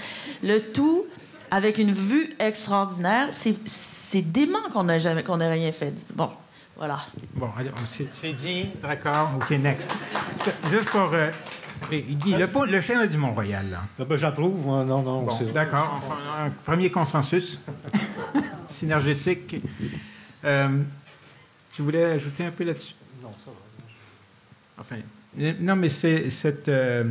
Le 0.43 0.59
tout 0.59 1.05
avec 1.51 1.77
une 1.77 1.91
vue 1.91 2.35
extraordinaire. 2.39 3.29
C'est 3.33 4.21
dément 4.21 4.59
qu'on 4.71 4.85
n'ait 4.85 5.03
ait 5.03 5.51
rien 5.51 5.71
fait. 5.71 5.93
Bon, 6.15 6.29
voilà. 6.77 7.01
Bon, 7.33 7.49
c'est 8.11 8.33
dit. 8.33 8.69
D'accord. 8.83 9.31
OK, 9.35 9.49
next. 9.51 9.91
Juste 10.71 10.89
pour. 10.89 11.11
Euh, 11.13 11.29
le, 11.91 12.71
le 12.71 12.81
chien 12.81 13.05
du 13.07 13.17
Mont-Royal, 13.17 13.65
là. 13.71 13.81
Ah, 13.99 14.05
ben, 14.05 14.15
J'approuve. 14.15 14.65
Non, 14.67 14.85
non. 14.85 15.23
Bon, 15.23 15.51
D'accord. 15.53 15.95
Enfin, 15.97 16.45
un 16.45 16.49
premier 16.49 16.91
consensus 16.91 17.59
synergétique. 18.67 19.57
Euh, 20.45 20.69
tu 21.73 21.81
voulais 21.81 22.05
ajouter 22.05 22.45
un 22.45 22.51
peu 22.51 22.63
là-dessus? 22.63 22.93
Non, 23.23 23.31
ça 23.37 23.51
va. 23.51 24.81
Enfin, 24.81 24.97
non, 25.59 25.75
mais 25.75 25.89
c'est 25.89 26.29
cette. 26.29 26.69
Euh, 26.69 27.05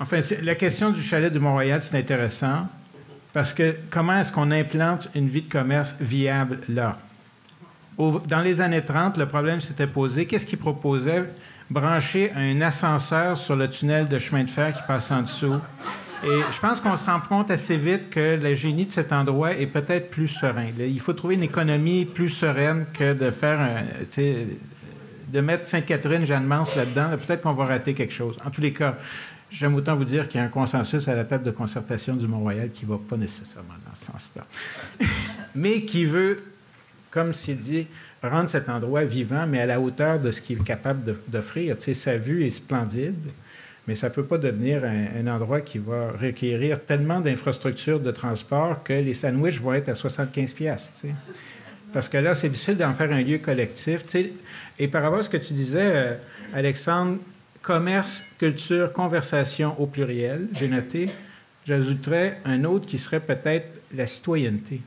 enfin, 0.00 0.20
la 0.42 0.54
question 0.54 0.90
du 0.90 1.02
chalet 1.02 1.30
du 1.30 1.38
Mont-Royal, 1.38 1.82
c'est 1.82 1.98
intéressant 1.98 2.66
parce 3.34 3.52
que 3.52 3.76
comment 3.90 4.18
est-ce 4.20 4.32
qu'on 4.32 4.50
implante 4.50 5.08
une 5.14 5.28
vie 5.28 5.42
de 5.42 5.52
commerce 5.52 5.96
viable 6.00 6.60
là? 6.68 6.98
Dans 7.98 8.40
les 8.40 8.60
années 8.60 8.84
30, 8.84 9.16
le 9.16 9.26
problème 9.26 9.60
s'était 9.60 9.86
posé. 9.86 10.26
Qu'est-ce 10.26 10.46
qu'ils 10.46 10.58
proposaient? 10.58 11.24
Brancher 11.70 12.32
un 12.36 12.60
ascenseur 12.60 13.36
sur 13.36 13.56
le 13.56 13.68
tunnel 13.68 14.06
de 14.08 14.18
chemin 14.18 14.44
de 14.44 14.50
fer 14.50 14.72
qui 14.72 14.82
passe 14.86 15.10
en 15.10 15.22
dessous. 15.22 15.56
Et 16.24 16.40
je 16.52 16.60
pense 16.60 16.80
qu'on 16.80 16.96
se 16.96 17.04
rend 17.04 17.20
compte 17.20 17.50
assez 17.50 17.76
vite 17.76 18.10
que 18.10 18.38
le 18.40 18.54
génie 18.54 18.86
de 18.86 18.92
cet 18.92 19.12
endroit 19.12 19.52
est 19.52 19.66
peut-être 19.66 20.10
plus 20.10 20.28
serein. 20.28 20.66
Il 20.78 21.00
faut 21.00 21.12
trouver 21.12 21.34
une 21.34 21.42
économie 21.42 22.04
plus 22.04 22.30
sereine 22.30 22.86
que 22.92 23.12
de 23.12 23.30
faire 23.30 23.60
un, 23.60 23.82
de 25.28 25.40
mettre 25.40 25.68
Sainte-Catherine, 25.68 26.24
Jeanne-Mance 26.24 26.74
là-dedans. 26.76 27.10
peut-être 27.26 27.42
qu'on 27.42 27.52
va 27.52 27.66
rater 27.66 27.94
quelque 27.94 28.14
chose. 28.14 28.36
En 28.44 28.50
tous 28.50 28.60
les 28.60 28.72
cas, 28.72 28.96
j'aime 29.50 29.74
autant 29.74 29.96
vous 29.96 30.04
dire 30.04 30.28
qu'il 30.28 30.40
y 30.40 30.42
a 30.42 30.46
un 30.46 30.50
consensus 30.50 31.06
à 31.08 31.14
la 31.14 31.24
table 31.24 31.44
de 31.44 31.50
concertation 31.50 32.14
du 32.16 32.26
Mont-Royal 32.26 32.70
qui 32.70 32.86
ne 32.86 32.90
va 32.90 32.98
pas 33.08 33.16
nécessairement 33.16 33.74
dans 33.86 33.94
ce 33.94 34.06
sens-là, 34.06 34.46
mais 35.54 35.82
qui 35.82 36.04
veut 36.04 36.38
comme 37.16 37.32
s'il 37.32 37.56
dit, 37.56 37.86
rendre 38.22 38.50
cet 38.50 38.68
endroit 38.68 39.04
vivant, 39.04 39.46
mais 39.46 39.58
à 39.58 39.64
la 39.64 39.80
hauteur 39.80 40.20
de 40.20 40.30
ce 40.30 40.42
qu'il 40.42 40.60
est 40.60 40.64
capable 40.64 41.16
d'offrir. 41.28 41.78
Tu 41.78 41.84
sais, 41.84 41.94
sa 41.94 42.18
vue 42.18 42.44
est 42.44 42.50
splendide, 42.50 43.14
mais 43.88 43.94
ça 43.94 44.10
ne 44.10 44.12
peut 44.12 44.24
pas 44.24 44.36
devenir 44.36 44.82
un, 44.84 45.26
endroit 45.26 45.62
qui 45.62 45.78
va 45.78 46.10
requérir 46.10 46.78
tellement 46.84 47.20
d'infrastructures 47.20 48.00
de 48.00 48.10
transport 48.10 48.82
que 48.82 48.92
les 48.92 49.14
sandwichs 49.14 49.62
vont 49.62 49.72
être 49.72 49.88
à 49.88 49.94
75 49.94 50.52
pièces. 50.52 50.90
Parce 51.94 52.10
que 52.10 52.18
là, 52.18 52.34
c'est 52.34 52.50
difficile 52.50 52.76
d'en 52.76 52.92
faire 52.92 53.10
un 53.10 53.22
lieu 53.22 53.38
collectif. 53.38 54.04
Et 54.78 54.86
par 54.88 55.02
rapport 55.02 55.20
à 55.20 55.22
ce 55.22 55.30
que 55.30 55.38
tu 55.38 55.54
disais, 55.54 55.78
euh, 55.80 56.14
Alexandre, 56.52 57.16
commerce, 57.62 58.22
culture, 58.38 58.92
conversation 58.92 59.74
au 59.80 59.86
pluriel, 59.86 60.48
j'ai 60.52 60.68
noté, 60.68 61.08
j'ajouterais 61.66 62.36
un 62.44 62.64
autre 62.64 62.84
qui 62.84 62.98
serait 62.98 63.20
peut-être 63.20 63.75
la 63.96 64.06
citoyenneté. 64.06 64.80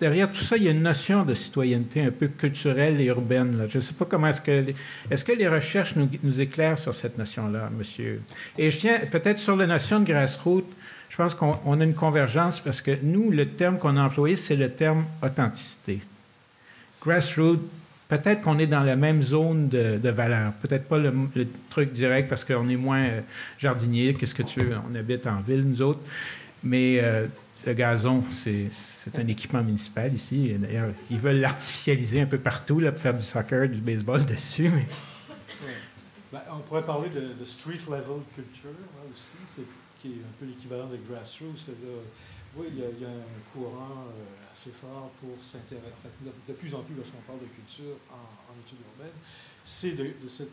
derrière 0.00 0.32
tout 0.32 0.42
ça, 0.42 0.56
il 0.56 0.64
y 0.64 0.68
a 0.68 0.70
une 0.70 0.82
notion 0.82 1.24
de 1.24 1.34
citoyenneté 1.34 2.02
un 2.02 2.10
peu 2.10 2.28
culturelle 2.28 3.00
et 3.00 3.06
urbaine. 3.06 3.66
Je 3.68 3.78
ne 3.78 3.80
sais 3.80 3.92
pas 3.92 4.04
comment 4.04 4.28
est-ce 4.28 4.40
que... 4.40 4.72
Est-ce 5.10 5.24
que 5.24 5.32
les 5.32 5.48
recherches 5.48 5.94
nous, 5.96 6.40
éclairent 6.40 6.78
sur 6.78 6.94
cette 6.94 7.18
notion-là, 7.18 7.70
monsieur? 7.76 8.22
Et 8.56 8.70
je 8.70 8.78
tiens 8.78 9.00
peut-être 9.10 9.38
sur 9.38 9.56
la 9.56 9.66
notion 9.66 10.00
de 10.00 10.04
grassroots, 10.04 10.70
je 11.08 11.16
pense 11.16 11.34
qu'on 11.34 11.80
a 11.80 11.84
une 11.84 11.94
convergence 11.94 12.60
parce 12.60 12.80
que 12.80 12.96
nous, 13.02 13.30
le 13.30 13.46
terme 13.46 13.78
qu'on 13.78 13.96
a 13.96 14.02
employé, 14.02 14.36
c'est 14.36 14.56
le 14.56 14.70
terme 14.70 15.04
authenticité. 15.22 16.00
Grassroots, 17.02 17.60
peut-être 18.08 18.42
qu'on 18.42 18.58
est 18.58 18.66
dans 18.66 18.82
la 18.82 18.96
même 18.96 19.22
zone 19.22 19.68
de, 19.68 20.08
valeur. 20.08 20.52
Peut-être 20.62 20.86
pas 20.86 20.98
le, 20.98 21.12
truc 21.70 21.92
direct 21.92 22.28
parce 22.28 22.44
qu'on 22.44 22.68
est 22.68 22.76
moins 22.76 23.02
euh, 23.02 23.20
jardinier, 23.58 24.14
qu'est-ce 24.14 24.34
que 24.34 24.42
tu 24.42 24.60
veux, 24.60 24.76
on 24.90 24.94
habite 24.94 25.26
en 25.26 25.40
ville, 25.40 25.62
nous 25.62 25.82
autres. 25.82 26.00
Mais 26.62 27.00
euh, 27.00 27.26
le 27.66 27.74
gazon, 27.74 28.22
c'est 28.30 28.70
un 29.14 29.26
équipement 29.26 29.62
municipal 29.62 30.12
ici. 30.14 30.54
D'ailleurs, 30.58 30.92
ils 31.10 31.18
veulent 31.18 31.40
l'artificialiser 31.40 32.20
un 32.20 32.26
peu 32.26 32.38
partout 32.38 32.80
là, 32.80 32.92
pour 32.92 33.00
faire 33.00 33.14
du 33.14 33.24
soccer, 33.24 33.68
du 33.68 33.80
baseball 33.80 34.24
dessus. 34.24 34.70
Ben, 36.32 36.40
on 36.52 36.60
pourrait 36.60 36.86
parler 36.86 37.08
de, 37.10 37.44
street 37.44 37.80
level 37.88 38.22
culture 38.34 38.70
aussi, 39.10 39.36
c'est, 39.44 39.64
qui 39.98 40.08
est 40.08 40.22
un 40.22 40.34
peu 40.38 40.46
l'équivalent 40.46 40.86
de 40.86 40.96
grassroots, 40.96 41.70
oui, 42.56 42.66
il 42.72 42.78
y, 42.78 43.04
a, 43.04 43.08
un 43.08 43.52
courant 43.52 44.06
euh, 44.10 44.52
assez 44.52 44.70
fort 44.70 45.10
pour 45.20 45.36
s'intéresser, 45.40 46.10
de, 46.20 46.52
plus 46.52 46.74
en 46.74 46.82
plus 46.82 46.96
lorsqu'on 46.96 47.22
parle 47.26 47.40
de 47.40 47.46
culture 47.46 47.94
en, 48.10 48.50
en 48.50 48.60
études 48.60 48.78
urbaines, 48.90 49.18
c'est 49.62 49.92
de, 49.92 50.28
cette, 50.28 50.50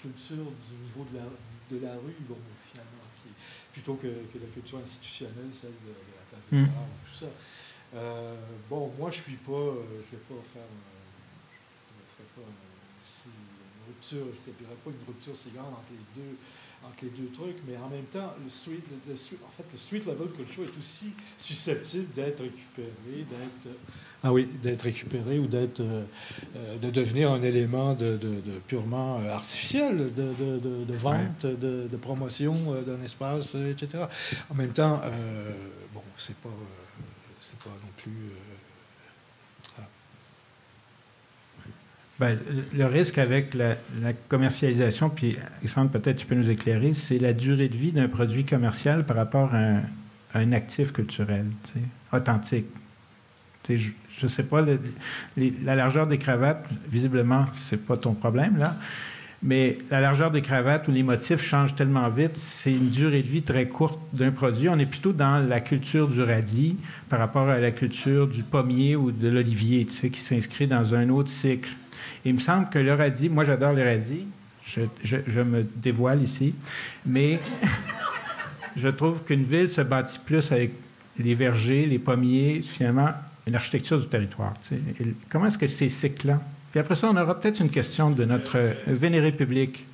culture 0.00 0.36
du 0.36 0.74
niveau 0.82 1.06
de 1.70 1.78
la, 1.78 1.92
rue, 1.92 2.14
finalement, 2.72 3.06
plutôt 3.72 3.94
que, 3.94 4.08
que, 4.32 4.38
la 4.38 4.50
culture 4.52 4.78
institutionnelle, 4.78 5.52
celle 5.52 5.70
de 5.70 6.11
mmh. 6.52 6.66
tout 6.66 7.18
ça. 7.18 7.26
Euh, 7.94 8.34
bon, 8.70 8.90
moi, 8.98 9.10
je 9.10 9.20
suis 9.20 9.36
pas, 9.36 9.52
euh, 9.52 9.84
je 9.90 10.16
vais 10.16 10.22
pas 10.28 10.40
faire, 10.52 10.62
je 11.88 11.94
ne 11.94 12.06
ferai 12.08 12.28
pas 12.34 12.48
une 12.48 13.86
rupture, 13.86 14.26
je 14.44 14.50
ne 14.50 14.56
dirais 14.56 14.76
pas 14.82 14.90
une 14.90 15.06
rupture 15.06 15.36
si 15.36 15.50
grande 15.50 15.72
entre 15.72 15.92
les 15.92 16.22
deux, 16.22 16.36
entre 16.84 16.96
les 17.02 17.10
deux 17.10 17.30
trucs, 17.32 17.56
mais 17.68 17.76
en 17.76 17.90
même 17.90 18.04
temps, 18.04 18.32
le 18.42 18.48
street, 18.48 18.80
le, 19.06 19.12
en 19.12 19.50
fait, 19.50 19.64
le 19.70 19.78
street 19.78 20.10
level 20.10 20.28
culture 20.34 20.64
est 20.64 20.78
aussi 20.78 21.12
susceptible 21.36 22.14
d'être 22.14 22.42
récupéré, 22.42 23.26
d'être 23.28 23.76
ah 24.24 24.32
oui, 24.32 24.48
d'être 24.62 24.82
récupéré 24.82 25.40
ou 25.40 25.48
d'être, 25.48 25.80
euh, 25.80 26.04
de 26.80 26.90
devenir 26.90 27.32
un 27.32 27.42
élément 27.42 27.94
de, 27.94 28.18
purement 28.68 29.18
artificiel, 29.28 30.14
de, 30.14 30.94
vente, 30.94 31.44
de, 31.44 31.96
promotion 32.00 32.54
d'un 32.86 33.02
espace, 33.02 33.56
etc. 33.56 34.04
En 34.48 34.54
même 34.54 34.72
temps, 34.72 35.02
c'est 36.16 36.36
pas 36.38 36.48
c'est 37.42 37.58
pas 37.58 37.70
non 37.70 37.90
plus. 37.96 38.12
Euh, 38.12 39.82
ben, 42.20 42.38
le 42.72 42.84
risque 42.84 43.18
avec 43.18 43.52
la, 43.54 43.74
commercialisation, 44.28 45.10
puis 45.10 45.36
Alexandre, 45.58 45.90
peut-être 45.90 46.18
tu 46.18 46.26
peux 46.26 46.36
nous 46.36 46.50
éclairer, 46.50 46.94
c'est 46.94 47.18
la 47.18 47.32
durée 47.32 47.68
de 47.68 47.76
vie 47.76 47.90
d'un 47.90 48.06
produit 48.06 48.44
commercial 48.44 49.04
par 49.04 49.16
rapport 49.16 49.52
à 49.54 49.80
un, 50.38 50.52
actif 50.52 50.92
culturel, 50.92 51.46
authentique. 52.12 52.66
je 53.68 53.90
ne 54.22 54.28
sais 54.28 54.44
pas, 54.44 54.64
la 55.36 55.74
largeur 55.74 56.06
des 56.06 56.18
cravates, 56.18 56.64
visiblement, 56.88 57.46
c'est 57.54 57.84
pas 57.84 57.96
ton 57.96 58.14
problème, 58.14 58.56
là. 58.58 58.76
Mais 59.42 59.78
la 59.90 60.00
largeur 60.00 60.30
des 60.30 60.40
cravates 60.40 60.86
ou 60.86 60.92
les 60.92 61.02
motifs 61.02 61.42
changent 61.42 61.74
tellement 61.74 62.08
vite, 62.08 62.36
c'est 62.36 62.70
une 62.70 62.90
durée 62.90 63.22
de 63.22 63.28
vie 63.28 63.42
très 63.42 63.66
courte 63.66 63.98
d'un 64.12 64.30
produit. 64.30 64.68
On 64.68 64.78
est 64.78 64.86
plutôt 64.86 65.12
dans 65.12 65.38
la 65.38 65.60
culture 65.60 66.08
du 66.08 66.22
radis 66.22 66.76
par 67.08 67.18
rapport 67.18 67.48
à 67.48 67.58
la 67.58 67.72
culture 67.72 68.28
du 68.28 68.44
pommier 68.44 68.94
ou 68.94 69.10
de 69.10 69.28
l'olivier, 69.28 69.84
tu 69.84 69.92
sais, 69.92 70.10
qui 70.10 70.20
s'inscrit 70.20 70.68
dans 70.68 70.94
un 70.94 71.08
autre 71.08 71.30
cycle. 71.30 71.70
il 72.24 72.34
me 72.34 72.38
semble 72.38 72.68
que 72.68 72.78
le 72.78 72.94
radis, 72.94 73.28
moi 73.28 73.42
j'adore 73.42 73.72
le 73.72 73.82
radis, 73.82 74.26
je, 74.64 75.40
me 75.42 75.64
dévoile 75.76 76.22
ici, 76.22 76.54
mais 77.04 77.40
je 78.76 78.88
trouve 78.88 79.24
qu'une 79.24 79.42
ville 79.42 79.68
se 79.68 79.80
bâtit 79.80 80.20
plus 80.24 80.52
avec 80.52 80.72
les 81.18 81.34
vergers, 81.34 81.86
les 81.86 81.98
pommiers, 81.98 82.62
finalement, 82.62 83.10
une 83.46 83.56
architecture 83.56 84.00
du 84.00 84.06
territoire. 84.06 84.54
comment 85.28 85.46
est-ce 85.46 85.58
que 85.58 85.66
ces 85.66 85.88
cycles-là 85.88 86.40
puis 86.72 86.80
après 86.80 86.96
ça, 86.96 87.08
on 87.08 87.16
aura 87.16 87.38
peut-être 87.38 87.60
une 87.60 87.70
question 87.70 88.10
de 88.10 88.24
notre 88.24 88.58
vénéré 88.86 89.30
public. 89.30 89.86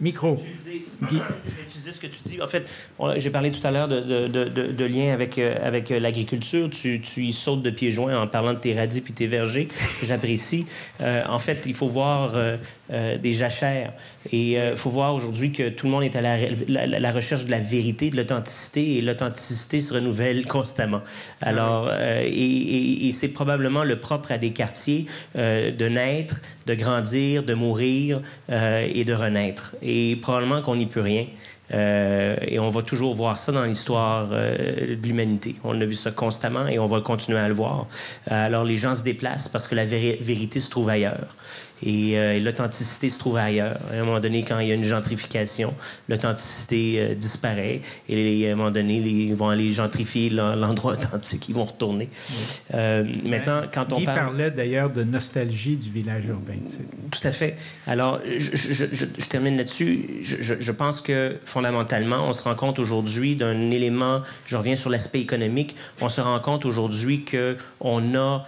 Micro. 0.00 0.36
Je 0.36 1.06
vais 1.16 1.22
utiliser 1.62 1.92
ce 1.92 2.00
que 2.00 2.06
tu 2.06 2.18
dis. 2.22 2.42
En 2.42 2.46
fait, 2.46 2.68
j'ai 3.16 3.30
parlé 3.30 3.50
tout 3.50 3.66
à 3.66 3.70
l'heure 3.70 3.88
de, 3.88 4.00
de, 4.00 4.44
de, 4.48 4.84
lien 4.84 5.12
avec, 5.12 5.38
euh, 5.38 5.54
avec 5.62 5.90
euh, 5.90 5.98
l'agriculture. 5.98 6.68
Tu, 6.70 7.00
tu, 7.00 7.24
y 7.24 7.32
sautes 7.32 7.62
de 7.62 7.70
pieds 7.70 7.90
joints 7.90 8.18
en 8.18 8.26
parlant 8.26 8.52
de 8.52 8.58
tes 8.58 8.74
radis 8.74 9.00
puis 9.00 9.14
tes 9.14 9.26
vergers. 9.26 9.68
J'apprécie. 10.02 10.66
Euh, 11.00 11.22
en 11.28 11.38
fait, 11.38 11.62
il 11.66 11.74
faut 11.74 11.88
voir 11.88 12.34
des 12.90 13.32
jachères. 13.32 13.92
Et 14.32 14.52
il 14.52 14.76
faut 14.76 14.90
voir 14.90 15.14
aujourd'hui 15.14 15.52
que 15.52 15.68
tout 15.68 15.86
le 15.86 15.92
monde 15.92 16.04
est 16.04 16.16
à 16.16 16.20
la, 16.20 16.36
la, 16.98 17.12
recherche 17.12 17.44
de 17.44 17.50
la 17.50 17.58
vérité, 17.58 18.10
de 18.10 18.16
l'authenticité, 18.16 18.98
et 18.98 19.02
l'authenticité 19.02 19.80
se 19.80 19.94
renouvelle 19.94 20.46
constamment. 20.56 21.02
Alors, 21.40 21.92
et, 21.92 23.08
et, 23.08 23.12
c'est 23.12 23.28
probablement 23.28 23.84
le 23.84 23.98
propre 23.98 24.32
à 24.32 24.38
des 24.38 24.50
quartiers 24.50 25.06
de 25.34 25.88
naître, 25.88 26.42
de 26.66 26.74
grandir, 26.74 27.42
de 27.42 27.54
mourir 27.54 28.20
et 28.48 29.04
de 29.04 29.14
renaître. 29.14 29.74
Et 29.82 30.16
probablement 30.22 30.62
qu'on 30.62 30.76
n'y 30.76 30.86
peut 30.86 31.00
rien. 31.00 31.26
Euh, 31.74 32.36
et 32.42 32.58
on 32.58 32.70
va 32.70 32.82
toujours 32.82 33.14
voir 33.14 33.36
ça 33.36 33.50
dans 33.52 33.64
l'histoire 33.64 34.28
euh, 34.32 34.96
de 34.96 35.06
l'humanité. 35.06 35.56
On 35.64 35.80
a 35.80 35.84
vu 35.84 35.94
ça 35.94 36.10
constamment 36.10 36.66
et 36.68 36.78
on 36.78 36.86
va 36.86 37.00
continuer 37.00 37.38
à 37.38 37.48
le 37.48 37.54
voir. 37.54 37.86
Euh, 38.30 38.46
alors 38.46 38.64
les 38.64 38.76
gens 38.76 38.94
se 38.94 39.02
déplacent 39.02 39.48
parce 39.48 39.66
que 39.66 39.74
la 39.74 39.84
vérité 39.84 40.60
se 40.60 40.70
trouve 40.70 40.88
ailleurs. 40.88 41.34
Euh, 41.84 42.32
et, 42.32 42.40
l'authenticité 42.40 43.10
se 43.10 43.18
trouve 43.18 43.36
ailleurs. 43.36 43.76
À 43.90 43.96
un 43.96 44.04
moment 44.04 44.20
donné, 44.20 44.44
quand 44.44 44.58
il 44.58 44.68
y 44.68 44.72
a 44.72 44.74
une 44.74 44.84
gentrification, 44.84 45.74
l'authenticité 46.08 47.00
euh, 47.00 47.14
disparaît. 47.14 47.80
Et 48.08 48.48
à 48.48 48.52
un 48.52 48.56
moment 48.56 48.70
donné, 48.70 48.96
ils 48.96 49.34
vont 49.34 49.48
aller 49.48 49.72
gentrifier 49.72 50.30
l'endroit 50.30 50.92
authentique. 50.94 51.48
Ils 51.48 51.54
vont 51.54 51.64
retourner. 51.64 52.08
Euh, 52.74 53.04
maintenant, 53.24 53.62
quand 53.72 53.92
on 53.92 54.02
parle... 54.02 54.18
parlait 54.18 54.50
d'ailleurs 54.50 54.90
de 54.90 55.02
nostalgie 55.02 55.76
du 55.76 55.90
village 55.90 56.26
urbain. 56.26 56.54
Tout 57.10 57.26
à 57.26 57.30
fait. 57.30 57.56
Alors, 57.86 58.20
je, 58.24 59.24
termine 59.28 59.56
là-dessus. 59.56 60.22
Je, 60.22 60.72
pense 60.72 61.00
que 61.00 61.38
fondamentalement, 61.44 62.28
on 62.28 62.32
se 62.32 62.42
rend 62.42 62.54
compte 62.54 62.78
aujourd'hui 62.78 63.36
d'un 63.36 63.70
élément, 63.70 64.22
je 64.46 64.56
reviens 64.56 64.76
sur 64.76 64.90
l'aspect 64.90 65.20
économique, 65.20 65.76
on 66.00 66.08
se 66.08 66.20
rend 66.20 66.38
compte 66.40 66.64
aujourd'hui 66.64 67.24
qu'on 67.24 68.14
a 68.14 68.46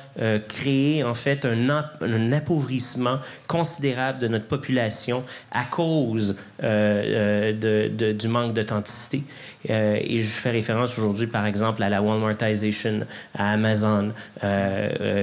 créé 0.49 1.05
en 1.05 1.15
fait 1.15 1.45
un, 1.45 1.69
un 2.01 2.33
appauvrissement 2.33 3.18
considérable 3.47 4.19
de 4.19 4.29
notre 4.29 4.47
population 4.47 5.25
à 5.51 5.65
cause 5.65 6.39
euh, 6.63 7.53
euh, 7.63 8.13
du 8.13 8.29
manque 8.29 8.53
d'authenticité. 8.53 9.23
Euh, 9.71 9.99
et 10.01 10.23
je 10.23 10.31
fais 10.31 10.51
référence 10.51 10.99
aujourd'hui, 10.99 11.27
par 11.27 11.47
exemple, 11.47 11.83
à 11.83 11.89
la 11.89 12.03
Walmartisation, 12.03 13.07
à 13.35 13.53
Amazon, 13.53 14.13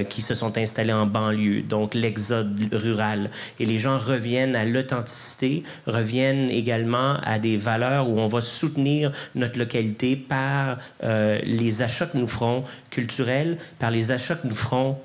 qui 0.10 0.22
se 0.22 0.34
sont 0.34 0.58
installés 0.58 0.94
en 0.94 1.06
banlieue, 1.06 1.62
donc 1.62 1.94
l'exode 1.94 2.68
rural. 2.72 3.30
Et 3.60 3.66
les 3.66 3.78
gens 3.78 3.98
reviennent 3.98 4.56
à 4.56 4.66
l'authenticité, 4.66 5.64
reviennent 5.88 6.50
également 6.50 7.16
à 7.24 7.40
des 7.40 7.58
valeurs 7.58 8.10
où 8.10 8.20
on 8.20 8.28
va 8.28 8.42
soutenir 8.42 9.12
notre 9.36 9.58
localité 9.58 10.16
par 10.16 10.78
les 11.02 11.82
achats 11.82 12.08
que 12.08 12.18
nous 12.18 12.28
ferons 12.28 12.64
culturels, 12.90 13.58
par 13.80 13.92
les 13.92 14.12
achats 14.12 14.36
que 14.36 14.48
nous 14.48 14.56
ferons 14.56 14.98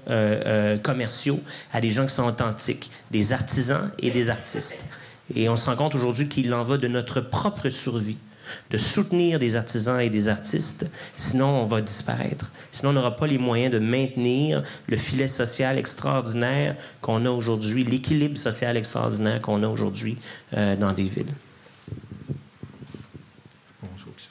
commerciaux 0.82 1.40
à 1.72 1.80
des 1.80 1.90
gens 1.90 2.06
qui 2.06 2.14
sont 2.14 2.26
authentiques, 2.26 2.90
des 3.10 3.32
artisans 3.32 3.90
et 4.00 4.10
des 4.10 4.30
artistes. 4.30 4.86
Et 5.34 5.48
on 5.48 5.56
se 5.56 5.66
rend 5.66 5.76
compte 5.76 5.94
aujourd'hui 5.94 6.28
qu'il 6.28 6.52
en 6.54 6.64
va 6.64 6.76
de 6.76 6.88
notre 6.88 7.20
propre 7.20 7.68
survie 7.70 8.16
de 8.70 8.78
soutenir 8.78 9.38
des 9.38 9.56
artisans 9.56 10.00
et 10.00 10.10
des 10.10 10.28
artistes, 10.28 10.86
sinon 11.16 11.46
on 11.46 11.66
va 11.66 11.80
disparaître. 11.80 12.50
Sinon 12.70 12.90
on 12.90 12.92
n'aura 12.94 13.16
pas 13.16 13.26
les 13.26 13.38
moyens 13.38 13.72
de 13.72 13.78
maintenir 13.78 14.62
le 14.86 14.96
filet 14.96 15.28
social 15.28 15.78
extraordinaire 15.78 16.76
qu'on 17.00 17.24
a 17.26 17.30
aujourd'hui, 17.30 17.84
l'équilibre 17.84 18.38
social 18.38 18.76
extraordinaire 18.76 19.40
qu'on 19.40 19.62
a 19.62 19.68
aujourd'hui 19.68 20.18
euh, 20.54 20.76
dans 20.76 20.92
des 20.92 21.04
villes. 21.04 21.34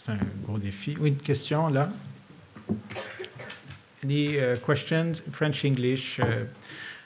C'est 0.06 0.12
un 0.12 0.18
gros 0.46 0.58
défi. 0.58 0.96
Oui, 1.00 1.10
une 1.10 1.18
question 1.18 1.70
là. 1.70 1.90
Any 4.04 4.38
uh, 4.38 4.56
questions? 4.66 5.22
French, 5.32 5.66
English? 5.66 6.20
Uh, 6.20 6.46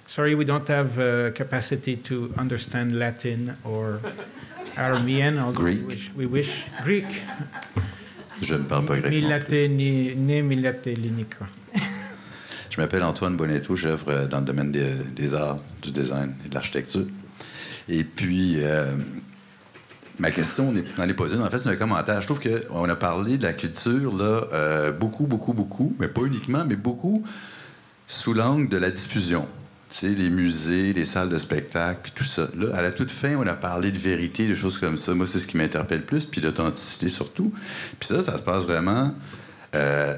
sorry, 0.05 0.35
we 0.35 0.45
don't 0.45 0.67
have 0.67 1.33
capacity 1.33 1.97
to 1.97 2.31
understand 2.37 2.99
Latin 2.99 3.57
or 3.65 3.99
Aramean. 4.77 5.53
Greek. 5.53 5.79
We 5.79 5.85
wish, 5.85 6.11
we 6.15 6.25
wish. 6.25 6.65
Greek. 6.83 7.23
Je 8.41 8.55
ne 8.55 8.63
parle 8.63 8.85
pas 8.85 8.97
grec. 8.97 9.13
Je 12.69 12.81
m'appelle 12.81 13.03
Antoine 13.03 13.37
Bonetto, 13.37 13.75
j'œuvre 13.75 14.27
dans 14.27 14.39
le 14.39 14.45
domaine 14.45 14.71
des, 14.71 15.33
arts, 15.35 15.59
du 15.81 15.91
design 15.91 16.33
et 16.43 16.49
de 16.49 16.55
l'architecture. 16.55 17.05
Et 17.87 18.03
puis, 18.03 18.55
euh, 18.57 18.91
ma 20.17 20.31
question 20.31 20.71
n'en 20.71 21.07
est 21.07 21.13
pas 21.13 21.27
une. 21.27 21.41
En 21.41 21.49
fait, 21.49 21.59
c'est 21.59 21.69
un 21.69 21.75
commentaire. 21.75 22.19
Je 22.21 22.25
trouve 22.25 22.41
qu'on 22.41 22.89
a 22.89 22.95
parlé 22.95 23.37
de 23.37 23.43
la 23.43 23.53
culture, 23.53 24.15
là, 24.15 24.47
euh, 24.53 24.91
beaucoup, 24.91 25.27
beaucoup, 25.27 25.53
beaucoup, 25.53 25.95
mais 25.99 26.07
pas 26.07 26.23
uniquement, 26.23 26.65
mais 26.67 26.75
beaucoup 26.75 27.23
sous 28.07 28.33
l'angle 28.33 28.67
de 28.67 28.77
la 28.77 28.89
diffusion 28.89 29.47
les 30.01 30.29
musées, 30.29 30.93
les 30.93 31.05
salles 31.05 31.29
de 31.29 31.37
spectacle, 31.37 31.99
puis 32.03 32.11
tout 32.15 32.23
ça. 32.23 32.47
Là, 32.57 32.75
à 32.75 32.81
la 32.81 32.91
toute 32.91 33.11
fin, 33.11 33.35
on 33.35 33.47
a 33.47 33.53
parlé 33.53 33.91
de 33.91 33.99
vérité, 33.99 34.47
de 34.47 34.55
choses 34.55 34.77
comme 34.77 34.97
ça. 34.97 35.13
Moi, 35.13 35.27
c'est 35.27 35.39
ce 35.39 35.47
qui 35.47 35.57
m'interpelle 35.57 36.03
plus, 36.03 36.25
puis 36.25 36.41
d'authenticité 36.41 37.09
surtout. 37.09 37.53
Puis 37.99 38.09
ça, 38.09 38.21
ça 38.21 38.37
se 38.37 38.43
passe 38.43 38.63
vraiment 38.63 39.13
euh, 39.75 40.15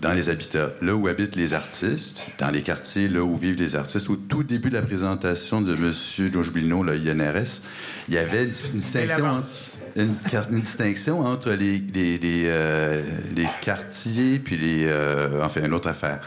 dans 0.00 0.12
les 0.12 0.28
habitats, 0.28 0.70
là 0.82 0.94
où 0.94 1.08
habitent 1.08 1.36
les 1.36 1.54
artistes, 1.54 2.26
dans 2.38 2.50
les 2.50 2.62
quartiers, 2.62 3.08
là 3.08 3.22
où 3.22 3.36
vivent 3.36 3.58
les 3.58 3.76
artistes. 3.76 4.10
Au 4.10 4.16
tout 4.16 4.42
début 4.42 4.68
de 4.68 4.74
la 4.74 4.82
présentation 4.82 5.62
de 5.62 5.74
M. 5.74 6.30
Dojbilino, 6.30 6.82
le 6.82 6.94
INRS, 6.94 7.62
il 8.08 8.14
y 8.14 8.18
avait 8.18 8.44
une, 8.44 8.50
distinction 8.50 9.26
entre, 9.26 9.48
une, 9.96 10.60
distinction 10.60 11.20
entre 11.20 11.50
les, 11.52 11.78
les, 11.78 12.18
les, 12.18 12.42
euh, 12.46 13.02
les 13.34 13.48
quartiers 13.62 14.38
puis 14.38 14.56
les... 14.58 14.84
Euh, 14.86 15.42
enfin, 15.42 15.64
une 15.64 15.72
autre 15.72 15.88
affaire. 15.88 16.20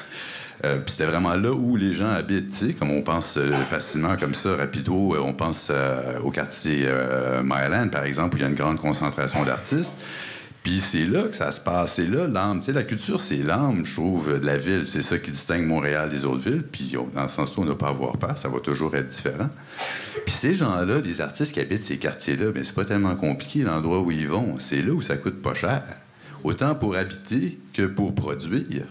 Euh, 0.65 0.79
puis 0.79 0.91
c'était 0.91 1.05
vraiment 1.05 1.35
là 1.35 1.51
où 1.51 1.75
les 1.75 1.93
gens 1.93 2.09
habitent, 2.09 2.49
tu 2.57 2.67
sais, 2.67 2.73
comme 2.73 2.89
on 2.89 3.03
pense 3.03 3.35
euh, 3.37 3.53
facilement 3.69 4.17
comme 4.17 4.33
ça, 4.33 4.55
rapido, 4.55 5.13
euh, 5.13 5.19
on 5.19 5.33
pense 5.33 5.71
au 6.23 6.31
quartier 6.31 6.87
Maryland, 7.43 7.89
par 7.89 8.03
exemple, 8.03 8.35
où 8.35 8.39
il 8.39 8.41
y 8.41 8.45
a 8.45 8.49
une 8.49 8.55
grande 8.55 8.77
concentration 8.77 9.43
d'artistes. 9.43 9.91
Puis 10.63 10.81
c'est 10.81 11.05
là 11.05 11.23
que 11.23 11.35
ça 11.35 11.51
se 11.51 11.61
passe. 11.61 11.93
C'est 11.93 12.07
là 12.07 12.27
l'âme. 12.27 12.59
Tu 12.59 12.65
sais, 12.65 12.71
la 12.73 12.83
culture, 12.83 13.21
c'est 13.21 13.37
l'âme, 13.37 13.85
je 13.85 13.93
trouve, 13.93 14.37
de 14.39 14.45
la 14.45 14.57
ville. 14.57 14.85
C'est 14.87 15.01
ça 15.01 15.17
qui 15.17 15.31
distingue 15.31 15.65
Montréal 15.65 16.09
des 16.09 16.25
autres 16.25 16.49
villes. 16.49 16.63
Puis 16.63 16.97
dans 17.13 17.23
le 17.23 17.29
sens 17.29 17.55
où 17.55 17.61
on 17.61 17.65
n'a 17.65 17.75
pas 17.75 17.87
à 17.87 17.89
avoir 17.91 18.17
peur, 18.17 18.37
ça 18.37 18.49
va 18.49 18.59
toujours 18.59 18.93
être 18.95 19.07
différent. 19.07 19.49
Puis 20.25 20.35
ces 20.35 20.55
gens-là, 20.55 20.99
les 20.99 21.21
artistes 21.21 21.53
qui 21.53 21.61
habitent 21.61 21.85
ces 21.85 21.97
quartiers-là, 21.97 22.51
ben 22.51 22.63
c'est 22.65 22.75
pas 22.75 22.83
tellement 22.83 23.15
compliqué 23.15 23.59
l'endroit 23.59 24.01
où 24.01 24.11
ils 24.11 24.27
vont. 24.27 24.55
C'est 24.59 24.81
là 24.81 24.91
où 24.91 25.01
ça 25.01 25.15
coûte 25.15 25.41
pas 25.41 25.53
cher. 25.53 25.83
Autant 26.43 26.75
pour 26.75 26.97
habiter 26.97 27.59
que 27.73 27.83
pour 27.83 28.13
produire. 28.13 28.87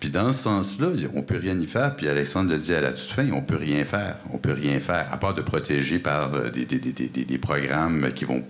Puis 0.00 0.10
dans 0.10 0.32
ce 0.32 0.42
sens-là, 0.42 0.88
on 1.14 1.22
peut 1.22 1.38
rien 1.38 1.58
y 1.58 1.66
faire. 1.66 1.96
Puis 1.96 2.08
Alexandre 2.08 2.50
le 2.50 2.58
dit 2.58 2.74
à 2.74 2.80
la 2.80 2.92
toute 2.92 3.08
fin, 3.08 3.30
on 3.32 3.42
peut 3.42 3.56
rien 3.56 3.84
faire. 3.84 4.18
On 4.32 4.38
peut 4.38 4.52
rien 4.52 4.78
faire, 4.80 5.08
à 5.12 5.16
part 5.16 5.34
de 5.34 5.42
protéger 5.42 5.98
par 5.98 6.34
euh, 6.34 6.50
des, 6.50 6.66
des, 6.66 6.78
des, 6.78 7.08
des 7.08 7.38
programmes 7.38 8.12
qui 8.14 8.24
vont 8.24 8.44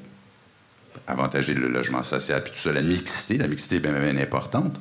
avantager 1.07 1.55
le 1.55 1.69
logement 1.69 2.03
social, 2.03 2.43
puis 2.43 2.53
tout 2.53 2.59
ça, 2.59 2.73
la 2.73 2.83
mixité. 2.83 3.39
La 3.39 3.49
mixité 3.49 3.77
est 3.77 3.81
bien, 3.81 4.17
importante. 4.17 4.81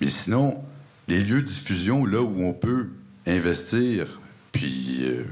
Mais 0.00 0.08
sinon, 0.08 0.62
les 1.08 1.22
lieux 1.22 1.42
de 1.42 1.46
diffusion, 1.46 2.06
là 2.06 2.22
où 2.22 2.42
on 2.42 2.52
peut 2.52 2.88
investir, 3.26 4.18
puis 4.52 5.00
euh, 5.02 5.24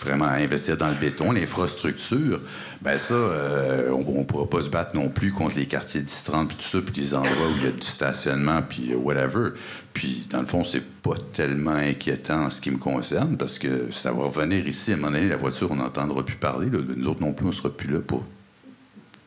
vraiment 0.00 0.26
investir 0.26 0.76
dans 0.76 0.88
le 0.88 0.94
béton, 0.94 1.32
l'infrastructure, 1.32 2.40
ben 2.82 2.98
ça, 2.98 3.14
euh, 3.14 3.90
on 3.90 4.20
ne 4.20 4.24
pourra 4.24 4.48
pas 4.48 4.62
se 4.62 4.68
battre 4.68 4.94
non 4.94 5.08
plus 5.08 5.32
contre 5.32 5.56
les 5.56 5.66
quartiers 5.66 6.02
10-30 6.02 6.46
puis 6.48 6.56
tout 6.56 6.64
ça, 6.64 6.78
puis 6.80 7.02
les 7.02 7.14
endroits 7.14 7.48
où 7.48 7.56
il 7.58 7.64
y 7.64 7.66
a 7.66 7.72
du 7.72 7.86
stationnement, 7.86 8.62
puis 8.62 8.92
euh, 8.92 8.96
whatever. 8.96 9.50
Puis, 9.92 10.26
dans 10.30 10.40
le 10.40 10.46
fond, 10.46 10.62
c'est 10.64 10.84
pas 10.84 11.14
tellement 11.32 11.72
inquiétant 11.72 12.46
en 12.46 12.50
ce 12.50 12.60
qui 12.60 12.70
me 12.70 12.78
concerne, 12.78 13.36
parce 13.36 13.58
que 13.58 13.90
ça 13.90 14.12
va 14.12 14.24
revenir 14.24 14.66
ici, 14.66 14.92
à 14.92 14.94
un 14.94 14.98
moment 14.98 15.12
donné, 15.12 15.28
la 15.28 15.36
voiture, 15.36 15.70
on 15.70 15.76
n'entendra 15.76 16.24
plus 16.24 16.36
parler. 16.36 16.68
Nous 16.70 17.08
autres 17.08 17.20
non 17.20 17.32
plus, 17.32 17.46
on 17.46 17.52
sera 17.52 17.70
plus 17.70 17.90
là 17.90 17.98
pour, 17.98 18.24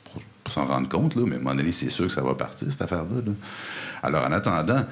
pour, 0.06 0.53
s'en 0.53 0.65
rendre 0.65 0.88
compte, 0.88 1.15
là, 1.15 1.23
mais 1.26 1.35
à 1.35 1.39
un 1.39 1.41
moment 1.41 1.56
donné, 1.56 1.72
c'est 1.72 1.89
sûr 1.89 2.07
que 2.07 2.14
ça 2.14 2.22
va 2.22 2.35
partir, 2.35 2.69
cette 2.69 2.81
affaire-là. 2.81 3.31
Alors, 4.03 4.26
en 4.26 4.31
attendant, 4.31 4.85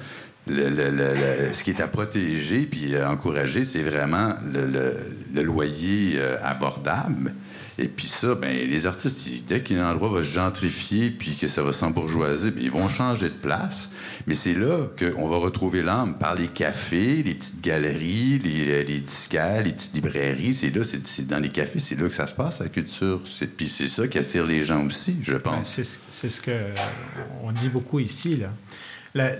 ce 0.48 1.62
qui 1.64 1.70
est 1.70 1.80
à 1.80 1.88
protéger 1.88 2.62
puis 2.62 2.96
à 2.96 3.10
encourager, 3.10 3.64
c'est 3.64 3.82
vraiment 3.82 4.34
le, 4.52 5.42
loyer 5.42 6.14
euh, 6.16 6.36
abordable. 6.42 7.34
Et 7.78 7.88
puis 7.88 8.08
ça, 8.08 8.34
ben, 8.34 8.68
les 8.68 8.84
artistes, 8.84 9.44
dès 9.46 9.62
qu'un 9.62 9.90
endroit 9.90 10.10
va 10.10 10.18
se 10.18 10.32
gentrifier 10.32 11.10
puis 11.10 11.36
que 11.36 11.48
ça 11.48 11.62
va 11.62 11.72
s'embourgeoiser, 11.72 12.50
ben, 12.50 12.62
ils 12.62 12.70
vont 12.70 12.88
changer 12.88 13.28
de 13.28 13.34
place. 13.34 13.90
Mais 14.26 14.34
c'est 14.34 14.54
là 14.54 14.88
qu'on 14.98 15.28
va 15.28 15.38
retrouver 15.38 15.82
l'âme 15.82 16.18
par 16.18 16.34
les 16.34 16.48
cafés, 16.48 17.22
les 17.22 17.34
petites 17.34 17.62
galeries, 17.62 18.38
les, 18.38 18.84
les 18.84 19.00
discales, 19.00 19.64
les 19.64 19.72
petites 19.72 19.94
librairies. 19.94 20.54
C'est 20.54 20.70
là, 20.70 20.82
c'est 20.84 21.26
dans 21.26 21.38
les 21.38 21.48
cafés, 21.48 21.78
c'est 21.78 21.98
là 21.98 22.08
que 22.08 22.14
ça 22.14 22.26
se 22.26 22.34
passe, 22.34 22.58
la 22.60 22.68
culture. 22.68 23.22
Puis 23.56 23.68
c'est 23.68 23.88
ça 23.88 24.06
qui 24.08 24.18
attire 24.18 24.46
les 24.46 24.62
gens 24.62 24.84
aussi, 24.84 25.16
je 25.22 25.36
pense. 25.36 25.80
c'est 26.10 26.30
ce 26.30 26.40
qu'on 26.40 27.52
dit 27.52 27.70
beaucoup 27.70 27.98
ici, 27.98 28.36
là 28.36 28.50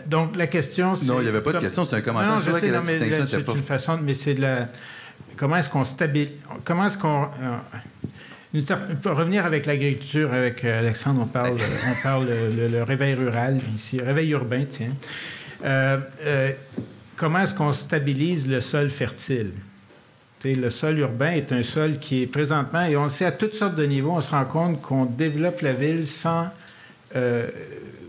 donc, 0.06 0.36
la 0.36 0.46
question, 0.46 0.94
c'est... 0.94 1.06
Non, 1.06 1.20
il 1.20 1.22
n'y 1.22 1.28
avait 1.28 1.42
pas 1.42 1.52
de 1.52 1.58
question, 1.58 1.84
c'est 1.84 1.96
un 1.96 2.00
commentaire. 2.00 2.30
Non, 2.30 2.38
je 2.38 2.52
sais, 2.52 2.70
non, 2.70 2.80
mais 2.84 2.98
c'est 2.98 3.48
une 3.48 3.56
façon... 3.58 3.98
Mais 4.02 4.14
c'est 4.14 4.34
de 4.34 4.42
la... 4.42 4.68
Comment 5.36 5.56
est-ce 5.56 5.68
qu'on 5.68 5.84
stabilise... 5.84 6.32
Comment 6.64 6.86
est-ce 6.86 6.98
qu'on... 6.98 7.24
Euh, 7.24 7.56
revenir 9.04 9.46
avec 9.46 9.66
l'agriculture, 9.66 10.32
avec 10.32 10.64
euh, 10.64 10.80
Alexandre, 10.80 11.20
on 11.22 11.26
parle, 11.26 11.56
on 11.88 12.02
parle 12.02 12.26
le, 12.26 12.82
réveil 12.82 13.14
rural 13.14 13.58
ici, 13.76 14.00
réveil 14.00 14.30
urbain, 14.30 14.64
tiens. 14.68 14.92
Euh, 15.64 15.98
comment 17.16 17.40
est-ce 17.40 17.54
qu'on 17.54 17.72
stabilise 17.72 18.48
le 18.48 18.60
sol 18.60 18.90
fertile? 18.90 19.52
le 20.42 20.70
sol 20.70 20.98
urbain 20.98 21.32
est 21.32 21.52
un 21.52 21.62
sol 21.62 21.98
qui 21.98 22.22
est 22.22 22.26
présentement, 22.26 22.82
et 22.82 22.96
on 22.96 23.04
le 23.04 23.08
sait 23.10 23.26
à 23.26 23.32
toutes 23.32 23.54
sortes 23.54 23.76
de 23.76 23.84
niveaux, 23.84 24.12
on 24.12 24.20
se 24.22 24.30
rend 24.30 24.46
compte 24.46 24.80
qu'on 24.80 25.04
développe 25.04 25.60
la 25.60 25.74
ville 25.74 26.06
sans 26.06 26.46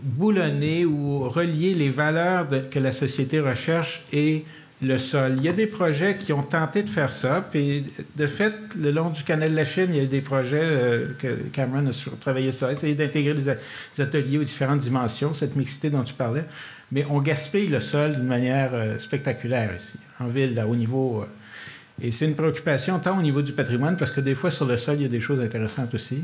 boulonner 0.02 0.84
ou 0.84 1.28
relier 1.28 1.74
les 1.74 1.90
valeurs 1.90 2.46
que 2.70 2.78
la 2.78 2.92
société 2.92 3.40
recherche 3.40 4.04
et 4.12 4.44
le 4.82 4.98
sol. 4.98 5.34
Il 5.36 5.44
y 5.44 5.48
a 5.48 5.52
des 5.52 5.66
projets 5.66 6.16
qui 6.16 6.32
ont 6.32 6.42
tenté 6.42 6.82
de 6.82 6.90
faire 6.90 7.10
ça, 7.10 7.46
puis 7.50 7.84
de 8.16 8.26
fait, 8.26 8.52
le 8.76 8.90
long 8.90 9.10
du 9.10 9.22
canal 9.22 9.50
de 9.50 9.56
la 9.56 9.64
Chine, 9.64 9.88
il 9.90 9.96
y 9.96 10.00
a 10.00 10.06
des 10.06 10.20
projets 10.20 10.60
euh, 10.60 11.08
que 11.20 11.28
Cameron 11.52 11.86
a 11.86 12.16
travaillé 12.20 12.50
ça, 12.52 12.72
essayer 12.72 12.94
d'intégrer 12.94 13.34
des, 13.34 14.02
ateliers 14.02 14.38
aux 14.38 14.44
différentes 14.44 14.80
dimensions, 14.80 15.34
cette 15.34 15.54
mixité 15.54 15.88
dont 15.88 16.02
tu 16.02 16.14
parlais, 16.14 16.44
mais 16.90 17.06
on 17.08 17.20
gaspille 17.20 17.68
le 17.68 17.80
sol 17.80 18.16
d'une 18.16 18.26
manière 18.26 18.70
euh, 18.74 18.98
spectaculaire 18.98 19.70
ici, 19.76 19.94
en 20.18 20.26
ville, 20.26 20.58
à 20.58 20.66
haut 20.66 20.76
niveau. 20.76 21.22
Euh. 21.22 22.04
et 22.04 22.10
c'est 22.10 22.26
une 22.26 22.34
préoccupation 22.34 22.98
tant 22.98 23.16
au 23.16 23.22
niveau 23.22 23.42
du 23.42 23.52
patrimoine, 23.52 23.96
parce 23.96 24.10
que 24.10 24.20
des 24.20 24.34
fois, 24.34 24.50
sur 24.50 24.66
le 24.66 24.76
sol, 24.76 24.96
il 24.98 25.02
y 25.02 25.06
a 25.06 25.08
des 25.08 25.20
choses 25.20 25.40
intéressantes 25.40 25.94
aussi. 25.94 26.22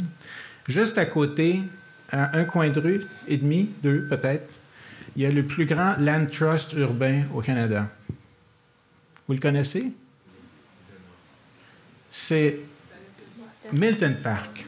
Juste 0.66 0.98
à 0.98 1.06
côté, 1.06 1.62
à 2.10 2.36
un 2.36 2.44
coin 2.44 2.70
de 2.70 2.80
rue 2.80 3.06
et 3.26 3.36
demi, 3.36 3.68
deux 3.82 4.06
peut-être, 4.08 4.48
il 5.16 5.22
y 5.22 5.26
a 5.26 5.30
le 5.30 5.42
plus 5.42 5.66
grand 5.66 5.96
land 5.98 6.26
trust 6.26 6.72
urbain 6.74 7.22
au 7.34 7.40
Canada. 7.40 7.88
Vous 9.26 9.34
le 9.34 9.40
connaissez? 9.40 9.86
C'est 12.10 12.60
Milton 13.72 14.16
Park. 14.22 14.64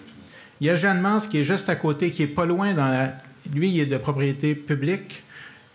Il 0.61 0.67
y 0.67 0.71
a 0.71 0.75
Jeanne 0.75 1.01
Mans 1.01 1.21
qui 1.21 1.39
est 1.39 1.45
juste 1.45 1.69
à 1.69 1.77
côté, 1.77 2.11
qui 2.11 2.23
est 2.23 2.27
pas 2.27 2.45
loin 2.45 2.75
dans 2.75 2.89
la. 2.89 3.15
Lui, 3.55 3.71
il 3.71 3.81
est 3.81 3.87
de 3.87 3.97
propriété 3.97 4.55
publique. 4.55 5.23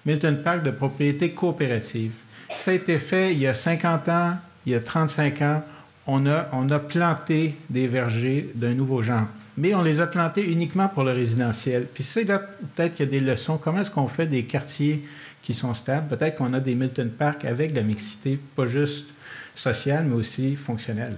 Milton 0.06 0.44
Park 0.44 0.62
de 0.62 0.70
propriété 0.70 1.32
coopérative. 1.32 2.12
Ça 2.56 2.72
a 2.72 2.74
été 2.76 3.00
fait 3.00 3.34
il 3.34 3.40
y 3.40 3.48
a 3.48 3.56
50 3.56 4.10
ans, 4.10 4.38
il 4.66 4.74
y 4.74 4.76
a 4.76 4.80
35 4.80 5.42
ans. 5.42 5.64
On 6.06 6.28
a, 6.28 6.48
on 6.52 6.70
a 6.70 6.78
planté 6.78 7.56
des 7.70 7.88
vergers 7.88 8.52
d'un 8.54 8.76
nouveau 8.76 9.02
genre 9.02 9.28
mais 9.58 9.74
on 9.74 9.82
les 9.82 10.00
a 10.02 10.08
plantés 10.08 10.44
uniquement 10.44 10.88
pour 10.88 11.04
le 11.04 11.12
résidentiel. 11.12 11.88
Puis 11.94 12.04
c'est 12.04 12.24
là, 12.24 12.40
peut-être 12.40 12.96
qu'il 12.96 13.06
y 13.06 13.08
a 13.08 13.12
des 13.12 13.20
leçons. 13.20 13.58
Comment 13.58 13.82
est-ce 13.82 13.92
qu'on 13.92 14.08
fait 14.08 14.28
des 14.28 14.44
quartiers 14.44 15.08
qui 15.44 15.54
sont 15.54 15.74
stables? 15.74 16.08
Peut-être 16.08 16.38
qu'on 16.38 16.54
a 16.54 16.60
des 16.60 16.76
Milton 16.76 17.10
Park 17.10 17.46
avec 17.46 17.72
de 17.72 17.78
la 17.78 17.84
mixité, 17.84 18.40
pas 18.56 18.66
juste 18.66 19.08
sociale, 19.56 20.06
mais 20.06 20.16
aussi 20.16 20.56
fonctionnelle. 20.56 21.16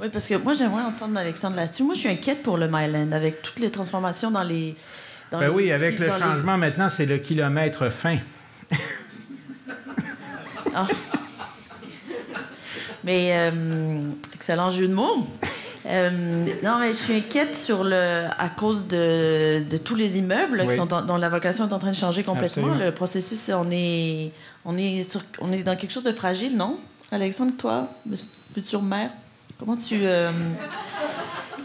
Oui, 0.00 0.08
parce 0.10 0.26
que 0.26 0.34
moi, 0.34 0.52
j'aimerais 0.54 0.82
entendre 0.82 1.18
Alexandre 1.18 1.56
là-dessus. 1.56 1.82
Moi, 1.82 1.94
je 1.94 2.00
suis 2.00 2.08
inquiète 2.08 2.42
pour 2.42 2.58
le 2.58 2.66
Myland, 2.68 3.12
avec 3.12 3.42
toutes 3.42 3.58
les 3.58 3.70
transformations 3.70 4.30
dans 4.30 4.42
les... 4.42 4.74
Dans 5.30 5.40
ben 5.40 5.50
oui, 5.50 5.72
avec 5.72 5.98
le 5.98 6.06
changement, 6.06 6.56
maintenant, 6.56 6.88
c'est 6.88 7.06
le 7.06 7.18
kilomètre 7.18 7.90
fin. 7.90 8.18
ah. 10.74 10.86
Mais, 13.02 13.30
euh, 13.32 14.00
excellent 14.34 14.70
jeu 14.70 14.86
de 14.86 14.94
mots. 14.94 15.26
Euh, 15.88 16.10
non, 16.64 16.78
mais 16.80 16.92
je 16.92 16.98
suis 16.98 17.14
inquiète 17.14 17.54
sur 17.54 17.84
le, 17.84 18.26
à 18.38 18.48
cause 18.48 18.86
de, 18.88 19.62
de 19.62 19.76
tous 19.76 19.94
les 19.94 20.18
immeubles 20.18 20.66
qui 20.66 20.76
sont 20.76 20.86
dont 20.86 21.16
la 21.16 21.28
vocation 21.28 21.68
est 21.68 21.72
en 21.72 21.78
train 21.78 21.90
de 21.90 21.96
changer 21.96 22.24
complètement. 22.24 22.74
Le 22.74 22.90
processus, 22.90 23.50
on 23.54 23.70
est, 23.70 24.32
on, 24.64 24.76
est 24.76 25.02
sur, 25.08 25.22
on 25.40 25.52
est 25.52 25.62
dans 25.62 25.76
quelque 25.76 25.92
chose 25.92 26.04
de 26.04 26.12
fragile, 26.12 26.56
non? 26.56 26.76
Alexandre, 27.12 27.52
toi, 27.56 27.88
futur 28.52 28.82
maire, 28.82 29.10
comment 29.58 29.76
tu. 29.76 30.00
Euh, 30.02 30.30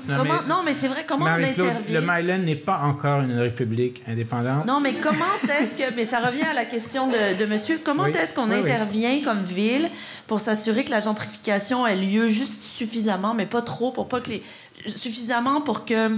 non, 0.08 0.64
mais, 0.66 0.74
c'est 0.74 0.88
vrai, 0.88 1.06
comment 1.08 1.26
on 1.26 1.30
intervient? 1.30 1.74
Le 1.90 2.02
Myland 2.02 2.44
n'est 2.44 2.56
pas 2.56 2.80
encore 2.80 3.22
une 3.22 3.38
république 3.40 4.02
indépendante. 4.08 4.66
Non, 4.66 4.80
mais 4.80 4.94
comment 4.94 5.26
est-ce 5.44 5.76
que. 5.76 5.96
Mais 5.96 6.06
ça 6.06 6.20
revient 6.20 6.44
à 6.44 6.54
la 6.54 6.66
question 6.66 7.08
de, 7.08 7.46
monsieur. 7.46 7.80
Comment 7.84 8.06
est-ce 8.06 8.34
qu'on 8.34 8.52
intervient 8.52 9.22
comme 9.24 9.44
ville 9.44 9.90
pour 10.28 10.40
s'assurer 10.40 10.84
que 10.84 10.92
la 10.92 11.02
gentrification 11.02 11.86
ait 11.86 11.96
lieu 11.96 12.28
juste 12.28 12.64
suffisamment, 12.64 13.34
mais 13.34 13.46
pas 13.46 13.62
trop, 13.62 13.92
pour 13.92 14.08
pas 14.08 14.22
que 14.22 14.30
les. 14.30 14.44
suffisamment 14.86 15.62
pour 15.62 15.86
que 15.86 16.12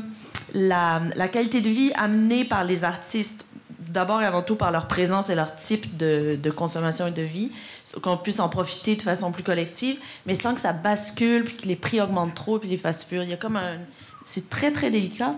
la, 0.54 1.02
la 1.16 1.28
qualité 1.28 1.62
de 1.62 1.70
vie 1.70 1.92
amenée 1.96 2.46
par 2.46 2.64
les 2.64 2.84
artistes, 2.84 3.43
d'abord 3.94 4.22
et 4.22 4.26
avant 4.26 4.42
tout 4.42 4.56
par 4.56 4.72
leur 4.72 4.88
présence 4.88 5.30
et 5.30 5.36
leur 5.36 5.56
type 5.56 5.96
de, 5.96 6.50
consommation 6.50 7.08
et 7.08 7.12
de 7.12 7.22
vie, 7.22 7.52
qu'on 8.02 8.18
puisse 8.18 8.40
en 8.40 8.50
profiter 8.50 8.96
de 8.96 9.02
façon 9.02 9.32
plus 9.32 9.44
collective, 9.44 10.00
mais 10.26 10.34
sans 10.34 10.56
que 10.56 10.60
ça 10.60 10.74
bascule, 10.74 11.44
puis 11.44 11.56
que 11.56 11.68
les 11.68 11.76
prix 11.76 12.02
augmentent 12.02 12.36
trop, 12.36 12.60
puis 12.60 12.70
les 12.70 12.78
fassent 12.78 13.06
fuir. 13.06 13.24
Il 13.24 13.30
y 13.30 13.34
a 13.34 13.38
comme 13.38 13.56
un... 13.56 13.78
C'est 14.26 14.50
très, 14.50 14.72
très 14.72 14.90
délicat. 14.90 15.36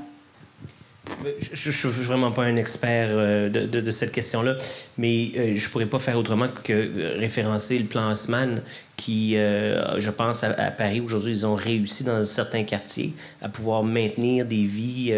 Je 1.39 1.69
ne 1.69 1.73
suis 1.73 1.89
vraiment 1.89 2.31
pas 2.31 2.43
un 2.43 2.55
expert 2.55 3.09
euh, 3.11 3.49
de, 3.49 3.65
de, 3.65 3.91
cette 3.91 4.11
question-là, 4.11 4.55
mais 4.97 5.31
euh, 5.35 5.55
je 5.55 5.65
ne 5.65 5.71
pourrais 5.71 5.85
pas 5.85 5.99
faire 5.99 6.17
autrement 6.17 6.47
que 6.63 7.17
référencer 7.19 7.77
le 7.79 7.85
plan 7.85 8.11
Haussmann 8.11 8.61
qui, 8.95 9.37
euh, 9.37 9.99
je 9.99 10.09
pense, 10.09 10.43
à, 10.43 10.71
Paris, 10.71 11.01
aujourd'hui, 11.01 11.31
ils 11.31 11.45
ont 11.45 11.55
réussi 11.55 12.03
dans 12.03 12.23
certains 12.23 12.63
quartiers 12.63 13.13
à 13.41 13.49
pouvoir 13.49 13.83
maintenir 13.83 14.45
des 14.45 14.63
vies 14.63 15.13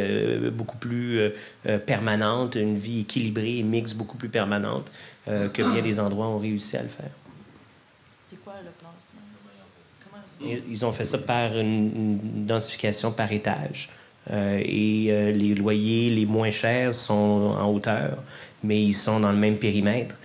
beaucoup 0.52 0.78
plus 0.78 1.32
permanentes, 1.86 2.56
une 2.56 2.78
vie 2.78 3.02
équilibrée 3.02 3.58
et 3.58 3.64
mixte 3.64 3.96
beaucoup 3.96 4.18
plus 4.18 4.30
permanente 4.30 4.88
que 5.28 5.72
bien 5.72 5.82
des 5.84 6.00
endroits 6.00 6.28
ont 6.28 6.40
réussi 6.40 6.78
à 6.78 6.84
le 6.84 6.90
faire. 6.90 7.12
C'est 8.26 8.44
quoi 8.44 8.54
le 8.66 8.72
plan 8.72 8.90
Ils 10.68 10.86
ont 10.86 10.92
fait 10.92 11.06
ça 11.06 11.20
par 11.20 11.56
une, 11.58 12.46
densification 12.48 13.12
par 13.12 13.32
étage. 13.32 13.90
Euh, 14.32 14.62
et 14.64 15.08
euh, 15.10 15.32
les 15.32 15.56
loyers 15.56 16.10
les 16.10 16.26
moins 16.26 16.52
chers 16.52 16.94
sont 16.94 17.56
en 17.60 17.70
hauteur, 17.72 18.18
mais 18.64 18.82
ils 18.82 18.94
sont 18.94 19.20
dans 19.20 19.32
le 19.32 19.38
même 19.38 19.58
périmètre. 19.58 20.16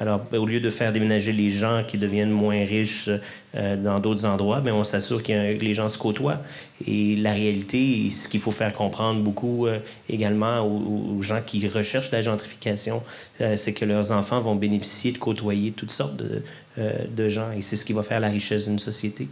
Alors, 0.00 0.22
au 0.32 0.46
lieu 0.46 0.58
de 0.58 0.70
faire 0.70 0.90
déménager 0.90 1.32
les 1.32 1.50
gens 1.50 1.84
qui 1.86 1.98
deviennent 1.98 2.30
moins 2.30 2.64
riches 2.64 3.10
euh, 3.54 3.76
dans 3.76 4.00
d'autres 4.00 4.24
endroits, 4.24 4.62
bien, 4.62 4.74
on 4.74 4.84
s'assure 4.84 5.22
que 5.22 5.58
les 5.58 5.74
gens 5.74 5.90
se 5.90 5.98
côtoient. 5.98 6.38
Et 6.86 7.14
la 7.16 7.34
réalité, 7.34 8.08
ce 8.08 8.26
qu'il 8.26 8.40
faut 8.40 8.52
faire 8.52 8.72
comprendre 8.72 9.20
beaucoup 9.20 9.66
également 10.08 10.66
aux, 10.66 11.20
gens 11.20 11.40
qui 11.46 11.68
recherchent 11.68 12.10
la 12.10 12.22
gentrification, 12.22 13.02
c'est 13.36 13.74
que 13.74 13.84
leurs 13.84 14.10
enfants 14.10 14.40
vont 14.40 14.56
bénéficier 14.56 15.12
de 15.12 15.18
côtoyer 15.18 15.70
toutes 15.70 15.92
sortes 15.92 16.20
de 16.76 17.28
gens. 17.28 17.52
Et 17.52 17.62
c'est 17.62 17.76
ce 17.76 17.84
qui 17.84 17.92
va 17.92 18.02
faire 18.02 18.18
la 18.18 18.30
richesse 18.30 18.66
d'une 18.66 18.80
société. 18.80 19.28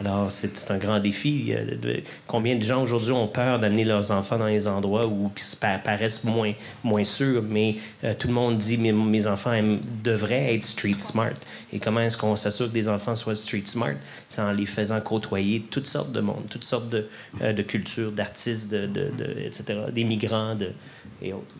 Alors, 0.00 0.30
c'est 0.30 0.70
un 0.70 0.78
grand 0.78 1.00
défi. 1.00 1.52
combien 2.26 2.56
de 2.56 2.62
gens 2.62 2.82
aujourd'hui 2.82 3.12
ont 3.12 3.26
peur 3.26 3.58
d'amener 3.58 3.84
leurs 3.84 4.12
enfants 4.12 4.38
dans 4.38 4.46
les 4.46 4.68
endroits 4.68 5.08
où 5.08 5.30
ils 5.36 5.80
paraissent 5.82 6.22
moins, 6.22 6.52
moins 6.84 7.02
sûrs, 7.02 7.42
mais 7.42 7.76
euh, 8.04 8.14
tout 8.16 8.28
le 8.28 8.34
monde 8.34 8.58
dit 8.58 8.78
mes, 8.78 8.92
mes 8.92 9.26
enfants 9.26 9.60
devraient 10.04 10.54
être 10.54 10.62
street 10.62 10.98
smart. 10.98 11.34
Et 11.72 11.80
comment 11.80 12.00
est-ce 12.00 12.16
qu'on 12.16 12.36
s'assure 12.36 12.68
que 12.68 12.74
des 12.74 12.88
enfants 12.88 13.16
soient 13.16 13.34
street 13.34 13.64
smart? 13.64 13.94
C'est 14.28 14.40
en 14.40 14.52
les 14.52 14.66
faisant 14.66 15.00
côtoyer 15.00 15.60
toutes 15.68 15.88
sortes 15.88 16.12
de 16.12 16.20
monde, 16.20 16.44
toutes 16.48 16.64
sortes 16.64 16.88
de, 16.90 17.08
euh, 17.42 17.52
cultures, 17.64 18.12
d'artistes, 18.12 18.70
de, 18.70 19.10
etc., 19.44 19.80
des 19.92 20.04
migrants 20.04 20.56
et 21.20 21.32
autres. 21.32 21.54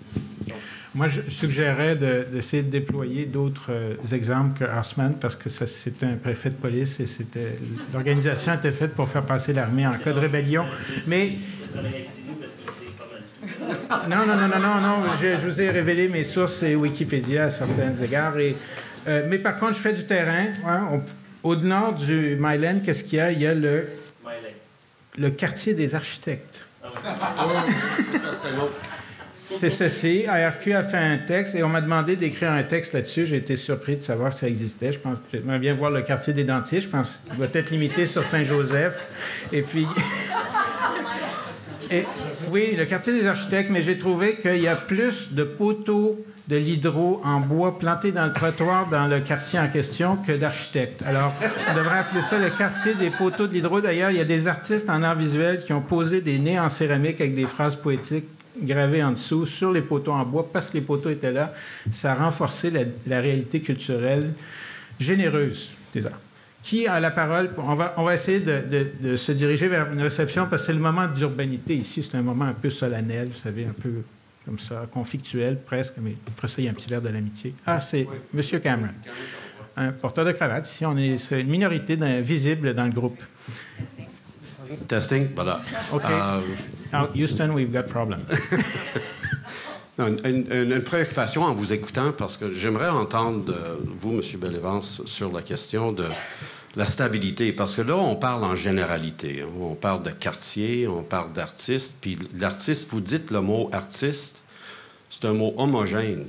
Moi, 0.94 1.08
je 1.08 1.20
suggérerais 1.30 1.96
d'essayer 1.96 2.62
de, 2.62 2.70
déployer 2.70 3.26
d'autres 3.26 3.70
euh, 3.70 3.94
exemples 4.12 4.58
que 4.58 4.64
Harsman, 4.64 5.14
parce 5.20 5.36
que 5.36 5.48
c'était 5.48 6.06
un 6.06 6.16
préfet 6.16 6.50
de 6.50 6.54
police 6.54 6.98
et 7.00 7.06
c'était 7.06 7.58
l'organisation 7.92 8.54
était 8.54 8.72
faite 8.72 8.94
pour 8.94 9.08
faire 9.08 9.24
passer 9.24 9.52
l'armée 9.52 9.86
en 9.86 9.92
cas 9.92 10.12
de 10.12 10.18
rébellion. 10.18 10.64
Mais 11.06 11.32
non, 14.08 14.26
non, 14.26 14.36
non, 14.36 14.48
non, 14.48 14.58
non, 14.58 14.80
non. 14.80 15.10
Je, 15.20 15.46
vous 15.46 15.60
ai 15.60 15.70
révélé 15.70 16.08
mes 16.08 16.24
sources 16.24 16.62
et 16.62 16.74
Wikipédia 16.74 17.44
à 17.44 17.50
certains 17.50 17.94
égards. 18.02 18.38
Et, 18.38 18.56
euh, 19.06 19.26
mais 19.28 19.38
par 19.38 19.58
contre, 19.58 19.74
je 19.74 19.80
fais 19.80 19.92
du 19.92 20.04
terrain. 20.04 20.46
Hein, 20.66 21.00
au 21.42 21.54
nord 21.54 21.94
du 21.94 22.36
Myland, 22.40 22.80
qu'est-ce 22.84 23.04
qu'il 23.04 23.18
y 23.18 23.20
a? 23.20 23.30
Il 23.30 23.40
y 23.40 23.46
a 23.46 23.54
le 23.54 23.86
le 25.18 25.30
quartier 25.30 25.74
des 25.74 25.94
architectes. 25.94 26.60
Ah 26.82 27.46
c'est 29.50 29.70
ceci. 29.70 30.26
ARQ 30.26 30.74
a 30.74 30.82
fait 30.82 30.98
un 30.98 31.18
texte 31.18 31.54
et 31.54 31.62
on 31.62 31.68
m'a 31.68 31.80
demandé 31.80 32.16
d'écrire 32.16 32.52
un 32.52 32.62
texte 32.62 32.92
là-dessus. 32.92 33.26
J'ai 33.26 33.36
été 33.36 33.56
surpris 33.56 33.96
de 33.96 34.02
savoir 34.02 34.30
que 34.30 34.40
ça 34.40 34.48
existait. 34.48 34.92
Je 34.92 34.98
pense 34.98 35.18
que 35.32 35.38
bien 35.58 35.74
voir 35.74 35.90
le 35.90 36.02
quartier 36.02 36.32
des 36.32 36.44
dentistes. 36.44 36.82
Je 36.82 36.88
pense 36.88 37.22
qu'il 37.26 37.36
doit 37.36 37.48
être 37.52 37.70
limité 37.70 38.06
sur 38.06 38.24
Saint-Joseph. 38.24 38.98
Et 39.52 39.62
puis. 39.62 39.86
oui, 42.50 42.74
le 42.76 42.84
quartier 42.84 43.14
des 43.14 43.26
architectes, 43.26 43.70
mais 43.70 43.82
j'ai 43.82 43.96
trouvé 43.96 44.36
qu'il 44.36 44.60
y 44.60 44.68
a 44.68 44.76
plus 44.76 45.32
de 45.32 45.44
poteaux 45.44 46.22
de 46.48 46.56
l'hydro 46.56 47.20
en 47.24 47.40
bois 47.40 47.78
plantés 47.78 48.10
dans 48.10 48.24
le 48.24 48.32
trottoir 48.32 48.88
dans 48.88 49.06
le 49.06 49.20
quartier 49.20 49.58
en 49.58 49.68
question 49.68 50.16
que 50.16 50.32
d'architectes. 50.32 51.02
Alors, 51.04 51.32
on 51.70 51.74
devrait 51.76 51.98
appeler 51.98 52.22
ça 52.22 52.38
le 52.38 52.48
quartier 52.48 52.94
des 52.94 53.10
poteaux 53.10 53.46
de 53.46 53.52
l'hydro. 53.52 53.82
D'ailleurs, 53.82 54.10
il 54.10 54.16
y 54.16 54.20
a 54.20 54.24
des 54.24 54.48
artistes 54.48 54.88
en 54.88 55.02
art 55.02 55.16
visuel 55.16 55.62
qui 55.64 55.74
ont 55.74 55.82
posé 55.82 56.22
des 56.22 56.38
nez 56.38 56.58
en 56.58 56.70
céramique 56.70 57.20
avec 57.20 57.34
des 57.34 57.46
phrases 57.46 57.76
poétiques 57.76 58.24
gravé 58.62 59.02
en 59.02 59.12
dessous 59.12 59.46
sur 59.46 59.72
les 59.72 59.82
poteaux 59.82 60.12
en 60.12 60.24
bois 60.24 60.48
parce 60.52 60.70
que 60.70 60.78
les 60.78 60.84
poteaux 60.84 61.10
étaient 61.10 61.32
là. 61.32 61.54
Ça 61.92 62.12
a 62.12 62.14
renforcé 62.14 62.70
la, 63.06 63.20
réalité 63.20 63.60
culturelle 63.60 64.32
généreuse 64.98 65.70
des 65.94 66.06
arts. 66.06 66.20
Qui 66.62 66.86
a 66.86 67.00
la 67.00 67.10
parole? 67.10 67.50
On 67.56 67.74
va, 67.74 67.94
on 67.96 68.04
va 68.04 68.14
essayer 68.14 68.40
de, 68.40 69.16
se 69.16 69.32
diriger 69.32 69.68
vers 69.68 69.92
une 69.92 70.02
réception 70.02 70.46
parce 70.48 70.62
que 70.62 70.66
c'est 70.66 70.72
le 70.72 70.80
moment 70.80 71.06
d'urbanité 71.06 71.74
ici. 71.74 72.06
C'est 72.08 72.16
un 72.16 72.22
moment 72.22 72.46
un 72.46 72.52
peu 72.52 72.70
solennel, 72.70 73.28
vous 73.28 73.38
savez, 73.38 73.64
un 73.64 73.72
peu 73.72 74.02
comme 74.44 74.58
ça, 74.58 74.86
conflictuel 74.90 75.58
presque, 75.60 75.94
mais 75.98 76.16
après 76.26 76.48
ça, 76.48 76.54
il 76.58 76.64
y 76.64 76.68
a 76.68 76.70
un 76.70 76.74
petit 76.74 76.88
verre 76.88 77.02
de 77.02 77.10
l'amitié. 77.10 77.54
Ah, 77.66 77.80
c'est 77.80 78.06
M. 78.34 78.60
Cameron, 78.60 78.88
un 79.76 79.92
porteur 79.92 80.24
de 80.24 80.32
cravate. 80.32 80.68
Ici, 80.70 80.86
on 80.86 80.96
est 80.96 81.30
une 81.32 81.48
minorité 81.48 81.96
visible 82.20 82.74
dans 82.74 82.86
le 82.86 82.92
groupe. 82.92 83.20
Testing, 84.88 85.28
voilà. 85.34 85.60
OK. 85.92 86.02
Uh, 86.04 87.06
Houston, 87.14 87.52
we've 87.54 87.72
got 87.72 87.84
problem. 87.84 88.20
une, 89.98 90.82
préoccupation 90.82 91.42
en 91.42 91.54
vous 91.54 91.72
écoutant, 91.72 92.12
parce 92.12 92.36
que 92.36 92.52
j'aimerais 92.52 92.88
entendre 92.88 93.54
vous, 94.00 94.14
M. 94.14 94.22
Bellevance, 94.40 95.02
sur 95.06 95.32
la 95.32 95.42
question 95.42 95.92
de 95.92 96.04
la 96.76 96.86
stabilité, 96.86 97.52
parce 97.52 97.74
que 97.74 97.82
là, 97.82 97.96
on 97.96 98.16
parle 98.16 98.44
en 98.44 98.54
généralité. 98.54 99.42
Hein. 99.42 99.50
On 99.60 99.74
parle 99.74 100.02
de 100.02 100.10
quartier, 100.10 100.86
on 100.86 101.02
parle 101.02 101.32
d'artiste, 101.32 101.96
puis 102.00 102.18
l'artiste, 102.34 102.88
vous 102.90 103.00
dites 103.00 103.30
le 103.30 103.40
mot 103.40 103.68
artiste, 103.72 104.42
c'est 105.10 105.24
un 105.24 105.32
mot 105.32 105.54
homogène. 105.56 106.26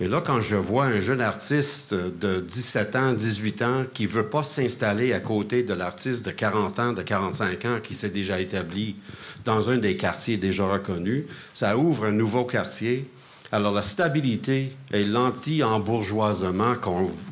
Mais 0.00 0.08
là, 0.08 0.22
quand 0.24 0.40
je 0.40 0.56
vois 0.56 0.86
un 0.86 1.02
jeune 1.02 1.20
artiste 1.20 1.92
de 1.92 2.40
17 2.40 2.96
ans, 2.96 3.12
18 3.12 3.62
ans, 3.62 3.84
qui 3.92 4.06
veut 4.06 4.26
pas 4.26 4.42
s'installer 4.42 5.12
à 5.12 5.20
côté 5.20 5.62
de 5.62 5.74
l'artiste 5.74 6.24
de 6.24 6.30
40 6.30 6.78
ans, 6.78 6.92
de 6.94 7.02
45 7.02 7.64
ans, 7.66 7.78
qui 7.82 7.94
s'est 7.94 8.08
déjà 8.08 8.40
établi 8.40 8.96
dans 9.44 9.68
un 9.68 9.76
des 9.76 9.98
quartiers 9.98 10.38
déjà 10.38 10.64
reconnus, 10.64 11.24
ça 11.52 11.76
ouvre 11.76 12.06
un 12.06 12.12
nouveau 12.12 12.44
quartier. 12.44 13.10
Alors, 13.52 13.74
la 13.74 13.82
stabilité 13.82 14.72
et 14.90 15.04
l'anti-embourgeoisement 15.04 16.76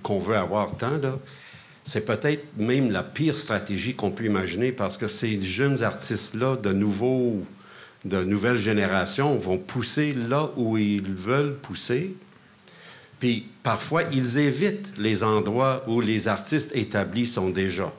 qu'on 0.03 0.19
veut 0.19 0.37
avoir 0.37 0.77
tant, 0.77 0.99
là, 0.99 1.19
c'est 1.85 2.05
peut-être 2.05 2.45
même 2.59 2.91
la 2.91 3.03
pire 3.03 3.35
stratégie 3.35 3.95
qu'on 3.95 4.11
peut 4.11 4.25
imaginer 4.25 4.73
parce 4.73 4.99
que 4.99 5.09
ces 5.09 5.41
jeunes 5.41 5.83
artistes-là, 5.83 6.57
de 6.57 6.75
nouveaux, 6.75 7.43
de 8.05 8.23
nouvelles 8.25 8.59
générations, 8.59 9.39
vont 9.39 9.57
pousser 9.57 10.13
là 10.13 10.51
où 10.59 10.77
ils 10.77 11.15
veulent 11.15 11.55
pousser 11.55 12.15
puis 13.19 13.47
parfois, 13.63 14.03
ils 14.13 14.39
évitent 14.39 14.93
les 14.97 15.23
endroits 15.25 15.85
où 15.89 16.01
les 16.01 16.29
artistes 16.29 16.75
établis 16.75 17.27
sont 17.27 17.51
déjà. 17.51 17.93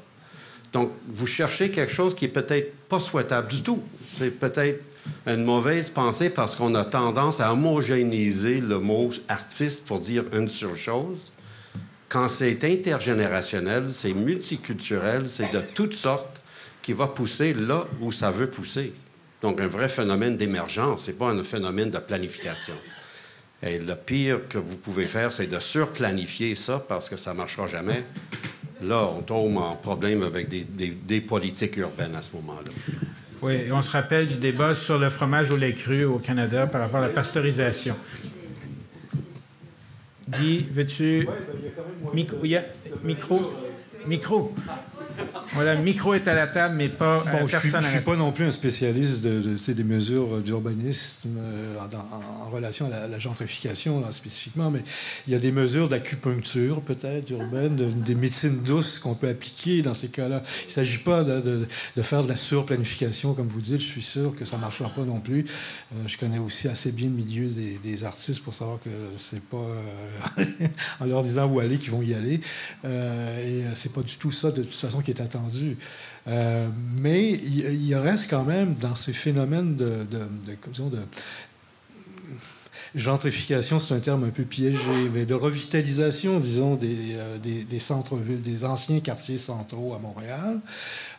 Donc, 0.72 0.92
vous 1.08 1.28
cherchez 1.28 1.72
quelque 1.72 1.92
chose 1.92 2.14
qui 2.14 2.26
est 2.26 2.30
peut-être 2.30 2.76
pas 2.88 3.00
souhaitable 3.00 3.48
du 3.48 3.64
tout. 3.64 3.82
C'est 4.18 4.30
peut-être 4.30 4.84
une 5.26 5.44
mauvaise 5.44 5.90
pensée 5.90 6.30
parce 6.30 6.56
qu'on 6.56 6.76
a 6.76 6.86
tendance 6.86 7.40
à 7.40 7.52
homogénéiser 7.52 8.62
le 8.62 8.78
mot 8.78 9.12
artiste 9.28 9.86
pour 9.88 10.00
dire 10.00 10.26
une 10.32 10.48
seule 10.48 10.76
chose. 10.76 11.32
Quand 12.08 12.28
c'est 12.28 12.64
intergénérationnel, 12.64 13.90
c'est 13.90 14.14
multiculturel, 14.14 15.28
c'est 15.28 15.52
de 15.52 15.60
toutes 15.60 15.94
sortes 15.94 16.40
qui 16.82 16.94
va 16.94 17.08
pousser 17.08 17.54
là 17.54 17.86
où 18.00 18.12
ça 18.12 18.32
veut 18.32 18.50
pousser. 18.50 18.94
Donc, 19.42 19.60
un 19.60 19.68
vrai 19.68 19.90
phénomène 19.90 20.38
d'émergence, 20.38 21.04
c'est 21.06 21.18
pas 21.18 21.30
un 21.30 21.44
phénomène 21.44 21.90
de 21.90 22.00
planification. 22.00 22.74
Et 23.62 23.78
le 23.78 23.96
pire 23.96 24.48
que 24.48 24.58
vous 24.58 24.78
pouvez 24.78 25.04
faire, 25.04 25.34
c'est 25.34 25.48
de 25.48 25.60
surplanifier 25.60 26.56
ça 26.56 26.84
parce 26.88 27.10
que 27.10 27.18
ça 27.18 27.34
ne 27.34 27.38
marchera 27.38 27.68
jamais. 27.68 28.04
Là, 28.82 29.10
on 29.18 29.22
tombe 29.22 29.58
en 29.58 29.76
problème 29.76 30.24
avec 30.24 30.48
des, 30.48 31.22
politiques 31.22 31.76
urbaines 31.78 32.16
à 32.16 32.22
ce 32.22 32.36
moment-là. 32.38 32.72
Oui, 33.42 33.72
on 33.72 33.82
se 33.82 33.92
rappelle 33.92 34.28
du 34.28 34.36
débat 34.36 34.74
sur 34.74 34.98
le 34.98 35.10
fromage 35.10 35.52
au 35.52 35.58
lait 35.58 35.74
cru 35.74 36.06
au 36.06 36.20
Canada 36.20 36.68
par 36.68 36.82
rapport 36.82 37.00
à 37.00 37.08
la 37.08 37.10
pasteurisation. 37.10 37.96
Dis, 40.28 40.66
veux-tu. 40.72 41.28
Micro, 42.14 42.38
micro, 43.04 43.54
micro. 44.06 44.56
Voilà, 45.54 45.76
le 45.76 45.82
micro 45.82 46.14
est 46.14 46.28
à 46.28 46.34
la 46.34 46.48
table, 46.48 46.76
mais 46.76 46.90
pas 46.90 47.24
bon, 47.32 47.48
Je 47.48 47.56
ne 47.56 47.62
suis, 47.62 48.00
pas 48.02 48.16
non 48.16 48.32
plus 48.32 48.46
un 48.46 48.52
spécialiste 48.52 49.22
de, 49.22 49.58
des 49.74 49.84
mesures 49.84 50.42
d'urbanisme 50.42 51.30
euh, 51.38 51.76
en, 51.80 52.50
relation 52.50 52.86
à 52.88 53.08
la, 53.08 53.20
gentrification 53.20 54.10
spécifiquement, 54.12 54.70
mais 54.70 54.82
il 55.28 55.34
y 55.34 55.36
a 55.36 55.40
des 55.40 55.52
mesures 55.52 55.90
d'acupuncture 55.90 56.82
peut-être 56.82 57.32
urbaine, 57.32 57.76
des 57.76 58.16
médecines 58.16 58.64
douces 58.64 59.00
qu'on 59.00 59.16
peut 59.16 59.28
appliquer 59.28 59.82
dans 59.82 59.94
ces 59.94 60.10
cas-là. 60.10 60.44
Il 60.64 60.68
ne 60.68 60.72
s'agit 60.72 61.00
pas 61.00 61.24
de, 61.24 61.68
faire 62.02 62.24
de 62.24 62.30
la 62.30 62.36
surplanification, 62.36 63.34
comme 63.34 63.48
vous 63.48 63.62
dites. 63.62 63.80
Je 63.80 63.86
suis 63.86 64.02
sûr 64.02 64.36
que 64.36 64.46
ça 64.46 64.56
ne 64.56 64.62
marchera 64.62 64.90
pas 64.90 65.02
non 65.02 65.20
plus. 65.20 65.46
Euh, 65.94 66.08
je 66.08 66.18
connais 66.18 66.40
aussi 66.40 66.68
assez 66.68 66.92
bien 66.92 67.08
le 67.08 67.16
milieu 67.16 67.48
des, 67.48 68.04
artistes 68.04 68.44
pour 68.44 68.54
savoir 68.54 68.80
que 68.80 68.90
c'est 69.18 69.44
pas 69.44 69.58
euh, 70.38 70.68
en 71.02 71.06
leur 71.06 71.24
disant 71.24 71.48
où 71.48 71.60
aller 71.60 71.78
qu'ils 71.78 71.92
vont 71.92 72.02
y 72.02 72.14
aller. 72.14 72.40
et 72.86 73.64
c'est 73.74 73.94
pas 73.94 74.02
du 74.02 74.16
tout 74.16 74.32
ça, 74.32 74.52
de 74.52 74.64
toute 74.64 74.74
façon, 74.74 75.02
est 75.10 75.22
attendu. 75.22 75.78
Euh, 76.28 76.70
mais 77.02 77.32
il, 77.32 77.96
reste 77.96 78.30
quand 78.30 78.44
même 78.44 78.76
dans 78.76 78.96
ces 78.96 79.14
phénomènes 79.14 79.76
de, 79.76 80.06
de, 80.10 80.28
de 80.46 81.00
gentrification, 82.96 83.80
c'est 83.80 83.94
un 83.94 84.00
terme 84.00 84.24
un 84.24 84.30
peu 84.30 84.44
piégé, 84.44 84.80
mais 85.14 85.26
de 85.26 85.34
revitalisation, 85.34 86.40
disons, 86.40 86.76
des, 86.76 86.96
euh, 87.14 87.38
des, 87.38 87.80
centres-villes, 87.80 88.42
des 88.42 88.66
anciens 88.66 89.00
quartiers 89.00 89.38
centraux 89.38 89.94
à 89.94 90.00
Montréal, 90.00 90.60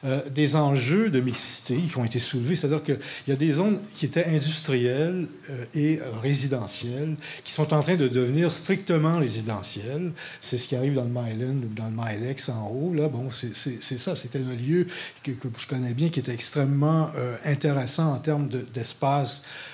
euh, 0.05 0.21
des 0.31 0.57
enjeux 0.57 1.11
de 1.11 1.21
mixité 1.21 1.77
qui 1.77 1.97
ont 1.97 2.05
été 2.05 2.19
soulevés, 2.19 2.57
c'est-à-dire 2.57 2.83
qu'il 2.83 2.99
y 3.29 3.33
a 3.33 3.37
des 3.37 3.53
zones 3.53 3.79
qui 3.95 4.07
étaient 4.07 4.27
industrielles 4.27 5.27
euh, 5.51 5.65
et 5.75 6.01
résidentielles 6.23 7.17
qui 7.45 7.53
sont 7.53 7.73
en 7.73 7.81
train 7.81 7.97
de 7.97 8.09
devenir 8.09 8.51
strictement 8.51 9.19
résidentielles. 9.19 10.13
C'est 10.41 10.59
ce 10.59 10.67
qui 10.67 10.77
arrive 10.77 10.95
dans 10.95 11.05
le 11.05 11.11
Myland 11.11 11.63
ou 11.63 11.75
dans 11.75 11.87
le 11.87 11.97
Mylex 11.97 12.49
en 12.49 12.69
haut. 12.69 12.93
Là, 12.95 13.09
bon, 13.09 13.29
c'est 13.31 13.99
ça. 13.99 14.17
C'était 14.17 14.39
un 14.39 14.55
lieu 14.55 14.87
que, 15.23 15.33
je 15.59 15.67
connais 15.67 15.95
bien 15.95 16.09
qui 16.09 16.21
était 16.21 16.35
extrêmement 16.35 17.11
intéressant 17.45 18.15
en 18.15 18.19
termes 18.19 18.49
d'espace 18.49 19.43
de 19.43 19.70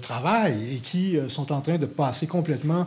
travail 0.00 0.74
et 0.74 0.78
qui 0.78 1.18
sont 1.28 1.52
en 1.52 1.60
train 1.60 1.78
de 1.78 1.86
passer 1.86 2.26
complètement 2.26 2.86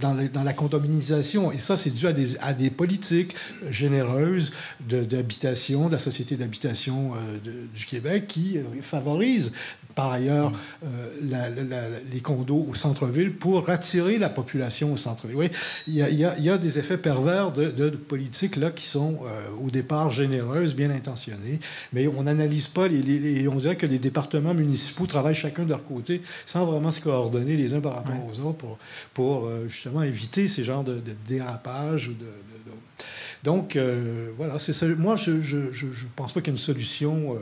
dans, 0.00 0.16
dans, 0.32 0.42
la 0.42 0.52
condominisation. 0.52 1.52
Et 1.52 1.58
ça, 1.58 1.76
c'est 1.76 1.90
dû 1.90 2.06
à 2.06 2.52
des, 2.52 2.70
politiques 2.70 3.34
généreuses 3.68 4.52
d'habitation, 4.80 5.84
de, 5.84 5.88
de, 5.88 5.92
la 5.92 5.98
Société 5.98 6.36
d'habitation 6.36 7.12
du 7.44 7.84
Québec 7.86 8.26
qui 8.28 8.58
favorisent 8.80 9.52
par 9.98 10.12
ailleurs 10.12 10.52
euh, 10.84 11.98
les 12.12 12.20
condos 12.20 12.64
au 12.70 12.74
centre-ville 12.74 13.32
pour 13.32 13.68
attirer 13.68 14.16
la 14.18 14.28
population 14.28 14.92
au 14.92 14.96
centre-ville. 14.96 15.34
Oui, 15.34 15.50
il 15.88 15.96
y, 15.96 16.48
a, 16.48 16.58
des 16.58 16.78
effets 16.78 16.98
pervers 16.98 17.50
de, 17.50 17.90
politiques 17.90 18.54
là 18.54 18.70
qui 18.70 18.86
sont 18.86 19.18
euh, 19.24 19.48
au 19.60 19.70
départ 19.70 20.10
généreuses, 20.10 20.76
bien 20.76 20.90
intentionnées, 20.90 21.58
mais 21.92 22.06
on 22.06 22.22
n'analyse 22.22 22.68
pas, 22.68 22.86
les, 22.86 23.48
on 23.48 23.56
dirait 23.56 23.74
que 23.74 23.86
les 23.86 23.98
départements 23.98 24.54
municipaux 24.54 25.06
travaillent 25.06 25.17
chacun 25.34 25.64
de 25.64 25.70
leur 25.70 25.84
côté 25.84 26.22
sans 26.46 26.64
vraiment 26.64 26.90
se 26.90 27.00
coordonner 27.00 27.56
les 27.56 27.74
uns 27.74 27.80
par 27.80 27.94
rapport 27.94 28.16
aux 28.30 28.40
autres 28.40 28.58
pour, 28.58 28.78
pour 29.14 29.46
euh, 29.46 29.68
justement 29.68 30.02
éviter 30.02 30.48
ces 30.48 30.64
genres 30.64 30.84
de, 30.84 31.00
dérapage 31.26 32.08
ou 32.08 32.12
de 32.12 32.26
donc, 33.44 33.76
euh, 33.76 34.32
voilà, 34.36 34.58
c'est 34.58 34.72
ça. 34.72 34.86
Moi, 34.86 35.14
je 35.16 35.30
ne 35.30 36.08
pense 36.16 36.32
pas 36.32 36.40
qu'il 36.40 36.52
y 36.52 36.56
ait 36.56 36.58
une 36.58 36.64
solution 36.64 37.34
euh, 37.34 37.38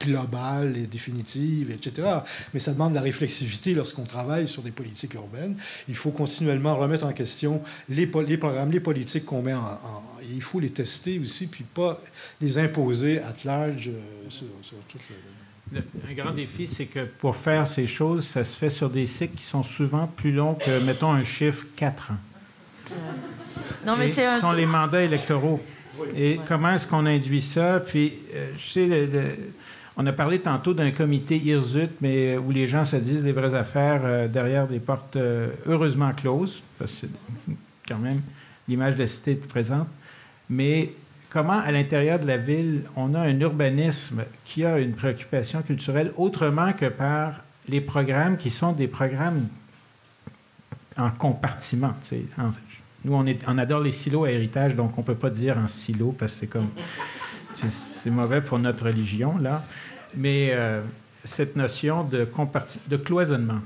globale 0.00 0.76
et 0.76 0.86
définitive, 0.86 1.70
etc. 1.70 2.08
Mais 2.52 2.60
ça 2.60 2.72
demande 2.72 2.90
de 2.90 2.96
la 2.96 3.02
réflexivité 3.02 3.74
lorsqu'on 3.74 4.04
travaille 4.04 4.48
sur 4.48 4.62
des 4.62 4.70
politiques 4.70 5.14
urbaines. 5.14 5.56
Il 5.88 5.96
faut 5.96 6.10
continuellement 6.10 6.76
remettre 6.76 7.06
en 7.06 7.12
question 7.12 7.62
les, 7.88 8.10
les 8.26 8.36
programmes, 8.36 8.70
les 8.70 8.80
politiques 8.80 9.24
qu'on 9.24 9.42
met 9.42 9.54
en, 9.54 9.78
Il 10.30 10.42
faut 10.42 10.60
les 10.60 10.70
tester 10.70 11.18
aussi, 11.18 11.46
puis 11.46 11.64
pas 11.64 12.00
les 12.40 12.58
imposer 12.58 13.20
à 13.20 13.34
large 13.44 13.88
euh, 13.88 14.28
sur, 14.28 14.46
sur 14.62 14.76
toute 14.88 15.08
le... 15.08 15.16
Un 15.74 16.14
grand 16.14 16.32
défi, 16.32 16.66
c'est 16.66 16.86
que 16.86 17.04
pour 17.04 17.36
faire 17.36 17.66
ces 17.66 17.86
choses, 17.86 18.26
ça 18.26 18.44
se 18.44 18.56
fait 18.56 18.70
sur 18.70 18.90
des 18.90 19.06
cycles 19.06 19.36
qui 19.36 19.44
sont 19.44 19.62
souvent 19.62 20.06
plus 20.06 20.32
longs 20.32 20.54
que, 20.54 20.80
mettons, 20.80 21.12
un 21.12 21.24
chiffre 21.24 21.64
4 21.76 22.12
ans. 22.12 22.16
Non, 23.86 23.96
mais 23.96 24.08
c'est 24.08 24.26
un... 24.26 24.40
sont 24.40 24.52
les 24.52 24.66
mandats 24.66 25.02
électoraux. 25.02 25.60
Et 26.16 26.40
comment 26.48 26.70
est-ce 26.70 26.86
qu'on 26.86 27.06
induit 27.06 27.42
ça? 27.42 27.80
Puis, 27.80 28.14
euh, 28.34 28.52
je 28.58 28.70
sais, 28.70 29.08
on 29.96 30.06
a 30.06 30.12
parlé 30.12 30.40
tantôt 30.40 30.74
d'un 30.74 30.90
comité 30.90 31.36
Hirsut, 31.36 31.90
mais 32.00 32.34
euh, 32.34 32.40
où 32.40 32.50
les 32.50 32.66
gens 32.66 32.84
se 32.84 32.96
disent 32.96 33.22
les 33.22 33.32
vraies 33.32 33.54
affaires 33.54 34.00
euh, 34.04 34.28
derrière 34.28 34.66
des 34.66 34.80
portes 34.80 35.18
heureusement 35.66 36.12
closes, 36.12 36.62
parce 36.78 36.92
que 36.92 37.06
c'est 37.06 37.54
quand 37.86 37.98
même 37.98 38.22
l'image 38.66 38.94
de 38.94 39.00
la 39.00 39.06
cité 39.06 39.34
présente. 39.34 39.88
Mais 40.48 40.92
comment, 41.30 41.58
à 41.58 41.70
l'intérieur 41.70 42.18
de 42.18 42.26
la 42.26 42.36
ville, 42.36 42.82
on 42.96 43.14
a 43.14 43.20
un 43.20 43.40
urbanisme 43.40 44.24
qui 44.44 44.64
a 44.64 44.78
une 44.78 44.92
préoccupation 44.92 45.62
culturelle 45.62 46.12
autrement 46.16 46.72
que 46.72 46.86
par 46.86 47.42
les 47.68 47.80
programmes 47.80 48.36
qui 48.36 48.50
sont 48.50 48.72
des 48.72 48.88
programmes 48.88 49.46
en 50.96 51.10
compartiment. 51.10 51.94
En, 52.38 52.50
nous, 53.04 53.14
on, 53.14 53.58
adore 53.58 53.80
les 53.80 53.92
silos 53.92 54.24
à 54.24 54.30
héritage, 54.30 54.74
donc 54.74 54.98
on 54.98 55.00
ne 55.00 55.06
peut 55.06 55.14
pas 55.14 55.30
dire 55.30 55.56
en 55.56 55.68
silo 55.68 56.14
parce 56.18 56.32
que 56.32 56.38
c'est 56.40 56.46
comme. 56.48 56.68
C'est 57.52 58.10
mauvais 58.10 58.40
pour 58.40 58.58
notre 58.58 58.86
religion, 58.86 59.36
là. 59.36 59.62
Mais 60.14 60.50
euh, 60.52 60.80
cette 61.24 61.56
notion 61.56 62.04
de, 62.04 62.26
de 62.88 62.96
cloisonnement, 62.96 63.60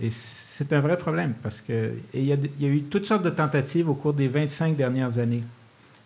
et 0.00 0.10
c'est 0.12 0.72
un 0.72 0.80
vrai 0.80 0.96
problème 0.96 1.34
parce 1.42 1.60
qu'il 1.60 1.94
y 2.14 2.32
a 2.32 2.68
eu 2.68 2.82
toutes 2.82 3.06
sortes 3.06 3.24
de 3.24 3.30
tentatives 3.30 3.88
au 3.88 3.94
cours 3.94 4.12
des 4.12 4.28
25 4.28 4.76
dernières 4.76 5.18
années. 5.18 5.42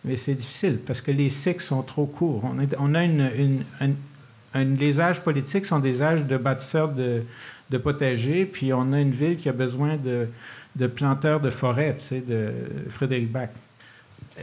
Mais 0.03 0.17
c'est 0.17 0.33
difficile 0.33 0.79
parce 0.85 1.01
que 1.01 1.11
les 1.11 1.29
cycles 1.29 1.63
sont 1.63 1.83
trop 1.83 2.05
courts. 2.05 2.43
On, 2.43 2.57
on 2.79 2.95
a 2.95 3.03
une, 3.03 3.63
une, 3.79 4.77
les 4.77 4.99
âges 4.99 5.21
politiques 5.21 5.65
sont 5.65 5.79
des 5.79 6.01
âges 6.01 6.25
de 6.25 6.37
bâtisseurs 6.37 6.89
de, 6.89 7.23
de 7.69 7.77
potagers, 7.77 8.45
puis 8.45 8.73
on 8.73 8.93
a 8.93 8.99
une 8.99 9.11
ville 9.11 9.37
qui 9.37 9.49
a 9.49 9.53
besoin 9.53 9.97
de 9.97 10.27
de 10.75 10.87
planteur 10.87 11.39
de 11.39 11.49
forêt, 11.49 11.95
tu 11.99 12.05
sais, 12.05 12.21
de 12.21 12.51
Frédéric 12.91 13.31
Bach. 13.31 13.49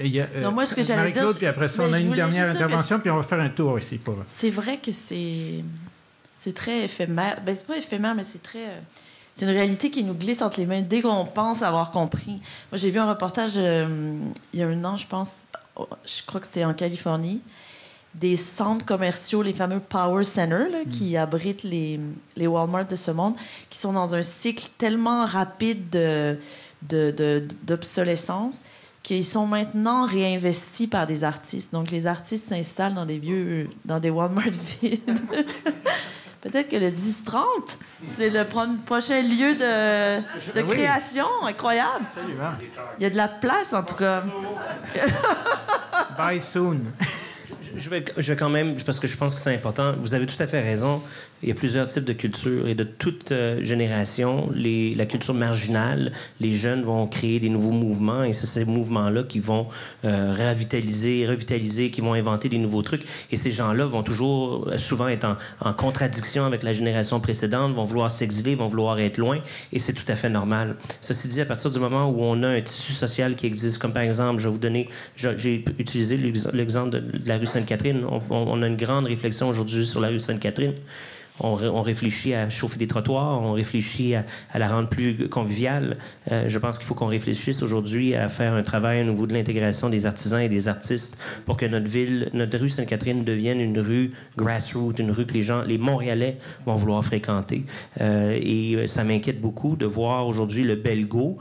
Il 0.03 0.27
non, 0.41 0.53
moi, 0.53 0.67
ce 0.67 0.75
que 0.75 0.83
j'allais 0.83 1.11
dire. 1.11 1.33
Puis 1.37 1.47
après 1.47 1.69
ça, 1.69 1.83
on 1.83 1.93
a 1.93 1.99
une 1.99 2.13
dernière 2.13 2.51
intervention, 2.51 3.01
puis 3.01 3.11
on 3.11 3.17
va 3.17 3.23
faire 3.23 3.41
un 3.41 3.49
tour 3.49 3.79
ici. 3.79 3.99
Pour... 3.99 4.17
C'est 4.27 4.51
vrai 4.51 4.79
que 4.79 4.93
c'est. 4.93 5.65
C'est 6.37 6.55
très 6.55 6.85
éphémère. 6.85 7.39
Ben, 7.45 7.53
c'est 7.55 7.67
pas 7.67 7.79
éphémère, 7.79 8.15
mais 8.15 8.23
c'est 8.23 8.43
très. 8.43 8.67
C'est 9.39 9.45
une 9.45 9.53
réalité 9.53 9.89
qui 9.93 10.03
nous 10.03 10.15
glisse 10.15 10.43
entre 10.43 10.59
les 10.59 10.67
mains 10.67 10.83
dès 10.83 11.01
qu'on 11.01 11.25
pense 11.25 11.63
avoir 11.63 11.93
compris. 11.93 12.41
Moi, 12.73 12.75
j'ai 12.75 12.91
vu 12.91 12.99
un 12.99 13.09
reportage 13.09 13.53
euh, 13.55 14.19
il 14.53 14.59
y 14.59 14.65
a 14.65 14.67
un 14.67 14.85
an, 14.85 14.97
je 14.97 15.07
pense. 15.07 15.43
Je 15.77 16.27
crois 16.27 16.41
que 16.41 16.47
c'était 16.47 16.65
en 16.65 16.75
Californie 16.75 17.41
des 18.17 18.35
centres 18.35 18.85
commerciaux, 18.85 19.43
les 19.43 19.53
fameux 19.53 19.79
Power 19.79 20.25
Centers, 20.25 20.89
qui 20.91 21.13
mm. 21.13 21.19
abritent 21.19 21.63
les, 21.63 22.01
les 22.35 22.49
Walmart 22.49 22.89
de 22.89 22.97
ce 22.97 23.13
monde, 23.13 23.37
qui 23.71 23.79
sont 23.79 23.93
dans 23.93 24.17
un 24.17 24.25
cycle 24.25 24.71
tellement 24.77 25.25
rapide 25.25 25.89
d'obsolescence 26.83 28.57
de, 28.57 28.61
de, 28.61 29.05
qu'ils 29.05 29.25
sont 29.25 29.47
maintenant 29.47 30.05
réinvestis 30.05 30.89
par 30.89 31.07
des 31.07 31.23
artistes. 31.23 31.73
Donc, 31.73 31.93
les 31.93 32.09
artistes 32.09 32.49
s'installent 32.49 32.95
dans 32.95 33.07
des 33.07 33.19
vieux, 33.19 33.71
dans 33.85 34.01
des 34.01 34.11
Walmart 34.11 34.51
vides. 34.83 35.21
Peut-être 36.41 36.69
que 36.69 36.77
le 36.77 36.91
10-30, 36.91 37.43
c'est 38.07 38.31
le 38.31 38.45
prochain 38.85 39.23
lieu 39.23 39.55
de, 39.57 40.19
de 40.55 40.63
création. 40.63 41.27
Incroyable. 41.45 42.05
Il 42.99 43.03
y 43.03 43.07
a 43.07 43.11
de 43.11 43.17
la 43.17 43.27
place, 43.29 43.73
en 43.73 43.83
tout 43.83 43.97
cas. 43.97 44.23
Bye 46.17 46.41
soon. 46.41 46.81
Je 47.77 47.91
vais, 47.91 48.05
je 48.17 48.33
vais 48.33 48.39
quand 48.39 48.49
même, 48.49 48.77
parce 48.77 48.99
que 49.01 49.07
je 49.07 49.17
pense 49.17 49.35
que 49.35 49.41
c'est 49.41 49.55
important, 49.55 49.95
vous 50.01 50.15
avez 50.15 50.27
tout 50.27 50.41
à 50.43 50.47
fait 50.47 50.61
raison. 50.61 51.03
Il 51.43 51.49
y 51.49 51.53
a 51.53 51.55
plusieurs 51.55 51.87
types 51.87 52.05
de 52.05 52.13
cultures 52.13 52.67
et 52.67 52.75
de 52.75 52.83
toute 52.83 53.31
euh, 53.31 53.63
génération, 53.63 54.51
les, 54.55 54.95
la 54.95 55.07
culture 55.07 55.35
marginale, 55.35 56.13
les 56.41 56.53
jeunes 56.53 56.83
vont 56.83 57.07
créer 57.07 57.39
des 57.39 57.49
nouveaux 57.49 57.71
mouvements 57.71 58.25
et 58.25 58.33
c'est 58.33 58.47
ces 58.47 58.65
mouvements-là 58.65 59.23
qui 59.23 59.39
vont 59.39 59.69
euh, 60.05 60.35
revitaliser, 60.37 61.27
revitaliser, 61.29 61.91
qui 61.91 62.01
vont 62.01 62.15
inventer 62.15 62.49
des 62.49 62.59
nouveaux 62.59 62.83
trucs. 62.83 63.05
Et 63.31 63.37
ces 63.37 63.53
gens-là 63.53 63.85
vont 63.85 64.03
toujours, 64.03 64.69
euh, 64.69 64.79
souvent 64.79 65.07
être 65.09 65.25
en, 65.25 65.37
en, 65.61 65.73
contradiction 65.73 66.45
avec 66.45 66.65
la 66.65 66.73
génération 66.73 67.21
précédente, 67.21 67.75
vont 67.75 67.85
vouloir 67.85 68.11
s'exiler, 68.11 68.57
vont 68.57 68.69
vouloir 68.69 68.99
être 68.99 69.19
loin 69.19 69.39
et 69.73 69.79
c'est 69.79 69.93
tout 69.93 70.11
à 70.11 70.17
fait 70.17 70.31
normal. 70.31 70.75
Ceci 71.01 71.29
dit, 71.29 71.41
à 71.41 71.47
partir 71.47 71.71
du 71.71 71.79
moment 71.79 72.11
où 72.11 72.17
on 72.21 72.43
a 72.43 72.49
un 72.49 72.61
tissu 72.61 72.93
social 72.93 73.37
qui 73.37 73.47
existe, 73.47 73.79
comme 73.79 73.93
par 73.93 74.03
exemple, 74.03 74.41
je 74.41 74.49
vais 74.49 74.53
vous 74.53 74.59
donner, 74.59 74.89
j'ai 75.17 75.65
utilisé 75.79 76.17
l'exemple 76.53 76.91
de, 76.91 76.99
de, 76.99 77.29
la 77.29 77.39
rue 77.39 77.47
Sainte-Catherine. 77.47 78.05
On, 78.09 78.21
on, 78.31 78.63
a 78.63 78.67
une 78.67 78.77
grande 78.77 79.07
réflexion 79.07 79.49
aujourd'hui 79.49 79.87
sur 79.87 80.01
la 80.01 80.09
rue 80.09 80.21
Sainte-Catherine. 80.21 80.75
On, 81.41 81.83
réfléchit 81.83 82.35
à 82.35 82.51
chauffer 82.51 82.79
des 82.79 82.87
trottoirs, 82.87 83.41
on 83.43 83.53
réfléchit 83.53 84.15
à, 84.15 84.25
la 84.59 84.69
rendre 84.69 84.89
plus 84.89 85.29
conviviale. 85.29 85.99
Euh, 86.33 86.45
je 86.49 86.59
pense 86.59 86.79
qu'il 86.79 86.87
faut 86.87 86.95
qu'on 86.95 87.07
réfléchisse 87.07 87.63
aujourd'hui 87.63 88.15
à 88.15 88.29
faire 88.29 88.55
un 88.55 88.63
travail 88.63 89.03
au 89.03 89.11
niveau 89.11 89.27
de 89.27 89.35
l'intégration 89.35 89.89
des 89.89 90.07
artisans 90.07 90.41
et 90.41 90.49
des 90.49 90.69
artistes 90.69 91.19
pour 91.47 91.57
que 91.57 91.67
notre 91.67 91.89
ville, 91.89 92.31
notre 92.33 92.59
rue 92.59 92.69
Sainte-Catherine 92.69 93.25
devienne 93.25 93.61
une 93.61 93.79
rue 93.79 94.13
grassroots, 94.37 94.99
une 94.99 95.11
rue 95.11 95.27
que 95.27 95.35
les 95.35 95.43
gens, 95.43 95.63
les 95.63 95.79
Montréalais 95.79 96.37
vont 96.67 96.77
vouloir 96.77 97.05
fréquenter. 97.05 97.65
Euh, 98.01 98.37
et 98.41 98.75
euh, 98.75 98.87
ça 98.87 99.05
m'inquiète 99.05 99.41
beaucoup 99.41 99.77
de 99.77 99.87
voir 99.87 100.27
aujourd'hui 100.27 100.65
le 100.65 100.75
Belgo, 100.75 101.39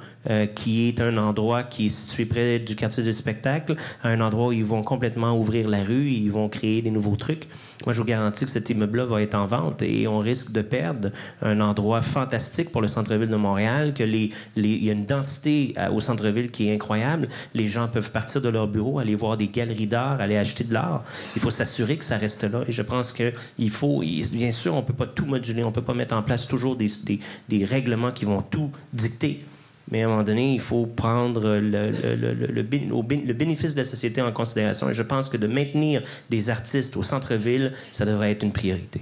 qui 0.55 0.89
est 0.89 0.99
un 0.99 1.15
endroit 1.15 1.63
qui 1.63 1.85
est 1.85 1.89
situé 1.89 2.25
près 2.25 2.59
du 2.59 2.75
quartier 2.75 3.01
du 3.01 3.13
spectacle, 3.13 3.77
un 4.03 4.19
endroit 4.19 4.47
où 4.47 4.51
ils 4.51 4.65
vont 4.65 4.83
complètement 4.83 5.37
ouvrir 5.37 5.69
la 5.69 5.83
rue, 5.83 6.09
ils 6.09 6.29
vont 6.29 6.49
créer 6.49 6.81
des 6.81 6.91
nouveaux 6.91 7.15
trucs. 7.15 7.47
Moi, 7.85 7.93
je 7.93 8.01
vous 8.01 8.05
garantis 8.05 8.45
que 8.45 8.51
cet 8.51 8.69
immeuble-là 8.69 9.05
va 9.05 9.21
être 9.21 9.35
en 9.35 9.45
vente 9.45 9.81
et 9.87 10.07
on 10.07 10.19
risque 10.19 10.51
de 10.51 10.61
perdre 10.61 11.09
un 11.41 11.59
endroit 11.61 12.01
fantastique 12.01 12.71
pour 12.71 12.81
le 12.81 12.87
centre-ville 12.87 13.29
de 13.29 13.35
Montréal, 13.35 13.93
que 13.93 14.03
les, 14.03 14.31
il 14.55 14.83
y 14.83 14.89
a 14.89 14.93
une 14.93 15.05
densité 15.05 15.73
au 15.91 15.99
centre-ville 15.99 16.51
qui 16.51 16.69
est 16.69 16.73
incroyable. 16.73 17.29
Les 17.53 17.67
gens 17.67 17.87
peuvent 17.87 18.11
partir 18.11 18.41
de 18.41 18.49
leur 18.49 18.67
bureau, 18.67 18.99
aller 18.99 19.15
voir 19.15 19.37
des 19.37 19.47
galeries 19.47 19.87
d'art, 19.87 20.21
aller 20.21 20.37
acheter 20.37 20.63
de 20.63 20.73
l'art. 20.73 21.03
Il 21.35 21.41
faut 21.41 21.51
s'assurer 21.51 21.97
que 21.97 22.05
ça 22.05 22.17
reste 22.17 22.43
là. 22.43 22.63
Et 22.67 22.71
je 22.71 22.81
pense 22.81 23.11
qu'il 23.11 23.69
faut, 23.69 24.01
bien 24.01 24.51
sûr, 24.51 24.73
on 24.73 24.81
ne 24.81 24.85
peut 24.85 24.93
pas 24.93 25.07
tout 25.07 25.25
moduler, 25.25 25.63
on 25.63 25.67
ne 25.67 25.73
peut 25.73 25.81
pas 25.81 25.93
mettre 25.93 26.15
en 26.15 26.23
place 26.23 26.47
toujours 26.47 26.75
des, 26.75 27.65
règlements 27.65 28.11
qui 28.11 28.25
vont 28.25 28.41
tout 28.41 28.71
dicter. 28.93 29.43
Mais 29.89 30.03
à 30.03 30.05
un 30.05 30.09
moment 30.09 30.23
donné, 30.23 30.53
il 30.53 30.59
faut 30.59 30.85
prendre 30.85 31.55
le, 31.55 31.91
le, 31.91 33.33
bénéfice 33.33 33.73
de 33.73 33.79
la 33.79 33.85
société 33.85 34.21
en 34.21 34.33
considération. 34.33 34.89
Et 34.89 34.93
je 34.93 35.03
pense 35.03 35.29
que 35.29 35.37
de 35.37 35.47
maintenir 35.47 36.01
des 36.29 36.49
artistes 36.49 36.97
au 36.97 37.03
centre-ville, 37.03 37.71
ça 37.93 38.05
devrait 38.05 38.31
être 38.31 38.43
une 38.43 38.51
priorité. 38.51 39.01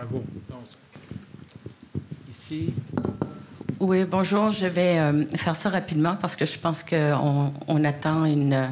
Bravo. 0.00 0.24
ici. 2.30 2.72
Oui, 3.80 4.04
bonjour. 4.04 4.50
Je 4.50 4.64
vais 4.64 4.98
euh, 4.98 5.26
faire 5.36 5.54
ça 5.54 5.68
rapidement 5.68 6.16
parce 6.18 6.36
que 6.36 6.46
je 6.46 6.58
pense 6.58 6.82
qu'on 6.82 7.52
on 7.68 7.84
attend 7.84 8.24
une, 8.24 8.70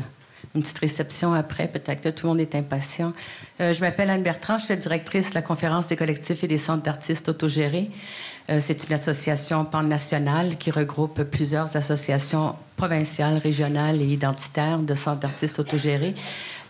une, 0.54 0.62
petite 0.62 0.78
réception 0.78 1.34
après. 1.34 1.68
Peut-être 1.68 2.00
que 2.00 2.08
tout 2.08 2.26
le 2.26 2.30
monde 2.30 2.40
est 2.40 2.54
impatient. 2.54 3.12
Euh, 3.60 3.74
je 3.74 3.80
m'appelle 3.82 4.08
Anne 4.08 4.22
Bertrand. 4.22 4.56
Je 4.56 4.64
suis 4.64 4.76
directrice 4.78 5.28
de 5.28 5.34
la 5.34 5.42
Conférence 5.42 5.88
des 5.88 5.96
collectifs 5.96 6.44
et 6.44 6.48
des 6.48 6.56
centres 6.56 6.84
d'artistes 6.84 7.28
autogérés. 7.28 7.90
Euh, 8.48 8.60
c'est 8.62 8.88
une 8.88 8.94
association 8.94 9.66
pan-nationale 9.66 10.56
qui 10.56 10.70
regroupe 10.70 11.22
plusieurs 11.24 11.76
associations 11.76 12.54
provinciales, 12.76 13.36
régionales 13.36 14.00
et 14.00 14.06
identitaires 14.06 14.78
de 14.78 14.94
centres 14.94 15.20
d'artistes 15.20 15.58
autogérés. 15.58 16.14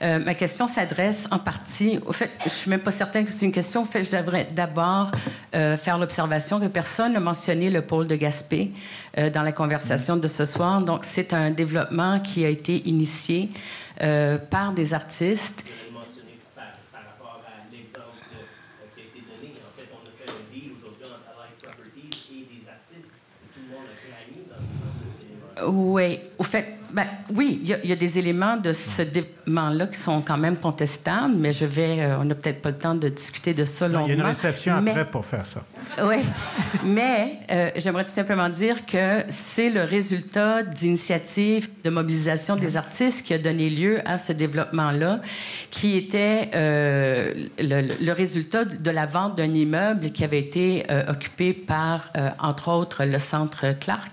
Euh, 0.01 0.19
ma 0.21 0.35
question 0.35 0.69
s'adresse 0.69 1.27
en 1.31 1.39
partie. 1.39 1.99
Au 2.07 2.13
fait, 2.13 2.31
je 2.45 2.51
suis 2.51 2.71
même 2.71 2.81
pas 2.81 2.93
certaine 2.93 3.25
que 3.25 3.31
c'est 3.31 3.47
une 3.47 3.53
question. 3.53 3.83
Au 3.83 3.85
fait, 3.85 4.05
je 4.05 4.17
devrais 4.17 4.47
d'abord 4.53 5.11
euh, 5.55 5.77
faire 5.77 5.99
l'observation 5.99 6.61
que 6.61 6.67
personne 6.67 7.15
n'a 7.15 7.21
mentionné 7.21 7.69
le 7.69 7.83
pôle 7.83 8.07
de 8.07 8.15
Gaspé 8.15 8.71
euh, 9.17 9.29
dans 9.31 9.43
la 9.43 9.53
conversation 9.53 10.17
de 10.17 10.29
ce 10.29 10.45
soir. 10.45 10.83
Donc, 10.83 11.05
c'est 11.05 11.33
un 11.33 11.51
développement 11.51 12.21
qui 12.21 12.45
a 12.45 12.49
été 12.49 12.89
initié 12.89 13.49
par 14.51 14.73
des 14.75 14.95
artistes 14.95 15.65
Oui, 25.67 26.21
au 26.39 26.45
fait, 26.45 26.78
ben, 26.91 27.05
oui, 27.35 27.61
il 27.63 27.89
y, 27.89 27.93
a 27.93 27.97
des 27.97 28.19
éléments 28.19 28.57
de 28.57 28.73
ce 28.73 29.03
développement-là 29.03 29.89
qui 29.89 29.99
sont 29.99 30.23
quand 30.23 30.39
même 30.39 30.57
contestables, 30.57 31.35
mais 31.37 31.53
je 31.53 31.67
vais, 31.67 32.01
euh, 32.01 32.19
on 32.19 32.25
n'a 32.25 32.35
peut-être 32.35 32.63
pas 32.63 32.71
le 32.71 32.79
temps 32.79 32.95
de 32.95 33.09
discuter 33.09 33.53
de 33.53 33.65
ça 33.65 33.89
longuement. 33.89 34.07
Il 34.07 34.09
y 34.09 34.13
a 34.13 34.15
une 34.15 34.23
réception 34.23 34.75
après 34.77 35.05
pour 35.05 35.25
faire 35.25 35.47
ça. 35.47 35.61
Oui, 36.05 36.17
mais 36.85 37.41
euh, 37.51 37.71
j'aimerais 37.77 38.05
tout 38.05 38.11
simplement 38.11 38.49
dire 38.49 38.87
que 38.87 39.23
c'est 39.29 39.69
le 39.69 39.83
résultat 39.83 40.63
d'initiatives 40.63 41.69
de 41.83 41.91
mobilisation 41.91 42.57
des 42.57 42.77
artistes 42.77 43.27
qui 43.27 43.35
a 43.35 43.39
donné 43.39 43.69
lieu 43.69 44.01
à 44.07 44.17
ce 44.17 44.33
développement-là, 44.33 45.21
qui 45.71 45.97
était 45.97 46.51
euh, 46.55 47.35
le, 47.59 48.13
résultat 48.13 48.65
de 48.65 48.91
la 48.91 49.07
vente 49.07 49.37
d'un 49.37 49.53
immeuble 49.53 50.11
qui 50.11 50.25
avait 50.25 50.39
été 50.39 50.87
occupé 51.09 51.53
par, 51.53 52.13
entre 52.39 52.69
autres, 52.69 53.05
le 53.05 53.19
Centre 53.19 53.75
Clark. 53.79 54.13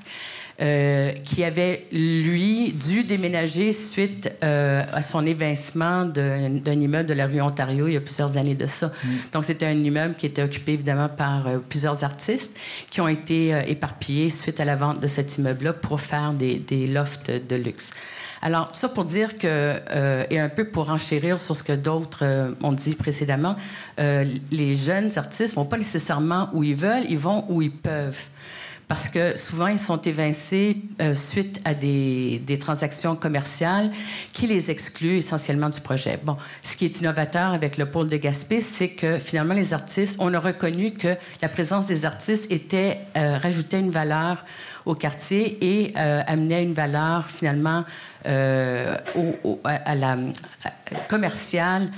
Euh, 0.61 1.11
qui 1.11 1.44
avait, 1.44 1.86
lui, 1.91 2.72
dû 2.72 3.03
déménager 3.03 3.73
suite 3.73 4.32
euh, 4.41 4.84
à 4.94 5.02
son 5.02 5.26
évincement 5.26 6.06
d'un 6.06 6.72
immeuble 6.72 7.10
de 7.10 7.14
la 7.14 7.27
rue 7.27 7.41
Ontario 7.41 7.90
il 7.90 7.95
y 7.95 7.98
a 7.98 7.99
plusieurs 7.99 8.38
années 8.38 8.56
de 8.56 8.65
ça. 8.65 8.88
Mm. 8.88 9.10
Donc, 9.34 9.44
c'était 9.44 9.65
un 9.65 9.73
immeuble 9.73 10.15
qui 10.15 10.26
était 10.26 10.44
occupé 10.44 10.72
évidemment 10.72 11.10
par 11.10 11.48
euh, 11.48 11.57
plusieurs 11.57 12.06
artistes 12.06 12.57
qui 12.90 13.02
ont 13.02 13.10
été 13.10 13.49
éparpillés 13.68 14.30
suite 14.30 14.61
à 14.61 14.65
la 14.65 14.77
vente 14.77 15.02
de 15.02 15.07
cet 15.07 15.38
immeuble-là 15.38 15.73
pour 15.73 15.99
faire 15.99 16.32
des, 16.32 16.56
des, 16.56 16.88
lofts 16.88 17.30
de 17.30 17.56
luxe. 17.57 17.91
Alors, 18.41 18.73
ça 18.73 18.88
pour 18.88 19.03
dire 19.03 19.38
que, 19.38 19.73
et 20.30 20.40
un 20.40 20.49
peu 20.49 20.65
pour 20.65 20.90
enchérir 20.90 21.38
sur 21.38 21.57
ce 21.57 21.64
que 21.64 21.73
d'autres 21.73 22.23
ont 22.61 22.72
dit 22.72 22.94
précédemment, 22.94 23.56
les 23.98 24.76
jeunes 24.76 25.10
artistes 25.15 25.56
vont 25.56 25.65
pas 25.65 25.77
nécessairement 25.77 26.49
où 26.53 26.64
ils 26.64 26.76
veulent, 26.76 27.06
ils 27.10 27.18
vont 27.18 27.45
où 27.49 27.64
ils 27.64 27.72
peuvent 27.72 28.30
parce 28.87 29.09
que 29.09 29.37
souvent, 29.37 29.67
ils 29.67 29.79
sont 29.79 30.01
évincés 30.01 30.77
euh, 31.01 31.15
suite 31.15 31.59
à 31.65 31.73
des, 31.73 32.41
des, 32.45 32.59
transactions 32.59 33.15
commerciales 33.15 33.91
qui 34.33 34.47
les 34.47 34.69
excluent 34.69 35.17
essentiellement 35.17 35.69
du 35.69 35.81
projet. 35.81 36.19
Bon, 36.23 36.37
ce 36.61 36.75
qui 36.77 36.85
est 36.85 36.99
innovateur 36.99 37.53
avec 37.53 37.77
le 37.77 37.89
pôle 37.89 38.07
de 38.07 38.17
Gaspé, 38.17 38.61
c'est 38.61 38.89
que 38.89 39.17
finalement, 39.17 39.53
les 39.53 39.73
artistes, 39.73 40.17
on 40.19 40.33
a 40.33 40.39
reconnu 40.39 40.91
que 40.91 41.15
la 41.41 41.49
présence 41.49 41.87
des 41.87 42.05
artistes 42.05 42.51
était, 42.51 42.99
euh, 43.17 43.37
rajoutait 43.37 43.79
une 43.79 43.91
valeur 43.91 44.45
au 44.85 44.93
quartier 44.93 45.57
et 45.61 45.93
euh, 45.97 46.21
amenait 46.27 46.63
une 46.63 46.73
valeur 46.73 47.25
finalement 47.25 47.83
euh, 48.27 48.95
au, 49.43 49.59
à, 49.63 49.95
la 49.95 50.17
commerciale 51.07 51.89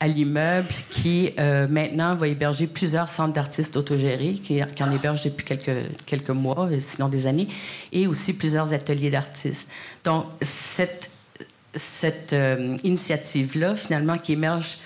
à 0.00 0.08
l'immeuble 0.08 0.68
qui 0.90 1.32
euh, 1.38 1.66
maintenant 1.68 2.14
va 2.14 2.28
héberger 2.28 2.66
plusieurs 2.66 3.08
centres 3.08 3.32
d'artistes 3.32 3.76
autogérés, 3.76 4.34
qui, 4.34 4.60
en 4.62 4.92
héberge 4.92 5.22
depuis 5.22 5.44
quelques, 5.44 6.04
quelques 6.06 6.30
mois, 6.30 6.68
euh, 6.70 6.80
sinon 6.80 7.08
des 7.08 7.26
années, 7.26 7.48
et 7.92 8.06
aussi 8.06 8.34
plusieurs 8.34 8.72
ateliers 8.72 9.10
d'artistes. 9.10 9.68
Donc, 10.04 10.26
cette, 10.42 11.10
cette 11.74 12.32
euh, 12.32 12.76
initiative-là, 12.84 13.76
finalement, 13.76 14.18
qui 14.18 14.32
émerge 14.32 14.78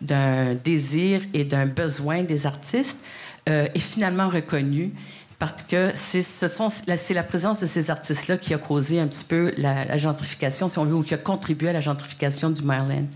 d'un 0.00 0.54
désir 0.54 1.22
et 1.34 1.44
d'un 1.44 1.66
besoin 1.66 2.22
des 2.22 2.46
artistes, 2.46 3.04
est 3.50 3.78
finalement 3.78 4.28
reconnue 4.28 4.92
parce 5.38 5.62
que 5.62 5.90
c'est 5.94 7.14
la 7.14 7.22
présence 7.22 7.60
de 7.60 7.66
ces 7.66 7.88
artistes-là 7.88 8.36
qui 8.36 8.52
a 8.52 8.58
causé 8.58 9.00
un 9.00 9.06
petit 9.06 9.24
peu 9.24 9.54
la, 9.56 9.86
la, 9.86 9.96
gentrification, 9.96 10.68
si 10.68 10.78
on 10.78 10.84
veut, 10.84 10.94
ou 10.94 11.02
qui 11.02 11.14
a 11.14 11.18
contribué 11.18 11.70
à 11.70 11.72
la 11.72 11.80
gentrification 11.80 12.50
du 12.50 12.60
Maryland. 12.60 13.06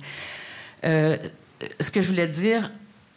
Euh, 0.85 1.17
ce 1.81 1.91
que 1.91 2.01
je 2.01 2.09
voulais 2.09 2.27
dire, 2.27 2.71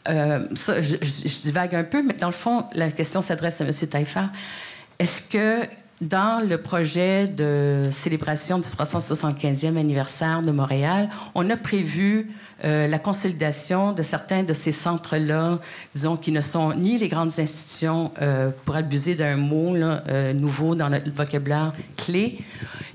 euh, 0.08 0.48
je, 0.52 1.42
divague 1.42 1.76
un 1.76 1.84
peu, 1.84 2.04
mais 2.04 2.14
dans 2.14 2.28
le 2.28 2.34
fond, 2.34 2.66
la 2.74 2.92
question 2.92 3.22
s'adresse 3.22 3.62
à 3.62 3.66
M. 3.66 3.72
Taillefer. 3.72 4.26
Est-ce 5.00 5.22
que 5.30 5.68
dans 6.02 6.46
le 6.48 6.58
projet 6.58 7.28
de 7.28 7.90
célébration 7.92 8.60
du 8.60 8.68
375e 8.68 9.78
anniversaire 9.78 10.42
de 10.42 10.52
Montréal, 10.52 11.10
on 11.34 11.50
a 11.50 11.58
prévu 11.58 12.30
euh, 12.64 12.88
la 12.88 12.99
consolidation 12.99 13.91
de 13.91 14.02
certains 14.02 14.44
de 14.44 14.53
ces 14.53 14.72
centres-là, 14.72 15.60
disons, 15.94 16.15
qui 16.15 16.32
ne 16.32 16.40
sont 16.40 16.73
ni 16.73 16.98
les 16.98 17.10
grandes 17.10 17.38
institutions, 17.38 18.11
euh, 18.22 18.49
pour 18.64 18.77
abuser 18.77 19.15
d'un 19.15 19.36
mot 19.36 19.76
euh, 19.76 20.32
nouveau 20.34 20.73
dans 20.73 20.88
le 20.88 21.02
vocabulaire 21.14 21.73
clé, 21.98 22.40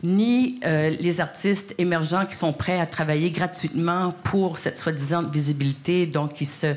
ni 0.03 0.59
les 0.62 1.20
artistes 1.20 1.74
émergents 1.77 2.24
qui 2.24 2.35
sont 2.35 2.55
prêts 2.55 2.81
à 2.81 2.87
travailler 2.87 3.28
gratuitement 3.28 4.15
pour 4.23 4.57
cette 4.57 4.78
soi-disant 4.78 5.23
visibilité, 5.24 6.07
donc 6.07 6.32
qui 6.32 6.47
se 6.47 6.69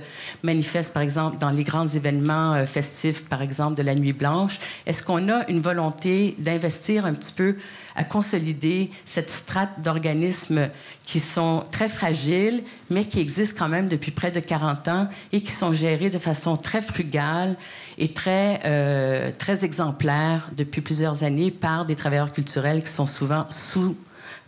manifestent, 0.44 0.94
par 0.94 1.04
exemple, 1.04 1.38
dans 1.38 1.50
les 1.50 1.64
grands 1.64 1.88
événements 1.88 2.66
festifs, 2.66 3.24
par 3.30 3.42
exemple, 3.42 3.76
de 3.76 3.84
la 3.84 3.96
Nuit 3.96 4.12
Blanche. 4.12 4.60
Est-ce 4.86 5.04
qu'on 5.04 5.30
a 5.30 5.48
une 5.48 5.62
volonté 5.62 6.36
d'investir 6.38 7.06
un 7.06 7.14
petit 7.14 7.32
peu 7.32 7.56
à 7.96 8.04
consolider 8.04 8.92
cette 9.06 9.30
strate 9.30 9.82
d'organismes 9.82 10.70
qui 11.04 11.20
sont 11.20 11.64
très 11.72 11.90
fragiles, 11.90 12.64
mais 12.90 13.06
qui 13.06 13.20
existent 13.20 13.56
quand 13.58 13.70
même 13.70 13.88
depuis 13.88 14.12
près 14.12 14.32
de 14.32 14.40
40 14.40 14.88
ans 14.88 15.10
et 15.32 15.42
qui 15.42 15.52
sont 15.52 15.74
gérés 15.74 16.10
de 16.10 16.20
façon 16.20 16.58
très 16.58 16.82
frugale 16.82 17.56
et 17.98 18.14
très, 18.14 18.62
euh, 18.66 19.32
très 19.38 19.64
exemplaire 19.64 20.50
depuis 20.56 20.82
plusieurs 20.82 21.24
années 21.24 21.52
par 21.52 21.86
des 21.86 21.96
travailleurs 21.96 22.32
culturels 22.32 22.84
qui 22.84 22.92
sont 22.92 23.06
souvent 23.06 23.46
sous 23.50 23.96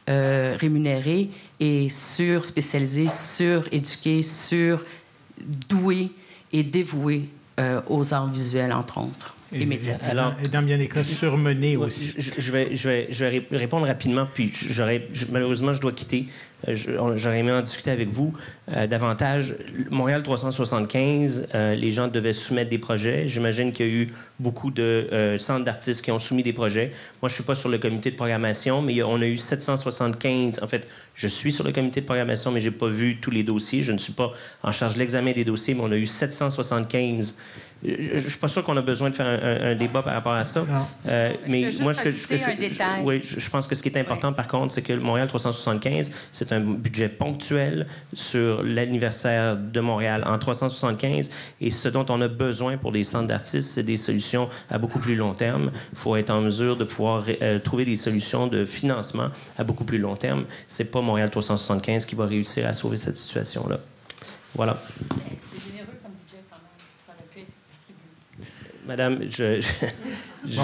euh, 0.09 0.55
rémunérés 0.59 1.29
et 1.59 1.89
sur-spécialisés, 1.89 3.07
sur-éduqués, 3.07 4.21
sur-doués 4.21 6.11
et 6.53 6.63
dévoués 6.63 7.29
euh, 7.59 7.81
aux 7.87 8.13
arts 8.13 8.27
visuels, 8.27 8.73
entre 8.73 8.99
autres. 8.99 9.34
Et, 9.55 10.09
Alors, 10.09 10.33
et 10.43 10.47
dans 10.47 10.61
bien 10.61 10.77
des 10.77 10.87
cas, 10.87 11.03
surmenés 11.03 11.77
aussi. 11.77 12.13
Je, 12.17 12.51
vais, 12.51 12.75
je, 12.75 12.89
vais, 12.89 13.07
je 13.09 13.25
vais 13.25 13.45
répondre 13.51 13.87
rapidement, 13.87 14.27
puis 14.31 14.51
malheureusement, 15.31 15.73
je 15.73 15.81
dois 15.81 15.91
quitter. 15.91 16.27
Euh, 16.67 16.75
j'aurais 17.15 17.39
aimé 17.39 17.51
en 17.51 17.61
discuter 17.61 17.91
avec 17.91 18.09
vous 18.09 18.33
euh, 18.71 18.87
davantage. 18.87 19.55
Montréal 19.89 20.23
375, 20.23 21.49
euh, 21.53 21.75
les 21.75 21.91
gens 21.91 22.07
devaient 22.07 22.33
soumettre 22.33 22.69
des 22.69 22.77
projets. 22.77 23.27
J'imagine 23.27 23.71
qu'il 23.71 23.85
y 23.85 23.89
a 23.89 23.91
eu 23.91 24.07
beaucoup 24.39 24.71
de 24.71 25.35
centres 25.37 25.63
d'artistes 25.63 26.03
qui 26.03 26.11
ont 26.11 26.19
soumis 26.19 26.43
des 26.43 26.53
projets. 26.53 26.91
Moi, 27.21 27.29
je 27.29 27.33
ne 27.33 27.35
suis 27.35 27.43
pas 27.43 27.55
sur 27.55 27.69
le 27.69 27.77
comité 27.77 28.11
de 28.11 28.15
programmation, 28.15 28.81
mais 28.81 29.01
on 29.03 29.21
a 29.21 29.25
eu 29.25 29.37
775. 29.37 30.59
En 30.61 30.67
fait, 30.67 30.87
je 31.13 31.27
suis 31.27 31.51
sur 31.51 31.63
le 31.63 31.71
comité 31.71 32.01
de 32.01 32.05
programmation, 32.05 32.51
mais 32.51 32.59
je 32.59 32.69
n'ai 32.69 32.75
pas 32.75 32.87
vu 32.87 33.17
tous 33.17 33.31
les 33.31 33.43
dossiers. 33.43 33.83
Je 33.83 33.91
ne 33.91 33.97
suis 33.97 34.13
pas 34.13 34.31
en 34.63 34.71
charge 34.71 34.95
de 34.95 34.99
l'examen 34.99 35.33
des 35.33 35.45
dossiers, 35.45 35.73
mais 35.73 35.81
on 35.81 35.91
a 35.91 35.97
eu 35.97 36.05
775 36.05 37.37
je 37.85 38.13
ne 38.13 38.29
suis 38.29 38.39
pas 38.39 38.47
sûr 38.47 38.63
qu'on 38.63 38.77
a 38.77 38.81
besoin 38.81 39.09
de 39.09 39.15
faire 39.15 39.27
un, 39.27 39.75
débat 39.75 40.01
par 40.01 40.13
rapport 40.13 40.33
à 40.33 40.43
ça. 40.43 40.65
Euh, 41.07 41.33
mais 41.47 41.69
moi, 41.81 41.93
ce 41.93 42.01
que, 42.01 42.11
je, 42.11 43.03
oui, 43.03 43.21
je 43.23 43.49
pense 43.49 43.67
que 43.67 43.75
ce 43.75 43.83
qui 43.83 43.89
est 43.89 43.97
important, 43.97 44.33
par 44.33 44.47
contre, 44.47 44.73
c'est 44.73 44.81
que 44.81 44.93
le 44.93 45.01
Montréal 45.01 45.27
375, 45.27 46.11
c'est 46.31 46.51
un 46.51 46.59
budget 46.59 47.09
ponctuel 47.09 47.87
sur 48.13 48.63
l'anniversaire 48.63 49.55
de 49.55 49.79
Montréal 49.79 50.23
en 50.25 50.37
375. 50.37 51.29
Et 51.61 51.69
ce 51.69 51.89
dont 51.89 52.05
on 52.09 52.21
a 52.21 52.27
besoin 52.27 52.77
pour 52.77 52.91
les 52.91 53.03
centres 53.03 53.27
d'artistes, 53.27 53.69
c'est 53.69 53.83
des 53.83 53.97
solutions 53.97 54.49
à 54.69 54.77
beaucoup 54.77 54.99
plus 54.99 55.15
long 55.15 55.33
terme. 55.33 55.71
Il 55.93 55.97
faut 55.97 56.15
être 56.15 56.31
en 56.31 56.41
mesure 56.41 56.77
de 56.77 56.83
pouvoir 56.83 57.25
euh, 57.41 57.59
trouver 57.59 57.85
des 57.85 57.95
solutions 57.95 58.47
de 58.47 58.65
financement 58.65 59.27
à 59.57 59.63
beaucoup 59.63 59.83
plus 59.83 59.97
long 59.97 60.15
terme. 60.15 60.45
C'est 60.67 60.91
pas 60.91 61.01
Montréal 61.01 61.29
375 61.29 62.05
qui 62.05 62.15
va 62.15 62.25
réussir 62.25 62.67
à 62.67 62.73
sauver 62.73 62.97
cette 62.97 63.15
situation-là. 63.15 63.79
Voilà. 64.55 64.77
Madame, 68.87 69.19
je, 69.29 69.61
je, 70.47 70.61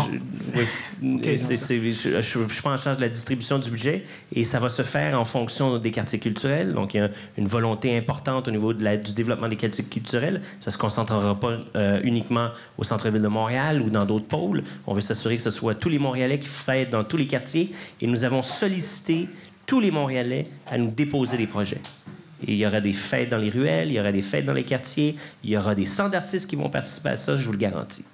oui, 0.54 0.68
je 1.02 2.40
ne 2.40 2.48
suis 2.50 2.62
pas 2.62 2.70
en 2.70 2.78
charge 2.78 2.98
de 2.98 3.02
la 3.02 3.10
distribution 3.10 3.58
du 3.58 3.72
budget 3.72 4.04
et 4.34 4.46
ça 4.46 4.60
va 4.60 4.70
se 4.70 4.84
faire 4.84 5.20
en 5.20 5.26
fonction 5.26 5.80
des 5.80 5.90
quartiers 5.90 6.20
culturels. 6.20 6.74
Donc, 6.74 6.94
il 6.94 6.98
y 6.98 7.00
a 7.00 7.10
une 7.38 7.48
volonté 7.48 7.98
importante 7.98 8.48
au 8.48 8.52
niveau 8.52 8.74
de 8.74 8.84
la, 8.84 8.98
du 8.98 9.14
développement 9.14 9.48
des 9.48 9.56
quartiers 9.56 9.84
culturels. 9.84 10.42
Ça 10.60 10.70
ne 10.70 10.74
se 10.74 10.78
concentrera 10.78 11.40
pas 11.40 11.58
euh, 11.76 12.00
uniquement 12.04 12.50
au 12.78 12.84
centre-ville 12.84 13.24
de 13.24 13.28
Montréal 13.28 13.82
ou 13.82 13.90
dans 13.90 14.06
d'autres 14.06 14.28
pôles. 14.28 14.64
On 14.86 14.94
veut 14.94 15.02
s'assurer 15.02 15.38
que 15.38 15.44
ce 15.44 15.52
soit 15.52 15.74
tous 15.74 15.90
les 15.90 16.00
Montréalais 16.00 16.38
qui 16.38 16.50
fêtent 16.50 16.92
dans 16.92 17.04
tous 17.04 17.18
les 17.18 17.28
quartiers 17.28 17.72
et 18.02 18.08
nous 18.08 18.24
avons 18.24 18.44
sollicité 18.44 19.30
tous 19.66 19.80
les 19.80 19.90
Montréalais 19.92 20.46
à 20.70 20.78
nous 20.78 20.92
déposer 20.92 21.38
des 21.38 21.48
projets. 21.48 21.82
Il 22.48 22.56
y 22.56 22.66
aura 22.66 22.82
des 22.82 22.94
fêtes 22.94 23.30
dans 23.30 23.38
les 23.38 23.50
ruelles, 23.50 23.90
il 23.90 23.94
y 23.94 24.00
aura 24.00 24.12
des 24.12 24.22
fêtes 24.22 24.46
dans 24.46 24.54
les 24.54 24.64
quartiers, 24.64 25.16
il 25.44 25.50
y 25.50 25.58
aura 25.58 25.76
des 25.76 25.86
centres 25.86 26.12
d'artistes 26.12 26.50
qui 26.50 26.56
vont 26.56 26.70
participer 26.70 27.10
à 27.10 27.18
ça, 27.18 27.36
je 27.36 27.46
vous 27.46 27.52
le 27.52 27.58
garantis. 27.58 28.06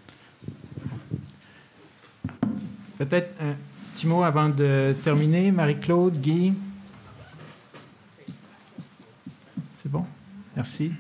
Peut-être 2.98 3.30
un 3.42 3.54
petit 3.96 4.08
mot 4.08 4.24
avant 4.24 4.50
de 4.50 4.96
terminer. 5.04 5.52
Marie-Claude, 5.52 6.20
Guy 6.20 6.54
aussi. 10.60 10.92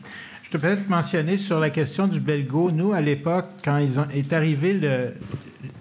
Je 0.43 0.49
peux 0.49 0.59
peut-être 0.59 0.87
mentionner 0.87 1.37
sur 1.37 1.59
la 1.59 1.69
question 1.69 2.07
du 2.07 2.19
Belgo. 2.19 2.71
Nous, 2.71 2.93
à 2.93 3.01
l'époque, 3.01 3.47
quand 3.63 3.77
ils 3.77 3.99
est 4.13 4.31
arrivé 4.31 4.79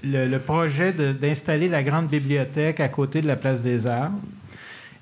le, 0.02 0.39
projet 0.39 0.93
d'installer 0.93 1.68
la 1.68 1.82
grande 1.82 2.09
bibliothèque 2.09 2.81
à 2.81 2.89
côté 2.89 3.20
de 3.20 3.27
la 3.27 3.36
place 3.36 3.62
des 3.62 3.86
Arts, 3.86 4.12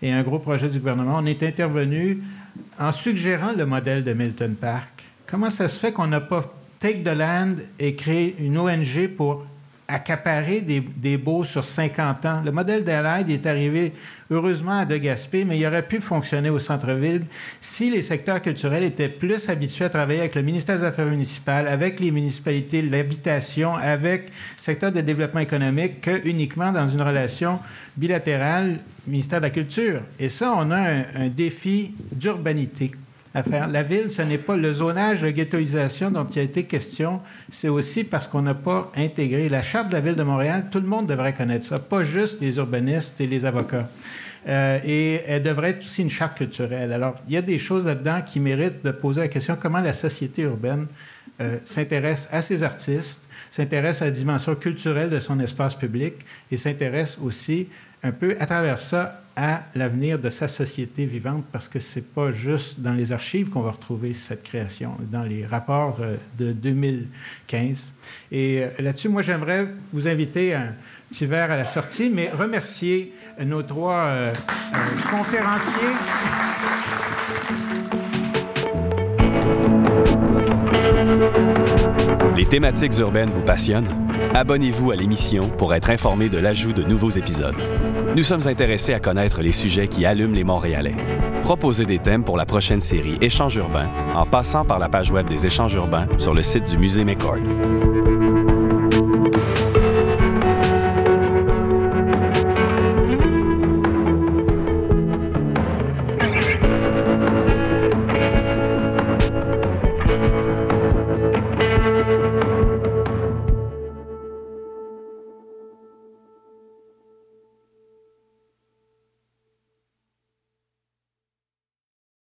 et 0.05 0.12
un 0.12 0.22
gros 0.22 0.39
projet 0.39 0.68
du 0.68 0.78
gouvernement, 0.78 1.16
on 1.16 1.24
est 1.24 1.43
intervenu 1.43 2.22
en 2.78 2.93
suggérant 2.93 3.52
le 3.56 3.64
modèle 3.64 4.05
de 4.05 4.12
Milton 4.12 4.55
Park. 4.55 5.02
Comment 5.26 5.48
ça 5.48 5.66
se 5.66 5.81
fait 5.81 5.93
qu'on 5.93 6.06
n'a 6.06 6.20
pas 6.20 6.44
take 6.78 7.02
the 7.02 7.16
land 7.16 7.55
et 7.78 7.94
créé 7.94 8.36
une 8.39 8.59
ONG 8.59 9.09
pour 9.16 9.47
accaparer 9.89 10.61
des, 10.61 10.81
des 10.81 11.16
baux 11.16 11.44
sur 11.44 11.65
50 11.65 12.27
ans. 12.27 12.43
Le 12.44 12.51
modèle 12.52 12.85
d'Allied 12.85 13.31
est 13.31 13.47
arrivé 13.47 13.93
heureusement 14.31 14.78
à 14.78 14.85
De 14.85 14.97
Gaspé, 14.97 15.44
mais 15.44 15.59
il 15.59 15.66
aurait 15.66 15.86
pu 15.86 16.01
fonctionner 16.01 16.51
au 16.51 16.59
centre-ville 16.59 17.24
si 17.61 17.90
les 17.90 18.02
secteurs 18.02 18.40
culturels 18.40 18.85
étaient 18.85 19.09
plus 19.09 19.48
habitués 19.48 19.85
à 19.85 19.90
travailler 19.90 20.20
avec 20.20 20.35
le 20.35 20.43
ministère 20.43 20.77
des 20.77 20.85
Affaires 20.85 21.06
municipales, 21.06 21.69
avec 21.69 22.01
les 22.01 22.11
municipalités, 22.11 22.82
l'habitation, 22.82 23.77
avec 23.77 24.27
le 24.27 24.31
secteur 24.56 24.93
de 24.93 25.01
développement 25.01 25.40
économique, 25.40 26.01
que 26.01 26.27
uniquement 26.27 26.73
dans 26.73 26.86
une 26.86 27.02
relation 27.02 27.59
bilatérale 27.97 28.78
ministère 29.06 29.40
de 29.40 29.44
la 29.44 29.51
Culture. 29.51 30.01
Et 30.19 30.28
ça, 30.28 30.55
on 30.56 30.70
a 30.70 30.81
un 30.81 31.28
défi 31.28 31.93
d'urbanité 32.11 32.93
la 33.35 33.82
ville, 33.82 34.11
ce 34.11 34.23
n'est 34.23 34.39
pas 34.39 34.56
le 34.56 34.73
zonage, 34.73 35.23
la 35.23 35.32
ghettoisation 35.32 36.11
dont 36.11 36.27
il 36.27 36.39
a 36.39 36.43
été 36.43 36.65
question, 36.65 37.20
c'est 37.51 37.69
aussi 37.69 38.05
parce 38.05 38.28
qu'on 38.28 38.43
n'a 38.43 38.55
pas 38.55 38.93
intégré 38.97 39.48
la 39.48 39.62
charte 39.62 39.89
de 39.89 39.94
la 39.94 40.01
ville 40.01 40.15
de 40.15 40.23
Montréal. 40.23 40.66
Tout 40.70 40.81
le 40.81 40.86
monde 40.86 41.09
devrait 41.09 41.35
connaître 41.35 41.65
ça, 41.65 41.78
pas 41.81 42.05
juste 42.05 42.40
les 42.40 42.56
urbanistes 42.59 43.20
et 43.20 43.27
les 43.27 43.44
avocats. 43.44 43.89
Euh, 44.47 44.78
et 44.85 45.23
elle 45.27 45.43
devrait 45.43 45.70
être 45.70 45.81
aussi 45.81 46.02
une 46.02 46.11
charte 46.11 46.36
culturelle. 46.36 46.93
Alors, 46.93 47.16
il 47.27 47.35
y 47.35 47.36
a 47.36 47.43
des 47.43 47.59
choses 47.59 47.85
là-dedans 47.86 48.20
qui 48.24 48.40
méritent 48.40 48.85
de 48.85 48.90
poser 48.90 49.23
la 49.23 49.28
question 49.28 49.56
comment 49.61 49.81
la 49.81 49.94
société 49.94 50.43
urbaine 50.43 50.86
euh, 51.40 51.56
s'intéresse 51.65 52.28
à 52.31 52.43
ces 52.43 52.62
artistes, 52.62 53.23
s'intéresse 53.51 54.02
à 54.02 54.06
la 54.06 54.11
dimension 54.11 54.55
culturelle 54.55 55.11
de 55.11 55.19
son 55.19 55.40
espace 55.40 55.74
public 55.74 56.15
et 56.52 56.56
s'intéresse 56.56 57.19
aussi 57.23 57.69
un 58.05 58.12
peu 58.12 58.36
à 58.39 58.47
travers 58.47 58.78
ça 58.78 59.20
à 59.35 59.62
l'avenir 59.74 60.18
de 60.18 60.31
sa 60.31 60.47
société 60.47 61.06
vivante 61.06 61.44
parce 61.51 61.66
que 61.66 61.81
c'est 61.81 62.06
pas 62.06 62.31
juste 62.31 62.78
dans 62.81 62.93
les 62.93 63.10
archives 63.10 63.48
qu'on 63.48 63.62
va 63.62 63.72
retrouver 63.72 64.14
cette 64.14 64.44
création, 64.44 64.93
dans 65.10 65.24
les 65.24 65.44
rapports 65.44 65.98
euh, 66.01 66.16
de 66.39 66.52
2015. 66.52 67.93
Et 68.31 68.62
euh, 68.62 68.68
là-dessus, 68.78 69.09
moi, 69.09 69.22
j'aimerais 69.22 69.66
vous 69.93 70.06
inviter 70.06 70.55
à 70.55 70.60
un 70.60 70.72
petit 71.10 71.26
verre 71.26 71.51
à 71.51 71.56
la 71.56 71.64
sortie, 71.64 72.10
mais 72.10 72.31
remercier 72.31 73.12
nos 73.44 73.62
trois 73.62 74.05
euh, 74.05 74.32
conférenciers. 75.10 75.94
Les 82.36 82.47
thématiques 82.47 82.98
urbaines 82.98 83.31
vous 83.31 83.43
passionnent? 83.43 83.89
Abonnez-vous 84.35 84.90
à 84.90 84.97
l'émission 84.97 85.48
pour 85.48 85.74
être 85.74 85.90
informé 85.90 86.28
de 86.28 86.39
l'ajout 86.39 86.72
de 86.72 86.82
nouveaux 86.82 87.10
épisodes. 87.10 87.55
Nous 88.15 88.23
sommes 88.23 88.47
intéressés 88.47 88.95
à 88.95 89.01
connaître 89.01 89.43
les 89.43 89.51
sujets 89.51 89.89
qui 89.89 90.07
allument 90.07 90.35
les 90.35 90.45
Montréalais. 90.45 90.95
Proposez 91.43 91.85
des 91.85 91.99
thèmes 91.99 92.23
pour 92.23 92.36
la 92.36 92.47
prochaine 92.47 92.81
série 92.81 93.19
Échanges 93.20 93.57
urbains 93.57 93.89
en 94.15 94.24
passant 94.24 94.65
par 94.65 94.78
la 94.78 94.89
page 94.89 95.11
web 95.11 95.27
des 95.27 95.47
Échanges 95.47 95.74
urbains 95.74 96.07
sur 96.19 96.32
le 96.32 96.43
site 96.43 96.70
du 96.70 96.78
Musée 96.78 97.05
McCord. 97.05 97.43